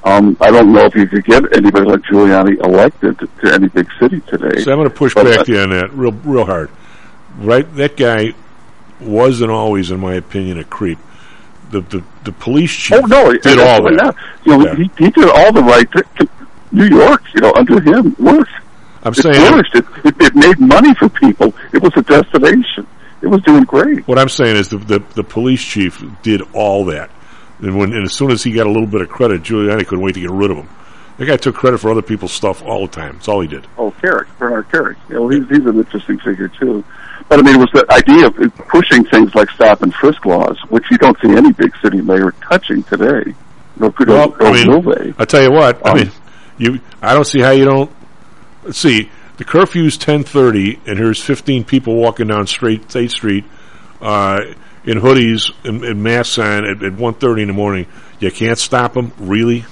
Um, 0.04 0.36
I 0.40 0.50
don't 0.50 0.72
know 0.72 0.84
if 0.84 0.94
you 0.94 1.06
could 1.06 1.24
get 1.24 1.56
anybody 1.56 1.86
like 1.86 2.00
Giuliani 2.02 2.62
elected 2.62 3.18
to, 3.18 3.26
to 3.26 3.54
any 3.54 3.68
big 3.68 3.88
city 3.98 4.20
today. 4.20 4.60
So 4.62 4.72
I'm 4.72 4.78
going 4.78 4.88
to 4.88 4.94
push 4.94 5.14
back 5.14 5.46
to 5.46 5.52
you 5.52 5.60
on 5.60 5.70
that 5.70 5.92
real, 5.92 6.12
real 6.12 6.44
hard. 6.44 6.70
Right, 7.40 7.74
that 7.76 7.96
guy 7.96 8.34
wasn't 9.00 9.50
always, 9.50 9.90
in 9.90 10.00
my 10.00 10.14
opinion, 10.14 10.58
a 10.58 10.64
creep. 10.64 10.98
The 11.70 11.80
the, 11.80 12.04
the 12.24 12.32
police 12.32 12.72
chief 12.72 12.98
Oh 13.02 13.06
no, 13.06 13.32
did 13.32 13.58
all 13.58 13.82
that. 13.84 13.92
not. 13.92 14.16
You 14.44 14.58
know, 14.58 14.66
Yeah. 14.66 14.74
he, 14.76 14.90
he 14.98 15.10
did 15.10 15.28
all 15.30 15.52
the 15.52 15.62
right. 15.62 15.90
To 15.92 16.28
New 16.72 16.84
York, 16.86 17.22
you 17.34 17.40
know, 17.40 17.52
under 17.56 17.80
him 17.80 18.14
worked. 18.18 18.50
I'm 19.02 19.12
it 19.12 19.16
saying-. 19.16 19.58
It, 19.74 19.84
it, 20.04 20.14
it 20.20 20.34
made 20.34 20.58
money 20.60 20.94
for 20.94 21.08
people. 21.08 21.54
It 21.72 21.82
was 21.82 21.92
a 21.96 22.02
destination. 22.02 22.86
It 23.22 23.28
was 23.28 23.42
doing 23.42 23.64
great. 23.64 24.06
What 24.08 24.18
I'm 24.18 24.28
saying 24.28 24.56
is 24.56 24.68
the, 24.68 24.78
the 24.78 24.98
the 25.14 25.24
police 25.24 25.62
chief 25.62 26.02
did 26.22 26.42
all 26.52 26.84
that, 26.86 27.10
and 27.60 27.78
when 27.78 27.92
and 27.92 28.04
as 28.04 28.12
soon 28.12 28.30
as 28.30 28.42
he 28.42 28.52
got 28.52 28.66
a 28.66 28.70
little 28.70 28.86
bit 28.86 29.00
of 29.00 29.08
credit, 29.08 29.42
Giuliani 29.42 29.86
couldn't 29.86 30.04
wait 30.04 30.14
to 30.14 30.20
get 30.20 30.30
rid 30.30 30.50
of 30.50 30.56
him. 30.58 30.68
That 31.18 31.26
guy 31.26 31.36
took 31.36 31.54
credit 31.54 31.78
for 31.78 31.90
other 31.90 32.00
people's 32.02 32.32
stuff 32.32 32.62
all 32.62 32.86
the 32.86 32.92
time. 32.92 33.14
That's 33.14 33.28
all 33.28 33.40
he 33.42 33.48
did. 33.48 33.66
Oh, 33.76 33.90
Kerik, 34.02 34.26
Bernard 34.38 34.68
Kerik. 34.70 34.96
You 35.10 35.16
know, 35.16 35.28
he's, 35.28 35.46
he's 35.50 35.66
an 35.66 35.76
interesting 35.78 36.18
figure 36.18 36.48
too. 36.48 36.82
But 37.30 37.38
I 37.38 37.42
mean, 37.42 37.54
it 37.54 37.58
was 37.58 37.70
the 37.72 37.86
idea 37.92 38.26
of 38.26 38.34
pushing 38.68 39.04
things 39.04 39.32
like 39.36 39.48
stop 39.50 39.82
and 39.82 39.94
frisk 39.94 40.26
laws, 40.26 40.58
which 40.68 40.84
you 40.90 40.98
don't 40.98 41.16
see 41.22 41.30
any 41.30 41.52
big 41.52 41.72
city 41.80 42.02
mayor 42.02 42.32
touching 42.42 42.82
today. 42.82 43.32
No, 43.78 43.94
Well, 44.00 44.34
no, 44.40 44.46
I 44.46 44.52
mean, 44.52 44.66
no 44.66 44.78
way. 44.80 45.14
I 45.16 45.24
tell 45.24 45.42
you 45.42 45.52
what. 45.52 45.86
I 45.86 45.90
Um, 45.92 45.96
mean, 45.96 46.10
you. 46.58 46.80
I 47.00 47.14
don't 47.14 47.24
see 47.26 47.40
how 47.40 47.52
you 47.52 47.64
don't. 47.66 47.90
Let's 48.64 48.78
see. 48.78 49.10
The 49.36 49.44
curfew's 49.44 49.96
ten 49.96 50.24
thirty, 50.24 50.80
and 50.86 50.98
here's 50.98 51.22
fifteen 51.22 51.62
people 51.64 51.94
walking 51.94 52.26
down 52.26 52.48
straight 52.48 52.90
State 52.90 53.12
Street 53.12 53.44
uh, 54.02 54.40
in 54.84 54.98
hoodies 54.98 55.52
and, 55.64 55.84
and 55.84 56.02
masks 56.02 56.36
on 56.36 56.66
at, 56.66 56.82
at 56.82 56.94
one 56.94 57.14
thirty 57.14 57.42
in 57.42 57.48
the 57.48 57.54
morning. 57.54 57.86
You 58.18 58.32
can't 58.32 58.58
stop 58.58 58.94
them, 58.94 59.12
really. 59.18 59.64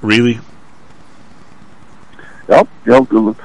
Really? 0.00 0.38
Yep. 2.48 2.68
You 2.86 3.36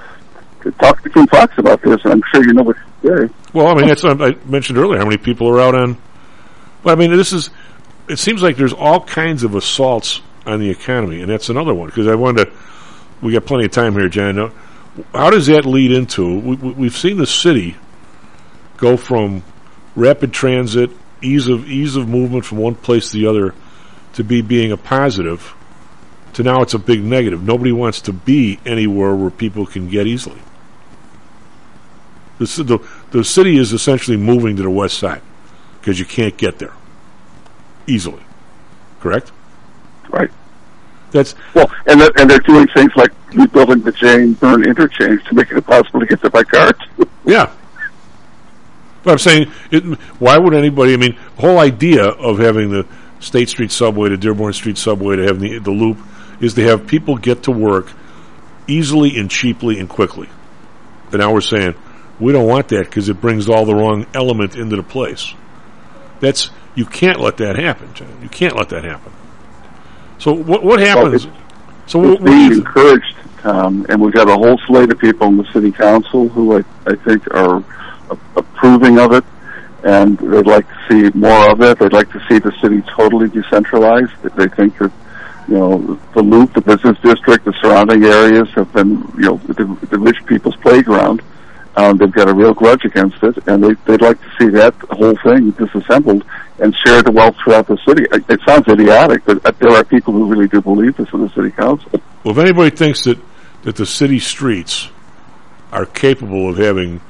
know, 0.65 0.71
talk 0.71 1.01
to 1.03 1.09
Kim 1.09 1.27
Foxx 1.27 1.57
about 1.57 1.81
this, 1.81 1.99
and 2.03 2.13
I'm 2.13 2.23
sure 2.33 2.43
you 2.45 2.53
know 2.53 2.63
what 2.63 2.77
to 3.01 3.27
say. 3.27 3.33
Well, 3.53 3.67
I 3.67 3.73
mean, 3.75 3.87
that's 3.87 4.03
what 4.03 4.21
I 4.21 4.35
mentioned 4.45 4.77
earlier. 4.77 4.99
How 4.99 5.05
many 5.05 5.17
people 5.17 5.47
are 5.49 5.59
out 5.59 5.75
on? 5.75 5.97
Well, 6.83 6.95
I 6.95 6.97
mean, 6.99 7.11
this 7.11 7.33
is. 7.33 7.49
It 8.07 8.17
seems 8.17 8.41
like 8.41 8.57
there's 8.57 8.73
all 8.73 9.03
kinds 9.03 9.43
of 9.43 9.53
assaults 9.55 10.21
on 10.45 10.59
the 10.59 10.69
economy, 10.69 11.21
and 11.21 11.29
that's 11.29 11.49
another 11.49 11.73
one 11.73 11.87
because 11.87 12.07
I 12.07 12.15
wanted 12.15 12.45
to. 12.45 12.51
We 13.21 13.33
got 13.33 13.45
plenty 13.45 13.65
of 13.65 13.71
time 13.71 13.93
here, 13.93 14.09
Jan. 14.09 14.51
How 15.13 15.29
does 15.29 15.47
that 15.47 15.65
lead 15.65 15.91
into? 15.91 16.39
We- 16.39 16.55
we've 16.55 16.97
seen 16.97 17.17
the 17.17 17.27
city 17.27 17.75
go 18.77 18.97
from 18.97 19.43
rapid 19.95 20.33
transit, 20.33 20.89
ease 21.21 21.47
of 21.47 21.69
ease 21.69 21.95
of 21.95 22.07
movement 22.07 22.45
from 22.45 22.57
one 22.59 22.75
place 22.75 23.11
to 23.11 23.17
the 23.17 23.27
other, 23.27 23.53
to 24.13 24.23
be 24.23 24.41
being 24.41 24.71
a 24.71 24.77
positive, 24.77 25.53
to 26.33 26.43
now 26.43 26.61
it's 26.61 26.73
a 26.73 26.79
big 26.79 27.03
negative. 27.03 27.43
Nobody 27.43 27.71
wants 27.71 28.01
to 28.01 28.13
be 28.13 28.59
anywhere 28.65 29.13
where 29.15 29.29
people 29.29 29.65
can 29.65 29.89
get 29.89 30.07
easily. 30.07 30.39
The, 32.39 32.63
the, 32.63 32.89
the 33.11 33.23
city 33.23 33.57
is 33.57 33.73
essentially 33.73 34.17
moving 34.17 34.55
to 34.55 34.63
the 34.63 34.69
west 34.69 34.97
side 34.97 35.21
because 35.79 35.99
you 35.99 36.05
can't 36.05 36.35
get 36.37 36.57
there 36.57 36.73
easily. 37.85 38.23
Correct? 38.99 39.31
Right. 40.09 40.31
That's 41.11 41.35
well, 41.53 41.71
and 41.87 41.99
they're, 41.99 42.11
and 42.17 42.29
they're 42.29 42.39
doing 42.39 42.67
things 42.67 42.91
like 42.95 43.11
rebuilding 43.33 43.81
the 43.81 43.91
Jane 43.91 44.33
Byrne 44.33 44.63
interchange 44.63 45.23
to 45.25 45.33
make 45.33 45.51
it 45.51 45.57
impossible 45.57 45.99
to 46.01 46.05
get 46.05 46.21
there 46.21 46.31
by 46.31 46.43
car. 46.43 46.73
Yeah. 47.25 47.51
But 49.03 49.11
I'm 49.11 49.17
saying, 49.19 49.51
it, 49.71 49.83
why 50.19 50.37
would 50.37 50.53
anybody? 50.53 50.93
I 50.93 50.97
mean, 50.97 51.17
the 51.35 51.41
whole 51.41 51.59
idea 51.59 52.05
of 52.05 52.39
having 52.39 52.71
the 52.71 52.87
State 53.19 53.49
Street 53.49 53.71
subway, 53.71 54.09
the 54.09 54.17
Dearborn 54.17 54.53
Street 54.53 54.77
subway, 54.77 55.17
to 55.17 55.23
have 55.23 55.39
the, 55.39 55.59
the 55.59 55.71
loop, 55.71 55.97
is 56.41 56.55
to 56.55 56.63
have 56.63 56.87
people 56.87 57.17
get 57.17 57.43
to 57.43 57.51
work 57.51 57.91
easily 58.67 59.17
and 59.17 59.29
cheaply 59.29 59.79
and 59.79 59.87
quickly. 59.87 60.29
But 61.11 61.17
now 61.19 61.33
we're 61.33 61.41
saying 61.41 61.75
we 62.19 62.31
don't 62.31 62.47
want 62.47 62.67
that 62.69 62.85
because 62.85 63.09
it 63.09 63.21
brings 63.21 63.47
all 63.47 63.65
the 63.65 63.75
wrong 63.75 64.05
element 64.13 64.55
into 64.55 64.75
the 64.75 64.83
place. 64.83 65.33
That's 66.19 66.51
you 66.75 66.85
can't 66.85 67.19
let 67.19 67.37
that 67.37 67.57
happen. 67.57 67.93
John. 67.93 68.21
You 68.21 68.29
can't 68.29 68.55
let 68.55 68.69
that 68.69 68.83
happen. 68.83 69.11
So 70.17 70.33
what 70.33 70.63
what 70.63 70.79
happens? 70.79 71.25
Well, 71.25 71.35
so 71.87 72.03
it's 72.03 72.21
what, 72.21 72.25
being 72.25 72.51
encouraged, 72.51 73.15
Tom, 73.39 73.85
and 73.89 74.01
we've 74.01 74.13
got 74.13 74.29
a 74.29 74.35
whole 74.35 74.57
slate 74.67 74.91
of 74.91 74.99
people 74.99 75.27
in 75.27 75.37
the 75.37 75.51
city 75.51 75.71
council 75.71 76.27
who 76.29 76.57
I, 76.57 76.63
I 76.85 76.95
think 76.95 77.25
are 77.33 77.63
approving 78.35 78.99
of 78.99 79.13
it, 79.13 79.23
and 79.83 80.17
they'd 80.19 80.45
like 80.45 80.67
to 80.67 80.77
see 80.89 81.17
more 81.17 81.49
of 81.51 81.61
it. 81.61 81.79
They'd 81.79 81.93
like 81.93 82.11
to 82.11 82.19
see 82.27 82.39
the 82.39 82.51
city 82.61 82.81
totally 82.95 83.29
decentralized. 83.29 84.11
They 84.35 84.49
think 84.49 84.77
that 84.79 84.91
you 85.47 85.55
know 85.55 85.99
the 86.13 86.21
loop, 86.21 86.53
the 86.53 86.61
business 86.61 86.97
district, 86.99 87.45
the 87.45 87.53
surrounding 87.61 88.03
areas 88.03 88.49
have 88.49 88.71
been 88.73 88.97
you 89.15 89.23
know 89.23 89.37
the, 89.47 89.87
the 89.89 89.97
rich 89.97 90.23
people's 90.25 90.57
playground. 90.57 91.21
Um, 91.75 91.97
they've 91.97 92.11
got 92.11 92.27
a 92.27 92.33
real 92.33 92.53
grudge 92.53 92.83
against 92.83 93.21
it, 93.23 93.37
and 93.47 93.63
they, 93.63 93.73
they'd 93.85 94.01
like 94.01 94.19
to 94.21 94.29
see 94.39 94.49
that 94.49 94.73
whole 94.91 95.15
thing 95.17 95.51
disassembled 95.51 96.25
and 96.59 96.75
share 96.85 97.01
the 97.01 97.11
wealth 97.11 97.35
throughout 97.43 97.67
the 97.67 97.77
city. 97.87 98.05
It, 98.11 98.39
sounds 98.45 98.67
idiotic, 98.67 99.23
but 99.25 99.57
there 99.59 99.71
are 99.71 99.83
people 99.83 100.13
who 100.13 100.25
really 100.25 100.47
do 100.47 100.61
believe 100.61 100.97
this 100.97 101.07
in 101.13 101.21
the 101.21 101.29
city 101.29 101.51
council. 101.51 102.01
Well, 102.23 102.37
if 102.37 102.37
anybody 102.37 102.75
thinks 102.75 103.03
that, 103.05 103.17
that 103.63 103.75
the 103.75 103.85
city 103.85 104.19
streets 104.19 104.89
are 105.71 105.85
capable 105.85 106.49
of 106.49 106.57
having 106.57 107.01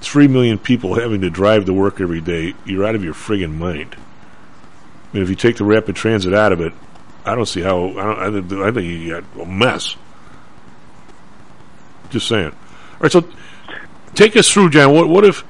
three 0.00 0.28
million 0.28 0.58
people 0.58 0.94
having 0.94 1.20
to 1.22 1.30
drive 1.30 1.64
to 1.66 1.72
work 1.72 2.00
every 2.00 2.20
day, 2.20 2.54
you're 2.64 2.84
out 2.84 2.94
of 2.94 3.04
your 3.04 3.14
friggin' 3.14 3.54
mind. 3.54 3.96
I 3.96 5.14
mean, 5.14 5.22
if 5.22 5.30
you 5.30 5.36
take 5.36 5.56
the 5.56 5.64
rapid 5.64 5.96
transit 5.96 6.34
out 6.34 6.52
of 6.52 6.60
it, 6.60 6.72
I 7.24 7.34
don't 7.34 7.46
see 7.46 7.60
how. 7.60 7.88
I 7.88 8.02
don't. 8.04 8.18
I 8.18 8.30
think, 8.30 8.52
I 8.52 8.70
think 8.72 8.86
you 8.86 9.10
got 9.10 9.42
a 9.42 9.46
mess. 9.46 9.96
Just 12.10 12.28
saying. 12.28 12.50
All 12.50 13.00
right, 13.00 13.12
so 13.12 13.24
take 14.18 14.36
us 14.36 14.50
through, 14.50 14.70
John. 14.70 14.92
What 14.92 15.08
what 15.08 15.24
if 15.24 15.40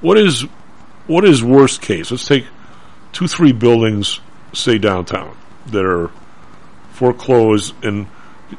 what 0.00 0.18
is 0.18 0.42
what 1.06 1.24
is 1.24 1.42
worst 1.42 1.80
case? 1.80 2.10
Let's 2.10 2.26
take 2.26 2.44
two, 3.12 3.28
three 3.28 3.52
buildings, 3.52 4.20
say 4.52 4.78
downtown, 4.78 5.36
that 5.68 5.84
are 5.84 6.10
foreclosed, 6.90 7.72
and 7.84 8.06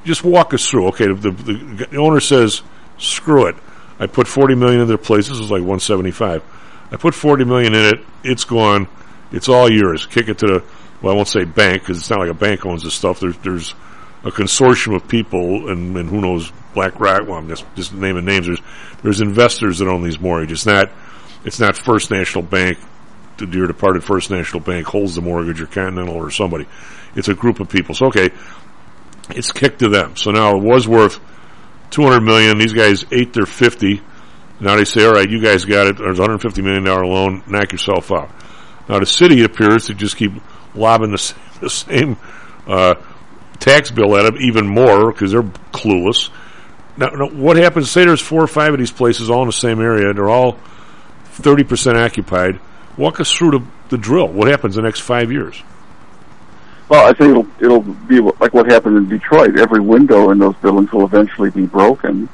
just 0.05 0.23
walk 0.23 0.53
us 0.53 0.67
through. 0.67 0.87
Okay, 0.87 1.07
the, 1.07 1.31
the, 1.31 1.87
the 1.91 1.97
owner 1.97 2.21
says, 2.21 2.61
"Screw 2.97 3.47
it, 3.47 3.55
I 3.99 4.07
put 4.07 4.27
forty 4.27 4.55
million 4.55 4.81
in 4.81 4.87
their 4.87 4.97
place. 4.97 5.27
This 5.27 5.37
is 5.37 5.51
like 5.51 5.63
one 5.63 5.81
seventy 5.81 6.11
five. 6.11 6.43
I 6.91 6.95
put 6.95 7.13
forty 7.13 7.43
million 7.43 7.75
in 7.75 7.85
it. 7.85 8.05
It's 8.23 8.45
gone. 8.45 8.87
It's 9.31 9.49
all 9.49 9.69
yours. 9.69 10.05
Kick 10.05 10.29
it 10.29 10.37
to 10.39 10.47
the 10.47 10.63
well, 11.01 11.13
I 11.13 11.15
won't 11.15 11.27
say 11.27 11.43
bank 11.43 11.81
because 11.81 11.99
it's 11.99 12.09
not 12.09 12.19
like 12.19 12.29
a 12.29 12.33
bank 12.33 12.65
owns 12.65 12.83
this 12.83 12.93
stuff. 12.93 13.19
There's 13.19 13.37
there's 13.39 13.75
a 14.23 14.31
consortium 14.31 14.95
of 14.95 15.07
people, 15.07 15.69
and, 15.69 15.95
and 15.95 16.09
who 16.09 16.21
knows 16.21 16.51
BlackRock. 16.77 17.27
Well, 17.27 17.37
I'm 17.39 17.47
just 17.47 17.65
just 17.75 17.91
naming 17.93 18.25
names. 18.25 18.45
There's 18.45 18.61
there's 19.01 19.21
investors 19.21 19.79
that 19.79 19.87
own 19.87 20.03
these 20.03 20.19
mortgages. 20.19 20.59
It's 20.59 20.65
not 20.67 20.91
it's 21.43 21.59
not 21.59 21.75
First 21.75 22.11
National 22.11 22.43
Bank. 22.43 22.77
The 23.37 23.47
dear 23.47 23.65
departed 23.65 24.03
First 24.03 24.29
National 24.29 24.59
Bank 24.61 24.85
holds 24.85 25.15
the 25.15 25.21
mortgage, 25.21 25.59
or 25.59 25.65
Continental, 25.65 26.15
or 26.15 26.29
somebody. 26.29 26.67
It's 27.15 27.29
a 27.29 27.33
group 27.33 27.59
of 27.59 27.69
people. 27.69 27.95
So 27.95 28.07
okay, 28.07 28.29
it's 29.31 29.51
kicked 29.51 29.79
to 29.79 29.89
them. 29.89 30.15
So 30.15 30.29
now 30.29 30.55
it 30.55 30.61
was 30.61 30.87
worth 30.87 31.19
200 31.89 32.21
million. 32.21 32.59
These 32.59 32.73
guys 32.73 33.05
ate 33.11 33.33
their 33.33 33.47
50. 33.47 34.01
Now 34.59 34.75
they 34.75 34.85
say, 34.85 35.05
all 35.05 35.13
right, 35.13 35.29
you 35.29 35.41
guys 35.41 35.65
got 35.65 35.87
it. 35.87 35.97
There's 35.97 36.19
a 36.19 36.21
150 36.21 36.61
million 36.61 36.83
dollar 36.83 37.05
loan. 37.05 37.43
Knock 37.47 37.71
yourself 37.71 38.11
out. 38.11 38.29
Now 38.87 38.99
the 38.99 39.05
city 39.07 39.43
appears 39.43 39.87
to 39.87 39.95
just 39.95 40.15
keep 40.15 40.31
lobbing 40.75 41.11
the, 41.11 41.33
the 41.61 41.69
same 41.71 42.17
uh, 42.67 42.95
tax 43.59 43.89
bill 43.89 44.15
at 44.15 44.23
them 44.23 44.37
even 44.39 44.67
more 44.67 45.11
because 45.11 45.31
they're 45.31 45.41
clueless. 45.41 46.29
Now, 46.97 47.09
now, 47.09 47.29
what 47.29 47.57
happens? 47.57 47.91
Say 47.91 48.05
there's 48.05 48.21
four 48.21 48.43
or 48.43 48.47
five 48.47 48.73
of 48.73 48.79
these 48.79 48.91
places 48.91 49.29
all 49.29 49.41
in 49.41 49.47
the 49.47 49.53
same 49.53 49.79
area. 49.79 50.13
They're 50.13 50.29
all 50.29 50.57
30% 51.35 51.95
occupied. 52.03 52.59
Walk 52.97 53.19
us 53.19 53.31
through 53.31 53.51
the, 53.51 53.65
the 53.89 53.97
drill. 53.97 54.27
What 54.27 54.47
happens 54.47 54.75
the 54.75 54.81
next 54.81 55.01
five 55.01 55.31
years? 55.31 55.61
Well, 56.89 57.05
I 57.05 57.13
think 57.13 57.31
it'll 57.31 57.47
it'll 57.59 57.81
be 57.81 58.21
like 58.21 58.53
what 58.53 58.71
happened 58.71 58.95
in 58.95 59.09
Detroit. 59.09 59.59
Every 59.59 59.81
window 59.81 60.31
in 60.31 60.39
those 60.39 60.55
buildings 60.57 60.91
will 60.93 61.03
eventually 61.03 61.49
be 61.49 61.65
broken, 61.65 62.29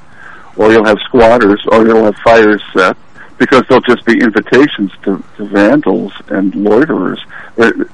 or 0.56 0.72
you'll 0.72 0.86
have 0.86 1.00
squatters, 1.06 1.60
or 1.72 1.86
you'll 1.88 2.04
have 2.04 2.16
fires 2.18 2.62
set 2.72 2.96
because 3.40 3.64
they'll 3.68 3.82
just 3.82 4.06
be 4.06 4.14
invitations 4.14 4.92
to, 5.02 5.24
to 5.38 5.46
vandals 5.46 6.14
and 6.28 6.54
loiterers. 6.54 7.20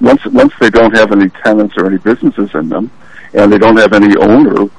Once 0.02 0.26
once 0.26 0.54
they 0.60 0.70
don't 0.70 0.94
have 0.94 1.14
any 1.14 1.30
tenants 1.30 1.76
or 1.78 1.88
any 1.88 1.98
businesses 1.98 2.54
in 2.54 2.68
them, 2.68 2.92
and 3.34 3.54
they 3.54 3.58
don't 3.58 3.78
have 3.78 3.94
any 3.94 4.18
owner 4.18 4.70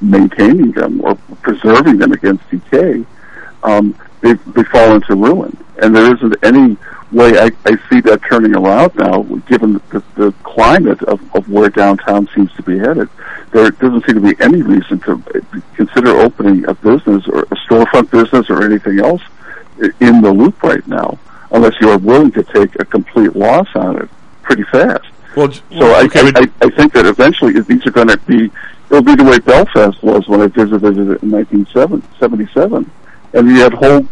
maintaining 0.00 0.72
them 0.72 1.00
or 1.02 1.14
preserving 1.42 1.98
them 1.98 2.12
against 2.12 2.48
decay, 2.50 3.04
um, 3.62 3.98
they 4.20 4.34
they 4.54 4.64
fall 4.64 4.94
into 4.94 5.14
ruin. 5.14 5.56
And 5.82 5.94
there 5.94 6.14
isn't 6.14 6.36
any 6.42 6.76
way 7.12 7.38
I, 7.38 7.50
I 7.64 7.76
see 7.88 8.00
that 8.02 8.20
turning 8.28 8.54
around 8.56 8.94
now, 8.96 9.22
given 9.46 9.74
the, 9.90 10.02
the 10.16 10.32
climate 10.42 11.02
of, 11.02 11.20
of 11.34 11.48
where 11.48 11.68
downtown 11.68 12.28
seems 12.34 12.52
to 12.54 12.62
be 12.62 12.78
headed. 12.78 13.08
There 13.52 13.70
doesn't 13.70 14.06
seem 14.06 14.16
to 14.16 14.34
be 14.34 14.42
any 14.42 14.62
reason 14.62 15.00
to 15.00 15.22
consider 15.74 16.10
opening 16.10 16.66
a 16.66 16.74
business 16.74 17.26
or 17.28 17.42
a 17.42 17.56
storefront 17.68 18.10
business 18.10 18.50
or 18.50 18.64
anything 18.64 19.00
else 19.00 19.22
in 20.00 20.20
the 20.22 20.32
loop 20.32 20.62
right 20.62 20.86
now, 20.88 21.18
unless 21.52 21.74
you 21.80 21.90
are 21.90 21.98
willing 21.98 22.32
to 22.32 22.42
take 22.42 22.74
a 22.80 22.84
complete 22.84 23.36
loss 23.36 23.68
on 23.74 24.02
it 24.02 24.08
pretty 24.42 24.64
fast. 24.64 25.04
Well, 25.36 25.52
So 25.52 25.62
well, 25.70 26.04
okay, 26.06 26.20
I, 26.20 26.32
I, 26.34 26.66
I 26.66 26.70
think 26.70 26.92
that 26.94 27.04
eventually 27.06 27.60
these 27.60 27.86
are 27.86 27.90
going 27.90 28.08
to 28.08 28.16
be, 28.18 28.50
it'll 28.90 29.02
be 29.02 29.14
the 29.14 29.24
way 29.24 29.38
Belfast 29.38 30.02
was 30.02 30.26
when 30.28 30.40
I 30.40 30.46
visited 30.48 30.84
it 30.84 31.22
in 31.22 31.30
1977. 31.30 32.90
And 33.34 33.48
you 33.48 33.56
had 33.60 33.72
whole 33.74 34.06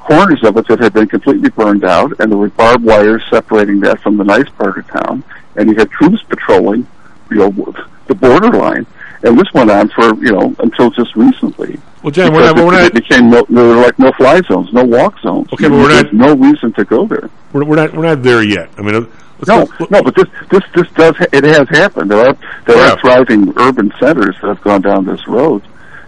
corners 0.00 0.42
of 0.44 0.56
it 0.56 0.66
that 0.68 0.78
had 0.80 0.92
been 0.92 1.08
completely 1.08 1.50
burned 1.50 1.84
out, 1.84 2.12
and 2.20 2.30
there 2.30 2.38
were 2.38 2.48
barbed 2.50 2.84
wires 2.84 3.22
separating 3.30 3.80
that 3.80 4.00
from 4.00 4.16
the 4.16 4.24
nice 4.24 4.48
part 4.50 4.78
of 4.78 4.86
town, 4.88 5.22
and 5.56 5.68
you 5.68 5.74
had 5.76 5.90
troops 5.90 6.22
patrolling, 6.28 6.86
you 7.30 7.36
know, 7.38 7.74
the 8.06 8.14
borderline. 8.14 8.86
And 9.22 9.36
this 9.38 9.52
went 9.52 9.70
on 9.70 9.88
for, 9.88 10.14
you 10.24 10.32
know, 10.32 10.54
until 10.60 10.90
just 10.90 11.14
recently. 11.16 11.78
Well, 12.02 12.12
Jan, 12.12 12.32
we're 12.32 12.40
not- 12.40 12.54
Because 12.54 12.66
we're 12.66 12.72
not- 12.72 12.84
it 12.86 12.94
became 12.94 13.30
no, 13.30 13.44
there 13.50 13.64
were 13.64 13.74
like 13.76 13.98
no 13.98 14.12
fly 14.12 14.40
zones, 14.42 14.72
no 14.72 14.84
walk 14.84 15.18
zones. 15.20 15.52
Okay, 15.52 15.68
but 15.68 15.72
we're 15.72 15.88
not- 16.02 16.12
no 16.12 16.36
reason 16.36 16.72
to 16.74 16.84
go 16.84 17.04
there. 17.06 17.28
We're, 17.52 17.64
we're 17.64 17.76
not 17.76 17.92
we're 17.94 18.04
not 18.04 18.22
there 18.22 18.42
yet. 18.44 18.70
I 18.78 18.82
mean, 18.82 19.08
No, 19.46 19.66
go- 19.66 19.86
no, 19.90 20.02
but 20.02 20.14
this 20.16 20.26
this 20.50 20.62
this 20.74 20.88
does 20.92 21.16
ha- 21.16 21.26
it 21.32 21.44
has 21.44 21.68
happened. 21.68 22.10
There 22.10 22.18
are 22.26 22.36
there 22.66 22.76
Yeah. 22.76 22.92
are 22.92 22.98
thriving 23.00 23.52
urban 23.56 23.92
centers 24.00 24.36
that 24.40 24.48
have 24.48 24.60
gone 24.62 24.80
down 24.82 25.04
this 25.04 25.26
road, 25.28 25.62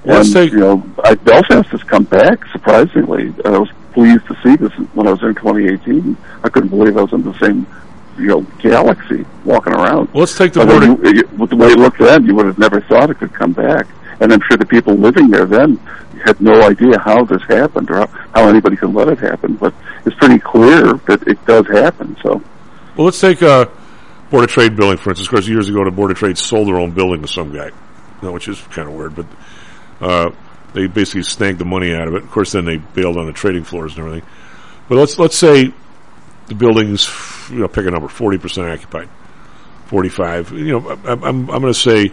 let's 0.05 0.27
and 0.29 0.35
take- 0.35 0.53
you 0.53 0.59
know 0.59 0.83
I, 1.05 1.15
Belfast 1.15 1.69
has 1.69 1.83
come 1.85 2.05
back 2.05 2.45
surprisingly. 2.51 3.33
I 3.45 3.51
was 3.51 3.69
pleased 3.93 4.27
to 4.27 4.37
see 4.43 4.57
this 4.57 4.73
when 4.95 5.07
I 5.07 5.11
was 5.13 5.21
there 5.21 5.29
in 5.31 5.37
2018. 5.37 6.17
I 6.43 6.49
couldn't 6.49 6.71
believe 6.71 6.97
I 6.97 7.03
was 7.03 7.13
in 7.13 7.23
the 7.23 7.35
same 7.39 7.67
you 8.19 8.27
know 8.27 8.41
galaxy 8.59 9.25
walking 9.45 9.75
around. 9.75 10.09
Let's 10.13 10.37
take 10.37 10.53
the 10.53 10.61
But 10.67 10.69
board. 10.69 10.83
you, 10.83 11.13
you, 11.13 11.29
with 11.39 11.51
the 11.51 11.57
way 11.57 11.69
it 11.69 11.79
looked 11.79 11.99
then, 12.01 12.25
you 12.25 12.35
would 12.35 12.47
have 12.47 12.59
never 12.59 12.81
thought 12.81 13.11
it 13.11 13.19
could 13.19 13.33
come 13.33 13.53
back. 13.53 13.87
And 14.21 14.33
I'm 14.33 14.41
sure 14.49 14.57
the 14.59 14.67
people 14.67 14.95
living 14.95 15.31
there 15.31 15.47
then 15.47 15.79
had 16.25 16.39
no 16.43 16.61
idea 16.69 16.99
how 16.99 17.25
this 17.25 17.43
happened 17.45 17.91
or 17.91 18.01
how, 18.01 18.07
how 18.35 18.49
anybody 18.49 18.77
could 18.77 18.93
let 18.93 19.09
it 19.09 19.19
happen. 19.19 19.55
But 19.55 19.73
it's 20.05 20.15
pretty 20.17 20.39
clear 20.41 20.95
that 21.07 21.27
it 21.29 21.39
does 21.47 21.67
happen. 21.69 22.17
So. 22.23 22.43
Well, 23.01 23.07
let's 23.07 23.19
take 23.19 23.41
a 23.41 23.67
Board 24.29 24.45
of 24.45 24.51
Trade 24.51 24.77
building 24.77 24.99
for 24.99 25.09
instance. 25.09 25.29
Of 25.29 25.31
course, 25.31 25.49
years 25.49 25.71
ago, 25.71 25.83
the 25.87 25.91
Board 25.91 26.11
of 26.11 26.19
Trade 26.19 26.37
sold 26.37 26.69
their 26.69 26.77
own 26.77 26.91
building 26.91 27.23
to 27.23 27.29
some 27.29 27.51
guy. 27.51 27.71
which 28.21 28.47
is 28.47 28.61
kind 28.61 28.89
of 28.89 28.95
weird. 28.95 29.15
But 29.17 29.27
uh, 30.03 30.31
they 30.75 30.87
basically 30.87 31.23
snagged 31.23 31.59
the 31.59 31.65
money 31.65 31.95
out 31.95 32.09
of 32.09 32.15
it. 32.15 32.25
Of 32.25 32.31
course, 32.31 32.53
then 32.53 32.67
they 32.67 32.77
bailed 32.77 33.17
on 33.17 33.25
the 33.25 33.33
trading 33.33 33.65
floors 33.65 33.97
and 33.97 34.07
everything. 34.07 34.29
But 34.91 34.99
let's 34.99 35.19
let's 35.19 35.39
say 35.39 35.73
the 36.49 36.55
building's 36.55 37.09
you 37.49 37.61
know 37.61 37.69
pick 37.69 37.87
a 37.87 37.91
number 37.91 38.09
forty 38.09 38.37
percent 38.37 38.69
occupied, 38.69 39.09
forty 39.87 40.11
five. 40.11 40.53
You 40.53 40.79
know, 40.79 40.91
I'm 40.91 41.25
I'm, 41.25 41.51
I'm 41.51 41.63
going 41.63 41.73
to 41.73 41.81
say 41.81 42.13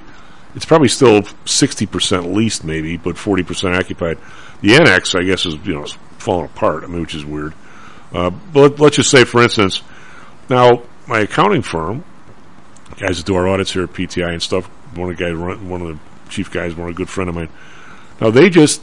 it's 0.55 0.63
probably 0.63 0.87
still 0.87 1.23
sixty 1.43 1.85
percent 1.85 2.31
leased, 2.31 2.63
maybe, 2.63 2.95
but 2.95 3.17
forty 3.17 3.43
percent 3.43 3.75
occupied. 3.75 4.19
The 4.61 4.75
annex, 4.75 5.15
I 5.15 5.23
guess, 5.23 5.45
is 5.45 5.55
you 5.67 5.73
know 5.73 5.85
falling 6.17 6.45
apart. 6.45 6.85
I 6.85 6.87
mean, 6.87 7.01
which 7.01 7.13
is 7.13 7.25
weird. 7.25 7.53
Uh, 8.13 8.29
but 8.29 8.79
let's 8.79 8.95
just 8.95 9.11
say, 9.11 9.25
for 9.25 9.43
instance, 9.43 9.81
now 10.49 10.83
my 11.07 11.19
accounting 11.19 11.61
firm, 11.61 12.03
guys 12.97 13.17
that 13.17 13.25
do 13.25 13.35
our 13.35 13.47
audits 13.47 13.71
here 13.71 13.83
at 13.83 13.93
PTI 13.93 14.33
and 14.33 14.41
stuff, 14.41 14.65
one 14.95 15.11
of 15.11 15.17
the 15.17 15.23
guys, 15.23 15.37
one 15.61 15.81
of 15.81 15.87
the 15.87 15.99
chief 16.29 16.51
guys, 16.51 16.75
one 16.75 16.89
of 16.89 16.95
a 16.95 16.97
good 16.97 17.09
friend 17.09 17.29
of 17.29 17.35
mine. 17.35 17.49
Now 18.19 18.31
they 18.31 18.49
just 18.49 18.81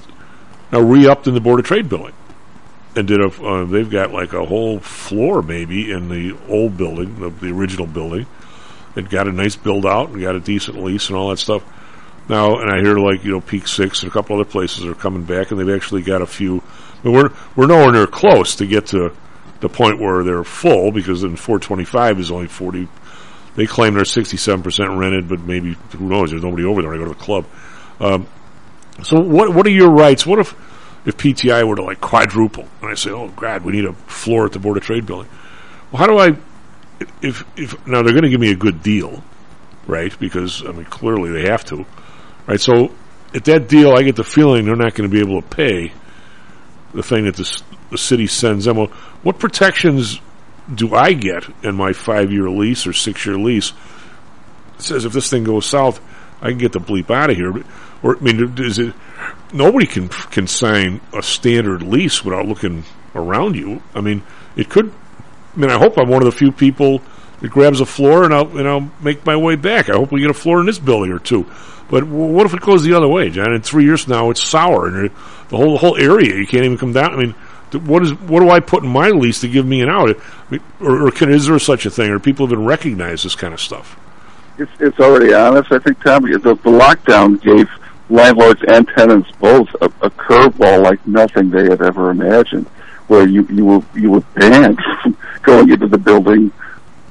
now 0.72 0.80
re-upped 0.80 1.26
in 1.26 1.34
the 1.34 1.40
Board 1.40 1.60
of 1.60 1.66
Trade 1.66 1.88
building 1.88 2.14
and 2.96 3.08
did 3.08 3.20
a. 3.20 3.26
Uh, 3.26 3.64
they've 3.64 3.90
got 3.90 4.12
like 4.12 4.32
a 4.32 4.44
whole 4.44 4.80
floor 4.80 5.42
maybe 5.42 5.90
in 5.90 6.08
the 6.08 6.36
old 6.48 6.76
building, 6.76 7.18
the, 7.20 7.30
the 7.30 7.50
original 7.50 7.86
building. 7.86 8.26
It 8.96 9.10
got 9.10 9.26
a 9.26 9.32
nice 9.32 9.56
build 9.56 9.86
out 9.86 10.10
and 10.10 10.20
got 10.20 10.36
a 10.36 10.40
decent 10.40 10.82
lease 10.82 11.08
and 11.08 11.16
all 11.16 11.30
that 11.30 11.38
stuff. 11.38 11.64
Now, 12.28 12.58
and 12.58 12.70
I 12.70 12.80
hear 12.80 12.96
like 12.96 13.24
you 13.24 13.32
know 13.32 13.40
PEAK6 13.40 14.02
and 14.02 14.10
a 14.10 14.12
couple 14.12 14.36
other 14.36 14.48
places 14.48 14.86
are 14.86 14.94
coming 14.94 15.24
back, 15.24 15.50
and 15.50 15.60
they've 15.60 15.74
actually 15.74 16.02
got 16.02 16.22
a 16.22 16.26
few. 16.26 16.62
I 17.02 17.08
mean, 17.08 17.16
we're 17.16 17.30
we're 17.56 17.66
nowhere 17.66 17.92
near 17.92 18.06
close 18.06 18.56
to 18.56 18.66
get 18.66 18.86
to 18.88 19.14
the 19.64 19.68
point 19.70 19.98
where 19.98 20.22
they're 20.22 20.44
full 20.44 20.92
because 20.92 21.22
then 21.22 21.36
425 21.36 22.20
is 22.20 22.30
only 22.30 22.48
40. 22.48 22.86
They 23.56 23.64
claim 23.64 23.94
they're 23.94 24.04
67 24.04 24.62
percent 24.62 24.90
rented, 24.90 25.26
but 25.26 25.40
maybe 25.40 25.74
who 25.92 26.06
knows? 26.06 26.30
There's 26.30 26.42
nobody 26.42 26.64
over 26.64 26.82
there. 26.82 26.92
I 26.92 26.98
go 26.98 27.04
to 27.04 27.10
the 27.10 27.16
club. 27.16 27.46
Um, 27.98 28.26
so 29.02 29.18
what 29.20 29.54
what 29.54 29.66
are 29.66 29.70
your 29.70 29.90
rights? 29.90 30.26
What 30.26 30.38
if 30.38 30.54
if 31.06 31.16
PTI 31.16 31.66
were 31.66 31.76
to 31.76 31.82
like 31.82 32.02
quadruple 32.02 32.68
and 32.82 32.90
I 32.90 32.94
say, 32.94 33.08
oh 33.08 33.28
God, 33.28 33.64
we 33.64 33.72
need 33.72 33.86
a 33.86 33.94
floor 33.94 34.44
at 34.44 34.52
the 34.52 34.58
Board 34.58 34.76
of 34.76 34.82
Trade 34.82 35.06
building? 35.06 35.30
Well, 35.90 35.98
how 35.98 36.08
do 36.08 36.18
I? 36.18 36.36
If 37.22 37.42
if 37.56 37.86
now 37.86 38.02
they're 38.02 38.12
going 38.12 38.24
to 38.24 38.28
give 38.28 38.40
me 38.40 38.50
a 38.50 38.56
good 38.56 38.82
deal, 38.82 39.24
right? 39.86 40.16
Because 40.20 40.62
I 40.62 40.72
mean 40.72 40.84
clearly 40.84 41.32
they 41.32 41.48
have 41.48 41.64
to, 41.66 41.86
right? 42.46 42.60
So 42.60 42.92
at 43.32 43.46
that 43.46 43.66
deal, 43.66 43.92
I 43.92 44.02
get 44.02 44.16
the 44.16 44.24
feeling 44.24 44.66
they're 44.66 44.76
not 44.76 44.94
going 44.94 45.08
to 45.08 45.14
be 45.14 45.20
able 45.20 45.40
to 45.40 45.48
pay 45.48 45.90
the 46.92 47.02
thing 47.02 47.24
that 47.24 47.36
the, 47.36 47.62
the 47.94 47.98
city 47.98 48.26
sends 48.26 48.64
them. 48.64 48.76
Well, 48.76 48.88
what 49.22 49.38
protections 49.38 50.20
do 50.72 50.94
I 50.94 51.12
get 51.12 51.44
in 51.62 51.74
my 51.74 51.92
five 51.92 52.32
year 52.32 52.50
lease 52.50 52.86
or 52.86 52.92
six 52.92 53.24
year 53.24 53.36
lease? 53.36 53.72
It 54.76 54.82
says 54.82 55.04
if 55.04 55.12
this 55.12 55.30
thing 55.30 55.44
goes 55.44 55.66
south, 55.66 56.00
I 56.42 56.50
can 56.50 56.58
get 56.58 56.72
the 56.72 56.80
bleep 56.80 57.10
out 57.10 57.30
of 57.30 57.36
here. 57.36 57.54
Or 58.02 58.16
I 58.16 58.20
mean, 58.20 58.58
is 58.58 58.78
it? 58.78 58.94
Nobody 59.52 59.86
can 59.86 60.08
can 60.08 60.46
sign 60.46 61.00
a 61.12 61.22
standard 61.22 61.82
lease 61.82 62.24
without 62.24 62.46
looking 62.46 62.84
around 63.14 63.56
you. 63.56 63.82
I 63.94 64.00
mean, 64.00 64.22
it 64.56 64.68
could. 64.68 64.92
I 65.56 65.60
mean, 65.60 65.70
I 65.70 65.78
hope 65.78 65.96
I'm 65.96 66.08
one 66.08 66.22
of 66.22 66.26
the 66.26 66.36
few 66.36 66.50
people 66.50 67.00
that 67.40 67.50
grabs 67.50 67.80
a 67.80 67.86
floor 67.86 68.24
and 68.24 68.34
I'll 68.34 68.58
and 68.58 68.68
I'll 68.68 68.90
make 69.00 69.24
my 69.24 69.36
way 69.36 69.56
back. 69.56 69.88
I 69.88 69.92
hope 69.92 70.10
we 70.10 70.20
get 70.20 70.30
a 70.30 70.34
floor 70.34 70.60
in 70.60 70.66
this 70.66 70.78
building 70.78 71.12
or 71.12 71.18
two. 71.18 71.46
But 71.88 72.04
what 72.04 72.46
if 72.46 72.54
it 72.54 72.60
goes 72.60 72.82
the 72.82 72.94
other 72.94 73.08
way, 73.08 73.30
John? 73.30 73.52
In 73.52 73.60
three 73.62 73.84
years 73.84 74.08
now, 74.08 74.30
it's 74.30 74.42
sour 74.42 74.86
and 74.88 75.10
the 75.48 75.56
whole 75.56 75.72
the 75.72 75.78
whole 75.78 75.96
area 75.96 76.34
you 76.34 76.46
can't 76.46 76.64
even 76.64 76.78
come 76.78 76.92
down. 76.92 77.12
I 77.12 77.16
mean, 77.16 77.34
what 77.74 78.02
is 78.02 78.14
what 78.14 78.40
do 78.40 78.50
I 78.50 78.60
put 78.60 78.82
in 78.82 78.88
my 78.88 79.08
lease 79.10 79.40
to 79.40 79.48
give 79.48 79.66
me 79.66 79.80
an 79.80 79.88
out? 79.88 80.16
Or, 80.80 81.06
or 81.06 81.10
can, 81.10 81.30
is 81.30 81.46
there 81.46 81.58
such 81.58 81.86
a 81.86 81.90
thing? 81.90 82.10
Or 82.10 82.18
people 82.18 82.46
have 82.46 82.50
been 82.50 82.66
recognized 82.66 83.24
this 83.24 83.34
kind 83.34 83.54
of 83.54 83.60
stuff? 83.60 83.98
It's, 84.58 84.70
it's 84.78 85.00
already 85.00 85.34
on 85.34 85.56
us. 85.56 85.66
I 85.70 85.78
think, 85.78 86.02
Tommy, 86.02 86.32
the, 86.32 86.54
the 86.54 86.70
lockdown 86.70 87.42
gave 87.42 87.68
landlords 88.08 88.62
and 88.68 88.86
tenants 88.88 89.30
both 89.40 89.68
a, 89.80 89.86
a 90.02 90.10
curveball 90.10 90.82
like 90.82 91.04
nothing 91.06 91.50
they 91.50 91.64
had 91.64 91.82
ever 91.82 92.10
imagined, 92.10 92.66
where 93.08 93.26
you 93.26 93.46
you 93.50 93.64
were 93.64 93.82
you 93.94 94.10
were 94.10 94.20
banned 94.34 94.78
from 95.02 95.16
going 95.42 95.70
into 95.70 95.88
the 95.88 95.98
building 95.98 96.52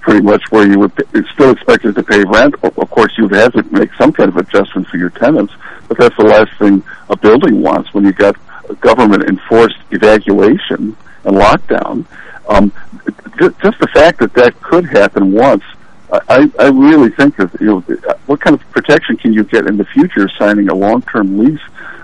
pretty 0.04 0.22
much 0.22 0.44
where 0.52 0.68
you 0.68 0.92
it's 1.14 1.30
still 1.32 1.52
expected 1.52 1.96
to 1.96 2.04
pay 2.04 2.24
rent. 2.26 2.54
Of 2.64 2.90
course, 2.90 3.14
you 3.18 3.24
would 3.24 3.36
have 3.36 3.54
to 3.54 3.64
make 3.72 3.94
some 3.96 4.12
kind 4.12 4.30
of 4.30 4.38
adjustment 4.38 4.88
for 4.88 4.98
your 4.98 5.10
tenants, 5.10 5.54
but 5.88 5.98
that's 5.98 6.16
the 6.18 6.26
last 6.26 6.52
thing 6.60 6.84
a 7.10 7.18
building 7.18 7.62
wants 7.62 7.94
when 7.94 8.04
you 8.04 8.12
got 8.12 8.36
government 8.80 9.24
enforced 9.24 9.78
evacuation 9.92 10.96
and 11.24 11.38
lockdown. 11.38 12.06
Um, 12.48 12.74
just 13.40 13.80
the 13.80 13.90
fact 13.94 14.20
that 14.20 14.34
that 14.34 14.60
could 14.62 14.86
happen 14.86 15.32
once, 15.32 15.64
I, 16.12 16.52
I 16.60 16.68
really 16.68 17.10
think 17.10 17.38
that 17.38 17.50
you 17.60 17.68
know 17.68 17.80
what 18.28 18.40
kind 18.40 18.54
of 18.54 18.62
protection 18.72 19.18
can 19.18 19.34
you 19.34 19.44
get 19.44 19.66
in 19.66 19.78
the 19.78 19.86
future 19.86 20.30
signing 20.38 20.70
a 20.70 20.76
long-term 20.76 21.40
lease 21.40 21.62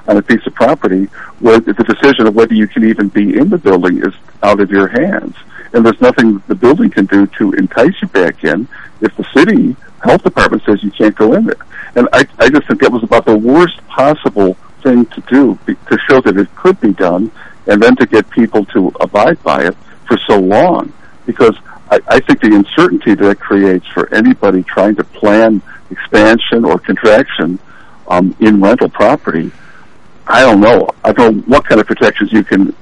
on 0.07 0.17
a 0.17 0.21
piece 0.21 0.45
of 0.47 0.55
property 0.55 1.05
where 1.39 1.59
the 1.59 1.73
decision 1.73 2.25
of 2.25 2.33
whether 2.33 2.55
you 2.55 2.67
can 2.67 2.83
even 2.85 3.09
be 3.09 3.37
in 3.37 3.49
the 3.49 3.57
building 3.57 4.03
is 4.03 4.13
out 4.41 4.59
of 4.59 4.71
your 4.71 4.87
hands 4.87 5.35
and 5.73 5.85
there's 5.85 6.01
nothing 6.01 6.41
the 6.47 6.55
building 6.55 6.89
can 6.89 7.05
do 7.05 7.27
to 7.27 7.53
entice 7.53 7.93
you 8.01 8.07
back 8.09 8.43
in 8.43 8.67
if 9.01 9.15
the 9.15 9.23
city 9.35 9.75
health 10.03 10.23
department 10.23 10.63
says 10.63 10.83
you 10.83 10.91
can't 10.91 11.15
go 11.15 11.33
in 11.33 11.45
there. 11.45 11.65
And 11.95 12.07
I, 12.13 12.25
I 12.39 12.49
just 12.49 12.67
think 12.67 12.81
that 12.81 12.91
was 12.91 13.03
about 13.03 13.25
the 13.25 13.37
worst 13.37 13.85
possible 13.87 14.57
thing 14.81 15.05
to 15.07 15.21
do 15.21 15.57
to 15.67 15.97
show 16.09 16.21
that 16.21 16.37
it 16.37 16.53
could 16.55 16.79
be 16.81 16.93
done, 16.93 17.31
and 17.67 17.81
then 17.81 17.95
to 17.97 18.05
get 18.05 18.29
people 18.29 18.65
to 18.65 18.91
abide 18.99 19.41
by 19.43 19.65
it 19.65 19.75
for 20.07 20.17
so 20.27 20.39
long. 20.39 20.93
Because 21.25 21.55
I, 21.89 21.99
I 22.07 22.19
think 22.19 22.41
the 22.41 22.55
uncertainty 22.55 23.15
that 23.15 23.29
it 23.29 23.39
creates 23.39 23.87
for 23.87 24.13
anybody 24.13 24.63
trying 24.63 24.95
to 24.95 25.03
plan 25.03 25.61
expansion 25.91 26.65
or 26.65 26.79
contraction 26.79 27.59
um, 28.07 28.35
in 28.39 28.61
rental 28.61 28.89
property, 28.89 29.51
I 30.27 30.41
don't 30.41 30.61
know. 30.61 30.89
I 31.03 31.11
don't 31.11 31.37
know 31.37 31.43
what 31.43 31.65
kind 31.65 31.79
of 31.81 31.87
protections 31.87 32.31
you 32.31 32.43
can 32.43 32.75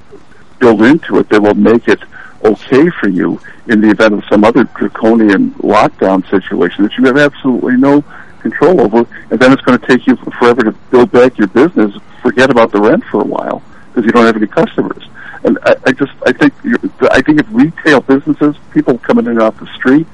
build 0.59 0.81
into 0.81 1.17
it 1.19 1.29
that 1.29 1.41
will 1.41 1.53
make 1.53 1.87
it 1.87 1.99
okay 2.43 2.89
for 2.99 3.09
you 3.09 3.39
in 3.67 3.81
the 3.81 3.89
event 3.89 4.13
of 4.13 4.23
some 4.29 4.43
other 4.43 4.63
draconian 4.63 5.51
lockdown 5.55 6.27
situation 6.29 6.83
that 6.83 6.93
you 6.97 7.05
have 7.05 7.17
absolutely 7.17 7.75
no 7.77 8.03
control 8.49 8.81
over, 8.81 9.07
and 9.29 9.39
then 9.39 9.51
it's 9.51 9.61
going 9.61 9.77
to 9.79 9.87
take 9.87 10.07
you 10.07 10.15
forever 10.39 10.63
to 10.63 10.71
build 10.91 11.11
back 11.11 11.37
your 11.37 11.47
business. 11.47 11.95
Forget 12.21 12.49
about 12.49 12.71
the 12.71 12.79
rent 12.79 13.03
for 13.05 13.21
a 13.21 13.25
while 13.25 13.61
because 13.87 14.05
you 14.05 14.11
don't 14.11 14.25
have 14.25 14.37
any 14.37 14.47
customers. 14.47 15.07
And 15.43 15.57
I, 15.63 15.75
I 15.85 15.91
just, 15.91 16.13
I 16.25 16.33
think, 16.33 16.53
I 17.01 17.21
think 17.21 17.39
if 17.39 17.47
retail 17.49 18.01
businesses, 18.01 18.55
people 18.73 18.97
coming 18.97 19.27
in 19.27 19.39
off 19.39 19.59
the 19.59 19.67
street 19.75 20.07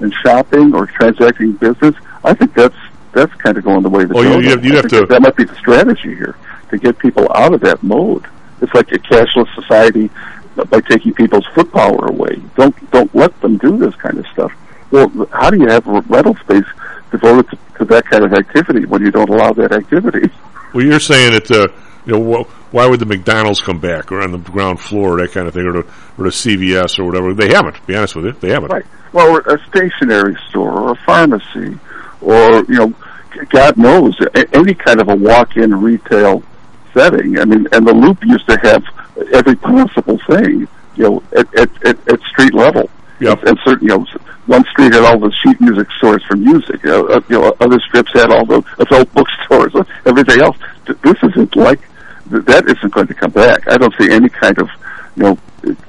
and 0.00 0.12
shopping 0.24 0.74
or 0.74 0.86
transacting 0.86 1.52
business, 1.52 1.94
I 2.24 2.34
think 2.34 2.54
that's 2.54 2.76
that's 3.12 3.32
kind 3.36 3.56
of 3.56 3.64
going 3.64 3.82
the 3.82 3.88
way 3.88 4.02
of 4.02 4.10
the 4.10 4.16
oh, 4.16 4.22
you, 4.22 4.40
you 4.40 4.50
have, 4.50 4.64
you 4.64 4.76
have 4.76 4.88
to. 4.88 5.00
That, 5.00 5.08
that 5.08 5.22
might 5.22 5.36
be 5.36 5.44
the 5.44 5.54
strategy 5.56 6.14
here 6.14 6.36
to 6.70 6.78
get 6.78 6.98
people 6.98 7.30
out 7.34 7.54
of 7.54 7.60
that 7.62 7.82
mode. 7.82 8.26
It's 8.60 8.74
like 8.74 8.90
a 8.92 8.98
cashless 8.98 9.52
society 9.54 10.10
by 10.56 10.80
taking 10.80 11.14
people's 11.14 11.46
foot 11.54 11.72
power 11.72 12.06
away. 12.06 12.42
Don't 12.56 12.74
don't 12.90 13.14
let 13.14 13.38
them 13.40 13.56
do 13.58 13.76
this 13.78 13.94
kind 13.96 14.18
of 14.18 14.26
stuff. 14.28 14.52
Well, 14.90 15.08
how 15.32 15.50
do 15.50 15.58
you 15.58 15.68
have 15.68 15.86
rental 15.86 16.36
space 16.36 16.64
devoted 17.10 17.50
to, 17.50 17.58
to 17.78 17.84
that 17.86 18.06
kind 18.06 18.24
of 18.24 18.32
activity 18.32 18.84
when 18.86 19.02
you 19.02 19.10
don't 19.10 19.28
allow 19.28 19.52
that 19.52 19.72
activity? 19.72 20.30
Well, 20.74 20.84
you're 20.84 21.00
saying 21.00 21.32
that 21.32 21.50
uh, 21.50 21.68
you 22.04 22.12
know 22.12 22.42
wh- 22.42 22.74
why 22.74 22.86
would 22.86 23.00
the 23.00 23.06
McDonald's 23.06 23.60
come 23.60 23.78
back 23.78 24.12
or 24.12 24.20
on 24.20 24.32
the 24.32 24.38
ground 24.38 24.80
floor 24.80 25.16
that 25.18 25.32
kind 25.32 25.48
of 25.48 25.54
thing, 25.54 25.66
or 25.66 25.72
the 25.72 25.88
or 26.18 26.24
the 26.24 26.30
CVS 26.30 26.98
or 26.98 27.04
whatever? 27.04 27.32
They 27.34 27.48
haven't. 27.48 27.76
To 27.76 27.82
be 27.82 27.96
honest 27.96 28.16
with 28.16 28.26
you, 28.26 28.32
they 28.32 28.50
haven't. 28.50 28.70
Right. 28.70 28.86
Well, 29.12 29.36
a 29.36 29.58
stationery 29.68 30.36
store 30.50 30.72
or 30.72 30.92
a 30.92 30.96
pharmacy, 31.06 31.78
or 32.20 32.64
you 32.64 32.74
know, 32.74 32.94
God 33.48 33.76
knows 33.78 34.18
any 34.52 34.74
kind 34.74 35.00
of 35.00 35.08
a 35.08 35.16
walk-in 35.16 35.74
retail 35.80 36.42
setting. 36.92 37.38
I 37.38 37.44
mean, 37.44 37.66
and 37.72 37.86
the 37.86 37.94
Loop 37.94 38.22
used 38.24 38.48
to 38.48 38.58
have 38.58 38.84
every 39.32 39.56
possible 39.56 40.18
thing, 40.26 40.68
you 40.96 41.02
know, 41.02 41.22
at 41.36 41.54
at, 41.58 41.86
at, 41.86 42.08
at 42.08 42.20
street 42.22 42.54
level. 42.54 42.90
Yep. 43.20 43.42
And 43.44 43.58
certain, 43.64 43.88
you 43.88 43.96
know, 43.96 44.06
one 44.46 44.64
street 44.66 44.92
had 44.92 45.04
all 45.04 45.18
the 45.18 45.32
sheet 45.42 45.60
music 45.60 45.90
stores 45.92 46.22
for 46.24 46.36
music. 46.36 46.82
You 46.82 46.90
know, 46.90 47.06
uh, 47.08 47.20
you 47.28 47.40
know 47.40 47.56
other 47.60 47.80
strips 47.80 48.12
had 48.12 48.30
all 48.30 48.44
the 48.44 48.62
adult 48.78 49.12
bookstores, 49.14 49.74
everything 50.06 50.40
else. 50.40 50.56
This 50.86 51.16
isn't 51.22 51.56
like 51.56 51.80
that. 52.26 52.64
Isn't 52.68 52.92
going 52.92 53.06
to 53.06 53.14
come 53.14 53.30
back. 53.30 53.66
I 53.68 53.76
don't 53.76 53.94
see 53.98 54.10
any 54.10 54.28
kind 54.28 54.58
of, 54.58 54.68
you 55.16 55.22
know, 55.22 55.38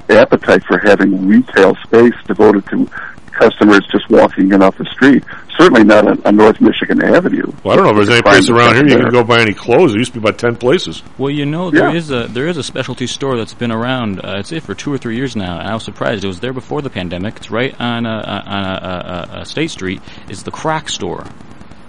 appetite 0.09 0.63
for 0.63 0.77
having 0.79 1.27
retail 1.27 1.75
space 1.75 2.15
devoted 2.25 2.65
to 2.67 2.89
customers 3.37 3.81
just 3.91 4.09
walking 4.09 4.51
in 4.51 4.61
off 4.61 4.77
the 4.77 4.85
street. 4.85 5.23
Certainly 5.57 5.85
not 5.85 6.07
on, 6.07 6.21
on 6.25 6.35
North 6.35 6.59
Michigan 6.61 7.03
Avenue. 7.03 7.51
Well, 7.63 7.73
I 7.73 7.75
don't 7.77 7.85
know 7.85 7.91
if 7.91 7.95
there's 7.97 8.09
any 8.09 8.21
place 8.21 8.49
around 8.49 8.75
here 8.75 8.87
you 8.87 8.97
can 9.03 9.09
go 9.11 9.23
buy 9.23 9.41
any 9.41 9.53
clothes. 9.53 9.91
There 9.91 9.99
used 9.99 10.13
to 10.13 10.19
be 10.19 10.27
about 10.27 10.37
ten 10.39 10.55
places. 10.55 11.01
Well, 11.17 11.29
you 11.31 11.45
know, 11.45 11.71
there 11.71 11.89
Yeah. 11.89 11.95
is 11.95 12.11
a 12.11 12.27
there 12.29 12.47
is 12.47 12.57
a 12.57 12.63
specialty 12.63 13.07
store 13.07 13.37
that's 13.37 13.53
been 13.53 13.71
around. 13.71 14.19
Uh, 14.23 14.35
I'd 14.37 14.45
say 14.47 14.59
for 14.59 14.75
two 14.75 14.93
or 14.93 14.97
three 14.97 15.15
years 15.15 15.35
now, 15.35 15.57
and 15.59 15.67
I 15.67 15.73
was 15.73 15.83
surprised. 15.83 16.23
It 16.23 16.27
was 16.27 16.39
there 16.41 16.53
before 16.53 16.81
the 16.81 16.89
pandemic. 16.89 17.37
It's 17.37 17.49
right 17.51 17.73
on 17.79 18.05
a, 18.05 18.09
on 18.09 18.63
a, 18.65 19.35
a, 19.37 19.39
a 19.41 19.45
State 19.45 19.71
Street. 19.71 20.01
It's 20.29 20.43
the 20.43 20.51
crack 20.51 20.89
store. 20.89 21.25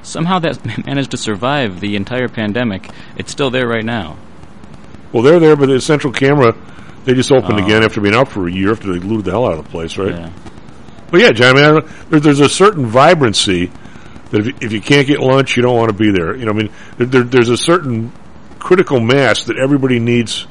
Somehow 0.02 0.38
that 0.38 0.64
managed 0.86 1.10
to 1.10 1.16
survive 1.18 1.80
the 1.80 1.96
entire 1.96 2.28
pandemic. 2.28 2.88
It's 3.16 3.30
still 3.32 3.50
there 3.50 3.68
right 3.68 3.84
now. 3.84 4.16
Well, 5.12 5.22
they're 5.22 5.40
there, 5.40 5.56
but 5.56 5.66
the 5.66 5.80
central 5.80 6.12
camera 6.12 6.54
they 7.04 7.14
just 7.14 7.32
opened 7.32 7.58
Oh. 7.60 7.64
again 7.64 7.82
after 7.82 8.00
being 8.00 8.14
out 8.14 8.28
for 8.28 8.46
a 8.48 8.52
year 8.52 8.70
after 8.72 8.92
they 8.92 8.98
looted 8.98 9.24
the 9.26 9.30
hell 9.30 9.46
out 9.46 9.58
of 9.58 9.64
the 9.64 9.70
place, 9.70 9.96
right? 9.96 10.10
Yeah. 10.14 10.30
But 11.10 11.20
yeah, 11.20 11.32
John, 11.32 11.56
I 11.56 11.72
mean, 11.72 11.88
there, 12.10 12.20
there's 12.20 12.40
a 12.40 12.48
certain 12.48 12.86
vibrancy 12.86 13.70
That 14.30 14.40
if 14.40 14.46
you, 14.46 14.54
if 14.60 14.72
you 14.72 14.80
can't 14.80 15.06
get 15.06 15.20
lunch, 15.20 15.56
you 15.56 15.62
don't 15.62 15.76
want 15.76 15.90
to 15.90 15.96
be 15.96 16.10
there. 16.10 16.36
You 16.36 16.44
know, 16.44 16.50
I 16.50 16.54
mean, 16.54 16.70
there, 16.98 17.06
there, 17.06 17.22
there's 17.22 17.48
a 17.48 17.56
certain 17.56 18.12
critical 18.58 19.00
mass 19.00 19.44
that 19.44 19.56
everybody 19.58 19.98
needs. 19.98 20.46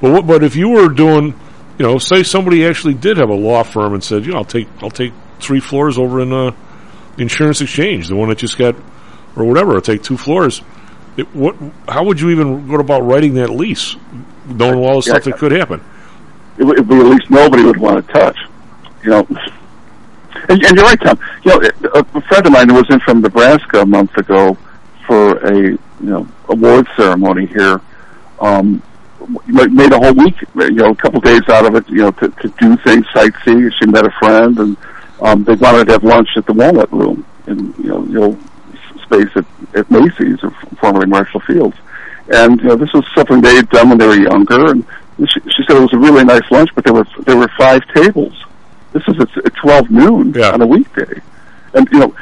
But 0.00 0.12
what, 0.12 0.26
but 0.26 0.44
if 0.44 0.54
you 0.54 0.68
were 0.68 0.88
doing, 0.88 1.38
you 1.78 1.86
know, 1.86 1.98
say 1.98 2.22
somebody 2.22 2.64
actually 2.64 2.94
did 2.94 3.16
have 3.16 3.28
a 3.28 3.34
law 3.34 3.64
firm 3.64 3.94
and 3.94 4.04
said, 4.04 4.24
you 4.24 4.32
know, 4.32 4.38
I'll 4.38 4.44
take 4.44 4.68
I'll 4.80 4.90
take 4.90 5.12
three 5.40 5.60
floors 5.60 5.98
over 5.98 6.20
in 6.20 6.32
uh, 6.32 6.52
the 7.16 7.22
insurance 7.22 7.60
exchange, 7.60 8.08
the 8.08 8.14
one 8.14 8.28
that 8.28 8.38
just 8.38 8.56
got, 8.56 8.76
or 9.34 9.44
whatever. 9.44 9.74
I'll 9.74 9.80
take 9.80 10.04
two 10.04 10.16
floors. 10.16 10.62
It, 11.16 11.34
what? 11.34 11.56
How 11.88 12.04
would 12.04 12.20
you 12.20 12.30
even 12.30 12.68
go 12.68 12.76
about 12.76 13.02
writing 13.02 13.34
that 13.34 13.50
lease, 13.50 13.96
knowing 14.46 14.78
all 14.78 14.96
the 14.96 15.02
stuff 15.02 15.24
that 15.24 15.38
could 15.38 15.52
happen? 15.52 15.82
It 16.56 16.64
would 16.64 16.88
be 16.88 16.96
at 16.96 17.06
least 17.06 17.30
nobody 17.30 17.64
would 17.64 17.78
want 17.78 18.06
to 18.06 18.12
touch. 18.12 18.36
You 19.02 19.10
know, 19.10 19.28
and, 20.48 20.64
and 20.64 20.76
you're 20.76 20.84
right, 20.84 21.00
Tom. 21.00 21.18
You 21.44 21.50
know, 21.52 21.70
a, 21.94 22.20
friend 22.22 22.46
of 22.46 22.52
mine 22.52 22.72
was 22.74 22.86
in 22.90 23.00
from 23.00 23.20
Nebraska 23.20 23.80
a 23.80 23.86
month 23.86 24.16
ago 24.16 24.56
for 25.06 25.36
a 25.38 25.56
you 25.56 25.78
know 26.00 26.28
award 26.48 26.86
ceremony 26.96 27.46
here, 27.46 27.80
um, 28.40 28.82
made 29.46 29.92
a 29.92 29.98
whole 29.98 30.14
week, 30.14 30.36
you 30.54 30.70
know, 30.72 30.90
a 30.90 30.96
couple 30.96 31.20
days 31.20 31.42
out 31.48 31.66
of 31.66 31.74
it, 31.74 31.88
you 31.88 31.98
know, 31.98 32.10
to, 32.12 32.28
to 32.28 32.48
do 32.58 32.76
things, 32.78 33.06
sightsee. 33.06 33.72
She 33.78 33.86
met 33.86 34.06
a 34.06 34.10
friend, 34.18 34.58
and 34.58 34.76
um, 35.20 35.44
they 35.44 35.54
wanted 35.54 35.86
to 35.86 35.92
have 35.92 36.04
lunch 36.04 36.28
at 36.36 36.46
the 36.46 36.52
Walnut 36.52 36.92
Room 36.92 37.24
in 37.46 37.72
you 37.78 37.88
know, 37.88 38.04
the 38.04 38.22
old 38.22 38.38
space 39.02 39.28
at, 39.36 39.44
at 39.74 39.90
Macy's, 39.90 40.42
or 40.42 40.50
formerly 40.80 41.06
Marshall 41.06 41.40
Fields. 41.40 41.76
And 42.28 42.60
you 42.60 42.68
know, 42.68 42.76
this 42.76 42.92
was 42.92 43.04
something 43.14 43.40
they 43.40 43.56
had 43.56 43.68
done 43.70 43.90
when 43.90 43.98
they 43.98 44.06
were 44.06 44.18
younger, 44.18 44.70
and 44.70 44.84
she, 45.18 45.40
she 45.40 45.62
said 45.66 45.76
it 45.76 45.80
was 45.80 45.92
a 45.92 45.98
really 45.98 46.24
nice 46.24 46.48
lunch, 46.50 46.70
but 46.74 46.84
there 46.84 46.94
were 46.94 47.06
there 47.26 47.36
were 47.36 47.50
five 47.58 47.82
tables. 47.94 48.44
This 48.92 49.02
is 49.08 49.18
at, 49.20 49.36
at 49.46 49.54
twelve 49.56 49.90
noon 49.90 50.38
on 50.42 50.60
a 50.62 50.66
weekday, 50.66 51.20
and 51.74 51.88
you 51.90 51.98
know, 52.00 52.14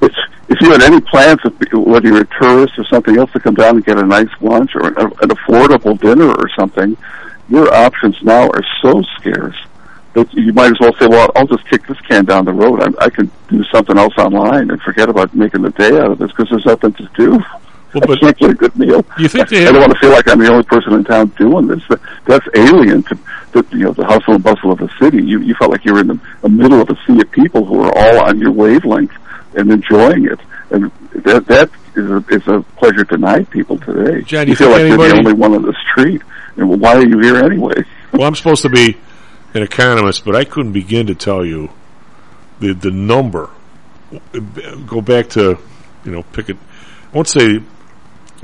it's, 0.00 0.16
if 0.48 0.60
you 0.60 0.70
had 0.70 0.82
any 0.82 1.00
plans, 1.00 1.40
of, 1.44 1.54
whether 1.72 2.08
you're 2.08 2.22
a 2.22 2.38
tourist 2.38 2.78
or 2.78 2.84
something 2.84 3.16
else, 3.18 3.30
to 3.32 3.40
come 3.40 3.54
down 3.54 3.76
and 3.76 3.84
get 3.84 3.98
a 3.98 4.04
nice 4.06 4.28
lunch 4.40 4.74
or 4.74 4.86
an, 4.88 4.96
an 4.98 5.28
affordable 5.30 5.98
dinner 6.00 6.30
or 6.34 6.48
something, 6.58 6.96
your 7.48 7.72
options 7.74 8.16
now 8.22 8.48
are 8.48 8.64
so 8.80 9.02
scarce 9.18 9.56
that 10.14 10.32
you 10.32 10.52
might 10.52 10.70
as 10.72 10.80
well 10.80 10.94
say, 10.98 11.06
"Well, 11.06 11.30
I'll 11.36 11.46
just 11.46 11.68
kick 11.68 11.86
this 11.86 12.00
can 12.02 12.24
down 12.24 12.44
the 12.46 12.52
road. 12.52 12.80
I, 12.82 13.04
I 13.06 13.10
can 13.10 13.30
do 13.48 13.62
something 13.64 13.98
else 13.98 14.14
online 14.16 14.70
and 14.70 14.80
forget 14.82 15.08
about 15.08 15.34
making 15.34 15.62
the 15.62 15.70
day 15.70 15.98
out 15.98 16.12
of 16.12 16.18
this 16.18 16.30
because 16.30 16.48
there's 16.50 16.64
nothing 16.66 16.92
to 16.94 17.08
do." 17.14 17.40
I 17.96 18.00
can't 18.16 18.36
get 18.38 18.50
a 18.50 18.54
good 18.54 18.76
meal. 18.76 19.06
You 19.18 19.28
think 19.28 19.48
they 19.50 19.58
I 19.58 19.60
have- 19.66 19.74
don't 19.74 19.82
want 19.82 19.92
to 19.92 19.98
feel 20.00 20.10
like 20.10 20.26
I'm 20.28 20.40
the 20.40 20.50
only 20.50 20.64
person 20.64 20.94
in 20.94 21.04
town 21.04 21.28
doing 21.38 21.68
this. 21.68 21.80
That's 22.26 22.44
alien 22.56 23.04
to 23.04 23.16
the 23.54 23.66
you 23.70 23.84
know 23.84 23.92
the 23.92 24.04
hustle 24.04 24.34
and 24.34 24.44
bustle 24.44 24.72
of 24.72 24.78
the 24.78 24.90
city. 25.00 25.22
You 25.22 25.40
you 25.40 25.54
felt 25.54 25.70
like 25.70 25.84
you 25.84 25.94
were 25.94 26.00
in 26.00 26.08
the, 26.08 26.20
the 26.42 26.48
middle 26.48 26.80
of 26.80 26.90
a 26.90 26.96
sea 27.06 27.20
of 27.20 27.30
people 27.30 27.64
who 27.64 27.78
were 27.78 27.96
all 27.96 28.24
on 28.26 28.38
your 28.38 28.52
wavelength 28.52 29.12
and 29.54 29.70
enjoying 29.70 30.26
it, 30.26 30.40
and 30.70 30.90
that 31.14 31.46
that 31.46 31.70
is 31.96 32.10
a 32.10 32.24
is 32.28 32.46
a 32.48 32.60
pleasure 32.76 33.04
denied 33.04 33.48
people 33.50 33.78
today. 33.78 34.22
John, 34.22 34.46
you 34.46 34.50
you 34.50 34.56
feel 34.56 34.70
like 34.70 34.80
you're 34.80 34.96
the 34.96 35.16
only 35.16 35.32
one 35.32 35.54
on 35.54 35.62
the 35.62 35.74
street, 35.90 36.22
and 36.56 36.68
well, 36.68 36.78
why 36.78 36.94
are 36.96 37.06
you 37.06 37.18
here 37.18 37.36
anyway? 37.36 37.74
Well, 38.14 38.28
I'm 38.28 38.36
supposed 38.36 38.62
to 38.62 38.68
be 38.68 38.96
an 39.54 39.64
economist, 39.64 40.24
but 40.24 40.36
I 40.36 40.44
couldn't 40.44 40.70
begin 40.70 41.08
to 41.08 41.16
tell 41.16 41.44
you 41.44 41.68
the 42.60 42.72
the 42.72 42.92
number. 42.92 43.50
Go 44.86 45.00
back 45.00 45.30
to, 45.30 45.58
you 46.04 46.12
know, 46.12 46.22
pick 46.22 46.48
it. 46.48 46.56
I 46.56 47.16
won't 47.16 47.26
say 47.26 47.60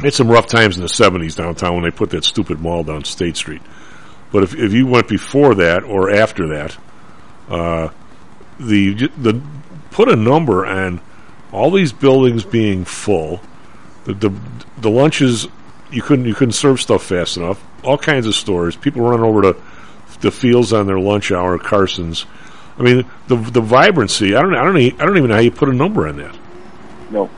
it's 0.01 0.17
some 0.17 0.29
rough 0.29 0.49
times 0.49 0.77
in 0.77 0.83
the 0.83 0.89
'70s 0.89 1.37
downtown 1.37 1.75
when 1.75 1.85
they 1.85 1.93
put 1.93 2.11
that 2.11 2.25
stupid 2.25 2.61
mall 2.61 2.83
down 2.83 3.05
State 3.05 3.37
Street. 3.37 3.63
But 4.33 4.45
if 4.45 4.55
if 4.55 4.73
you 4.73 4.87
went 4.87 5.09
before 5.09 5.55
that 5.57 5.83
or 5.83 6.11
after 6.11 6.49
that, 6.49 6.77
uh, 7.49 7.89
the 8.59 9.09
the 9.19 9.41
put 9.91 10.09
a 10.09 10.17
number 10.17 10.65
on 10.67 11.01
all 11.53 11.71
these 11.71 11.93
buildings 11.93 12.45
being 12.45 12.85
full, 12.85 13.41
the 14.05 14.15
the, 14.15 14.41
the 14.79 14.91
lunches 14.91 15.49
you 15.91 16.03
couldn't 16.03 16.27
you 16.27 16.35
couldn't 16.35 16.53
serve 16.53 16.81
stuff 16.81 17.03
fast 17.03 17.37
enough. 17.37 17.63
All 17.83 17.99
kinds 17.99 18.27
of 18.27 18.35
stores, 18.35 18.77
people 18.77 19.03
running 19.03 19.25
over 19.25 19.43
to 19.43 19.57
the 20.21 20.31
fields 20.31 20.73
on 20.73 20.87
their 20.87 21.01
lunch 21.01 21.33
hour, 21.33 21.59
Carson's. 21.59 22.27
I 22.79 22.83
mean, 22.83 23.05
the 23.27 23.37
the 23.37 23.61
vibrancy. 23.61 24.35
I 24.35 24.43
don't 24.43 24.55
I 24.55 24.65
don't 24.65 24.77
I 24.77 25.05
don't 25.05 25.17
even 25.17 25.29
know 25.29 25.35
how 25.35 25.41
you 25.41 25.51
put 25.51 25.69
a 25.69 25.75
number 25.75 26.07
on 26.07 26.17
that. 26.17 26.37
No. 27.11 27.29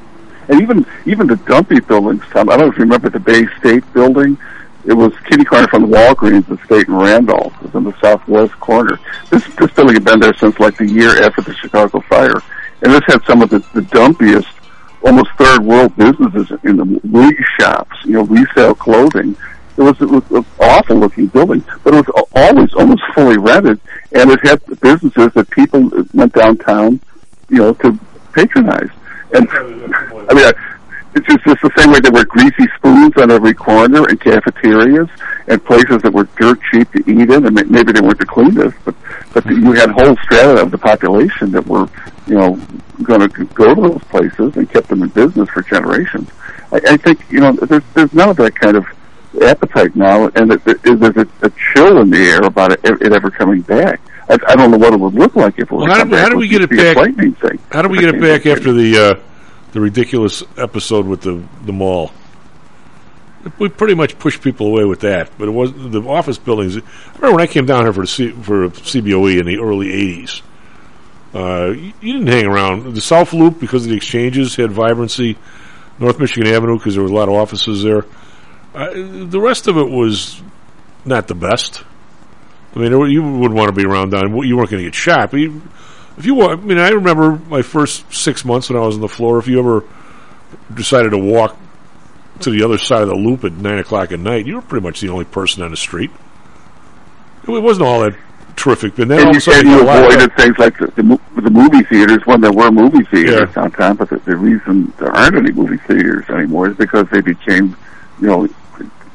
And 0.48 0.60
even 0.60 0.86
even 1.06 1.27
the 1.27 1.36
dumpy 1.36 1.81
buildings, 1.81 2.23
Tom. 2.31 2.51
I 2.51 2.56
don't 2.56 2.66
know 2.66 2.73
if 2.73 2.78
you 2.78 2.85
remember 2.85 3.09
the 3.09 3.20
Bay 3.20 3.47
State 3.59 3.90
building. 3.93 4.36
It 4.85 4.95
was 4.95 5.13
kitty 5.29 5.45
corner 5.45 5.69
from 5.69 5.83
the 5.83 5.97
Walgreens 5.97 6.51
at 6.51 6.65
State 6.67 6.89
and 6.89 6.99
Randolph. 6.99 7.55
It 7.57 7.73
was 7.73 7.75
in 7.75 7.85
the 7.85 8.01
southwest 8.01 8.59
corner. 8.59 8.99
This 9.31 9.45
this 9.55 9.71
building 9.73 9.95
had 9.95 10.05
been 10.05 10.21
there 10.21 10.35
since 10.35 10.59
like 10.59 10.77
the 10.77 10.87
year 10.87 11.23
after 11.23 11.41
the 11.41 11.55
Chicago 11.55 12.01
fire, 12.01 12.41
and 12.83 12.93
this 12.93 13.03
had 13.07 13.25
some 13.25 13.43
of 13.43 13.51
the, 13.51 13.61
the 13.75 13.83
dumpiest, 13.83 14.49
almost 15.05 15.31
third 15.39 15.65
world 15.65 15.95
businesses 15.97 16.51
in 16.65 16.77
the 16.77 17.01
wig 17.05 17.37
shops. 17.61 17.97
You 18.05 18.15
know, 18.15 18.25
resale 18.25 18.75
clothing. 18.75 19.37
It 19.77 19.83
was 19.83 20.01
it 20.01 20.09
was 20.09 20.29
an 20.31 20.45
awful 20.59 20.97
looking 20.97 21.29
building, 21.29 21.65
but 21.85 21.95
it 21.95 22.07
was 22.07 22.27
always 22.35 22.75
almost 22.75 23.03
fully 23.15 23.39
rented, 23.39 23.81
and 24.13 24.31
it 24.31 24.41
had 24.47 24.61
businesses 24.81 25.33
that 25.35 25.49
people 25.51 25.91
went 26.13 26.33
downtown, 26.35 27.01
you 27.49 27.59
know, 27.59 27.73
to 27.75 27.99
patronize. 28.33 28.91
And 29.33 29.49
I 29.53 30.35
mean, 30.35 30.45
I, 30.45 30.53
it's 31.14 31.26
just, 31.26 31.44
just 31.44 31.60
the 31.62 31.70
same 31.76 31.93
way 31.93 32.01
there 32.01 32.12
were 32.12 32.24
greasy 32.24 32.66
spoons 32.76 33.12
on 33.16 33.30
every 33.30 33.55
corner 33.55 34.06
and 34.09 34.20
cafeterias 34.20 35.09
and 35.48 35.64
places 35.64 36.01
that 36.02 36.12
were 36.12 36.24
dirt 36.39 36.59
cheap 36.70 36.90
to 36.93 36.98
eat 37.01 37.30
in, 37.30 37.47
and 37.47 37.55
maybe 37.70 37.93
they 37.93 38.01
weren't 38.01 38.18
the 38.18 38.26
cleanest, 38.26 38.76
but 38.84 38.94
but 39.34 39.44
you 39.47 39.72
had 39.72 39.90
whole 39.90 40.16
strata 40.24 40.60
of 40.62 40.70
the 40.70 40.78
population 40.78 41.51
that 41.52 41.66
were, 41.66 41.89
you 42.26 42.34
know, 42.34 42.60
going 43.02 43.20
to 43.20 43.44
go 43.47 43.74
to 43.74 43.80
those 43.80 44.05
places 44.05 44.56
and 44.56 44.70
kept 44.70 44.89
them 44.89 45.02
in 45.02 45.09
business 45.10 45.48
for 45.51 45.62
generations. 45.62 46.28
I, 46.70 46.80
I 46.90 46.97
think 46.97 47.20
you 47.30 47.40
know 47.40 47.52
there's 47.52 47.82
there's 47.94 48.12
none 48.12 48.28
of 48.30 48.36
that 48.36 48.55
kind 48.55 48.76
of 48.76 48.86
appetite 49.43 49.97
now, 49.97 50.28
and 50.28 50.52
it, 50.52 50.60
it, 50.66 50.82
there's 51.01 51.16
a, 51.16 51.26
a 51.43 51.51
chill 51.72 51.98
in 52.02 52.10
the 52.10 52.18
air 52.18 52.40
about 52.43 52.72
it, 52.72 52.80
it 52.84 53.12
ever 53.12 53.30
coming 53.30 53.62
back. 53.62 54.01
I, 54.28 54.39
I 54.48 54.55
don't 54.55 54.70
know 54.70 54.78
what 54.78 54.93
it 54.93 55.01
would 55.01 55.14
look 55.14 55.34
like 55.34 55.55
if 55.59 55.70
it 55.70 55.72
Well, 55.72 55.86
how 55.86 56.05
do, 56.05 56.10
back. 56.10 56.20
how 56.22 56.28
do 56.28 56.36
we 56.36 56.48
get 56.48 56.62
it 56.62 56.68
just 56.68 56.70
be 56.70 56.78
a 56.80 56.84
back? 56.84 56.94
frightening 56.94 57.32
thing. 57.34 57.59
How 57.70 57.82
do 57.82 57.89
we 57.89 57.98
get 57.98 58.14
it 58.14 58.20
back 58.20 58.47
after 58.47 58.72
the 58.72 58.97
uh, 58.97 59.14
the 59.73 59.81
ridiculous 59.81 60.43
episode 60.57 61.07
with 61.07 61.23
the 61.23 61.43
the 61.65 61.73
mall? 61.73 62.12
We 63.59 63.69
pretty 63.69 63.94
much 63.94 64.19
pushed 64.20 64.40
people 64.40 64.69
away 64.69 64.85
with 64.85 65.01
that, 65.01 65.31
but 65.36 65.49
it 65.49 65.51
was 65.51 65.73
the 65.73 66.01
office 66.03 66.39
buildings. 66.39 66.77
I 66.77 66.81
remember 67.16 67.36
when 67.36 67.40
I 67.40 67.51
came 67.51 67.66
down 67.66 67.85
here 67.85 67.93
for 67.93 68.07
C, 68.07 68.31
for 68.31 68.69
CBOE 68.69 69.40
in 69.40 69.47
the 69.47 69.59
early 69.59 69.89
'80s. 69.89 70.43
Uh, 71.35 71.70
you, 72.01 72.12
didn't 72.12 72.27
hang 72.27 72.47
around. 72.47 72.94
The 72.94 73.01
South 73.01 73.32
Loop 73.32 73.59
because 73.59 73.85
of 73.85 73.90
the 73.90 73.97
exchanges 73.97 74.55
had 74.55 74.70
vibrancy. 74.70 75.39
North 75.99 76.19
Michigan 76.19 76.53
Avenue 76.53 76.77
because 76.77 76.94
there 76.94 77.03
were 77.03 77.11
a 77.11 77.15
lot 77.15 77.28
of 77.28 77.35
offices 77.35 77.82
there. 77.82 78.05
Uh, 78.74 78.90
the 78.93 79.40
rest 79.40 79.66
of 79.66 79.77
it 79.77 79.89
was 79.89 80.43
not 81.05 81.28
the 81.28 81.35
best. 81.35 81.85
I 82.74 82.78
mean, 82.78 82.93
you 83.11 83.23
wouldn't 83.23 83.55
want 83.55 83.69
to 83.69 83.74
be 83.74 83.85
around 83.85 84.11
down. 84.11 84.35
You 84.44 84.57
weren't 84.57 84.70
going 84.70 84.82
to 84.82 84.89
get 84.89 84.94
shot, 84.94 85.31
but 85.31 85.40
you, 85.40 85.62
if 86.18 86.26
you, 86.26 86.34
want, 86.34 86.60
I 86.60 86.62
mean, 86.64 86.78
I 86.78 86.90
remember 86.90 87.32
my 87.48 87.62
first 87.62 88.12
six 88.12 88.44
months 88.44 88.68
when 88.68 88.80
I 88.80 88.84
was 88.84 88.97
on 88.97 89.01
the 89.01 89.09
floor. 89.09 89.39
If 89.39 89.48
you 89.48 89.59
ever 89.59 89.84
decided 90.74 91.10
to 91.10 91.18
walk 91.18 91.56
to 92.40 92.51
the 92.51 92.62
other 92.62 92.78
side 92.78 93.02
of 93.02 93.09
the 93.09 93.14
loop 93.14 93.44
at 93.44 93.52
nine 93.52 93.78
o'clock 93.78 94.12
at 94.12 94.20
night, 94.20 94.47
you 94.47 94.56
were 94.56 94.62
pretty 94.62 94.84
much 94.84 95.01
the 95.01 95.09
only 95.09 95.24
person 95.24 95.62
on 95.62 95.70
the 95.70 95.76
street. 95.76 96.10
It 97.47 97.51
wasn't 97.51 97.86
all 97.86 98.01
that 98.01 98.16
terrific, 98.56 98.94
but 98.97 99.09
then 99.09 99.18
all 99.18 99.26
and 99.26 99.30
of 99.30 99.34
you 99.34 99.40
said 99.40 99.64
you 99.64 99.80
avoided 99.80 100.36
things 100.36 100.59
like 100.59 100.78
the, 100.78 100.86
the, 100.86 101.20
the 101.40 101.51
movie 101.51 101.82
theaters 101.84 102.24
when 102.26 102.40
there 102.40 102.52
were 102.52 102.70
movie 102.70 103.05
theaters 103.05 103.52
downtown. 103.55 103.97
But 103.97 104.10
the, 104.10 104.18
the 104.18 104.36
reason 104.36 104.93
there 104.98 105.10
aren't 105.10 105.36
any 105.36 105.52
movie 105.52 105.78
theaters 105.78 106.28
anymore 106.28 106.68
is 106.68 106.76
because 106.76 107.09
they 107.10 107.20
became, 107.20 107.76
you 108.20 108.26
know, 108.26 108.48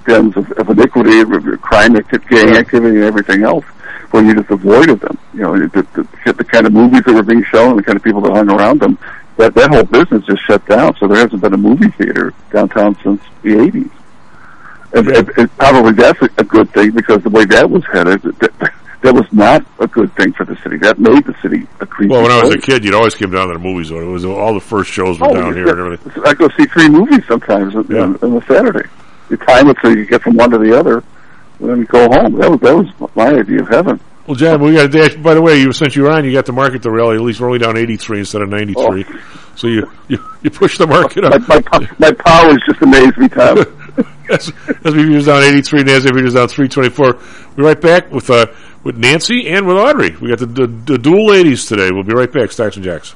dens 0.05 0.35
of, 0.35 0.51
of 0.53 0.69
iniquity, 0.69 1.23
crime, 1.57 1.93
gang 1.93 2.57
activity, 2.57 2.97
and 2.97 3.05
everything 3.05 3.43
else. 3.43 3.65
When 4.17 4.27
you 4.27 4.35
just 4.35 4.49
avoided 4.49 4.99
them, 4.99 5.19
you 5.33 5.41
know, 5.41 5.57
the, 5.59 6.07
the, 6.25 6.33
the 6.33 6.43
kind 6.43 6.65
of 6.65 6.73
movies 6.73 7.03
that 7.05 7.13
were 7.13 7.21
being 7.23 7.43
shown, 7.43 7.69
and 7.71 7.79
the 7.79 7.83
kind 7.83 7.95
of 7.95 8.03
people 8.03 8.21
that 8.21 8.33
hung 8.33 8.49
around 8.49 8.81
them, 8.81 8.97
that 9.37 9.53
that 9.53 9.69
whole 9.69 9.83
business 9.83 10.25
just 10.25 10.41
shut 10.43 10.65
down. 10.65 10.95
So 10.97 11.07
there 11.07 11.17
hasn't 11.17 11.41
been 11.41 11.53
a 11.53 11.57
movie 11.57 11.89
theater 11.89 12.33
downtown 12.51 12.97
since 13.03 13.21
the 13.43 13.49
'80s. 13.51 13.91
And, 14.93 15.07
and, 15.09 15.29
and 15.37 15.57
probably 15.57 15.93
that's 15.93 16.19
a, 16.21 16.29
a 16.39 16.43
good 16.43 16.71
thing 16.71 16.91
because 16.91 17.21
the 17.21 17.29
way 17.29 17.45
that 17.45 17.69
was 17.69 17.83
headed, 17.85 18.23
that, 18.23 18.73
that 19.01 19.13
was 19.13 19.31
not 19.31 19.63
a 19.79 19.87
good 19.87 20.11
thing 20.15 20.33
for 20.33 20.45
the 20.45 20.55
city. 20.63 20.77
That 20.77 20.97
made 20.97 21.23
the 21.25 21.35
city 21.41 21.67
a 21.79 21.85
creepy. 21.85 22.11
Well, 22.11 22.23
when 22.23 22.31
I 22.31 22.41
was 22.43 22.55
a 22.55 22.57
kid, 22.57 22.83
you'd 22.83 22.95
always 22.95 23.13
come 23.13 23.31
down 23.31 23.49
to 23.49 23.53
the 23.53 23.59
movies. 23.59 23.91
It 23.91 23.95
was 24.03 24.25
all 24.25 24.53
the 24.55 24.59
first 24.59 24.89
shows 24.89 25.19
were 25.19 25.27
Oh, 25.27 25.33
down 25.35 25.53
here 25.53 25.69
and 25.69 25.93
everything. 25.93 26.23
I 26.25 26.33
go 26.33 26.49
see 26.57 26.65
three 26.65 26.89
movies 26.89 27.23
sometimes 27.27 27.75
on, 27.75 27.95
on, 27.95 28.15
on 28.23 28.41
a 28.41 28.45
Saturday. 28.47 28.89
You 29.29 29.37
time 29.37 29.69
it 29.69 29.77
so 29.81 29.89
you 29.89 30.05
get 30.05 30.23
from 30.23 30.37
one 30.37 30.49
to 30.51 30.57
the 30.57 30.75
other, 30.77 31.03
and 31.59 31.69
then 31.69 31.83
go 31.83 32.07
home. 32.09 32.33
That 32.39 32.49
was 32.49 32.59
that 32.61 32.75
was 32.75 33.15
my 33.15 33.27
idea 33.27 33.61
of 33.61 33.67
heaven. 33.67 33.99
Well, 34.27 34.35
John, 34.35 34.61
we 34.61 34.73
got 34.73 34.91
dash. 34.91 35.15
By 35.15 35.33
the 35.33 35.41
way, 35.41 35.59
you 35.61 35.71
since 35.71 35.95
you 35.95 36.03
were 36.03 36.11
on, 36.11 36.25
you 36.25 36.33
got 36.33 36.45
to 36.47 36.51
market 36.51 36.81
the 36.81 36.91
rally. 36.91 37.15
At 37.15 37.21
least 37.21 37.39
we're 37.39 37.47
only 37.47 37.59
down 37.59 37.77
eighty 37.77 37.95
three 37.95 38.19
instead 38.19 38.41
of 38.41 38.49
ninety 38.49 38.73
three. 38.73 39.05
So 39.55 39.67
you, 39.67 39.89
you 40.09 40.19
you 40.41 40.51
push 40.51 40.77
the 40.77 40.85
market 40.85 41.23
up. 41.23 41.33
Oh. 41.33 41.39
My, 41.47 41.79
my, 41.79 41.89
my 41.97 42.11
powers 42.11 42.57
just 42.67 42.81
amaze 42.81 43.17
me, 43.17 43.29
Tom. 43.29 43.57
as, 44.29 44.53
we 44.83 45.15
was 45.15 45.25
down 45.25 45.43
83, 45.43 45.83
Nancy 45.83 46.11
was 46.11 46.33
down 46.33 46.47
324. 46.47 47.19
We're 47.55 47.63
right 47.63 47.79
back 47.79 48.11
with 48.11 48.29
uh, 48.29 48.47
with 48.83 48.97
Nancy 48.97 49.47
and 49.47 49.65
with 49.65 49.77
Audrey. 49.77 50.15
We 50.17 50.29
got 50.29 50.39
the, 50.39 50.45
the, 50.45 50.67
the 50.67 50.97
dual 50.97 51.27
ladies 51.27 51.65
today. 51.65 51.89
We'll 51.91 52.03
be 52.03 52.13
right 52.13 52.31
back. 52.31 52.51
Stocks 52.51 52.75
and 52.75 52.85
Jocks. 52.85 53.15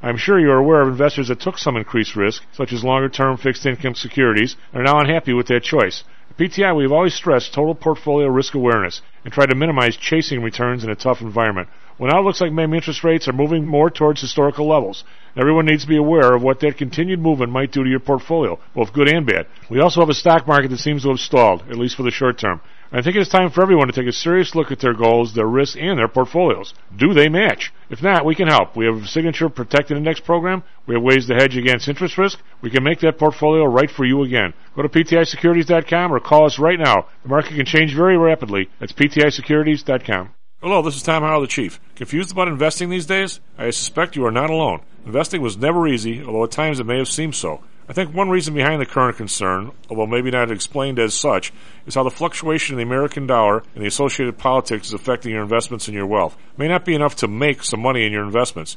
I'm 0.00 0.16
sure 0.16 0.38
you 0.38 0.50
are 0.52 0.58
aware 0.58 0.82
of 0.82 0.88
investors 0.88 1.26
that 1.26 1.40
took 1.40 1.58
some 1.58 1.76
increased 1.76 2.14
risk, 2.14 2.44
such 2.52 2.72
as 2.72 2.84
longer 2.84 3.08
term 3.08 3.36
fixed 3.36 3.66
income 3.66 3.96
securities, 3.96 4.54
and 4.72 4.80
are 4.80 4.84
now 4.84 5.00
unhappy 5.00 5.32
with 5.32 5.48
that 5.48 5.64
choice. 5.64 6.04
At 6.30 6.36
PTI, 6.36 6.76
we've 6.76 6.92
always 6.92 7.14
stressed 7.14 7.52
total 7.52 7.74
portfolio 7.74 8.28
risk 8.28 8.54
awareness 8.54 9.02
and 9.24 9.32
tried 9.32 9.50
to 9.50 9.56
minimize 9.56 9.96
chasing 9.96 10.40
returns 10.40 10.84
in 10.84 10.90
a 10.90 10.94
tough 10.94 11.20
environment. 11.20 11.68
Well, 11.98 12.12
now 12.12 12.20
it 12.20 12.22
looks 12.22 12.40
like 12.40 12.52
maybe 12.52 12.76
interest 12.76 13.02
rates 13.02 13.26
are 13.26 13.32
moving 13.32 13.66
more 13.66 13.90
towards 13.90 14.20
historical 14.20 14.68
levels. 14.68 15.02
Everyone 15.36 15.66
needs 15.66 15.82
to 15.82 15.88
be 15.88 15.96
aware 15.96 16.32
of 16.32 16.42
what 16.42 16.60
that 16.60 16.78
continued 16.78 17.18
movement 17.18 17.50
might 17.50 17.72
do 17.72 17.82
to 17.82 17.90
your 17.90 17.98
portfolio, 17.98 18.60
both 18.76 18.92
good 18.92 19.08
and 19.08 19.26
bad. 19.26 19.46
We 19.68 19.80
also 19.80 19.98
have 20.00 20.08
a 20.08 20.14
stock 20.14 20.46
market 20.46 20.68
that 20.70 20.78
seems 20.78 21.02
to 21.02 21.08
have 21.08 21.18
stalled, 21.18 21.62
at 21.68 21.76
least 21.76 21.96
for 21.96 22.04
the 22.04 22.12
short 22.12 22.38
term. 22.38 22.60
I 22.90 23.02
think 23.02 23.16
it's 23.16 23.28
time 23.28 23.50
for 23.50 23.60
everyone 23.60 23.88
to 23.88 23.92
take 23.92 24.06
a 24.06 24.12
serious 24.12 24.54
look 24.54 24.72
at 24.72 24.80
their 24.80 24.94
goals, 24.94 25.34
their 25.34 25.46
risks, 25.46 25.76
and 25.78 25.98
their 25.98 26.08
portfolios. 26.08 26.72
Do 26.96 27.12
they 27.12 27.28
match? 27.28 27.70
If 27.90 28.02
not, 28.02 28.24
we 28.24 28.34
can 28.34 28.48
help. 28.48 28.76
We 28.76 28.86
have 28.86 29.02
a 29.02 29.06
signature 29.06 29.50
protected 29.50 29.98
index 29.98 30.20
program. 30.20 30.62
We 30.86 30.94
have 30.94 31.02
ways 31.02 31.26
to 31.26 31.34
hedge 31.34 31.54
against 31.54 31.86
interest 31.86 32.16
risk. 32.16 32.38
We 32.62 32.70
can 32.70 32.82
make 32.82 33.00
that 33.00 33.18
portfolio 33.18 33.64
right 33.64 33.90
for 33.90 34.06
you 34.06 34.22
again. 34.22 34.54
Go 34.74 34.80
to 34.80 34.88
PTIsecurities.com 34.88 36.12
or 36.14 36.20
call 36.20 36.46
us 36.46 36.58
right 36.58 36.78
now. 36.78 37.08
The 37.24 37.28
market 37.28 37.56
can 37.56 37.66
change 37.66 37.94
very 37.94 38.16
rapidly. 38.16 38.70
That's 38.80 38.92
PTIsecurities.com. 38.92 40.30
Hello, 40.62 40.80
this 40.80 40.96
is 40.96 41.02
Tom 41.02 41.24
Allen, 41.24 41.42
the 41.42 41.46
Chief. 41.46 41.78
Confused 41.94 42.32
about 42.32 42.48
investing 42.48 42.88
these 42.88 43.06
days? 43.06 43.38
I 43.58 43.68
suspect 43.70 44.16
you 44.16 44.24
are 44.24 44.32
not 44.32 44.48
alone. 44.48 44.80
Investing 45.04 45.42
was 45.42 45.58
never 45.58 45.86
easy, 45.86 46.24
although 46.24 46.44
at 46.44 46.50
times 46.50 46.80
it 46.80 46.86
may 46.86 46.96
have 46.96 47.08
seemed 47.08 47.34
so. 47.36 47.62
I 47.88 47.94
think 47.94 48.12
one 48.12 48.28
reason 48.28 48.52
behind 48.52 48.82
the 48.82 48.86
current 48.86 49.16
concern, 49.16 49.72
although 49.88 50.06
maybe 50.06 50.30
not 50.30 50.50
explained 50.50 50.98
as 50.98 51.14
such, 51.14 51.54
is 51.86 51.94
how 51.94 52.02
the 52.02 52.10
fluctuation 52.10 52.74
in 52.74 52.76
the 52.76 52.82
American 52.82 53.26
dollar 53.26 53.62
and 53.74 53.82
the 53.82 53.88
associated 53.88 54.36
politics 54.36 54.88
is 54.88 54.92
affecting 54.92 55.32
your 55.32 55.42
investments 55.42 55.88
and 55.88 55.94
your 55.94 56.06
wealth. 56.06 56.36
It 56.52 56.58
may 56.58 56.68
not 56.68 56.84
be 56.84 56.94
enough 56.94 57.16
to 57.16 57.28
make 57.28 57.64
some 57.64 57.80
money 57.80 58.04
in 58.04 58.12
your 58.12 58.24
investments. 58.24 58.76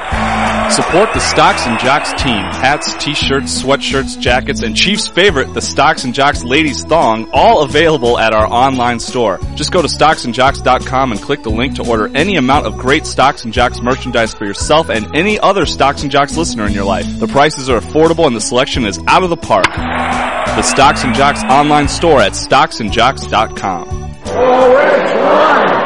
Support 0.71 1.13
the 1.13 1.19
Stocks 1.19 1.67
and 1.67 1.77
Jocks 1.79 2.13
team. 2.21 2.43
Hats, 2.43 2.93
t-shirts, 2.95 3.61
sweatshirts, 3.61 4.19
jackets, 4.19 4.61
and 4.61 4.75
Chief's 4.75 5.07
favorite, 5.07 5.53
the 5.53 5.61
Stocks 5.61 6.05
and 6.05 6.13
Jocks 6.13 6.43
ladies 6.43 6.83
thong, 6.85 7.29
all 7.33 7.63
available 7.63 8.17
at 8.17 8.33
our 8.33 8.47
online 8.47 8.99
store. 8.99 9.37
Just 9.55 9.71
go 9.73 9.81
to 9.81 9.87
stocksandjocks.com 9.89 11.11
and 11.11 11.21
click 11.21 11.43
the 11.43 11.49
link 11.49 11.75
to 11.75 11.89
order 11.89 12.09
any 12.15 12.37
amount 12.37 12.67
of 12.67 12.77
great 12.77 13.05
Stocks 13.05 13.43
and 13.43 13.53
Jocks 13.53 13.81
merchandise 13.81 14.33
for 14.33 14.45
yourself 14.45 14.89
and 14.89 15.13
any 15.15 15.37
other 15.39 15.65
Stocks 15.65 16.03
and 16.03 16.11
Jocks 16.11 16.37
listener 16.37 16.65
in 16.65 16.73
your 16.73 16.85
life. 16.85 17.19
The 17.19 17.27
prices 17.27 17.69
are 17.69 17.79
affordable 17.79 18.25
and 18.25 18.35
the 18.35 18.41
selection 18.41 18.85
is 18.85 18.97
out 19.07 19.23
of 19.23 19.29
the 19.29 19.37
park. 19.37 19.65
The 19.65 20.61
Stocks 20.61 21.03
and 21.03 21.13
Jocks 21.13 21.43
online 21.43 21.89
store 21.89 22.21
at 22.21 22.31
stocksandjocks.com. 22.31 23.87
Oh, 24.27 25.80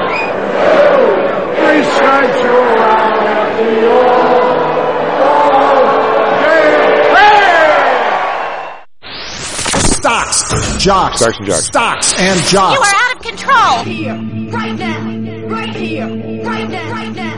jocks, 10.85 11.17
Stocks 11.17 11.37
and 11.39 11.47
jocks. 11.47 11.65
stocks 11.65 12.13
and 12.19 12.51
You 12.53 12.59
are 12.59 12.77
out 12.85 13.15
of 13.15 13.21
control. 13.23 13.83
Here, 13.85 14.13
right 14.51 14.77
now, 14.77 15.47
right 15.47 15.75
here, 15.75 16.07
right 16.43 16.69
now, 16.69 16.91
right 16.91 17.15
now. 17.15 17.35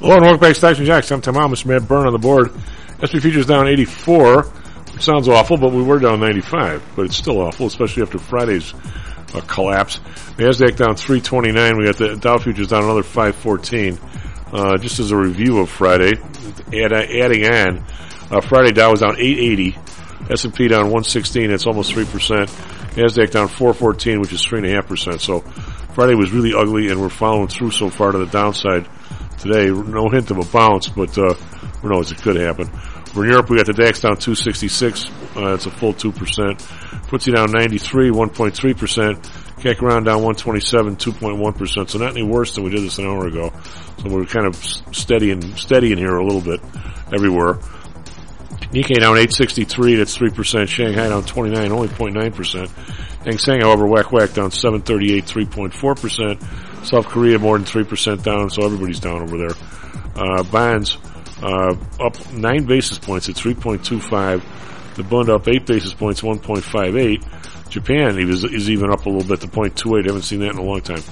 Hello 0.00 0.16
and 0.16 0.22
welcome 0.22 0.38
back 0.38 0.50
to 0.50 0.54
Stocks 0.54 0.76
and 0.76 0.86
Jocks. 0.86 1.10
I'm 1.10 1.22
Tom 1.22 1.32
Thomas, 1.32 1.64
Matt 1.64 1.88
Byrne 1.88 2.06
on 2.06 2.12
the 2.12 2.18
board. 2.18 2.50
SP 3.00 3.16
futures 3.16 3.46
down 3.46 3.66
84, 3.68 4.42
which 4.42 5.02
sounds 5.02 5.28
awful, 5.28 5.56
but 5.56 5.72
we 5.72 5.82
were 5.82 5.98
down 5.98 6.20
95. 6.20 6.82
But 6.94 7.06
it's 7.06 7.16
still 7.16 7.40
awful, 7.40 7.68
especially 7.68 8.02
after 8.02 8.18
Friday's 8.18 8.74
uh, 9.34 9.40
collapse. 9.46 9.98
Nasdaq 10.36 10.76
down 10.76 10.94
329. 10.94 11.78
We 11.78 11.86
got 11.86 11.96
the 11.96 12.16
Dow 12.16 12.36
futures 12.36 12.68
down 12.68 12.84
another 12.84 13.02
514. 13.02 13.98
Uh, 14.52 14.76
just 14.78 15.00
as 15.00 15.10
a 15.10 15.16
review 15.16 15.58
of 15.58 15.68
Friday, 15.68 16.12
add, 16.72 16.92
adding 16.92 17.46
on, 17.46 17.84
uh, 18.30 18.40
Friday 18.40 18.72
Dow 18.72 18.92
was 18.92 19.00
down 19.00 19.16
880. 19.18 19.76
S&P 20.30 20.68
down 20.68 20.84
116. 20.84 21.50
That's 21.50 21.66
almost 21.66 21.92
3%. 21.92 22.46
Nasdaq 22.96 23.30
down 23.30 23.48
414, 23.48 24.20
which 24.20 24.32
is 24.32 24.44
3.5%. 24.44 25.20
So 25.20 25.40
Friday 25.94 26.14
was 26.14 26.32
really 26.32 26.54
ugly, 26.54 26.88
and 26.88 27.00
we're 27.00 27.08
following 27.08 27.48
through 27.48 27.70
so 27.70 27.90
far 27.90 28.12
to 28.12 28.18
the 28.18 28.26
downside 28.26 28.88
today. 29.38 29.66
No 29.66 30.08
hint 30.08 30.30
of 30.30 30.38
a 30.38 30.44
bounce, 30.44 30.88
but 30.88 31.16
uh, 31.18 31.34
who 31.82 31.90
knows? 31.90 32.10
It 32.10 32.18
could 32.18 32.36
happen. 32.36 32.66
For 32.66 33.26
Europe, 33.26 33.48
we 33.50 33.56
got 33.56 33.66
the 33.66 33.72
DAX 33.72 34.00
down 34.00 34.16
266. 34.16 35.06
Uh, 35.36 35.54
a 35.54 35.58
full 35.58 35.94
2%. 35.94 36.12
FTSE 36.12 37.34
down 37.34 37.52
93, 37.52 38.10
1.3%. 38.10 39.45
CAC 39.66 39.82
around 39.82 40.04
down 40.04 40.22
127, 40.22 40.96
2.1%. 40.96 41.90
So 41.90 41.98
not 41.98 42.10
any 42.10 42.22
worse 42.22 42.54
than 42.54 42.64
we 42.64 42.70
did 42.70 42.82
this 42.82 42.98
an 42.98 43.06
hour 43.06 43.26
ago. 43.26 43.52
So 44.02 44.08
we're 44.08 44.26
kind 44.26 44.46
of 44.46 44.56
steady 44.56 45.30
and 45.32 45.58
steady 45.58 45.92
in 45.92 45.98
here 45.98 46.16
a 46.16 46.24
little 46.24 46.40
bit 46.40 46.60
everywhere. 47.12 47.54
Nikkei 48.72 49.00
down 49.00 49.16
863, 49.16 49.96
that's 49.96 50.16
3%. 50.16 50.68
Shanghai 50.68 51.08
down 51.08 51.24
29, 51.24 51.72
only 51.72 51.88
0.9%. 51.88 52.68
Hang 53.24 53.38
Seng, 53.38 53.60
however, 53.60 53.86
whack 53.86 54.12
whack 54.12 54.34
down 54.34 54.50
738, 54.50 55.24
3.4%. 55.24 56.84
South 56.86 57.06
Korea 57.06 57.38
more 57.38 57.58
than 57.58 57.66
3% 57.66 58.22
down, 58.22 58.50
so 58.50 58.64
everybody's 58.64 59.00
down 59.00 59.22
over 59.22 59.38
there. 59.38 59.56
Uh, 60.14 60.42
bonds, 60.44 60.98
uh, 61.42 61.74
up 62.00 62.32
9 62.32 62.66
basis 62.66 62.98
points 62.98 63.28
at 63.28 63.34
3.25. 63.34 64.42
The 64.94 65.02
Bund 65.02 65.28
up 65.28 65.46
8 65.46 65.66
basis 65.66 65.92
points, 65.94 66.22
1.58. 66.22 67.35
Japan 67.68 68.18
is, 68.18 68.44
is 68.44 68.70
even 68.70 68.90
up 68.90 69.06
a 69.06 69.08
little 69.08 69.28
bit 69.28 69.40
to 69.40 69.48
0.28. 69.48 70.06
Haven't 70.06 70.22
seen 70.22 70.40
that 70.40 70.52
in 70.52 70.58
a 70.58 70.62
long 70.62 70.80
time. 70.80 71.02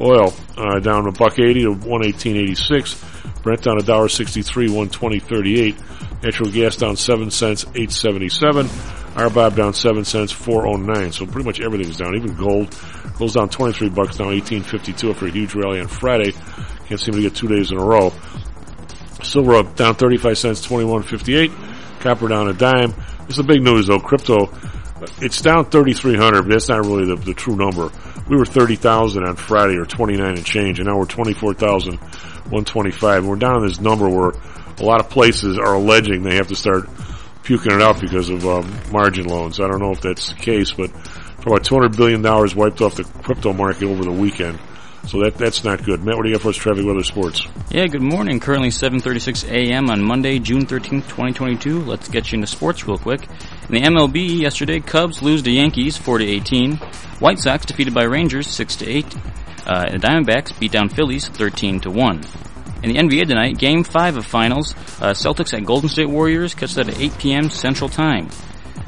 Oil, 0.00 0.32
uh, 0.56 0.78
down 0.78 1.06
a 1.06 1.12
buck 1.12 1.38
80 1.38 1.62
to 1.62 1.74
118.86. 1.74 3.42
Brent 3.42 3.62
down 3.62 3.78
a 3.78 3.82
dollar 3.82 4.08
63, 4.08 4.68
120.38. 4.68 6.22
Natural 6.22 6.50
gas 6.50 6.76
down 6.76 6.96
7 6.96 7.30
cents, 7.30 7.64
877. 7.64 8.66
RBOB 8.66 9.56
down 9.56 9.74
7 9.74 10.04
cents, 10.04 10.32
409. 10.32 11.12
So 11.12 11.26
pretty 11.26 11.44
much 11.44 11.60
everything's 11.60 11.96
down. 11.96 12.16
Even 12.16 12.34
gold. 12.36 12.76
Gold's 13.16 13.34
down 13.34 13.48
23 13.48 13.88
bucks, 13.88 14.18
now 14.18 14.26
1852 14.26 15.10
after 15.10 15.26
a 15.26 15.30
huge 15.30 15.54
rally 15.54 15.80
on 15.80 15.88
Friday. 15.88 16.32
Can't 16.86 17.00
seem 17.00 17.14
to 17.14 17.20
get 17.20 17.34
two 17.34 17.48
days 17.48 17.70
in 17.70 17.78
a 17.78 17.84
row. 17.84 18.12
Silver 19.22 19.56
up 19.56 19.74
down 19.76 19.94
35 19.96 20.38
cents, 20.38 20.60
2158. 20.62 21.50
Copper 22.00 22.28
down 22.28 22.48
a 22.48 22.52
dime. 22.52 22.94
This 23.26 23.30
is 23.30 23.36
the 23.38 23.42
big 23.42 23.62
news 23.62 23.88
though. 23.88 23.98
Crypto, 23.98 24.46
it's 25.20 25.40
down 25.40 25.66
3,300, 25.66 26.42
but 26.42 26.50
that's 26.50 26.68
not 26.68 26.84
really 26.84 27.06
the, 27.06 27.14
the 27.16 27.34
true 27.34 27.56
number. 27.56 27.90
We 28.28 28.36
were 28.36 28.44
30,000 28.44 29.24
on 29.24 29.36
Friday 29.36 29.76
or 29.76 29.86
29 29.86 30.26
and 30.26 30.44
change, 30.44 30.80
and 30.80 30.88
now 30.88 30.98
we're 30.98 31.06
24,125. 31.06 33.26
We're 33.26 33.36
down 33.36 33.66
this 33.66 33.80
number 33.80 34.08
where 34.08 34.32
a 34.78 34.82
lot 34.82 35.00
of 35.00 35.10
places 35.10 35.58
are 35.58 35.74
alleging 35.74 36.22
they 36.22 36.36
have 36.36 36.48
to 36.48 36.56
start 36.56 36.88
puking 37.42 37.72
it 37.72 37.82
out 37.82 38.00
because 38.00 38.28
of 38.28 38.46
um, 38.46 38.72
margin 38.92 39.26
loans. 39.26 39.60
I 39.60 39.68
don't 39.68 39.80
know 39.80 39.92
if 39.92 40.00
that's 40.00 40.32
the 40.32 40.38
case, 40.38 40.72
but 40.72 40.90
for 41.40 41.50
about 41.50 41.64
200 41.64 41.96
billion 41.96 42.22
dollars 42.22 42.54
wiped 42.54 42.80
off 42.80 42.96
the 42.96 43.04
crypto 43.04 43.52
market 43.52 43.84
over 43.84 44.04
the 44.04 44.12
weekend. 44.12 44.58
So 45.06 45.20
that 45.20 45.38
that's 45.38 45.64
not 45.64 45.84
good. 45.84 46.04
Matt, 46.04 46.16
what 46.16 46.24
do 46.24 46.28
you 46.28 46.34
got 46.34 46.42
for 46.42 46.50
us? 46.50 46.56
Traffic, 46.56 46.84
weather, 46.84 47.02
sports. 47.02 47.46
Yeah, 47.70 47.86
good 47.86 48.02
morning. 48.02 48.40
Currently 48.40 48.68
7:36 48.68 49.50
a.m. 49.50 49.88
on 49.88 50.02
Monday, 50.02 50.38
June 50.38 50.66
13th, 50.66 51.08
2022. 51.08 51.82
Let's 51.82 52.08
get 52.08 52.30
you 52.30 52.36
into 52.36 52.46
sports 52.46 52.86
real 52.86 52.98
quick. 52.98 53.26
In 53.68 53.74
the 53.74 53.80
MLB 53.80 54.40
yesterday, 54.40 54.80
Cubs 54.80 55.20
lose 55.20 55.42
to 55.42 55.50
Yankees 55.50 55.98
4 55.98 56.18
to 56.18 56.24
18. 56.24 56.76
White 57.18 57.38
Sox 57.38 57.66
defeated 57.66 57.92
by 57.92 58.04
Rangers 58.04 58.46
6 58.48 58.76
to 58.76 58.88
8. 58.88 59.16
Uh, 59.66 59.90
the 59.90 59.98
Diamondbacks 59.98 60.58
beat 60.58 60.72
down 60.72 60.88
Phillies 60.88 61.28
13 61.28 61.80
to 61.80 61.90
1. 61.90 62.24
In 62.82 62.92
the 62.92 62.96
NBA 62.98 63.26
tonight, 63.26 63.58
Game 63.58 63.84
5 63.84 64.16
of 64.16 64.24
Finals, 64.24 64.72
uh, 65.02 65.12
Celtics 65.12 65.52
at 65.52 65.66
Golden 65.66 65.90
State 65.90 66.08
Warriors, 66.08 66.54
catch 66.54 66.74
that 66.76 66.88
at 66.88 66.98
8 66.98 67.18
p.m. 67.18 67.50
Central 67.50 67.90
Time. 67.90 68.30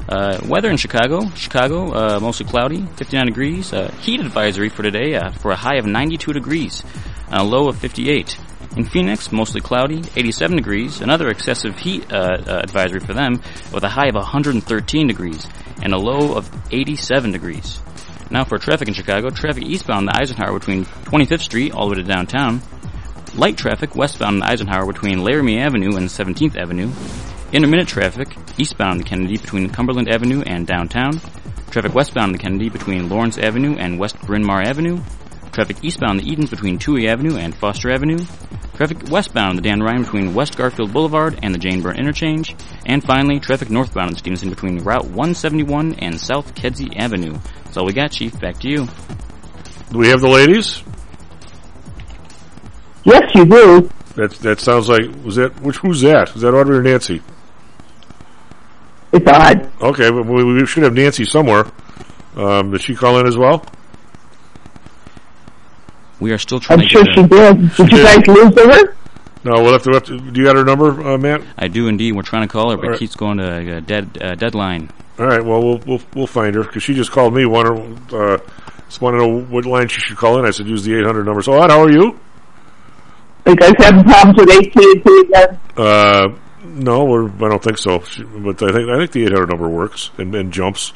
Uh, 0.09 0.39
weather 0.47 0.71
in 0.71 0.77
Chicago, 0.77 1.29
Chicago, 1.35 1.93
uh, 1.93 2.19
mostly 2.19 2.47
cloudy, 2.47 2.83
59 2.95 3.27
degrees. 3.27 3.71
Uh, 3.71 3.91
heat 4.01 4.19
advisory 4.19 4.69
for 4.69 4.81
today 4.81 5.13
uh, 5.13 5.29
for 5.29 5.51
a 5.51 5.55
high 5.55 5.75
of 5.75 5.85
92 5.85 6.33
degrees 6.33 6.83
a 7.31 7.43
low 7.43 7.69
of 7.69 7.77
58. 7.77 8.37
In 8.77 8.85
Phoenix, 8.85 9.33
mostly 9.33 9.59
cloudy, 9.59 10.01
87 10.15 10.55
degrees. 10.55 11.01
Another 11.01 11.27
excessive 11.27 11.77
heat 11.77 12.11
uh, 12.11 12.15
uh, 12.15 12.59
advisory 12.63 13.01
for 13.01 13.13
them 13.13 13.41
with 13.73 13.83
a 13.83 13.89
high 13.89 14.07
of 14.07 14.15
113 14.15 15.07
degrees 15.07 15.45
and 15.83 15.93
a 15.93 15.97
low 15.97 16.37
of 16.37 16.49
87 16.71 17.31
degrees. 17.31 17.81
Now 18.29 18.45
for 18.45 18.57
traffic 18.57 18.87
in 18.87 18.93
Chicago, 18.93 19.29
traffic 19.29 19.63
eastbound 19.63 20.07
the 20.07 20.15
Eisenhower 20.15 20.57
between 20.57 20.85
25th 20.85 21.41
Street 21.41 21.73
all 21.73 21.89
the 21.89 21.97
way 21.97 22.01
to 22.01 22.07
downtown. 22.07 22.61
Light 23.35 23.57
traffic 23.57 23.93
westbound 23.93 24.41
the 24.41 24.45
Eisenhower 24.45 24.85
between 24.85 25.21
Laramie 25.21 25.59
Avenue 25.59 25.97
and 25.97 26.07
17th 26.07 26.55
Avenue. 26.55 26.91
Intermittent 27.51 27.89
traffic 27.89 28.37
eastbound 28.57 29.01
the 29.01 29.03
Kennedy 29.03 29.37
between 29.37 29.69
Cumberland 29.69 30.07
Avenue 30.09 30.43
and 30.43 30.65
downtown. 30.65 31.19
Traffic 31.71 31.93
westbound 31.93 32.33
the 32.33 32.39
Kennedy 32.39 32.69
between 32.69 33.09
Lawrence 33.09 33.37
Avenue 33.37 33.75
and 33.75 33.99
West 33.99 34.19
Bryn 34.21 34.45
Mawr 34.45 34.61
Avenue. 34.61 35.01
Traffic 35.51 35.77
eastbound 35.83 36.19
the 36.19 36.31
Edens 36.31 36.49
between 36.49 36.79
Touhy 36.79 37.07
Avenue 37.07 37.37
and 37.37 37.53
Foster 37.53 37.91
Avenue. 37.91 38.19
Traffic 38.75 39.09
westbound 39.11 39.57
the 39.57 39.61
Dan 39.61 39.81
Ryan 39.81 40.03
between 40.03 40.33
West 40.33 40.57
Garfield 40.57 40.93
Boulevard 40.93 41.39
and 41.43 41.53
the 41.53 41.59
Jane 41.59 41.81
Byrne 41.81 41.99
Interchange. 41.99 42.55
And 42.85 43.03
finally, 43.03 43.39
traffic 43.39 43.69
northbound 43.69 44.11
in 44.11 44.17
Stevenson 44.17 44.49
between 44.49 44.79
Route 44.79 45.05
171 45.05 45.95
and 45.99 46.19
South 46.19 46.55
Kedzie 46.55 46.95
Avenue. 46.97 47.37
That's 47.65 47.77
all 47.77 47.85
we 47.85 47.93
got, 47.93 48.11
Chief. 48.11 48.39
Back 48.39 48.59
to 48.61 48.69
you. 48.69 48.87
Do 49.91 49.97
we 49.97 50.07
have 50.07 50.21
the 50.21 50.29
ladies? 50.29 50.83
Yes, 53.03 53.23
you 53.35 53.45
do. 53.45 53.89
That 54.15 54.31
that 54.41 54.59
sounds 54.59 54.89
like 54.89 55.01
was 55.23 55.35
that 55.35 55.59
which 55.61 55.77
who's 55.77 56.01
that? 56.01 56.33
Was 56.33 56.43
that 56.43 56.53
Audrey 56.53 56.77
or 56.77 56.81
Nancy? 56.81 57.21
It's 59.11 59.29
odd. 59.29 59.69
Okay, 59.81 60.09
but 60.09 60.25
we, 60.25 60.43
we 60.43 60.65
should 60.65 60.83
have 60.83 60.93
Nancy 60.93 61.25
somewhere. 61.25 61.65
Um, 62.35 62.71
did 62.71 62.81
she 62.81 62.95
call 62.95 63.19
in 63.19 63.27
as 63.27 63.37
well? 63.37 63.65
We 66.21 66.31
are 66.31 66.37
still 66.37 66.59
trying 66.61 66.79
I'm 66.79 66.85
to 66.85 66.89
sure 66.89 67.03
get 67.03 67.13
she 67.15 67.21
a- 67.21 67.27
did. 67.27 67.75
Did 67.75 67.91
you 67.91 68.03
guys 68.03 68.27
lose 68.27 68.55
her? 68.55 68.95
No, 69.43 69.53
we'll 69.63 69.73
have 69.73 69.81
to. 69.83 69.89
We'll 69.89 69.99
have 69.99 70.07
to 70.07 70.19
do 70.31 70.39
you 70.39 70.45
got 70.45 70.55
her 70.55 70.63
number, 70.63 70.89
uh, 71.05 71.17
Matt? 71.17 71.41
I 71.57 71.67
do 71.67 71.87
indeed. 71.87 72.11
We're 72.13 72.21
trying 72.21 72.47
to 72.47 72.51
call 72.51 72.69
her, 72.69 72.77
but 72.77 72.83
All 72.85 72.89
right. 72.91 72.99
keeps 72.99 73.15
going 73.15 73.39
to 73.39 73.77
a 73.77 73.81
dead 73.81 74.17
uh, 74.21 74.35
deadline. 74.35 74.91
All 75.19 75.25
right. 75.25 75.43
Well, 75.43 75.61
we'll 75.63 75.77
we'll 75.79 76.01
we'll 76.13 76.27
find 76.27 76.53
her 76.55 76.63
because 76.63 76.83
she 76.83 76.93
just 76.93 77.11
called 77.11 77.33
me. 77.33 77.45
Want 77.45 78.09
to 78.09 78.17
uh, 78.17 78.37
just 78.87 79.01
want 79.01 79.15
to 79.15 79.17
know 79.17 79.41
what 79.41 79.65
line 79.65 79.87
she 79.87 79.99
should 79.99 80.17
call 80.17 80.37
in. 80.39 80.45
I 80.45 80.51
said 80.51 80.67
use 80.67 80.83
the 80.83 80.95
eight 80.95 81.05
hundred 81.05 81.25
number. 81.25 81.41
So, 81.41 81.53
Odd, 81.59 81.71
how 81.71 81.81
are 81.81 81.91
you? 81.91 82.19
You 83.47 83.55
guys 83.55 83.73
having 83.79 84.03
problems 84.03 84.37
with 84.37 84.51
AT&T 84.51 85.19
again? 85.21 85.59
Uh, 85.75 86.27
no, 86.63 87.05
we're, 87.05 87.25
I 87.27 87.49
don't 87.49 87.63
think 87.63 87.79
so. 87.79 88.01
She, 88.01 88.21
but 88.23 88.61
I 88.61 88.71
think 88.71 88.89
I 88.89 88.97
think 88.99 89.11
the 89.11 89.23
eight 89.25 89.31
hundred 89.31 89.49
number 89.49 89.67
works 89.67 90.11
and, 90.19 90.33
and 90.35 90.53
jumps. 90.53 90.93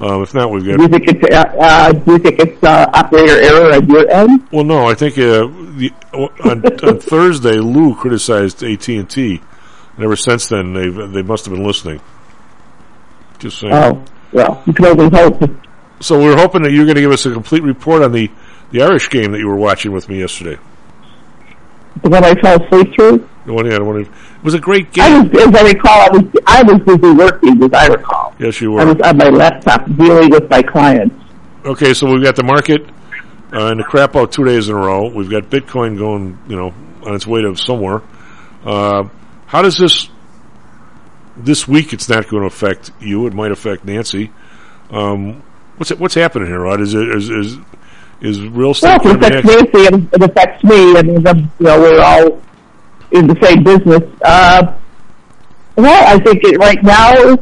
Um, 0.00 0.22
if 0.22 0.32
not, 0.32 0.50
we've 0.50 0.64
got. 0.64 0.78
Do 0.78 0.82
you 0.84 0.88
think 0.88 1.04
it's, 1.06 1.34
uh, 1.34 1.54
uh, 1.60 1.92
do 1.92 2.12
you 2.12 2.18
think 2.18 2.40
it's 2.40 2.64
uh, 2.64 2.90
operator 2.94 3.42
error 3.42 3.72
at 3.72 3.86
your 3.86 4.10
end? 4.10 4.48
Well, 4.50 4.64
no, 4.64 4.86
I 4.86 4.94
think 4.94 5.18
uh, 5.18 5.46
the, 5.76 5.92
on, 6.14 6.64
on 6.88 6.98
Thursday 7.00 7.58
Lou 7.58 7.94
criticized 7.94 8.62
AT 8.62 8.88
and 8.88 9.08
T, 9.08 9.42
ever 9.98 10.16
since 10.16 10.48
then 10.48 10.72
they 10.72 10.88
they 10.88 11.22
must 11.22 11.44
have 11.44 11.52
been 11.52 11.64
listening. 11.64 12.00
Just 13.38 13.58
saying. 13.58 13.74
Oh, 13.74 14.02
well, 14.32 14.62
you 14.66 14.72
can 14.72 14.86
only 14.86 15.10
hope. 15.10 15.42
So 16.00 16.18
we 16.18 16.26
were 16.26 16.36
hoping 16.36 16.62
that 16.62 16.72
you 16.72 16.80
were 16.80 16.86
going 16.86 16.96
to 16.96 17.02
give 17.02 17.12
us 17.12 17.26
a 17.26 17.32
complete 17.32 17.62
report 17.62 18.02
on 18.02 18.12
the 18.12 18.30
the 18.70 18.82
Irish 18.82 19.10
game 19.10 19.32
that 19.32 19.38
you 19.38 19.48
were 19.48 19.56
watching 19.56 19.92
with 19.92 20.08
me 20.08 20.20
yesterday. 20.20 20.58
The 22.02 22.08
one 22.08 22.24
I 22.24 22.34
fell 22.40 22.64
asleep 22.64 22.94
through? 22.94 23.28
The 23.44 23.52
one, 23.52 23.66
yeah, 23.66 23.78
the 23.78 23.84
one. 23.84 24.00
It 24.02 24.08
was 24.44 24.54
a 24.54 24.60
great 24.60 24.86
I 24.98 25.08
game. 25.20 25.30
was, 25.30 25.42
as 25.48 25.54
I 25.54 25.62
recall, 25.68 26.00
I 26.00 26.08
was, 26.10 26.24
I 26.46 26.62
was 26.62 26.78
busy 26.82 27.12
working, 27.12 27.62
as 27.64 27.72
I 27.72 27.86
recall. 27.88 28.34
Yes, 28.38 28.60
you 28.60 28.70
were. 28.72 28.80
I 28.80 28.84
was 28.84 29.00
on 29.00 29.16
my 29.16 29.28
laptop 29.28 29.84
dealing 29.96 30.30
with 30.30 30.48
my 30.48 30.62
clients. 30.62 31.14
Okay, 31.64 31.92
so 31.94 32.06
we've 32.12 32.22
got 32.22 32.36
the 32.36 32.44
market 32.44 32.82
uh, 33.52 33.72
in 33.72 33.78
the 33.78 33.84
crap 33.84 34.14
out 34.16 34.30
two 34.32 34.44
days 34.44 34.68
in 34.68 34.74
a 34.74 34.78
row. 34.78 35.08
We've 35.12 35.30
got 35.30 35.44
Bitcoin 35.44 35.98
going, 35.98 36.38
you 36.48 36.56
know, 36.56 36.72
on 37.04 37.14
its 37.14 37.26
way 37.26 37.42
to 37.42 37.56
somewhere. 37.56 38.02
Uh, 38.64 39.08
how 39.46 39.62
does 39.62 39.76
this 39.76 40.08
this 41.36 41.66
week? 41.66 41.92
It's 41.92 42.08
not 42.08 42.28
going 42.28 42.42
to 42.42 42.46
affect 42.46 42.90
you. 43.00 43.26
It 43.26 43.34
might 43.34 43.50
affect 43.50 43.84
Nancy. 43.84 44.30
Um, 44.90 45.42
what's 45.78 45.90
what's 45.94 46.14
happening 46.14 46.48
here, 46.48 46.60
Rod? 46.60 46.80
Is 46.80 46.94
it 46.94 47.08
is 47.08 47.28
is 47.30 47.56
is 48.20 48.40
real 48.40 48.52
Well, 48.66 48.70
estate? 48.70 49.00
if 49.04 49.06
it 49.06 49.16
affects 49.16 49.46
Nancy, 49.46 49.78
it 49.78 50.14
it 50.14 50.22
affects 50.22 50.64
me. 50.64 50.96
I 50.96 51.02
mean, 51.02 51.20
you 51.58 51.66
know, 51.66 51.80
we're 51.80 52.00
all 52.00 52.42
in 53.12 53.26
the 53.26 53.36
same 53.42 53.62
business. 53.62 54.02
Uh, 54.24 54.74
well, 55.76 56.04
I 56.06 56.18
think 56.18 56.44
it, 56.44 56.58
right 56.58 56.82
now, 56.82 57.36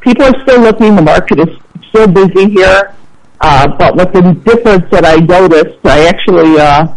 people 0.00 0.24
are 0.24 0.42
still 0.42 0.60
looking. 0.60 0.96
The 0.96 1.02
market 1.02 1.40
is 1.40 1.56
still 1.88 2.08
busy 2.08 2.50
here. 2.50 2.94
Uh, 3.40 3.76
but 3.76 3.96
with 3.96 4.12
the 4.12 4.22
difference 4.44 4.88
that 4.90 5.04
I 5.04 5.16
noticed, 5.16 5.84
I 5.84 6.06
actually, 6.06 6.60
uh, 6.60 6.88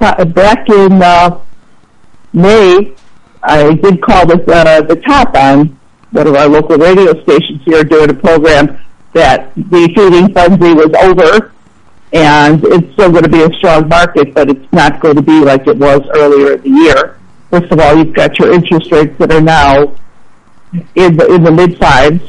uh, 0.00 0.24
back 0.26 0.68
in, 0.68 1.02
uh, 1.02 1.40
May, 2.32 2.94
I 3.42 3.74
did 3.74 4.00
call 4.02 4.26
the, 4.26 4.34
uh, 4.34 4.82
the 4.82 4.96
top 4.96 5.34
on 5.34 5.78
one 6.10 6.26
of 6.26 6.34
our 6.34 6.48
local 6.48 6.76
radio 6.76 7.20
stations 7.22 7.62
here 7.64 7.82
doing 7.82 8.10
a 8.10 8.14
program 8.14 8.78
that 9.14 9.54
the 9.54 9.90
feeding 9.94 10.32
frenzy 10.32 10.72
was 10.72 10.92
over 11.02 11.52
and 12.12 12.64
it's 12.64 12.92
still 12.92 13.10
going 13.10 13.24
to 13.24 13.28
be 13.28 13.42
a 13.42 13.52
strong 13.58 13.88
market, 13.88 14.32
but 14.34 14.48
it's 14.48 14.72
not 14.72 15.00
going 15.00 15.16
to 15.16 15.22
be 15.22 15.40
like 15.40 15.66
it 15.66 15.76
was 15.76 16.00
earlier 16.14 16.54
in 16.54 16.62
the 16.62 16.68
year. 16.68 17.15
First 17.50 17.72
of 17.72 17.80
all, 17.80 17.96
you've 17.96 18.14
got 18.14 18.38
your 18.38 18.52
interest 18.52 18.90
rates 18.90 19.16
that 19.18 19.32
are 19.32 19.40
now 19.40 19.94
in 20.94 21.16
the, 21.16 21.32
in 21.32 21.42
the 21.44 21.52
mid 21.52 21.78
fives, 21.78 22.22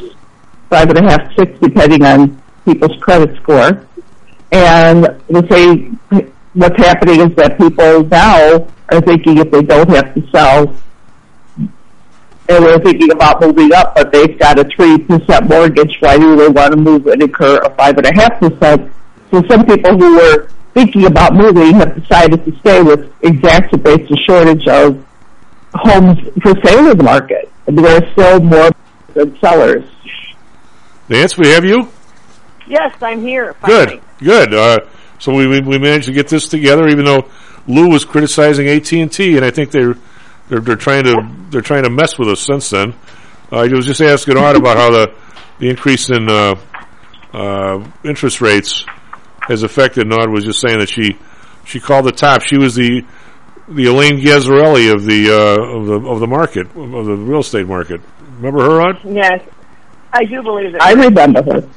five 0.69 0.89
and 0.89 0.98
a 0.99 1.03
half, 1.03 1.35
six, 1.35 1.57
depending 1.60 2.03
on 2.03 2.41
people's 2.65 2.95
credit 3.02 3.35
score. 3.38 3.88
And 4.52 5.03
the 5.27 5.45
say 5.49 6.22
what's 6.53 6.77
happening 6.77 7.22
is 7.22 7.35
that 7.35 7.57
people 7.57 8.03
now 8.06 8.68
are 8.89 9.02
thinking 9.02 9.38
if 9.39 9.52
they 9.52 9.61
don't 9.61 9.89
have 9.89 10.14
to 10.14 10.27
sell, 10.30 10.76
and 12.49 12.65
they're 12.65 12.80
thinking 12.80 13.11
about 13.11 13.41
moving 13.41 13.73
up, 13.73 13.95
but 13.95 14.11
they've 14.11 14.38
got 14.39 14.57
a 14.60 14.64
three 14.65 14.99
percent 14.99 15.49
mortgage. 15.49 15.98
Why 15.99 16.18
do 16.18 16.35
they 16.35 16.48
want 16.48 16.72
to 16.72 16.77
move 16.77 17.07
and 17.07 17.22
incur 17.22 17.57
a 17.57 17.76
five 17.76 17.98
and 17.98 18.06
a 18.06 18.14
half 18.14 18.39
percent? 18.39 18.91
So 19.31 19.44
some 19.49 19.65
people 19.65 19.98
who 19.98 20.15
were 20.15 20.49
thinking 20.73 21.06
about 21.06 21.34
moving 21.34 21.73
have 21.73 21.95
decided 21.95 22.45
to 22.45 22.56
stay, 22.60 22.81
which 22.81 23.02
exacerbates 23.22 24.07
the 24.07 24.18
shortage 24.26 24.68
of 24.68 25.03
homes 25.77 26.19
for 26.41 26.53
sale 26.63 26.91
in 26.91 26.97
the 26.97 27.03
market. 27.03 27.51
There 27.65 27.85
are 27.85 28.11
still 28.11 28.39
more 28.39 28.69
than 29.13 29.37
sellers. 29.39 29.83
Nance, 31.09 31.37
we 31.37 31.49
have 31.49 31.65
you. 31.65 31.89
Yes, 32.67 32.93
I'm 33.01 33.21
here. 33.21 33.55
Good, 33.65 34.01
good. 34.19 34.53
Uh, 34.53 34.79
so 35.19 35.33
we, 35.33 35.47
we 35.47 35.61
we 35.61 35.77
managed 35.77 36.07
to 36.07 36.13
get 36.13 36.27
this 36.27 36.47
together, 36.47 36.87
even 36.87 37.05
though 37.05 37.29
Lou 37.67 37.89
was 37.89 38.05
criticizing 38.05 38.67
AT 38.67 38.91
and 38.93 39.11
T, 39.11 39.35
and 39.37 39.45
I 39.45 39.51
think 39.51 39.71
they're 39.71 39.95
they're 40.49 40.59
they're 40.59 40.75
trying 40.75 41.05
to 41.05 41.27
they're 41.49 41.61
trying 41.61 41.83
to 41.83 41.89
mess 41.89 42.17
with 42.19 42.29
us 42.29 42.41
since 42.41 42.69
then. 42.69 42.93
Uh, 43.51 43.59
I 43.59 43.67
was 43.67 43.85
just 43.85 44.01
asking 44.01 44.37
Art 44.37 44.57
about 44.57 44.77
how 44.77 44.91
the 44.91 45.13
the 45.59 45.69
increase 45.69 46.09
in 46.09 46.29
uh, 46.29 46.55
uh, 47.33 47.85
interest 48.03 48.41
rates 48.41 48.85
has 49.41 49.63
affected. 49.63 50.07
Nod 50.07 50.29
was 50.29 50.43
just 50.43 50.61
saying 50.61 50.79
that 50.79 50.89
she 50.89 51.17
she 51.65 51.79
called 51.79 52.05
the 52.05 52.11
top. 52.11 52.41
She 52.41 52.57
was 52.57 52.75
the 52.75 53.05
the 53.69 53.85
Elaine 53.85 54.19
Garzarelli 54.19 54.94
of 54.94 55.03
the 55.06 55.30
uh, 55.30 55.77
of 55.77 55.85
the 55.88 56.10
of 56.10 56.19
the 56.19 56.27
market 56.27 56.68
of 56.68 57.06
the 57.06 57.15
real 57.15 57.39
estate 57.39 57.68
market. 57.68 58.02
Remember 58.38 58.64
her, 58.64 58.77
Rod? 58.77 58.99
Yes, 59.03 59.41
I 60.14 60.23
do 60.26 60.41
believe 60.41 60.76
it. 60.76 60.81
I 60.81 60.94
remember 60.94 61.44
her. 61.44 61.69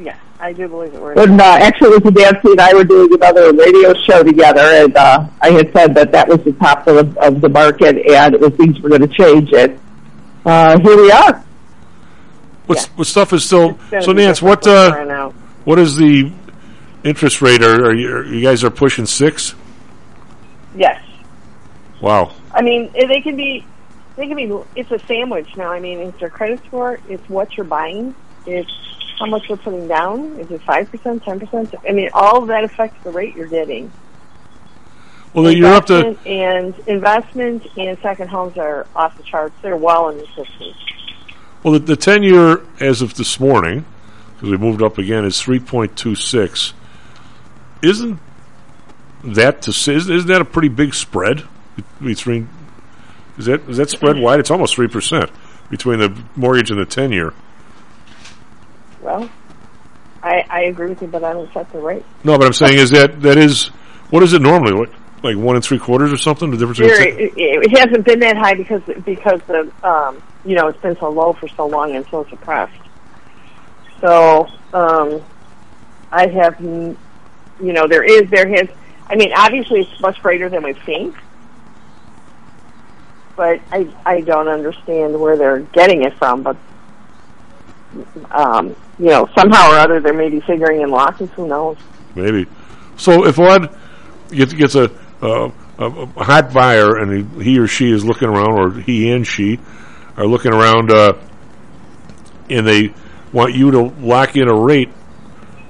Yes, 0.00 0.18
I 0.40 0.52
do 0.52 0.68
believe 0.68 0.94
it. 0.94 1.00
Word. 1.00 1.16
When 1.16 1.40
uh, 1.40 1.44
actually, 1.44 1.96
it 1.96 2.04
was 2.04 2.14
Nancy 2.14 2.50
and 2.52 2.60
I 2.60 2.72
were 2.74 2.84
doing 2.84 3.12
another 3.12 3.52
radio 3.52 3.94
show 3.94 4.22
together, 4.22 4.62
and 4.62 4.96
uh, 4.96 5.26
I 5.40 5.50
had 5.50 5.72
said 5.72 5.94
that 5.94 6.12
that 6.12 6.28
was 6.28 6.42
the 6.44 6.52
top 6.52 6.86
of, 6.86 7.16
of 7.18 7.40
the 7.40 7.48
market, 7.48 7.96
and 8.10 8.34
it 8.34 8.40
was 8.40 8.52
things 8.54 8.80
were 8.80 8.88
going 8.88 9.02
to 9.02 9.08
change 9.08 9.52
it. 9.52 9.78
Uh, 10.44 10.78
here 10.80 10.96
we 10.96 11.10
are. 11.10 11.44
What's 12.66 12.86
what 12.86 13.06
stuff 13.06 13.32
is 13.32 13.44
still 13.44 13.78
so 13.90 14.14
be 14.14 14.24
Nance? 14.24 14.40
What 14.40 14.66
uh, 14.66 15.30
what 15.64 15.78
is 15.78 15.96
the 15.96 16.32
interest 17.04 17.42
rate? 17.42 17.62
Are, 17.62 17.86
are, 17.86 17.94
you, 17.94 18.12
are 18.12 18.24
you 18.24 18.40
guys 18.40 18.64
are 18.64 18.70
pushing 18.70 19.04
six? 19.04 19.54
Yes, 20.74 21.01
Wow. 22.02 22.34
I 22.52 22.60
mean 22.60 22.90
eh, 22.94 23.06
they 23.06 23.22
can 23.22 23.36
be. 23.36 23.64
They 24.16 24.26
can 24.26 24.36
be. 24.36 24.52
It's 24.76 24.90
a 24.90 24.98
sandwich 25.06 25.56
now. 25.56 25.72
I 25.72 25.80
mean, 25.80 26.00
it's 26.00 26.20
your 26.20 26.28
credit 26.28 26.60
score. 26.66 27.00
It's 27.08 27.26
what 27.30 27.56
you're 27.56 27.64
buying. 27.64 28.14
It's 28.44 28.70
how 29.18 29.26
much 29.26 29.48
you're 29.48 29.56
putting 29.56 29.88
down. 29.88 30.38
Is 30.38 30.50
it 30.50 30.60
five 30.62 30.90
percent, 30.90 31.22
ten 31.22 31.40
percent? 31.40 31.74
I 31.88 31.92
mean, 31.92 32.10
all 32.12 32.42
of 32.42 32.48
that 32.48 32.64
affects 32.64 33.02
the 33.04 33.10
rate 33.10 33.34
you're 33.34 33.46
getting. 33.46 33.90
Well, 35.32 35.44
then 35.44 35.56
you're 35.56 35.72
up 35.72 35.86
to 35.86 36.18
and 36.26 36.74
investment 36.86 37.66
and 37.78 37.96
second 38.00 38.28
homes 38.28 38.58
are 38.58 38.86
off 38.94 39.16
the 39.16 39.22
charts. 39.22 39.54
They're 39.62 39.76
well 39.76 40.10
in 40.10 40.18
the 40.18 40.26
sixties. 40.36 40.74
well 41.62 41.72
the, 41.72 41.78
the 41.78 41.96
ten 41.96 42.22
year 42.22 42.60
as 42.80 43.00
of 43.00 43.14
this 43.14 43.40
morning 43.40 43.86
because 44.34 44.50
we 44.50 44.58
moved 44.58 44.82
up 44.82 44.98
again 44.98 45.24
is 45.24 45.40
three 45.40 45.60
point 45.60 45.96
two 45.96 46.16
six. 46.16 46.74
Isn't 47.82 48.18
that 49.24 49.62
to? 49.62 49.70
Isn't 49.70 50.26
that 50.26 50.42
a 50.42 50.44
pretty 50.44 50.68
big 50.68 50.92
spread 50.92 51.44
between? 52.02 52.48
Is 53.38 53.46
that 53.46 53.68
is 53.68 53.76
that 53.78 53.90
spread 53.90 54.18
wide? 54.18 54.40
It's 54.40 54.50
almost 54.50 54.74
three 54.74 54.88
percent 54.88 55.30
between 55.70 55.98
the 55.98 56.22
mortgage 56.36 56.70
and 56.70 56.78
the 56.78 56.86
ten 56.86 57.12
year. 57.12 57.32
Well, 59.00 59.30
I 60.22 60.44
I 60.48 60.60
agree 60.62 60.88
with 60.88 61.02
you, 61.02 61.08
but 61.08 61.24
I 61.24 61.32
don't 61.32 61.52
set 61.52 61.72
the 61.72 61.78
rate. 61.78 62.04
No, 62.24 62.38
but 62.38 62.46
I'm 62.46 62.52
saying 62.52 62.78
is 62.78 62.90
that 62.90 63.22
that 63.22 63.38
is 63.38 63.68
what 64.10 64.22
is 64.22 64.32
it 64.32 64.42
normally? 64.42 64.74
What 64.74 64.90
like 65.22 65.36
one 65.36 65.56
and 65.56 65.64
three 65.64 65.78
quarters 65.78 66.12
or 66.12 66.16
something? 66.16 66.50
The 66.50 66.56
difference 66.56 66.80
it, 66.80 67.32
it, 67.36 67.78
hasn't 67.78 68.04
been 68.04 68.20
that 68.20 68.36
high 68.36 68.54
because 68.54 68.82
because 69.04 69.40
the 69.46 69.72
um, 69.82 70.22
you 70.44 70.54
know 70.54 70.68
it's 70.68 70.80
been 70.80 70.96
so 70.96 71.10
low 71.10 71.32
for 71.32 71.48
so 71.48 71.66
long 71.66 71.94
and 71.96 72.06
so 72.10 72.24
suppressed. 72.28 72.78
So 74.00 74.48
um, 74.72 75.22
I 76.10 76.26
have 76.26 76.60
you 76.60 76.96
know 77.60 77.86
there 77.88 78.04
is 78.04 78.28
there 78.30 78.48
has 78.48 78.68
I 79.08 79.16
mean 79.16 79.32
obviously 79.34 79.80
it's 79.80 80.00
much 80.00 80.20
greater 80.22 80.48
than 80.48 80.62
we've 80.62 80.82
seen, 80.84 81.14
but 83.42 83.60
I 83.72 83.88
I 84.06 84.20
don't 84.20 84.46
understand 84.46 85.20
where 85.20 85.36
they're 85.36 85.62
getting 85.72 86.04
it 86.04 86.16
from. 86.16 86.44
But 86.44 86.56
um, 88.30 88.76
you 89.00 89.06
know 89.06 89.28
somehow 89.36 89.72
or 89.72 89.78
other 89.78 89.98
they 89.98 90.12
may 90.12 90.28
be 90.30 90.40
figuring 90.42 90.80
in 90.80 90.90
losses. 90.90 91.28
Who 91.30 91.48
knows? 91.48 91.76
maybe. 92.14 92.46
So 92.96 93.26
if 93.26 93.40
Odd 93.40 93.76
gets 94.30 94.52
gets 94.52 94.76
a 94.76 94.92
uh, 95.20 95.50
a 95.76 96.22
hot 96.22 96.52
buyer 96.52 96.98
and 96.98 97.36
he, 97.36 97.42
he 97.42 97.58
or 97.58 97.66
she 97.66 97.90
is 97.90 98.04
looking 98.04 98.28
around, 98.28 98.52
or 98.52 98.80
he 98.80 99.10
and 99.10 99.26
she 99.26 99.58
are 100.16 100.26
looking 100.26 100.52
around, 100.52 100.92
uh, 100.92 101.14
and 102.48 102.64
they 102.64 102.94
want 103.32 103.56
you 103.56 103.72
to 103.72 103.82
lock 103.98 104.36
in 104.36 104.46
a 104.48 104.54
rate, 104.54 104.90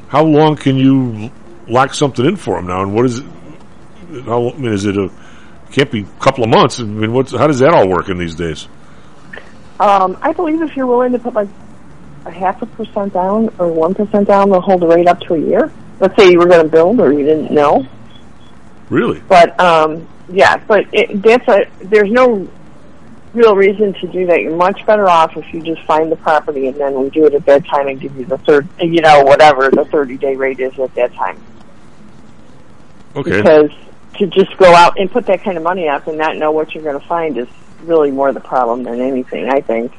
how 0.08 0.24
long 0.24 0.56
can 0.56 0.76
you 0.76 1.30
lock 1.68 1.94
something 1.94 2.26
in 2.26 2.36
for 2.36 2.56
them 2.56 2.66
now? 2.66 2.82
And 2.82 2.94
what 2.94 3.06
is 3.06 3.20
it? 3.20 3.26
How, 4.26 4.50
I 4.50 4.58
mean, 4.58 4.74
is 4.74 4.84
it 4.84 4.98
a? 4.98 5.10
Can't 5.72 5.90
be 5.90 6.02
a 6.02 6.20
couple 6.20 6.44
of 6.44 6.50
months. 6.50 6.80
I 6.80 6.84
mean, 6.84 7.12
what's 7.12 7.32
how 7.32 7.46
does 7.46 7.58
that 7.60 7.72
all 7.72 7.88
work 7.88 8.08
in 8.08 8.18
these 8.18 8.34
days? 8.34 8.68
Um, 9.80 10.18
I 10.20 10.32
believe 10.32 10.60
if 10.62 10.76
you're 10.76 10.86
willing 10.86 11.12
to 11.12 11.18
put 11.18 11.34
like 11.34 11.48
a 12.26 12.30
half 12.30 12.60
a 12.62 12.66
percent 12.66 13.14
down 13.14 13.48
or 13.58 13.68
one 13.72 13.94
percent 13.94 14.28
down, 14.28 14.50
they'll 14.50 14.60
hold 14.60 14.82
the 14.82 14.86
rate 14.86 15.08
up 15.08 15.20
to 15.22 15.34
a 15.34 15.38
year. 15.38 15.72
Let's 15.98 16.14
say 16.16 16.30
you 16.30 16.38
were 16.38 16.46
going 16.46 16.62
to 16.62 16.68
build 16.70 17.00
or 17.00 17.12
you 17.12 17.24
didn't 17.24 17.50
know, 17.50 17.86
Really? 18.90 19.20
but 19.20 19.58
um, 19.58 20.06
yeah, 20.28 20.56
but 20.58 20.84
it, 20.92 21.22
that's 21.22 21.48
a 21.48 21.66
there's 21.84 22.10
no 22.10 22.48
real 23.34 23.56
reason 23.56 23.94
to 23.94 24.06
do 24.08 24.26
that. 24.26 24.42
You're 24.42 24.56
much 24.56 24.84
better 24.84 25.08
off 25.08 25.36
if 25.36 25.54
you 25.54 25.62
just 25.62 25.82
find 25.82 26.12
the 26.12 26.16
property 26.16 26.66
and 26.68 26.78
then 26.78 26.94
we 26.94 27.10
do 27.10 27.26
it 27.26 27.34
at 27.34 27.46
that 27.46 27.64
time 27.66 27.88
and 27.88 28.00
give 28.00 28.14
you 28.16 28.24
the 28.26 28.38
third, 28.38 28.68
you 28.80 29.00
know, 29.00 29.22
whatever 29.22 29.70
the 29.70 29.84
30 29.86 30.18
day 30.18 30.36
rate 30.36 30.60
is 30.60 30.78
at 30.78 30.94
that 30.96 31.14
time. 31.14 31.42
Okay. 33.16 33.30
Because 33.38 33.70
to 34.18 34.26
just 34.26 34.56
go 34.58 34.72
out 34.74 34.98
and 34.98 35.10
put 35.10 35.26
that 35.26 35.42
kind 35.42 35.56
of 35.56 35.62
money 35.62 35.88
up 35.88 36.06
and 36.06 36.18
not 36.18 36.36
know 36.36 36.52
what 36.52 36.74
you're 36.74 36.84
going 36.84 36.98
to 37.00 37.06
find 37.06 37.36
is 37.38 37.48
really 37.84 38.10
more 38.10 38.32
the 38.32 38.40
problem 38.40 38.82
than 38.84 39.00
anything. 39.00 39.48
I 39.48 39.60
think. 39.60 39.92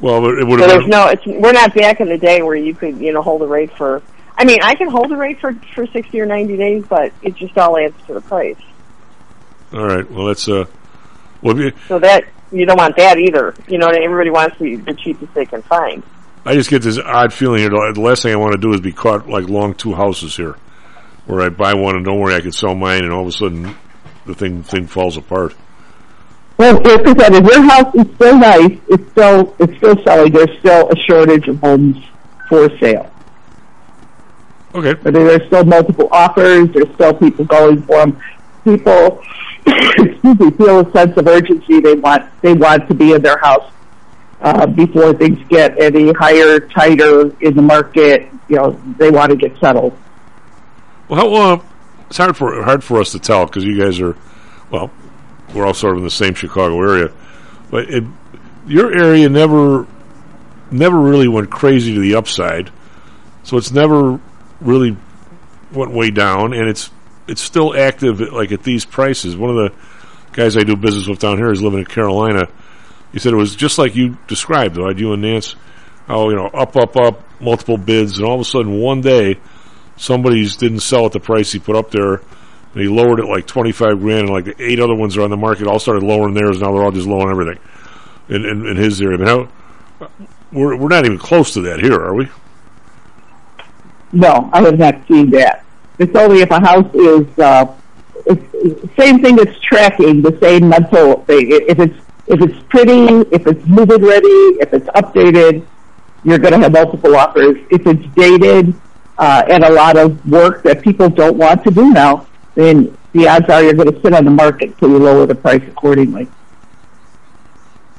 Well, 0.00 0.26
it 0.36 0.44
would 0.46 0.58
So 0.60 0.66
there's 0.66 0.80
been. 0.82 0.90
no, 0.90 1.08
it's 1.08 1.24
we're 1.26 1.52
not 1.52 1.74
back 1.74 2.00
in 2.00 2.08
the 2.08 2.18
day 2.18 2.42
where 2.42 2.56
you 2.56 2.74
could, 2.74 2.98
you 2.98 3.12
know, 3.12 3.22
hold 3.22 3.42
a 3.42 3.46
rate 3.46 3.70
for. 3.76 4.02
I 4.36 4.44
mean, 4.44 4.58
I 4.62 4.74
can 4.74 4.88
hold 4.88 5.12
a 5.12 5.16
rate 5.16 5.40
for 5.40 5.54
for 5.74 5.86
sixty 5.86 6.20
or 6.20 6.26
ninety 6.26 6.56
days, 6.56 6.84
but 6.88 7.12
it 7.22 7.36
just 7.36 7.56
all 7.56 7.78
adds 7.78 7.94
to 8.08 8.14
the 8.14 8.20
price. 8.20 8.56
All 9.72 9.86
right. 9.86 10.10
Well, 10.10 10.26
that's 10.26 10.48
uh. 10.48 10.64
Well, 11.42 11.54
be- 11.54 11.72
So 11.88 11.98
that 12.00 12.24
you 12.50 12.66
don't 12.66 12.76
want 12.78 12.96
that 12.96 13.18
either. 13.18 13.54
You 13.68 13.78
know, 13.78 13.88
everybody 13.88 14.30
wants 14.30 14.58
the, 14.58 14.76
the 14.76 14.94
cheapest 14.94 15.32
they 15.34 15.46
can 15.46 15.62
find. 15.62 16.02
I 16.44 16.54
just 16.54 16.68
get 16.70 16.82
this 16.82 16.98
odd 16.98 17.32
feeling 17.32 17.60
here. 17.60 17.70
The 17.70 18.00
last 18.00 18.22
thing 18.24 18.32
I 18.32 18.36
want 18.36 18.52
to 18.52 18.58
do 18.60 18.72
is 18.74 18.80
be 18.80 18.92
caught 18.92 19.28
like 19.28 19.48
long 19.48 19.74
two 19.74 19.94
houses 19.94 20.36
here, 20.36 20.56
where 21.26 21.40
I 21.40 21.48
buy 21.48 21.74
one 21.74 21.96
and 21.96 22.04
don't 22.04 22.20
worry, 22.20 22.34
I 22.34 22.40
can 22.40 22.52
sell 22.52 22.74
mine, 22.74 23.04
and 23.04 23.12
all 23.12 23.22
of 23.22 23.28
a 23.28 23.32
sudden 23.32 23.76
the 24.26 24.34
thing 24.34 24.62
thing 24.62 24.86
falls 24.86 25.16
apart. 25.16 25.54
Well, 26.58 26.74
like 26.74 26.86
I 26.86 27.14
said, 27.18 27.34
if 27.34 27.44
your 27.44 27.62
house 27.62 27.94
is 27.94 28.14
still 28.14 28.38
nice, 28.38 28.78
it's 28.88 29.10
still 29.10 29.56
it's 29.58 29.76
still 29.78 29.96
selling. 30.04 30.32
There's 30.32 30.58
still 30.58 30.90
a 30.90 30.96
shortage 30.96 31.48
of 31.48 31.58
homes 31.58 31.96
for 32.48 32.68
sale. 32.78 33.10
Okay. 34.74 34.94
But 34.94 35.14
there's 35.14 35.46
still 35.46 35.64
multiple 35.64 36.08
offers. 36.12 36.70
There's 36.72 36.92
still 36.94 37.14
people 37.14 37.44
going 37.44 37.82
for 37.82 37.98
them. 37.98 38.20
People, 38.64 39.22
excuse 39.66 40.38
me, 40.38 40.50
feel 40.52 40.80
a 40.80 40.92
sense 40.92 41.16
of 41.16 41.26
urgency. 41.26 41.80
They 41.80 41.94
want 41.94 42.30
they 42.42 42.54
want 42.54 42.88
to 42.88 42.94
be 42.94 43.12
in 43.12 43.22
their 43.22 43.38
house 43.38 43.70
uh, 44.40 44.66
before 44.66 45.14
things 45.14 45.38
get 45.48 45.80
any 45.80 46.12
higher, 46.12 46.60
tighter 46.60 47.34
in 47.40 47.54
the 47.54 47.62
market. 47.62 48.28
You 48.48 48.56
know, 48.56 48.80
they 48.98 49.10
want 49.10 49.30
to 49.30 49.36
get 49.36 49.58
settled. 49.58 49.96
Well, 51.12 51.36
uh, 51.36 51.62
it's 52.08 52.16
hard 52.16 52.38
for 52.38 52.62
hard 52.62 52.82
for 52.82 52.98
us 52.98 53.12
to 53.12 53.18
tell 53.18 53.44
because 53.44 53.66
you 53.66 53.78
guys 53.78 54.00
are, 54.00 54.16
well, 54.70 54.90
we're 55.52 55.66
all 55.66 55.74
sort 55.74 55.92
of 55.92 55.98
in 55.98 56.04
the 56.04 56.10
same 56.10 56.32
Chicago 56.32 56.80
area, 56.80 57.12
but 57.70 57.90
it, 57.90 58.02
your 58.66 58.90
area 58.90 59.28
never 59.28 59.86
never 60.70 60.98
really 60.98 61.28
went 61.28 61.50
crazy 61.50 61.92
to 61.92 62.00
the 62.00 62.14
upside, 62.14 62.70
so 63.42 63.58
it's 63.58 63.70
never 63.70 64.18
really 64.62 64.96
went 65.70 65.92
way 65.92 66.10
down, 66.10 66.54
and 66.54 66.66
it's 66.66 66.90
it's 67.28 67.42
still 67.42 67.76
active 67.76 68.22
at, 68.22 68.32
like 68.32 68.50
at 68.50 68.62
these 68.62 68.86
prices. 68.86 69.36
One 69.36 69.50
of 69.50 69.56
the 69.56 69.74
guys 70.32 70.56
I 70.56 70.62
do 70.62 70.76
business 70.76 71.06
with 71.06 71.18
down 71.18 71.36
here 71.36 71.52
is 71.52 71.60
living 71.60 71.80
in 71.80 71.84
Carolina. 71.84 72.48
He 73.12 73.18
said 73.18 73.34
it 73.34 73.36
was 73.36 73.54
just 73.54 73.76
like 73.76 73.94
you 73.94 74.16
described, 74.28 74.76
though. 74.76 74.88
You 74.88 75.12
and 75.12 75.20
Nance, 75.20 75.56
how 76.06 76.30
you 76.30 76.36
know 76.36 76.46
up, 76.46 76.74
up, 76.74 76.96
up, 76.96 77.22
multiple 77.38 77.76
bids, 77.76 78.16
and 78.16 78.26
all 78.26 78.36
of 78.36 78.40
a 78.40 78.44
sudden 78.46 78.80
one 78.80 79.02
day 79.02 79.38
somebody's 80.02 80.56
didn't 80.56 80.80
sell 80.80 81.06
at 81.06 81.12
the 81.12 81.20
price 81.20 81.52
he 81.52 81.58
put 81.58 81.76
up 81.76 81.90
there, 81.90 82.14
and 82.14 82.82
he 82.82 82.88
lowered 82.88 83.20
it 83.20 83.26
like 83.26 83.46
twenty 83.46 83.72
five 83.72 84.00
grand, 84.00 84.22
and 84.22 84.30
like 84.30 84.44
the 84.44 84.56
eight 84.58 84.80
other 84.80 84.94
ones 84.94 85.16
are 85.16 85.22
on 85.22 85.30
the 85.30 85.36
market 85.36 85.66
all 85.66 85.78
started 85.78 86.02
lowering 86.02 86.34
theirs. 86.34 86.60
Now 86.60 86.72
they're 86.72 86.82
all 86.82 86.90
just 86.90 87.06
lowering 87.06 87.30
everything 87.30 87.62
in, 88.28 88.44
in, 88.44 88.66
in 88.66 88.76
his 88.76 89.00
area. 89.00 89.18
But 89.18 89.28
how, 89.28 89.48
we're 90.52 90.76
we're 90.76 90.88
not 90.88 91.06
even 91.06 91.18
close 91.18 91.54
to 91.54 91.60
that 91.62 91.80
here, 91.80 91.94
are 91.94 92.14
we? 92.14 92.28
No, 94.12 94.50
I 94.52 94.60
have 94.62 94.78
not 94.78 95.06
seen 95.06 95.30
that. 95.30 95.64
It's 95.98 96.14
only 96.16 96.42
if 96.42 96.50
a 96.50 96.60
house 96.60 96.92
is 96.94 97.38
uh, 97.38 97.74
it's, 98.26 98.96
same 98.96 99.22
thing 99.22 99.36
that's 99.36 99.58
tracking 99.60 100.20
the 100.20 100.36
same 100.42 100.68
mental 100.68 101.22
thing. 101.24 101.46
If 101.50 101.78
it's 101.78 101.98
if 102.26 102.40
it's 102.40 102.58
pretty, 102.68 103.06
if 103.34 103.46
it's 103.46 103.66
move-in 103.66 104.02
ready, 104.04 104.38
if 104.60 104.72
it's 104.72 104.86
updated, 104.88 105.64
you're 106.24 106.38
going 106.38 106.52
to 106.52 106.58
have 106.58 106.72
multiple 106.72 107.16
offers. 107.16 107.56
If 107.70 107.86
it's 107.86 108.04
dated 108.14 108.74
uh, 109.18 109.44
and 109.48 109.64
a 109.64 109.72
lot 109.72 109.96
of 109.96 110.28
work 110.28 110.62
that 110.62 110.82
people 110.82 111.08
don't 111.08 111.36
want 111.36 111.62
to 111.64 111.70
do 111.70 111.90
now, 111.90 112.26
then 112.54 112.96
the 113.12 113.28
odds 113.28 113.48
are 113.48 113.62
you're 113.62 113.74
going 113.74 113.92
to 113.92 114.00
sit 114.00 114.14
on 114.14 114.24
the 114.24 114.30
market 114.30 114.70
until 114.70 114.90
you 114.90 114.98
lower 114.98 115.26
the 115.26 115.34
price 115.34 115.62
accordingly. 115.66 116.28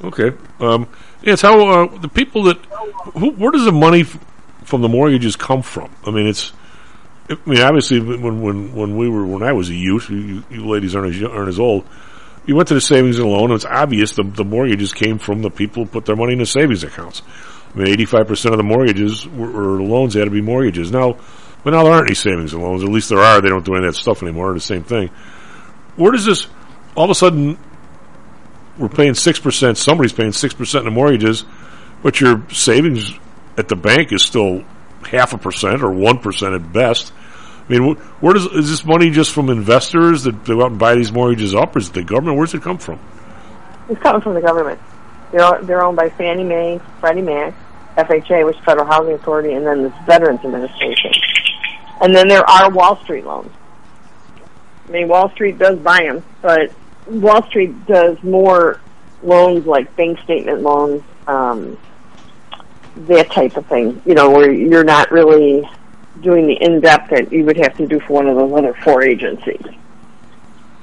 Okay. 0.02 0.32
Um, 0.60 0.88
it's 1.22 1.42
how 1.42 1.66
uh, 1.66 1.98
the 1.98 2.08
people 2.08 2.44
that 2.44 2.58
who, 3.14 3.30
where 3.32 3.50
does 3.50 3.64
the 3.64 3.72
money 3.72 4.02
f- 4.02 4.18
from 4.64 4.82
the 4.82 4.88
mortgages 4.88 5.36
come 5.36 5.62
from? 5.62 5.90
I 6.06 6.10
mean, 6.10 6.26
it's. 6.26 6.52
I 7.30 7.38
mean, 7.46 7.62
obviously, 7.62 8.00
when 8.00 8.42
when 8.42 8.74
when 8.74 8.96
we 8.98 9.08
were 9.08 9.24
when 9.24 9.42
I 9.42 9.52
was 9.52 9.70
a 9.70 9.74
youth, 9.74 10.10
you, 10.10 10.44
you 10.50 10.66
ladies 10.66 10.94
aren't 10.94 11.14
as, 11.14 11.22
aren't 11.22 11.48
as 11.48 11.58
old. 11.58 11.86
You 12.44 12.54
went 12.54 12.68
to 12.68 12.74
the 12.74 12.82
savings 12.82 13.18
and 13.18 13.26
loan. 13.26 13.44
And 13.44 13.54
it's 13.54 13.64
obvious 13.64 14.12
the 14.12 14.24
the 14.24 14.44
mortgages 14.44 14.92
came 14.92 15.18
from 15.18 15.40
the 15.40 15.50
people 15.50 15.84
who 15.84 15.90
put 15.90 16.04
their 16.04 16.16
money 16.16 16.34
in 16.34 16.40
the 16.40 16.46
savings 16.46 16.84
accounts. 16.84 17.22
I 17.74 17.78
mean, 17.78 17.88
eighty 17.88 18.04
five 18.04 18.28
percent 18.28 18.54
of 18.54 18.58
the 18.58 18.64
mortgages 18.64 19.26
or 19.26 19.82
loans 19.82 20.14
had 20.14 20.24
to 20.24 20.30
be 20.30 20.40
mortgages. 20.40 20.92
Now, 20.92 21.18
but 21.64 21.70
now 21.70 21.82
there 21.82 21.92
aren't 21.92 22.08
any 22.08 22.14
savings 22.14 22.52
and 22.52 22.62
loans. 22.62 22.82
At 22.82 22.88
least 22.88 23.08
there 23.08 23.18
are. 23.18 23.40
They 23.40 23.48
don't 23.48 23.64
do 23.64 23.74
any 23.74 23.86
of 23.86 23.94
that 23.94 24.00
stuff 24.00 24.22
anymore. 24.22 24.52
The 24.52 24.60
same 24.60 24.84
thing. 24.84 25.08
Where 25.96 26.12
does 26.12 26.24
this? 26.24 26.46
All 26.94 27.04
of 27.04 27.10
a 27.10 27.14
sudden, 27.14 27.58
we're 28.78 28.88
paying 28.88 29.14
six 29.14 29.38
percent. 29.40 29.78
Somebody's 29.78 30.12
paying 30.12 30.32
six 30.32 30.54
percent 30.54 30.86
in 30.86 30.92
the 30.92 30.96
mortgages, 30.96 31.44
but 32.02 32.20
your 32.20 32.44
savings 32.50 33.12
at 33.56 33.68
the 33.68 33.76
bank 33.76 34.12
is 34.12 34.22
still 34.22 34.64
half 35.08 35.32
a 35.32 35.38
percent 35.38 35.82
or 35.82 35.90
one 35.90 36.18
percent 36.18 36.54
at 36.54 36.72
best. 36.72 37.12
I 37.68 37.72
mean, 37.72 37.94
where 37.94 38.34
does 38.34 38.46
is 38.46 38.68
this 38.68 38.84
money 38.84 39.10
just 39.10 39.32
from 39.32 39.48
investors 39.48 40.24
that 40.24 40.44
go 40.44 40.62
out 40.62 40.70
and 40.70 40.78
buy 40.78 40.94
these 40.94 41.10
mortgages 41.10 41.54
up, 41.54 41.76
is 41.76 41.88
it 41.88 41.94
the 41.94 42.04
government? 42.04 42.36
Where's 42.36 42.52
it 42.52 42.62
come 42.62 42.78
from? 42.78 43.00
It's 43.88 44.00
coming 44.00 44.20
from 44.20 44.34
the 44.34 44.40
government. 44.40 44.80
They're 45.32 45.62
they're 45.62 45.82
owned 45.82 45.96
by 45.96 46.10
Fannie 46.10 46.44
Mae, 46.44 46.80
Freddie 47.00 47.22
Mac, 47.22 47.54
FHA, 47.96 48.44
which 48.46 48.56
is 48.56 48.64
Federal 48.64 48.86
Housing 48.86 49.14
Authority, 49.14 49.52
and 49.52 49.66
then 49.66 49.82
the 49.84 49.88
Veterans 50.06 50.40
Administration. 50.44 51.12
And 52.00 52.14
then 52.14 52.28
there 52.28 52.48
are 52.48 52.70
Wall 52.70 52.96
Street 53.02 53.24
loans. 53.24 53.50
I 54.88 54.90
mean, 54.90 55.08
Wall 55.08 55.30
Street 55.30 55.58
does 55.58 55.78
buy 55.78 56.02
them, 56.02 56.24
but 56.42 56.72
Wall 57.06 57.42
Street 57.46 57.86
does 57.86 58.22
more 58.22 58.80
loans 59.22 59.66
like 59.66 59.94
bank 59.96 60.18
statement 60.20 60.62
loans, 60.62 61.02
um, 61.26 61.78
that 62.96 63.30
type 63.30 63.56
of 63.56 63.66
thing. 63.66 64.02
You 64.04 64.14
know, 64.14 64.30
where 64.30 64.52
you're 64.52 64.84
not 64.84 65.10
really 65.10 65.68
doing 66.20 66.46
the 66.46 66.54
in 66.54 66.80
depth 66.80 67.10
that 67.10 67.32
you 67.32 67.44
would 67.44 67.56
have 67.56 67.76
to 67.76 67.86
do 67.86 67.98
for 68.00 68.14
one 68.14 68.26
of 68.26 68.36
those 68.36 68.52
other 68.52 68.74
four 68.84 69.02
agencies. 69.02 69.62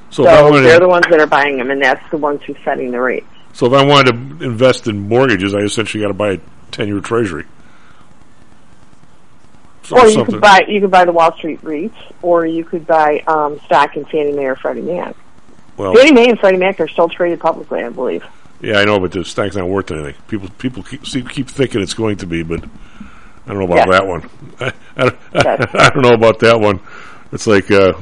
So, 0.09 0.23
So, 0.23 0.29
if 0.29 0.29
I 0.29 0.41
wanted 0.43 0.61
they're 0.63 0.79
to, 0.79 0.85
the 0.85 0.89
ones 0.89 1.05
that 1.09 1.19
are 1.19 1.27
buying 1.27 1.57
them, 1.57 1.71
and 1.71 1.81
that's 1.81 2.09
the 2.09 2.17
ones 2.17 2.41
who's 2.43 2.57
setting 2.65 2.91
the 2.91 2.99
rates. 2.99 3.27
so 3.53 3.65
if 3.67 3.73
I 3.73 3.83
wanted 3.85 4.11
to 4.39 4.45
invest 4.45 4.87
in 4.87 5.07
mortgages, 5.07 5.53
I 5.53 5.59
essentially 5.59 6.01
got 6.01 6.09
to 6.09 6.13
buy 6.13 6.39
a 6.71 6.75
ten 6.77 6.87
year 6.87 6.99
Treasury. 7.01 7.45
So 9.83 9.97
or 9.97 10.05
you 10.05 10.11
something- 10.13 10.33
could 10.35 10.41
buy 10.41 10.61
you 10.67 10.79
could 10.81 10.91
buy 10.91 11.05
the 11.05 11.11
Wall 11.11 11.33
Street 11.37 11.61
REITs, 11.63 11.93
or 12.21 12.45
you 12.45 12.63
could 12.63 12.85
buy 12.87 13.19
um, 13.27 13.59
stock 13.65 13.95
in 13.97 14.05
Fannie 14.05 14.31
Mae 14.33 14.45
or 14.45 14.55
Freddie 14.55 14.81
Mac. 14.81 15.15
Well, 15.77 15.93
Fannie 15.95 16.11
Mae 16.11 16.29
and 16.29 16.39
Freddie 16.39 16.57
Mac 16.57 16.79
are 16.79 16.87
still 16.87 17.09
traded 17.09 17.39
publicly, 17.39 17.83
I 17.83 17.89
believe. 17.89 18.23
Yeah, 18.61 18.77
I 18.79 18.85
know, 18.85 18.99
but 18.99 19.11
the 19.11 19.25
stock's 19.25 19.55
not 19.55 19.67
worth 19.67 19.89
anything. 19.91 20.15
People 20.27 20.49
people 20.59 20.83
keep 20.83 21.05
see, 21.07 21.23
keep 21.23 21.47
thinking 21.49 21.81
it's 21.81 21.95
going 21.95 22.17
to 22.17 22.27
be, 22.27 22.43
but 22.43 22.63
I 22.63 23.53
don't 23.53 23.57
know 23.59 23.65
about 23.65 23.77
Yeah. 23.77 23.85
that 23.99 24.07
one. 24.07 24.29
I, 24.59 24.73
I, 24.97 25.03
don't- 25.09 25.19
I 25.75 25.89
don't 25.89 26.03
know 26.03 26.13
about 26.13 26.39
that 26.39 26.59
one. 26.59 26.79
It's 27.31 27.47
like 27.47 27.71
uh, 27.71 27.93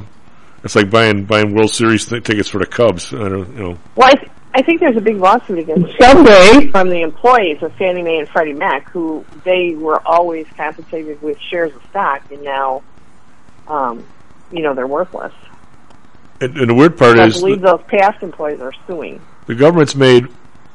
it's 0.62 0.76
like 0.76 0.90
buying 0.90 1.24
buying 1.24 1.54
World 1.54 1.70
Series 1.72 2.04
th- 2.04 2.22
tickets 2.24 2.48
for 2.48 2.58
the 2.58 2.66
Cubs. 2.66 3.14
I 3.14 3.28
don't 3.28 3.56
you 3.56 3.62
know. 3.62 3.78
Well, 3.96 4.08
I, 4.08 4.14
th- 4.14 4.30
I 4.52 4.62
think 4.62 4.80
there's 4.80 4.96
a 4.96 5.00
big 5.00 5.16
lawsuit 5.16 5.58
against 5.58 5.96
Someday. 6.00 6.68
from 6.70 6.88
the 6.90 7.02
employees 7.02 7.62
of 7.62 7.72
Fannie 7.74 8.02
Mae 8.02 8.18
and 8.18 8.28
Freddie 8.28 8.52
Mac, 8.52 8.90
who 8.90 9.24
they 9.44 9.74
were 9.74 10.00
always 10.06 10.46
compensated 10.56 11.22
with 11.22 11.38
shares 11.38 11.74
of 11.74 11.82
stock, 11.90 12.22
and 12.32 12.42
now, 12.42 12.82
um, 13.68 14.04
you 14.50 14.62
know, 14.62 14.74
they're 14.74 14.86
worthless. 14.86 15.32
And, 16.40 16.56
and 16.56 16.70
the 16.70 16.74
weird 16.74 16.98
part 16.98 17.18
I 17.18 17.26
is 17.26 17.36
I 17.36 17.40
believe 17.40 17.60
those 17.60 17.82
past 17.86 18.22
employees 18.22 18.60
are 18.60 18.72
suing. 18.86 19.20
the 19.46 19.54
government's 19.54 19.94
made 19.94 20.26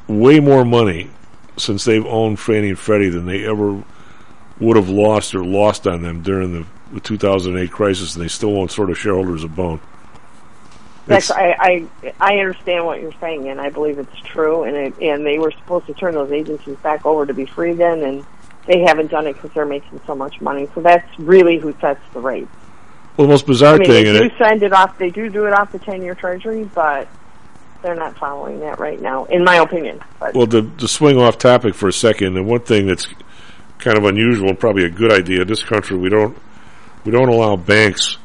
way 0.08 0.40
more 0.40 0.64
money 0.64 1.10
since 1.58 1.84
they've 1.84 2.06
owned 2.06 2.40
Fannie 2.40 2.70
and 2.70 2.80
Freddie 2.80 3.10
than 3.10 3.26
they 3.26 3.46
ever 3.46 3.84
would 4.60 4.78
have 4.78 4.90
lost 4.90 5.36
or 5.36 5.44
lost 5.44 5.88
on 5.88 6.02
them 6.02 6.22
during 6.22 6.54
the, 6.54 6.66
the 6.94 7.00
2008 7.00 7.72
crisis, 7.72 8.16
and 8.16 8.24
they 8.24 8.28
still 8.30 8.52
won't 8.52 8.72
sort 8.72 8.90
of 8.90 8.98
shareholders 8.98 9.44
a 9.44 9.48
bone. 9.48 9.82
That's, 11.08 11.30
I, 11.30 11.56
I 11.60 12.14
I 12.20 12.38
understand 12.38 12.86
what 12.86 13.00
you're 13.00 13.14
saying, 13.22 13.48
and 13.50 13.62
I 13.62 13.70
believe 13.70 14.00
it's 14.00 14.20
true. 14.22 14.64
And 14.64 14.76
it, 14.76 14.94
and 15.00 15.26
they 15.26 15.38
were 15.38 15.52
supposed 15.52 15.86
to 15.88 15.94
turn 15.94 16.16
those 16.16 16.32
agencies 16.32 16.78
back 16.78 17.06
over 17.06 17.26
to 17.26 17.34
be 17.34 17.46
free 17.46 17.74
then, 17.74 18.02
and 18.04 18.26
they 18.66 18.82
haven't 18.82 19.12
done 19.12 19.28
it 19.28 19.34
because 19.34 19.52
they're 19.54 19.66
making 19.66 20.02
so 20.08 20.16
much 20.16 20.42
money. 20.42 20.68
So 20.74 20.82
that's 20.82 21.08
really 21.20 21.60
who 21.60 21.76
sets 21.80 22.02
the 22.14 22.20
rate. 22.20 22.48
Well, 23.18 23.28
the 23.28 23.32
most 23.32 23.46
bizarre 23.46 23.76
I 23.76 23.78
mean, 23.78 23.88
thing, 23.88 24.06
they 24.06 24.20
do 24.20 24.26
it, 24.26 24.34
send 24.38 24.64
it 24.64 24.74
off. 24.74 24.98
They 24.98 25.10
do 25.12 25.30
do 25.30 25.46
it 25.46 25.54
off 25.54 25.72
the 25.72 25.80
ten-year 25.80 26.16
Treasury, 26.16 26.64
but 26.74 27.08
they're 27.82 27.96
not 27.96 28.18
following 28.18 28.62
that 28.62 28.80
right 28.80 29.00
now, 29.00 29.26
in 29.26 29.44
my 29.44 29.58
opinion. 29.58 30.02
But 30.20 30.34
Well, 30.34 30.48
to, 30.48 30.70
to 30.78 30.88
swing 30.88 31.20
off 31.20 31.38
topic 31.38 31.76
for 31.76 31.88
a 31.88 31.94
second, 31.94 32.34
the 32.34 32.44
one 32.44 32.62
thing 32.62 32.88
that's 32.88 33.08
kind 33.78 33.98
of 33.98 34.06
unusual 34.06 34.50
and 34.50 34.60
probably 34.60 34.86
a 34.86 34.90
good 34.90 35.12
idea 35.12 35.44
in 35.44 35.48
this 35.48 35.64
country, 35.64 35.98
we 35.98 36.10
don't 36.10 36.36
we 37.04 37.12
don't 37.12 37.30
allow 37.30 37.56
banks 37.56 38.18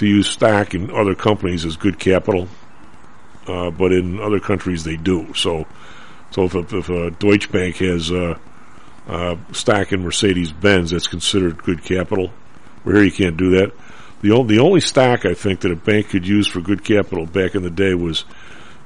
to 0.00 0.06
use 0.06 0.28
stock 0.28 0.74
in 0.74 0.90
other 0.90 1.14
companies 1.14 1.64
as 1.66 1.76
good 1.76 1.98
capital, 1.98 2.48
uh, 3.46 3.70
but 3.70 3.92
in 3.92 4.18
other 4.20 4.40
countries 4.40 4.82
they 4.84 4.96
do. 4.96 5.32
So, 5.34 5.66
so 6.30 6.44
if, 6.44 6.54
a- 6.54 6.76
if 6.78 6.88
a 6.88 7.10
Deutsche 7.10 7.52
Bank 7.52 7.76
has 7.76 8.10
uh, 8.10 8.38
uh, 9.06 9.36
stock 9.52 9.92
in 9.92 10.02
Mercedes 10.02 10.52
Benz, 10.52 10.90
that's 10.90 11.06
considered 11.06 11.62
good 11.62 11.84
capital. 11.84 12.32
Where 12.82 12.96
here 12.96 13.04
you 13.04 13.12
can't 13.12 13.36
do 13.36 13.50
that. 13.58 13.72
The 14.22 14.32
only 14.32 14.56
the 14.56 14.62
only 14.62 14.80
stock 14.80 15.24
I 15.26 15.34
think 15.34 15.60
that 15.60 15.70
a 15.72 15.76
bank 15.76 16.08
could 16.10 16.26
use 16.26 16.46
for 16.46 16.60
good 16.60 16.82
capital 16.84 17.26
back 17.26 17.54
in 17.54 17.62
the 17.62 17.70
day 17.70 17.94
was 17.94 18.24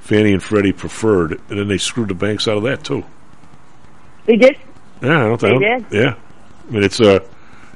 Fannie 0.00 0.32
and 0.32 0.42
Freddie 0.42 0.72
preferred, 0.72 1.40
and 1.48 1.58
then 1.58 1.68
they 1.68 1.78
screwed 1.78 2.08
the 2.08 2.14
banks 2.14 2.46
out 2.48 2.56
of 2.56 2.62
that 2.64 2.82
too. 2.84 3.04
they 4.26 4.36
did. 4.36 4.56
Yeah, 5.02 5.24
I 5.24 5.28
don't 5.28 5.40
think. 5.40 5.60
They 5.60 5.66
think. 5.68 5.90
did. 5.90 6.02
Yeah, 6.02 6.14
I 6.68 6.70
mean 6.72 6.82
it's 6.84 7.00
uh, 7.00 7.20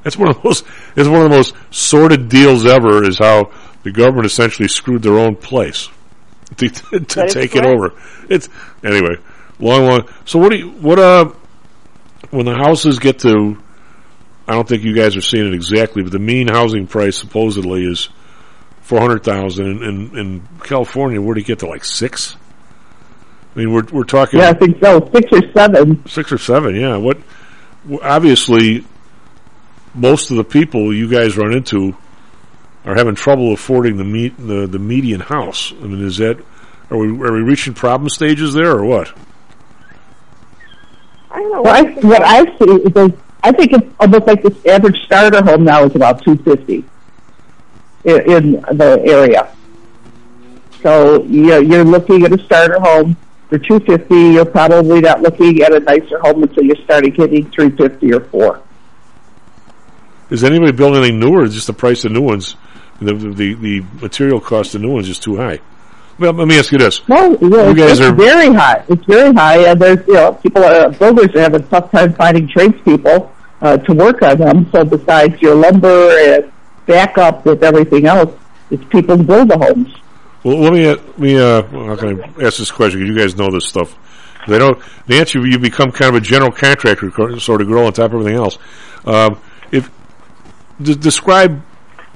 it's 0.09 0.17
one 0.17 0.29
of 0.31 0.43
those. 0.43 0.65
It's 0.97 1.09
one 1.09 1.23
of 1.23 1.31
the 1.31 1.37
most 1.37 1.55
sordid 1.71 2.29
deals 2.29 2.67
ever. 2.67 3.05
Is 3.05 3.19
how 3.19 3.53
the 3.85 3.93
government 3.93 4.27
essentially 4.27 4.69
screwed 4.69 5.03
their 5.03 5.19
own 5.19 5.37
place 5.37 5.89
to, 6.57 6.69
to 6.69 7.29
take 7.29 7.55
it 7.55 7.65
over. 7.65 7.95
It's 8.29 8.49
anyway, 8.83 9.17
long, 9.61 9.87
long. 9.87 10.09
So 10.25 10.39
what 10.39 10.51
do 10.51 10.59
you 10.59 10.71
what 10.71 10.99
uh 10.99 11.33
when 12.31 12.47
the 12.47 12.55
houses 12.55 12.99
get 12.99 13.21
to? 13.21 13.57
I 14.49 14.53
don't 14.53 14.67
think 14.67 14.83
you 14.83 14.95
guys 14.95 15.15
are 15.15 15.21
seeing 15.21 15.47
it 15.47 15.55
exactly, 15.55 16.03
but 16.03 16.11
the 16.11 16.19
mean 16.19 16.49
housing 16.49 16.87
price 16.87 17.19
supposedly 17.19 17.85
is 17.85 18.09
four 18.81 19.01
hundred 19.01 19.23
thousand. 19.23 19.67
In, 19.67 19.83
in 19.83 20.19
in 20.19 20.49
California, 20.65 21.21
where 21.21 21.35
do 21.35 21.41
you 21.41 21.47
get 21.47 21.61
to 21.61 21.67
like 21.69 21.85
six? 21.85 22.35
I 23.55 23.59
mean, 23.59 23.73
we're 23.73 23.85
we're 23.93 24.05
talking. 24.05 24.41
Yeah, 24.41 24.51
I 24.51 24.55
think 24.55 24.83
so. 24.83 25.11
Six 25.13 25.33
or 25.33 25.53
seven. 25.53 26.09
Six 26.09 26.33
or 26.33 26.39
seven, 26.39 26.75
yeah. 26.75 26.97
What? 26.97 27.19
Obviously, 28.03 28.85
most 29.95 30.31
of 30.31 30.37
the 30.37 30.45
people 30.45 30.93
you 30.93 31.09
guys 31.09 31.37
run 31.37 31.53
into 31.53 31.97
are 32.85 32.95
having 32.95 33.15
trouble 33.15 33.53
affording 33.53 33.97
the 33.97 34.05
me- 34.05 34.29
the 34.29 34.67
the 34.67 34.79
median 34.79 35.21
house. 35.21 35.73
I 35.73 35.87
mean, 35.87 36.05
is 36.05 36.19
that 36.19 36.39
are 36.91 36.97
we 36.97 37.09
are 37.09 37.33
we 37.33 37.43
reaching 37.43 37.75
problem 37.75 38.09
stages 38.09 38.55
there 38.55 38.73
or 38.73 38.85
what? 38.85 39.13
I 41.31 41.41
don't 41.41 41.53
know. 41.53 41.63
Well, 41.63 41.87
I, 41.87 41.91
what 42.01 42.23
I 42.23 42.45
see 42.59 42.71
is 42.71 42.93
that 42.95 43.15
I 43.43 43.53
think 43.53 43.73
it's 43.73 43.87
almost 44.01 44.27
like 44.27 44.43
this 44.43 44.67
average 44.67 44.97
starter 45.05 45.45
home 45.45 45.65
now 45.65 45.85
is 45.85 45.95
about 45.95 46.23
two 46.23 46.37
fifty 46.39 46.85
in, 48.05 48.31
in 48.31 48.53
the 48.77 49.03
area. 49.05 49.55
So 50.83 51.25
you're, 51.25 51.63
you're 51.63 51.85
looking 51.85 52.25
at 52.25 52.33
a 52.33 52.43
starter 52.45 52.79
home 52.81 53.17
for 53.49 53.59
two 53.59 53.81
fifty. 53.81 54.33
You're 54.33 54.45
probably 54.45 55.01
not 55.01 55.21
looking 55.21 55.61
at 55.63 55.75
a 55.75 55.81
nicer 55.81 56.19
home 56.21 56.43
until 56.43 56.65
you 56.65 56.75
started 56.85 57.15
getting 57.17 57.51
three 57.51 57.71
fifty 57.71 58.13
or 58.13 58.21
four. 58.21 58.63
Is 60.31 60.45
anybody 60.45 60.73
building 60.73 60.99
anything 61.03 61.21
new, 61.21 61.39
or 61.39 61.45
is 61.45 61.55
just 61.55 61.67
the 61.67 61.73
price 61.73 62.05
of 62.05 62.13
new 62.13 62.21
ones? 62.23 62.57
The 63.01 63.15
the, 63.15 63.55
the 63.55 63.81
material 64.03 64.41
cost 64.41 64.75
of 64.75 64.83
new 64.83 64.93
ones 64.93 65.09
is 65.09 65.19
too 65.19 65.37
high. 65.37 65.61
Well, 66.19 66.33
let 66.33 66.49
me 66.49 66.59
ask 66.59 66.73
you 66.73 66.79
this: 66.79 67.07
No, 67.09 67.31
yeah, 67.41 67.69
You 67.69 67.75
guys 67.75 67.93
it's 67.93 68.01
are- 68.01 68.13
very 68.15 68.53
high. 68.53 68.85
It's 68.89 69.05
very 69.05 69.33
high, 69.33 69.59
and 69.71 69.81
there's 69.81 70.07
you 70.07 70.15
know 70.15 70.33
people 70.35 70.65
are 70.65 70.91
builders 70.91 71.35
are 71.37 71.41
having 71.41 71.63
a 71.63 71.67
tough 71.67 71.91
time 71.93 72.13
finding 72.15 72.49
tradespeople 72.49 73.33
uh, 73.63 73.77
to 73.79 73.95
work 73.95 74.21
on 74.23 74.37
them. 74.39 74.69
So 74.73 74.85
besides 74.85 75.41
your 75.41 75.55
lumber 75.55 76.11
and 76.19 76.53
backup 76.87 77.45
with 77.47 77.63
everything 77.63 78.07
else, 78.07 78.35
it's 78.71 78.85
people 78.87 79.17
to 79.17 79.23
build 79.23 79.49
the 79.49 79.59
homes. 79.59 79.95
Well, 80.45 80.59
let 80.59 80.73
me 80.73 80.87
let 80.89 81.19
me. 81.19 81.39
Uh, 81.39 81.63
how 81.63 81.97
can 81.97 82.21
I 82.23 82.45
ask 82.45 82.59
this 82.59 82.71
question? 82.71 83.07
you 83.07 83.17
guys 83.17 83.37
know 83.37 83.51
this 83.51 83.67
stuff. 83.67 83.97
They 84.49 84.59
don't. 84.59 84.79
the 85.07 85.17
answer, 85.19 85.47
you 85.47 85.59
become 85.59 85.91
kind 85.93 86.15
of 86.17 86.23
a 86.23 86.25
general 86.25 86.51
contractor 86.51 87.11
sort 87.39 87.61
of 87.61 87.69
girl 87.69 87.87
on 87.87 87.93
top 87.93 88.07
of 88.07 88.15
everything 88.15 88.37
else. 88.37 88.59
Um, 89.05 89.39
if 89.71 89.91
de- 90.81 90.97
describe 90.97 91.63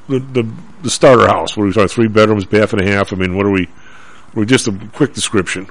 the, 0.09 0.19
the 0.19 0.53
the 0.83 0.91
starter 0.91 1.27
house. 1.27 1.57
What 1.57 1.65
are 1.65 1.67
we 1.67 1.73
talking? 1.73 1.89
Three 1.89 2.09
bedrooms, 2.09 2.45
bath 2.45 2.73
and 2.73 2.83
a 2.83 2.91
half. 2.91 3.13
I 3.13 3.17
mean, 3.17 3.37
what 3.37 3.47
are 3.47 3.51
we? 3.51 3.69
We're 4.35 4.45
just 4.45 4.67
a 4.69 4.73
quick 4.93 5.15
description. 5.15 5.69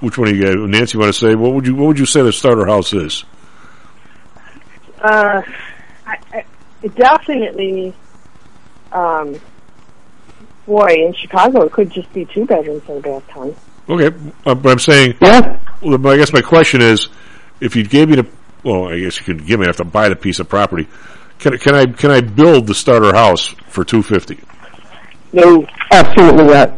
Which 0.00 0.16
one 0.16 0.28
of 0.28 0.36
you 0.36 0.42
guys? 0.42 0.54
Nancy, 0.56 0.98
want 0.98 1.12
to 1.12 1.18
say 1.18 1.34
what 1.34 1.52
would 1.52 1.66
you 1.66 1.74
what 1.74 1.88
would 1.88 1.98
you 1.98 2.06
say 2.06 2.22
the 2.22 2.32
starter 2.32 2.66
house 2.66 2.92
is? 2.92 3.24
Uh, 5.00 5.42
I, 6.06 6.18
I, 6.32 6.44
it 6.82 6.94
definitely, 6.94 7.94
um, 8.92 9.38
boy, 10.66 10.88
in 10.88 11.14
Chicago, 11.14 11.62
it 11.62 11.72
could 11.72 11.90
just 11.90 12.12
be 12.12 12.24
two 12.24 12.44
bedrooms 12.46 12.82
and 12.88 12.98
a 12.98 13.00
bathtub. 13.00 13.56
Okay, 13.88 14.16
uh, 14.46 14.54
but 14.54 14.72
I'm 14.72 14.78
saying. 14.78 15.14
Yeah. 15.20 15.58
Well, 15.82 16.06
I 16.08 16.16
guess 16.16 16.32
my 16.32 16.42
question 16.42 16.82
is, 16.82 17.08
if 17.60 17.76
you 17.76 17.84
gave 17.84 18.08
me 18.08 18.16
the, 18.16 18.28
well, 18.64 18.88
I 18.88 18.98
guess 18.98 19.18
you 19.18 19.24
could 19.24 19.46
give 19.46 19.60
me. 19.60 19.66
I 19.66 19.68
have 19.68 19.76
to 19.76 19.84
buy 19.84 20.08
the 20.08 20.16
piece 20.16 20.38
of 20.38 20.48
property. 20.48 20.88
Can 21.38 21.56
can 21.58 21.74
I 21.74 21.86
can 21.86 22.10
I 22.10 22.20
build 22.20 22.66
the 22.66 22.74
starter 22.74 23.14
house 23.14 23.54
for 23.68 23.84
two 23.84 24.02
fifty? 24.02 24.38
No, 25.32 25.66
absolutely 25.90 26.44
not. 26.44 26.74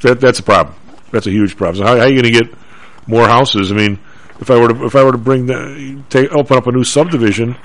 That 0.00 0.20
that's 0.20 0.38
a 0.38 0.42
problem. 0.42 0.74
That's 1.10 1.26
a 1.26 1.30
huge 1.30 1.56
problem. 1.56 1.76
So 1.76 1.84
how, 1.84 1.96
how 1.96 2.02
are 2.04 2.08
you 2.08 2.20
going 2.22 2.32
to 2.32 2.44
get 2.44 2.58
more 3.06 3.26
houses? 3.26 3.70
I 3.70 3.74
mean, 3.74 3.98
if 4.40 4.50
I 4.50 4.58
were 4.58 4.68
to 4.68 4.86
if 4.86 4.96
I 4.96 5.04
were 5.04 5.12
to 5.12 5.18
bring 5.18 5.46
the 5.46 6.02
take 6.08 6.32
open 6.32 6.56
up 6.56 6.66
a 6.66 6.72
new 6.72 6.84
subdivision, 6.84 7.56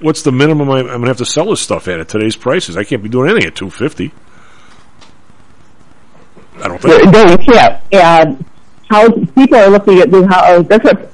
what's 0.00 0.22
the 0.22 0.32
minimum 0.32 0.70
I, 0.70 0.80
I'm 0.80 0.86
going 0.86 1.02
to 1.02 1.08
have 1.08 1.16
to 1.18 1.26
sell 1.26 1.46
this 1.46 1.60
stuff 1.60 1.88
at 1.88 2.00
at 2.00 2.08
today's 2.08 2.36
prices? 2.36 2.76
I 2.76 2.84
can't 2.84 3.02
be 3.02 3.08
doing 3.08 3.30
anything 3.30 3.48
at 3.48 3.56
two 3.56 3.70
fifty. 3.70 4.12
I 6.56 6.68
don't 6.68 6.80
think. 6.80 7.12
No, 7.12 7.24
you 7.24 7.38
can't. 7.38 7.82
And 7.92 8.44
how 8.90 9.10
people 9.10 9.56
are 9.56 9.68
looking 9.68 10.00
at 10.00 10.10
new 10.10 10.26
houses. 10.26 10.58
Oh, 10.58 10.62
that's 10.62 10.84
what 10.84 11.12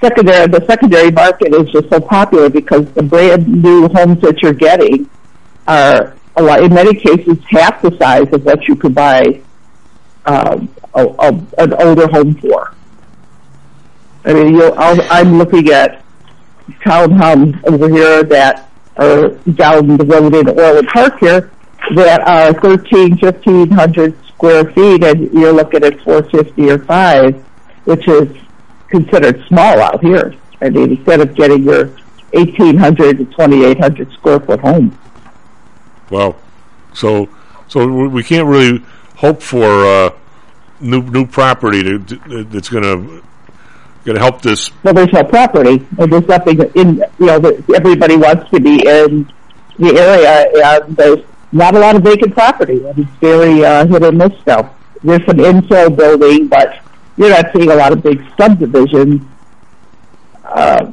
secondary. 0.00 0.46
The 0.46 0.64
secondary 0.66 1.10
market 1.10 1.54
is 1.54 1.70
just 1.70 1.88
so 1.90 2.00
popular 2.00 2.48
because 2.48 2.90
the 2.92 3.02
brand 3.02 3.46
new 3.48 3.88
homes 3.88 4.20
that 4.22 4.42
you're 4.42 4.52
getting 4.52 5.08
are 5.66 6.16
a 6.36 6.42
lot. 6.42 6.62
In 6.62 6.72
many 6.74 6.94
cases, 6.94 7.38
half 7.50 7.82
the 7.82 7.96
size 7.98 8.32
of 8.32 8.44
what 8.44 8.66
you 8.68 8.76
could 8.76 8.94
buy 8.94 9.40
um, 10.26 10.68
a, 10.94 11.04
a, 11.04 11.28
an 11.58 11.72
older 11.74 12.08
home 12.08 12.34
for. 12.34 12.74
I 14.24 14.32
mean, 14.32 14.54
you 14.54 14.64
I'll, 14.64 15.00
I'm 15.10 15.38
looking 15.38 15.68
at 15.70 16.04
townhomes 16.84 17.62
over 17.66 17.88
here 17.88 18.24
that 18.24 18.68
are 18.96 19.28
down 19.54 19.96
the 19.96 20.04
road 20.04 20.34
in 20.34 20.48
Orland 20.48 20.88
Park 20.88 21.18
here 21.20 21.52
that 21.94 22.20
are 22.26 22.52
13, 22.54 23.18
1500 23.18 24.26
square 24.28 24.64
feet, 24.72 25.04
and 25.04 25.32
you're 25.32 25.52
looking 25.52 25.84
at 25.84 26.00
450 26.00 26.70
or 26.70 26.78
5, 26.80 27.36
which 27.84 28.08
is 28.08 28.28
considered 28.88 29.44
small 29.46 29.80
out 29.80 30.02
here. 30.02 30.34
I 30.60 30.70
mean, 30.70 30.96
instead 30.96 31.20
of 31.20 31.34
getting 31.34 31.64
your 31.64 31.86
1800 32.32 33.18
to 33.18 33.24
2800 33.24 34.12
square 34.12 34.40
foot 34.40 34.60
home. 34.60 34.98
Wow. 36.10 36.36
So 36.94 37.28
so 37.68 37.86
we 37.86 38.22
can't 38.22 38.46
really 38.46 38.82
hope 39.16 39.42
for 39.42 39.84
uh, 39.84 40.10
new 40.80 41.02
new 41.02 41.26
property 41.26 41.82
to, 41.82 41.98
to, 41.98 42.44
that's 42.44 42.68
going 42.68 42.84
to 42.84 43.22
going 44.04 44.16
to 44.16 44.22
help 44.22 44.40
this. 44.40 44.70
Well, 44.82 44.94
there's 44.94 45.12
no 45.12 45.24
property, 45.24 45.78
there's 45.92 46.26
nothing 46.28 46.60
in. 46.74 47.04
You 47.18 47.26
know, 47.26 47.38
that 47.40 47.70
everybody 47.74 48.16
wants 48.16 48.50
to 48.50 48.60
be 48.60 48.86
in 48.86 49.30
the 49.78 49.98
area, 49.98 50.78
and 50.80 50.96
there's 50.96 51.24
not 51.52 51.74
a 51.74 51.78
lot 51.78 51.96
of 51.96 52.02
vacant 52.02 52.34
property. 52.34 52.84
And 52.86 52.98
it's 52.98 53.10
very 53.20 53.64
uh, 53.64 53.86
hit 53.86 54.02
or 54.02 54.12
miss 54.12 54.38
stuff. 54.40 54.72
There's 55.02 55.24
some 55.26 55.36
infill 55.36 55.94
building, 55.96 56.48
but 56.48 56.80
you're 57.16 57.30
not 57.30 57.46
seeing 57.54 57.70
a 57.70 57.74
lot 57.74 57.92
of 57.92 58.02
big 58.02 58.20
subdivisions 58.38 59.22
uh, 60.44 60.84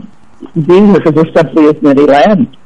being 0.54 0.94
because 0.94 1.14
there 1.14 1.34
simply 1.36 1.66
isn't 1.66 1.86
any 1.86 2.06
land. 2.06 2.58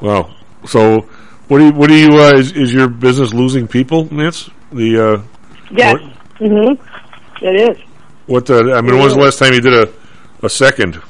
Wow. 0.00 0.34
So 0.66 1.00
what 1.48 1.58
do 1.58 1.66
you 1.66 1.72
what 1.72 1.88
do 1.88 1.94
you 1.94 2.08
uh, 2.18 2.32
is, 2.34 2.52
is 2.52 2.72
your 2.72 2.88
business 2.88 3.32
losing 3.32 3.66
people, 3.68 4.12
Nance? 4.12 4.50
The 4.72 4.98
uh, 4.98 5.22
Yes. 5.70 5.96
Mm-hmm. 6.38 7.44
It 7.44 7.70
is. 7.70 7.78
what 8.26 8.50
uh, 8.50 8.72
I 8.74 8.80
mean, 8.80 8.94
when 8.94 9.04
was 9.04 9.14
the 9.14 9.20
last 9.20 9.38
time 9.38 9.52
you 9.54 9.60
did 9.60 9.74
a 9.74 9.92
a 10.42 10.48
second? 10.50 11.00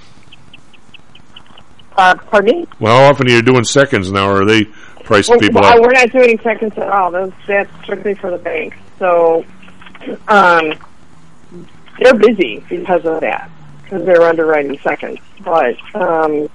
Uh, 1.96 2.14
pardon 2.30 2.60
me? 2.60 2.66
Well, 2.80 2.96
how 2.96 3.10
often 3.10 3.28
are 3.28 3.30
you 3.30 3.42
doing 3.42 3.64
seconds 3.64 4.10
now? 4.10 4.28
Or 4.28 4.42
are 4.42 4.44
they 4.44 4.64
pricing 5.04 5.34
Well, 5.34 5.40
people 5.40 5.60
well, 5.60 5.74
out? 5.74 5.80
we're 5.80 5.92
not 5.92 6.10
doing 6.10 6.38
seconds 6.42 6.72
at 6.76 6.88
all. 6.88 7.10
Those, 7.10 7.32
that's 7.46 7.70
strictly 7.82 8.14
for 8.14 8.30
the 8.30 8.38
bank. 8.38 8.76
So, 8.98 9.44
um, 10.28 10.72
they're 12.00 12.14
busy 12.14 12.64
because 12.68 13.04
of 13.04 13.20
that, 13.20 13.50
because 13.82 14.04
they're 14.04 14.22
underwriting 14.22 14.78
seconds. 14.78 15.18
But 15.44 15.76
um, 15.94 16.48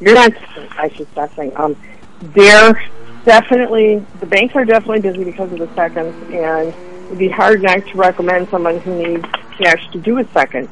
you're 0.00 0.14
not. 0.14 0.32
I 0.78 0.88
should 0.94 1.10
stop 1.12 1.34
saying. 1.34 1.52
Um, 1.56 1.76
they're 2.20 2.82
definitely 3.24 4.04
the 4.20 4.26
banks 4.26 4.54
are 4.54 4.64
definitely 4.64 5.00
busy 5.00 5.24
because 5.24 5.52
of 5.52 5.58
the 5.58 5.72
seconds, 5.74 6.14
and 6.32 6.74
it'd 7.06 7.18
be 7.18 7.28
hard 7.28 7.62
not 7.62 7.86
to 7.86 7.96
recommend 7.96 8.48
someone 8.48 8.80
who 8.80 8.96
needs 8.96 9.26
cash 9.58 9.90
to 9.92 9.98
do 9.98 10.18
a 10.18 10.28
second, 10.32 10.68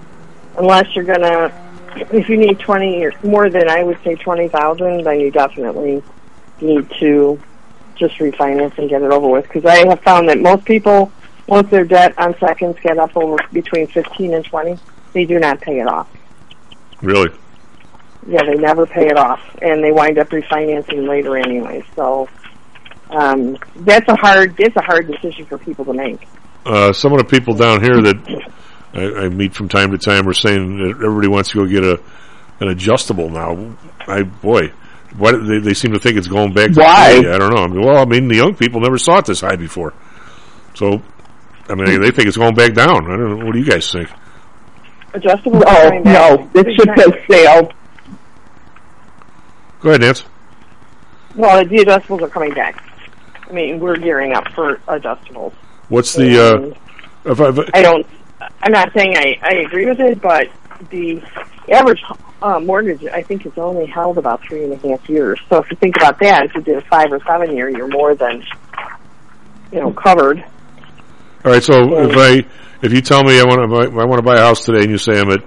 unless 0.58 0.94
you're 0.94 1.04
gonna. 1.04 1.52
If 1.94 2.28
you 2.30 2.38
need 2.38 2.58
twenty 2.58 3.04
or 3.04 3.12
more 3.22 3.50
than 3.50 3.68
I 3.68 3.82
would 3.82 3.98
say 4.02 4.14
twenty 4.14 4.48
thousand, 4.48 5.04
then 5.04 5.20
you 5.20 5.30
definitely 5.30 6.02
need 6.60 6.90
to 7.00 7.40
just 7.96 8.16
refinance 8.16 8.76
and 8.78 8.88
get 8.88 9.02
it 9.02 9.10
over 9.10 9.28
with. 9.28 9.44
Because 9.44 9.66
I 9.66 9.86
have 9.86 10.00
found 10.00 10.28
that 10.28 10.38
most 10.38 10.64
people, 10.64 11.12
once 11.46 11.70
their 11.70 11.84
debt 11.84 12.18
on 12.18 12.38
seconds 12.38 12.76
get 12.82 12.98
up 12.98 13.16
over 13.16 13.36
between 13.52 13.86
fifteen 13.86 14.34
and 14.34 14.44
twenty, 14.44 14.78
they 15.12 15.24
do 15.24 15.38
not 15.38 15.60
pay 15.60 15.80
it 15.80 15.86
off. 15.86 16.08
Really? 17.00 17.30
Yeah, 18.26 18.44
they 18.44 18.54
never 18.54 18.86
pay 18.86 19.08
it 19.08 19.18
off, 19.18 19.40
and 19.60 19.82
they 19.82 19.90
wind 19.90 20.18
up 20.18 20.28
refinancing 20.28 21.08
later 21.08 21.36
anyway. 21.36 21.82
So 21.96 22.28
um, 23.10 23.58
that's 23.76 24.08
a 24.08 24.16
hard 24.16 24.56
that's 24.56 24.76
a 24.76 24.82
hard 24.82 25.08
decision 25.08 25.46
for 25.46 25.58
people 25.58 25.84
to 25.86 25.92
make. 25.92 26.20
Uh, 26.64 26.92
some 26.92 27.12
of 27.12 27.18
the 27.18 27.24
people 27.24 27.54
down 27.54 27.82
here 27.82 28.00
that 28.00 28.44
I, 28.94 29.24
I 29.24 29.28
meet 29.28 29.54
from 29.54 29.68
time 29.68 29.90
to 29.90 29.98
time 29.98 30.28
are 30.28 30.34
saying 30.34 30.78
that 30.78 31.04
everybody 31.04 31.26
wants 31.26 31.50
to 31.50 31.58
go 31.58 31.66
get 31.66 31.82
a 31.82 32.00
an 32.60 32.68
adjustable 32.68 33.28
now. 33.28 33.76
I 34.06 34.22
boy, 34.22 34.68
why 35.16 35.32
they, 35.32 35.58
they 35.58 35.74
seem 35.74 35.92
to 35.92 35.98
think 35.98 36.16
it's 36.16 36.28
going 36.28 36.52
back. 36.52 36.70
to 36.72 36.80
Why? 36.80 37.16
today. 37.16 37.32
I 37.32 37.38
don't 37.38 37.52
know. 37.52 37.64
I 37.64 37.66
mean, 37.66 37.80
well, 37.84 37.98
I 37.98 38.04
mean, 38.04 38.28
the 38.28 38.36
young 38.36 38.54
people 38.54 38.80
never 38.80 38.98
saw 38.98 39.18
it 39.18 39.26
this 39.26 39.40
high 39.40 39.56
before, 39.56 39.94
so 40.74 41.02
I 41.68 41.74
mean, 41.74 42.00
they 42.00 42.10
think 42.10 42.28
it's 42.28 42.36
going 42.36 42.54
back 42.54 42.74
down. 42.74 43.06
I 43.06 43.16
don't 43.16 43.38
know. 43.38 43.46
What 43.46 43.52
do 43.52 43.58
you 43.60 43.64
guys 43.70 43.90
think? 43.90 44.08
Adjustable. 45.14 45.60
No, 45.60 45.88
no, 46.04 46.50
it 46.54 46.66
should 46.74 46.90
say 46.96 47.24
sale. 47.30 47.70
Go 49.80 49.90
ahead, 49.90 50.00
Nance. 50.00 50.24
Well, 51.34 51.64
the 51.64 51.76
adjustables 51.78 52.22
are 52.22 52.28
coming 52.28 52.52
back. 52.54 52.82
I 53.48 53.52
mean, 53.52 53.80
we're 53.80 53.96
gearing 53.96 54.32
up 54.32 54.48
for 54.52 54.76
adjustables. 54.88 55.52
What's 55.88 56.14
the? 56.14 56.74
Uh, 57.24 57.30
if 57.30 57.40
I, 57.40 57.48
if 57.48 57.58
I- 57.58 57.78
I 57.78 57.82
don't. 57.82 58.06
I'm 58.60 58.72
not 58.72 58.92
saying 58.92 59.16
I, 59.16 59.38
I 59.42 59.54
agree 59.66 59.86
with 59.86 60.00
it, 60.00 60.20
but 60.20 60.48
the 60.90 61.22
average 61.70 62.02
uh, 62.42 62.58
mortgage, 62.58 63.04
I 63.04 63.22
think, 63.22 63.46
is 63.46 63.56
only 63.56 63.86
held 63.86 64.18
about 64.18 64.42
three 64.42 64.64
and 64.64 64.72
a 64.72 64.88
half 64.88 65.08
years. 65.08 65.38
So 65.48 65.58
if 65.58 65.70
you 65.70 65.76
think 65.76 65.96
about 65.96 66.18
that, 66.20 66.46
if 66.46 66.54
you 66.56 66.60
did 66.62 66.76
a 66.78 66.80
five 66.82 67.12
or 67.12 67.20
seven 67.24 67.54
year, 67.54 67.68
you're 67.68 67.86
more 67.88 68.14
than 68.16 68.42
you 69.70 69.80
know 69.80 69.92
covered. 69.92 70.44
All 71.44 71.52
right. 71.52 71.62
So 71.62 72.08
if 72.08 72.16
I 72.16 72.46
if 72.82 72.92
you 72.92 73.00
tell 73.00 73.22
me 73.24 73.40
I 73.40 73.44
want 73.44 73.70
to 73.70 74.00
I 74.00 74.04
want 74.04 74.18
to 74.18 74.22
buy 74.22 74.36
a 74.36 74.40
house 74.40 74.64
today, 74.64 74.82
and 74.82 74.90
you 74.90 74.98
say 74.98 75.18
I'm 75.20 75.30
at 75.30 75.42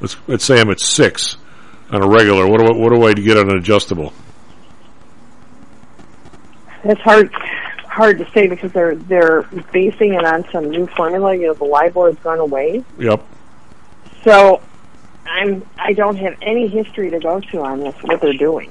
let's 0.00 0.16
let's 0.26 0.44
say 0.44 0.60
I'm 0.60 0.70
at 0.70 0.80
six 0.80 1.36
on 1.90 2.02
a 2.02 2.08
regular, 2.08 2.46
what 2.46 2.60
do 2.60 2.66
I, 2.66 2.76
what 2.76 2.90
do 2.90 3.02
I 3.04 3.12
get 3.14 3.36
on 3.36 3.50
an 3.50 3.56
adjustable? 3.58 4.12
It's 6.84 7.00
hard 7.00 7.32
hard 7.32 8.18
to 8.18 8.30
say 8.32 8.46
because 8.46 8.72
they're 8.72 8.94
they're 8.94 9.42
basing 9.72 10.14
it 10.14 10.24
on 10.24 10.44
some 10.50 10.70
new 10.70 10.86
formula. 10.86 11.34
You 11.34 11.48
know, 11.48 11.54
the 11.54 11.64
LIBOR 11.64 12.08
has 12.08 12.18
gone 12.20 12.38
away, 12.38 12.84
Yep. 12.98 13.22
so 14.24 14.62
I'm 15.26 15.66
I 15.76 15.92
don't 15.92 16.16
have 16.16 16.36
any 16.40 16.68
history 16.68 17.10
to 17.10 17.18
go 17.18 17.40
to 17.40 17.62
on 17.62 17.80
this 17.80 17.94
what 18.02 18.20
they're 18.20 18.32
doing. 18.32 18.70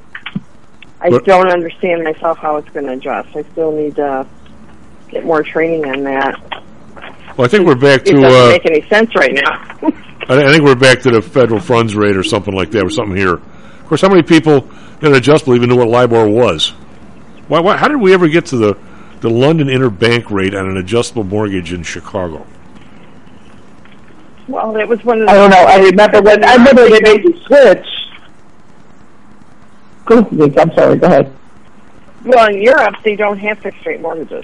I 1.01 1.09
don't 1.09 1.49
understand 1.49 2.03
myself 2.03 2.39
how 2.39 2.57
it's 2.57 2.69
going 2.71 2.85
to 2.87 2.93
adjust. 2.93 3.33
I 3.35 3.43
still 3.43 3.71
need 3.71 3.95
to 3.95 4.27
get 5.09 5.23
more 5.23 5.43
training 5.43 5.85
on 5.85 6.03
that. 6.03 6.59
Well, 7.39 7.45
I 7.45 7.47
think 7.47 7.65
we're 7.65 7.75
back 7.75 8.01
It 8.01 8.07
to. 8.15 8.19
doesn't 8.19 8.25
Uh, 8.37 8.49
make 8.49 8.65
any 8.65 8.81
sense 8.89 9.15
right 9.15 9.33
now. 9.33 9.61
I 10.27 10.43
I 10.43 10.51
think 10.51 10.61
we're 10.61 10.75
back 10.75 10.99
to 11.03 11.09
the 11.09 11.21
federal 11.21 11.61
funds 11.61 11.95
rate 11.95 12.17
or 12.17 12.23
something 12.23 12.53
like 12.53 12.69
that, 12.71 12.83
or 12.83 12.89
something 12.89 13.15
here. 13.15 13.35
Of 13.35 13.85
course, 13.87 14.01
how 14.01 14.09
many 14.09 14.23
people 14.23 14.67
in 15.01 15.15
adjustable 15.15 15.55
even 15.55 15.69
knew 15.69 15.77
what 15.77 15.87
LIBOR 15.87 16.27
was? 16.27 16.71
Why, 17.47 17.61
why? 17.61 17.77
How 17.77 17.87
did 17.87 18.01
we 18.01 18.13
ever 18.13 18.27
get 18.27 18.45
to 18.47 18.57
the 18.57 18.75
the 19.21 19.29
London 19.29 19.67
interbank 19.69 20.29
rate 20.29 20.53
on 20.53 20.69
an 20.69 20.75
adjustable 20.75 21.23
mortgage 21.23 21.71
in 21.71 21.81
Chicago? 21.81 22.45
well, 24.49 24.75
it 24.75 24.85
was 24.89 25.01
one 25.05 25.21
of 25.21 25.27
the 25.27 25.31
I 25.31 25.35
don't 25.35 25.49
know. 25.49 25.63
I 25.63 25.77
remember 25.77 26.21
when 26.21 26.43
I 26.43 26.55
remember 26.55 26.89
they 26.89 26.99
made 26.99 27.23
the 27.23 27.39
switch. 27.47 27.87
I'm 30.57 30.73
sorry. 30.73 30.97
Go 30.97 31.07
ahead. 31.07 31.33
Well, 32.25 32.49
in 32.49 32.61
Europe, 32.61 32.95
they 33.05 33.15
don't 33.15 33.37
have 33.37 33.59
fixed 33.59 33.85
rate 33.85 34.01
mortgages. 34.01 34.43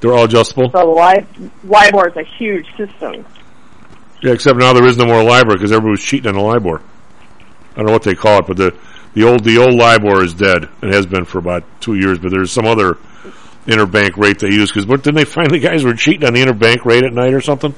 They're 0.00 0.12
all 0.12 0.24
adjustable. 0.24 0.70
So 0.70 0.92
Li- 0.92 1.50
LIBOR 1.64 2.08
is 2.08 2.16
a 2.16 2.24
huge 2.38 2.66
system. 2.76 3.24
Yeah, 4.22 4.32
except 4.32 4.58
now 4.58 4.72
there 4.72 4.86
is 4.86 4.96
no 4.96 5.06
more 5.06 5.22
LIBOR 5.22 5.54
because 5.54 5.72
everybody 5.72 5.92
was 5.92 6.02
cheating 6.02 6.28
on 6.28 6.34
the 6.34 6.40
LIBOR. 6.40 6.80
I 6.80 7.76
don't 7.76 7.86
know 7.86 7.92
what 7.92 8.02
they 8.02 8.14
call 8.14 8.40
it, 8.40 8.46
but 8.46 8.56
the 8.56 8.74
the 9.14 9.24
old 9.24 9.44
the 9.44 9.58
old 9.58 9.74
LIBOR 9.74 10.22
is 10.24 10.34
dead. 10.34 10.68
It 10.82 10.92
has 10.92 11.06
been 11.06 11.24
for 11.24 11.38
about 11.38 11.64
two 11.80 11.94
years, 11.94 12.18
but 12.18 12.30
there's 12.30 12.52
some 12.52 12.66
other 12.66 12.98
interbank 13.66 14.16
rate 14.16 14.38
they 14.38 14.48
use 14.48 14.70
because 14.70 14.86
what 14.86 15.02
didn't 15.02 15.16
they 15.16 15.24
find 15.24 15.50
the 15.50 15.58
guys 15.58 15.84
were 15.84 15.94
cheating 15.94 16.24
on 16.26 16.34
the 16.34 16.42
interbank 16.42 16.84
rate 16.84 17.04
at 17.04 17.12
night 17.12 17.34
or 17.34 17.40
something? 17.40 17.74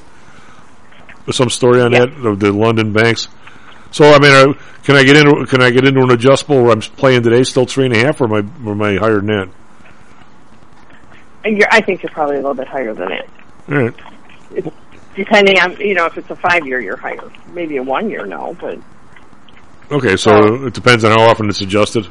There's 1.25 1.37
some 1.37 1.51
story 1.51 1.81
on 1.81 1.93
that 1.93 2.11
of 2.25 2.41
the 2.41 2.53
London 2.53 2.93
banks. 2.93 3.29
So 3.91 4.13
I 4.13 4.19
mean, 4.19 4.33
uh, 4.33 4.53
can 4.85 4.97
I 4.97 5.03
get 5.05 5.17
into 5.17 5.47
can 5.47 5.63
I 5.63 5.71
get 5.71 5.87
into 5.87 6.01
an 6.03 6.11
adjustable 6.11 6.63
where 6.63 6.73
I'm 6.73 6.81
playing 6.81 7.23
today 7.23 7.43
still 7.43 7.67
three 7.67 7.87
and 7.87 7.95
a 7.95 7.99
half, 7.99 8.21
or 8.21 8.25
am 8.25 8.33
I 8.33 8.69
or 8.69 8.73
am 8.73 8.83
I 8.83 8.97
higher 8.97 9.17
than 9.17 9.27
that? 9.27 9.49
You're, 11.57 11.69
I 11.71 11.81
think 11.81 12.03
you're 12.03 12.13
probably 12.13 12.37
a 12.37 12.41
little 12.41 12.55
bit 12.55 12.69
higher 12.69 12.93
than 12.95 13.09
that. 13.09 13.29
All 13.69 13.77
right. 13.77 13.95
it's 14.55 14.69
depending 15.15 15.59
on 15.59 15.77
you 15.81 15.95
know 15.95 16.07
if 16.07 16.17
it's 16.17 16.31
a 16.31 16.37
five 16.37 16.67
year 16.67 16.81
you're 16.81 16.97
higher. 16.97 17.31
Maybe 17.53 17.77
a 17.77 17.83
one 17.83 18.09
year 18.11 18.27
no, 18.27 18.57
but 18.61 18.79
Okay, 19.91 20.17
so 20.17 20.67
it 20.67 20.75
depends 20.75 21.03
on 21.05 21.13
how 21.13 21.31
often 21.31 21.49
it's 21.49 21.63
adjusted. 21.63 22.07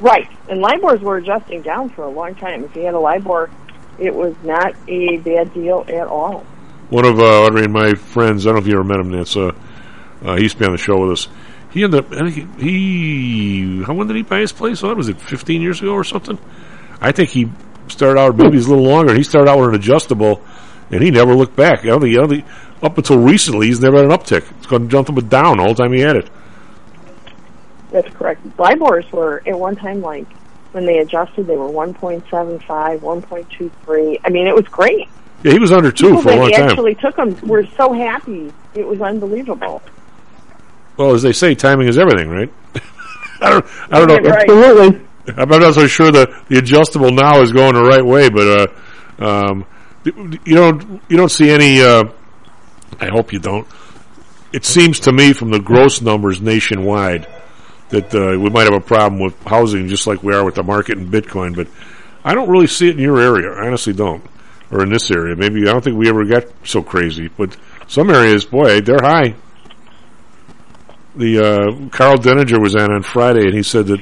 right. 0.00 0.28
And 0.48 0.60
LIBORs 0.60 1.00
were 1.00 1.16
adjusting 1.16 1.62
down 1.62 1.90
for 1.90 2.04
a 2.04 2.08
long 2.08 2.34
time. 2.36 2.64
If 2.64 2.76
you 2.76 2.82
had 2.82 2.94
a 2.94 2.98
LIBOR, 3.00 3.50
it 3.98 4.14
was 4.14 4.34
not 4.44 4.74
a 4.88 5.16
bad 5.18 5.52
deal 5.52 5.84
at 5.88 6.06
all. 6.06 6.40
One 6.90 7.04
of 7.04 7.18
uh, 7.18 7.42
Audrey 7.42 7.64
and 7.64 7.72
my 7.72 7.94
friends, 7.94 8.46
I 8.46 8.50
don't 8.50 8.56
know 8.56 8.62
if 8.62 8.66
you 8.68 8.74
ever 8.74 8.84
met 8.84 8.98
him, 9.00 9.10
Nance, 9.10 9.36
uh, 9.36 9.52
uh, 10.24 10.36
he 10.36 10.42
used 10.44 10.56
to 10.56 10.60
be 10.60 10.66
on 10.66 10.72
the 10.72 10.78
show 10.78 10.98
with 11.00 11.12
us. 11.12 11.28
He 11.70 11.84
ended 11.84 12.04
up, 12.04 12.12
he, 12.28 12.46
he, 12.58 13.82
how 13.84 13.94
when 13.94 14.06
did 14.08 14.16
he 14.16 14.22
buy 14.22 14.40
his 14.40 14.52
place? 14.52 14.82
What 14.82 14.96
was 14.96 15.08
it, 15.08 15.20
15 15.20 15.62
years 15.62 15.80
ago 15.80 15.92
or 15.92 16.02
something? 16.02 16.38
I 17.00 17.12
think 17.12 17.30
he 17.30 17.48
started 17.90 18.20
out, 18.20 18.36
maybe 18.36 18.56
he's 18.56 18.66
a 18.66 18.70
little 18.70 18.84
longer, 18.84 19.14
he 19.14 19.22
started 19.22 19.50
out 19.50 19.58
with 19.58 19.70
an 19.70 19.74
adjustable, 19.74 20.42
and 20.90 21.02
he 21.02 21.10
never 21.10 21.34
looked 21.34 21.56
back. 21.56 21.80
I 21.80 21.88
don't 21.88 22.00
think, 22.00 22.16
I 22.16 22.26
don't 22.26 22.44
up 22.82 22.96
until 22.96 23.18
recently, 23.18 23.66
he's 23.66 23.80
never 23.80 23.98
had 23.98 24.06
an 24.06 24.12
uptick. 24.12 24.50
It's 24.58 24.66
gone 24.66 24.88
jumped 24.88 25.10
up 25.10 25.18
and 25.18 25.28
down 25.28 25.58
the 25.58 25.74
time 25.74 25.92
he 25.92 26.00
had 26.00 26.16
it. 26.16 26.30
That's 27.90 28.12
correct. 28.14 28.40
LIBORs 28.58 29.10
were 29.12 29.42
at 29.46 29.58
one 29.58 29.76
time 29.76 30.00
like 30.00 30.26
when 30.72 30.86
they 30.86 30.98
adjusted, 30.98 31.46
they 31.46 31.56
were 31.56 31.68
1.75, 31.68 32.60
1.23. 33.00 34.20
I 34.24 34.28
mean, 34.30 34.46
it 34.46 34.54
was 34.54 34.66
great. 34.68 35.08
Yeah, 35.42 35.52
he 35.52 35.58
was 35.58 35.72
under 35.72 35.90
two 35.90 36.08
People 36.08 36.22
for 36.22 36.30
a 36.30 36.36
long 36.36 36.50
time. 36.50 36.68
actually 36.68 36.94
took 36.94 37.16
them 37.16 37.36
were 37.42 37.66
so 37.76 37.92
happy. 37.92 38.52
It 38.74 38.86
was 38.86 39.00
unbelievable. 39.00 39.82
Well, 40.96 41.14
as 41.14 41.22
they 41.22 41.32
say, 41.32 41.54
timing 41.54 41.88
is 41.88 41.98
everything, 41.98 42.28
right? 42.28 42.52
I 43.40 43.50
don't, 43.50 43.66
I 43.90 43.98
don't 43.98 44.08
know. 44.22 44.30
Right. 44.30 44.48
Absolutely. 44.48 45.06
I'm 45.36 45.48
not 45.48 45.74
so 45.74 45.86
sure 45.86 46.10
the 46.10 46.42
the 46.48 46.58
adjustable 46.58 47.10
now 47.10 47.40
is 47.40 47.52
going 47.52 47.74
the 47.74 47.82
right 47.82 48.04
way, 48.04 48.28
but 48.28 48.72
uh, 49.20 49.24
um, 49.24 49.66
you 50.04 50.54
don't 50.54 51.02
you 51.08 51.16
don't 51.16 51.30
see 51.30 51.50
any. 51.50 51.80
Uh, 51.80 52.04
I 53.00 53.06
hope 53.06 53.32
you 53.32 53.38
don't. 53.38 53.66
It 54.52 54.64
seems 54.64 55.00
to 55.00 55.12
me 55.12 55.32
from 55.32 55.50
the 55.50 55.60
gross 55.60 56.00
numbers 56.00 56.40
nationwide 56.40 57.26
that 57.90 58.14
uh, 58.14 58.38
we 58.38 58.50
might 58.50 58.64
have 58.64 58.74
a 58.74 58.80
problem 58.80 59.20
with 59.20 59.40
housing, 59.44 59.88
just 59.88 60.06
like 60.06 60.22
we 60.22 60.34
are 60.34 60.44
with 60.44 60.54
the 60.54 60.62
market 60.62 60.98
and 60.98 61.12
Bitcoin. 61.12 61.54
But 61.54 61.68
I 62.24 62.34
don't 62.34 62.48
really 62.48 62.66
see 62.66 62.88
it 62.88 62.96
in 62.96 63.02
your 63.02 63.20
area. 63.20 63.50
I 63.50 63.66
honestly 63.66 63.92
don't, 63.92 64.24
or 64.70 64.82
in 64.82 64.90
this 64.90 65.10
area. 65.10 65.36
Maybe 65.36 65.62
I 65.62 65.72
don't 65.72 65.82
think 65.82 65.96
we 65.96 66.08
ever 66.08 66.24
got 66.24 66.44
so 66.64 66.82
crazy, 66.82 67.28
but 67.28 67.56
some 67.86 68.10
areas, 68.10 68.44
boy, 68.44 68.80
they're 68.80 69.02
high. 69.02 69.34
The 71.16 71.38
uh, 71.38 71.88
Karl 71.90 72.16
Denninger 72.16 72.60
was 72.60 72.76
on 72.76 72.92
on 72.92 73.02
Friday, 73.02 73.42
and 73.42 73.54
he 73.54 73.62
said 73.62 73.86
that 73.88 74.00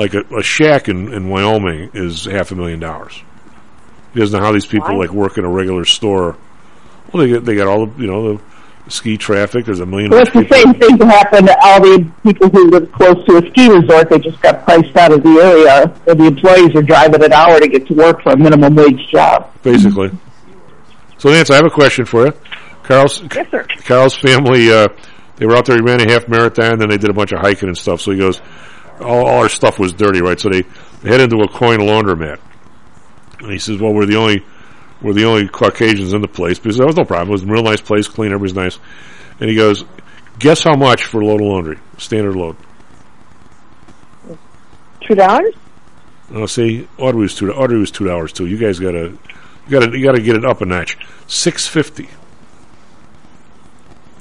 like 0.00 0.14
a, 0.14 0.20
a 0.34 0.42
shack 0.42 0.88
in, 0.88 1.12
in 1.12 1.28
Wyoming 1.28 1.90
is 1.94 2.24
half 2.24 2.50
a 2.52 2.54
million 2.54 2.80
dollars. 2.80 3.20
He 4.14 4.20
doesn't 4.20 4.38
know 4.38 4.44
how 4.44 4.52
these 4.52 4.66
people 4.66 4.94
Wow. 4.94 5.00
like 5.00 5.10
work 5.10 5.38
in 5.38 5.44
a 5.44 5.48
regular 5.50 5.84
store. 5.84 6.36
Well, 7.12 7.22
they 7.22 7.28
get 7.28 7.44
they 7.44 7.54
got 7.54 7.66
all 7.68 7.86
the 7.86 8.00
you 8.02 8.08
know 8.10 8.34
the 8.34 8.42
ski 8.90 9.16
traffic. 9.16 9.64
There's 9.66 9.80
a 9.80 9.86
million. 9.86 10.10
Well, 10.10 10.22
it's 10.22 10.32
the 10.32 10.48
same 10.50 10.74
thing 10.74 10.98
to 10.98 11.06
happen 11.06 11.46
to 11.46 11.56
all 11.62 11.80
the 11.80 12.10
people 12.22 12.48
who 12.48 12.70
live 12.70 12.90
close 12.92 13.24
to 13.26 13.36
a 13.36 13.50
ski 13.50 13.68
resort. 13.68 14.08
They 14.10 14.18
just 14.18 14.40
got 14.40 14.64
priced 14.64 14.96
out 14.96 15.12
of 15.12 15.22
the 15.22 15.38
area, 15.38 15.94
and 16.08 16.18
the 16.18 16.26
employees 16.26 16.74
are 16.74 16.82
driving 16.82 17.22
an 17.22 17.32
hour 17.32 17.60
to 17.60 17.68
get 17.68 17.86
to 17.88 17.94
work 17.94 18.22
for 18.22 18.32
a 18.32 18.36
minimum 18.36 18.74
wage 18.74 19.06
job. 19.10 19.52
basically. 19.62 20.10
So, 21.18 21.28
Nance, 21.30 21.50
I 21.50 21.56
have 21.56 21.66
a 21.66 21.70
question 21.70 22.06
for 22.06 22.26
you. 22.26 22.32
Karl's 22.82 23.22
Yes, 23.34 23.50
sir. 23.50 23.66
Karl's 23.84 24.16
family, 24.16 24.72
uh, 24.72 24.88
they 25.36 25.46
were 25.46 25.54
out 25.54 25.66
there. 25.66 25.76
He 25.76 25.82
ran 25.82 26.00
a 26.00 26.10
half 26.10 26.26
marathon, 26.28 26.78
then 26.78 26.88
they 26.88 26.96
did 26.96 27.10
a 27.10 27.12
bunch 27.12 27.32
of 27.32 27.40
hiking 27.40 27.68
and 27.68 27.76
stuff. 27.76 28.00
So 28.00 28.10
he 28.12 28.18
goes, 28.18 28.40
all, 29.00 29.26
all 29.26 29.38
our 29.40 29.48
stuff 29.48 29.78
was 29.78 29.92
dirty, 29.92 30.20
right? 30.20 30.38
So 30.38 30.48
they, 30.48 30.62
they 31.02 31.10
head 31.10 31.20
into 31.20 31.38
a 31.38 31.48
coin 31.48 31.78
laundromat, 31.78 32.38
and 33.40 33.50
he 33.50 33.58
says, 33.58 33.80
"Well, 33.80 33.92
we're 33.92 34.06
the 34.06 34.16
only 34.16 34.44
we're 35.02 35.14
the 35.14 35.24
only 35.24 35.48
Caucasians 35.48 36.12
in 36.12 36.20
the 36.20 36.28
place 36.28 36.58
because 36.58 36.76
there 36.76 36.86
was 36.86 36.96
no 36.96 37.04
problem. 37.04 37.28
It 37.28 37.32
was 37.32 37.42
a 37.42 37.46
real 37.46 37.62
nice 37.62 37.80
place, 37.80 38.08
clean, 38.08 38.32
everybody's 38.32 38.54
nice." 38.54 38.78
And 39.40 39.48
he 39.48 39.56
goes, 39.56 39.84
"Guess 40.38 40.64
how 40.64 40.76
much 40.76 41.04
for 41.04 41.20
a 41.20 41.26
load 41.26 41.40
of 41.40 41.46
laundry, 41.46 41.78
standard 41.98 42.36
load?" 42.36 42.56
Two 45.06 45.14
dollars? 45.14 45.54
Oh, 46.32 46.46
see, 46.46 46.86
Audrey 46.98 47.22
was 47.22 47.34
two. 47.34 47.52
Audrey 47.52 47.78
was 47.78 47.90
two 47.90 48.04
dollars 48.04 48.32
too. 48.32 48.46
You 48.46 48.56
guys 48.56 48.78
gotta, 48.78 49.12
you 49.66 49.70
gotta, 49.70 49.98
you 49.98 50.04
gotta 50.04 50.22
get 50.22 50.36
it 50.36 50.44
up 50.44 50.60
a 50.60 50.66
notch. 50.66 50.96
Six 51.26 51.66
fifty. 51.66 52.08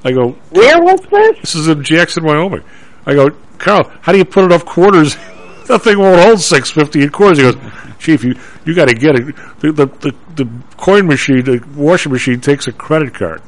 I 0.03 0.11
go. 0.11 0.31
Where 0.49 0.81
was 0.81 1.01
this? 1.01 1.39
This 1.41 1.56
is 1.56 1.68
in 1.68 1.84
Jackson, 1.84 2.23
Wyoming. 2.23 2.64
I 3.06 3.14
go, 3.14 3.31
Karl. 3.60 3.91
How 4.02 4.11
do 4.11 4.18
you 4.18 4.26
put 4.26 4.45
enough 4.45 4.65
quarters? 4.65 5.15
that 5.68 5.81
thing 5.84 5.99
won't 5.99 6.22
hold 6.22 6.40
six 6.40 6.72
fifty 6.72 7.03
in 7.03 7.10
quarters. 7.10 7.38
He 7.38 7.44
goes, 7.44 7.73
Chief, 7.99 8.23
you 8.23 8.36
you 8.65 8.73
got 8.73 8.88
to 8.88 8.95
get 8.95 9.15
it. 9.15 9.36
The, 9.60 9.72
the 9.72 9.86
the 9.86 10.15
the 10.36 10.49
coin 10.77 11.06
machine, 11.06 11.44
the 11.44 11.64
washing 11.76 12.11
machine 12.11 12.41
takes 12.41 12.68
a 12.68 12.72
credit 12.72 13.14
card. 13.14 13.41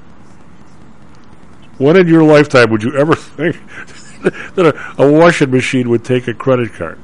When 1.78 1.98
in 1.98 2.08
your 2.08 2.24
lifetime 2.24 2.70
would 2.70 2.84
you 2.84 2.96
ever 2.96 3.16
think 3.16 3.56
that 4.54 4.76
a, 4.98 5.02
a 5.02 5.12
washing 5.12 5.50
machine 5.50 5.90
would 5.90 6.06
take 6.06 6.28
a 6.28 6.34
credit 6.34 6.74
card? 6.74 7.00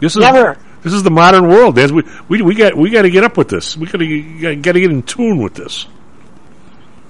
This 0.00 0.14
is 0.16 0.20
Never. 0.20 0.58
this 0.82 0.92
is 0.92 1.02
the 1.02 1.10
modern 1.10 1.48
world, 1.48 1.76
Dan. 1.76 1.94
We 1.94 2.02
we 2.28 2.42
we 2.42 2.54
got 2.54 2.76
we 2.76 2.90
got 2.90 3.02
to 3.02 3.10
get 3.10 3.24
up 3.24 3.36
with 3.36 3.48
this. 3.48 3.76
We 3.76 3.86
got 3.86 3.98
to 3.98 4.56
get 4.56 4.76
in 4.76 5.02
tune 5.02 5.42
with 5.42 5.54
this, 5.54 5.86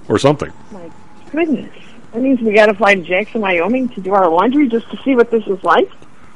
or 0.07 0.17
something. 0.17 0.51
My 0.71 0.89
goodness. 1.31 1.84
That 2.15 2.21
means 2.21 2.39
we 2.39 2.53
got 2.53 2.67
to 2.67 2.73
fly 2.73 2.95
to 2.95 3.01
Jackson, 3.01 3.41
Wyoming 3.41 3.89
to 3.89 3.99
do 3.99 4.13
our 4.13 4.29
laundry 4.29 4.69
just 4.69 4.89
to 4.89 4.97
see 5.03 5.15
what 5.15 5.29
this 5.31 5.45
is 5.47 5.61
like. 5.65 5.91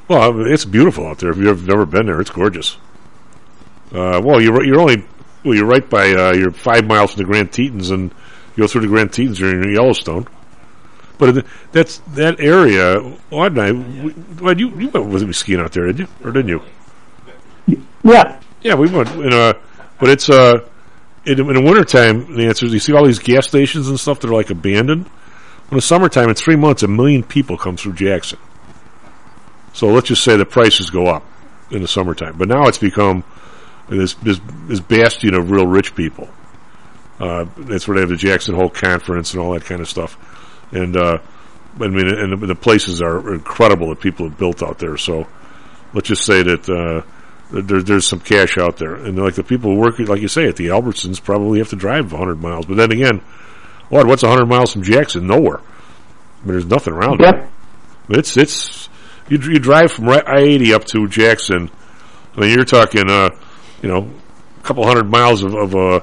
Well, 0.09 0.45
it's 0.45 0.65
beautiful 0.65 1.07
out 1.07 1.19
there. 1.19 1.29
If 1.29 1.37
you've 1.37 1.65
never 1.65 1.85
been 1.85 2.07
there, 2.07 2.19
it's 2.19 2.31
gorgeous. 2.31 2.75
Uh, 3.93 4.19
well, 4.21 4.41
you're 4.41 4.61
you're 4.65 4.81
only 4.81 5.05
well, 5.45 5.55
you're 5.55 5.65
right 5.65 5.89
by 5.89 6.11
uh, 6.11 6.33
you're 6.33 6.51
five 6.51 6.85
miles 6.85 7.13
from 7.13 7.19
the 7.19 7.27
Grand 7.27 7.53
Tetons, 7.53 7.91
and 7.91 8.11
you 8.57 8.63
go 8.63 8.67
through 8.67 8.81
the 8.81 8.87
Grand 8.87 9.13
Tetons, 9.13 9.39
you're 9.39 9.57
in 9.57 9.73
Yellowstone. 9.73 10.27
But 11.17 11.45
that's 11.71 11.99
that 12.09 12.41
area. 12.41 12.97
Odd 13.31 13.57
and 13.57 13.61
I, 13.61 13.71
we, 13.71 14.13
well, 14.41 14.59
you 14.59 14.77
you 14.77 14.89
went 14.89 15.05
with 15.05 15.23
me 15.23 15.31
skiing 15.31 15.61
out 15.61 15.71
there, 15.71 15.85
did 15.85 15.99
you, 15.99 16.07
or 16.25 16.31
didn't 16.31 16.49
you? 16.49 16.61
Yeah. 18.03 18.41
Yeah, 18.63 18.75
we 18.75 18.91
went. 18.91 19.09
In, 19.11 19.31
uh, 19.31 19.53
but 19.97 20.09
it's 20.09 20.29
uh, 20.29 20.59
in, 21.25 21.39
in 21.39 21.53
the 21.53 21.61
wintertime, 21.61 22.35
the 22.35 22.47
answer 22.47 22.65
is 22.65 22.73
you 22.73 22.79
see 22.79 22.91
all 22.91 23.05
these 23.05 23.19
gas 23.19 23.47
stations 23.47 23.87
and 23.87 23.97
stuff 23.97 24.19
that 24.19 24.29
are 24.29 24.33
like 24.33 24.49
abandoned. 24.49 25.09
In 25.71 25.75
the 25.75 25.81
summertime, 25.81 26.29
in 26.29 26.35
three 26.35 26.55
months, 26.55 26.83
a 26.83 26.87
million 26.87 27.23
people 27.23 27.57
come 27.57 27.77
through 27.77 27.93
Jackson. 27.93 28.39
So 29.73 29.87
let's 29.87 30.07
just 30.07 30.23
say 30.23 30.35
the 30.35 30.45
prices 30.45 30.89
go 30.89 31.05
up 31.07 31.23
in 31.69 31.81
the 31.81 31.87
summertime. 31.87 32.37
But 32.37 32.47
now 32.47 32.67
it's 32.67 32.79
become 32.79 33.23
this 33.87 34.15
this, 34.15 34.39
this 34.67 34.79
bastion 34.79 35.35
of 35.35 35.51
real 35.51 35.67
rich 35.67 35.95
people. 35.95 36.27
Uh, 37.19 37.45
that's 37.57 37.87
where 37.87 37.95
they 37.95 38.01
have 38.01 38.09
the 38.09 38.15
Jackson 38.15 38.55
Hole 38.55 38.69
Conference 38.69 39.33
and 39.33 39.41
all 39.41 39.51
that 39.53 39.65
kind 39.65 39.81
of 39.81 39.87
stuff. 39.87 40.17
And 40.71 40.95
uh, 40.95 41.19
I 41.79 41.87
mean, 41.87 42.07
and 42.07 42.41
the, 42.41 42.47
the 42.47 42.55
places 42.55 43.01
are 43.01 43.33
incredible 43.33 43.89
that 43.89 43.99
people 43.99 44.27
have 44.27 44.37
built 44.37 44.63
out 44.63 44.79
there. 44.79 44.97
So 44.97 45.27
let's 45.93 46.07
just 46.07 46.25
say 46.25 46.43
that 46.43 46.69
uh, 46.69 47.03
there, 47.51 47.81
there's 47.81 48.07
some 48.07 48.19
cash 48.19 48.57
out 48.57 48.77
there, 48.77 48.95
and 48.95 49.17
like 49.17 49.35
the 49.35 49.43
people 49.43 49.73
who 49.73 49.79
work, 49.79 49.99
like 49.99 50.21
you 50.21 50.27
say, 50.27 50.47
at 50.47 50.55
the 50.55 50.67
Albertsons, 50.67 51.21
probably 51.23 51.59
have 51.59 51.69
to 51.69 51.75
drive 51.75 52.11
100 52.11 52.41
miles. 52.41 52.65
But 52.65 52.77
then 52.77 52.91
again, 52.91 53.21
what? 53.89 54.05
What's 54.07 54.23
100 54.23 54.45
miles 54.45 54.73
from 54.73 54.83
Jackson? 54.83 55.27
Nowhere. 55.27 55.59
I 55.59 56.45
mean, 56.45 56.53
there's 56.53 56.65
nothing 56.65 56.93
around 56.93 57.19
Yep. 57.19 57.35
there. 57.35 57.49
It's 58.19 58.37
it's 58.37 58.89
you 59.27 59.37
you 59.39 59.59
drive 59.59 59.91
from 59.91 60.09
I 60.09 60.23
80 60.39 60.73
up 60.73 60.85
to 60.85 61.07
Jackson. 61.07 61.69
I 62.35 62.39
mean, 62.41 62.55
you're 62.55 62.65
talking, 62.65 63.09
uh, 63.09 63.29
you 63.81 63.89
know, 63.89 64.09
a 64.57 64.61
couple 64.63 64.85
hundred 64.85 65.09
miles 65.09 65.43
of 65.43 65.53
of 65.53 65.75
uh, 65.75 65.99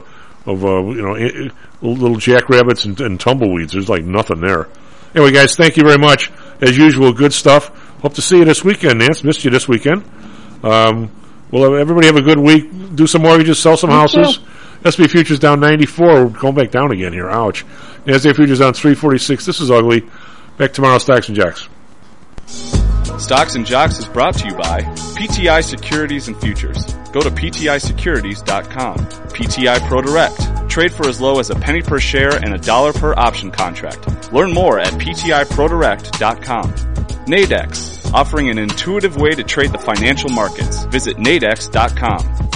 of 0.47 0.65
uh, 0.65 0.83
you 0.91 1.03
know 1.03 1.17
i- 1.17 1.47
i- 1.47 1.51
little 1.83 2.17
jackrabbits 2.17 2.85
and, 2.85 3.01
and 3.01 3.19
tumbleweeds. 3.21 3.73
There's 3.73 3.89
like 3.89 4.05
nothing 4.05 4.41
there. 4.41 4.69
Anyway, 5.15 5.33
guys, 5.33 5.57
thank 5.57 5.77
you 5.77 5.83
very 5.85 5.99
much. 5.99 6.31
As 6.61 6.77
usual, 6.77 7.13
good 7.13 7.33
stuff. 7.33 7.69
Hope 8.03 8.15
to 8.15 8.23
see 8.23 8.39
you 8.39 8.45
this 8.45 8.63
weekend, 8.65 8.99
Nance. 8.99 9.25
Missed 9.25 9.45
you 9.45 9.51
this 9.51 9.67
weekend. 9.67 10.05
Um, 10.63 11.11
well, 11.51 11.75
everybody 11.77 12.07
have 12.07 12.17
a 12.17 12.23
good 12.23 12.39
week. 12.39 12.95
Do 12.97 13.07
some 13.07 13.23
mortgages, 13.23 13.59
sell 13.59 13.77
some 13.77 13.91
houses. 13.91 14.41
S&P 14.85 15.09
Futures 15.09 15.39
down 15.39 15.61
94. 15.61 16.07
We're 16.07 16.29
going 16.29 16.55
back 16.55 16.71
down 16.71 16.93
again 16.93 17.13
here. 17.13 17.29
Ouch. 17.29 17.65
NASDAQ 18.05 18.37
Futures 18.37 18.61
down 18.61 18.75
346. 18.75 19.47
This 19.47 19.61
is 19.61 19.71
ugly. 19.71 20.05
Back 20.57 20.73
tomorrow, 20.73 20.99
Stocks 20.99 21.29
and 21.29 21.37
Jocks. 21.37 21.69
Stocks 23.19 23.55
and 23.55 23.67
Jocks 23.67 23.99
is 23.99 24.07
brought 24.07 24.35
to 24.35 24.47
you 24.49 24.55
by 24.55 24.83
PTI 24.83 25.65
Securities 25.65 26.29
and 26.29 26.37
Futures. 26.39 26.85
Go 27.13 27.21
to 27.21 27.31
PTIsecurities.com. 27.31 28.97
PTI 28.97 29.89
Pro 29.89 30.03
Direct. 30.03 30.71
Trade 30.71 30.93
for 30.93 31.09
as 31.09 31.21
low 31.21 31.39
as 31.39 31.51
a 31.51 31.55
penny 31.55 31.81
per 31.81 31.99
share 31.99 32.37
and 32.37 32.55
a 32.55 32.59
dollar 32.59 32.93
per 32.93 33.15
option 33.15 33.51
contract. 33.51 34.33
Learn 34.33 34.53
more 34.53 34.79
at 34.79 34.93
PTIProDirect.com. 34.95 36.73
Nadex. 37.27 38.13
Offering 38.13 38.51
an 38.51 38.59
intuitive 38.59 39.17
way 39.17 39.31
to 39.31 39.43
trade 39.43 39.73
the 39.73 39.79
financial 39.79 40.31
markets. 40.31 40.85
Visit 40.85 41.17
Nadex.com. 41.17 42.56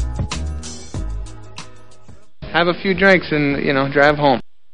Have 2.51 2.67
a 2.67 2.73
few 2.73 2.93
drinks 2.93 3.31
and, 3.31 3.63
you 3.63 3.71
know, 3.71 3.89
drive 3.89 4.17
home. 4.17 4.40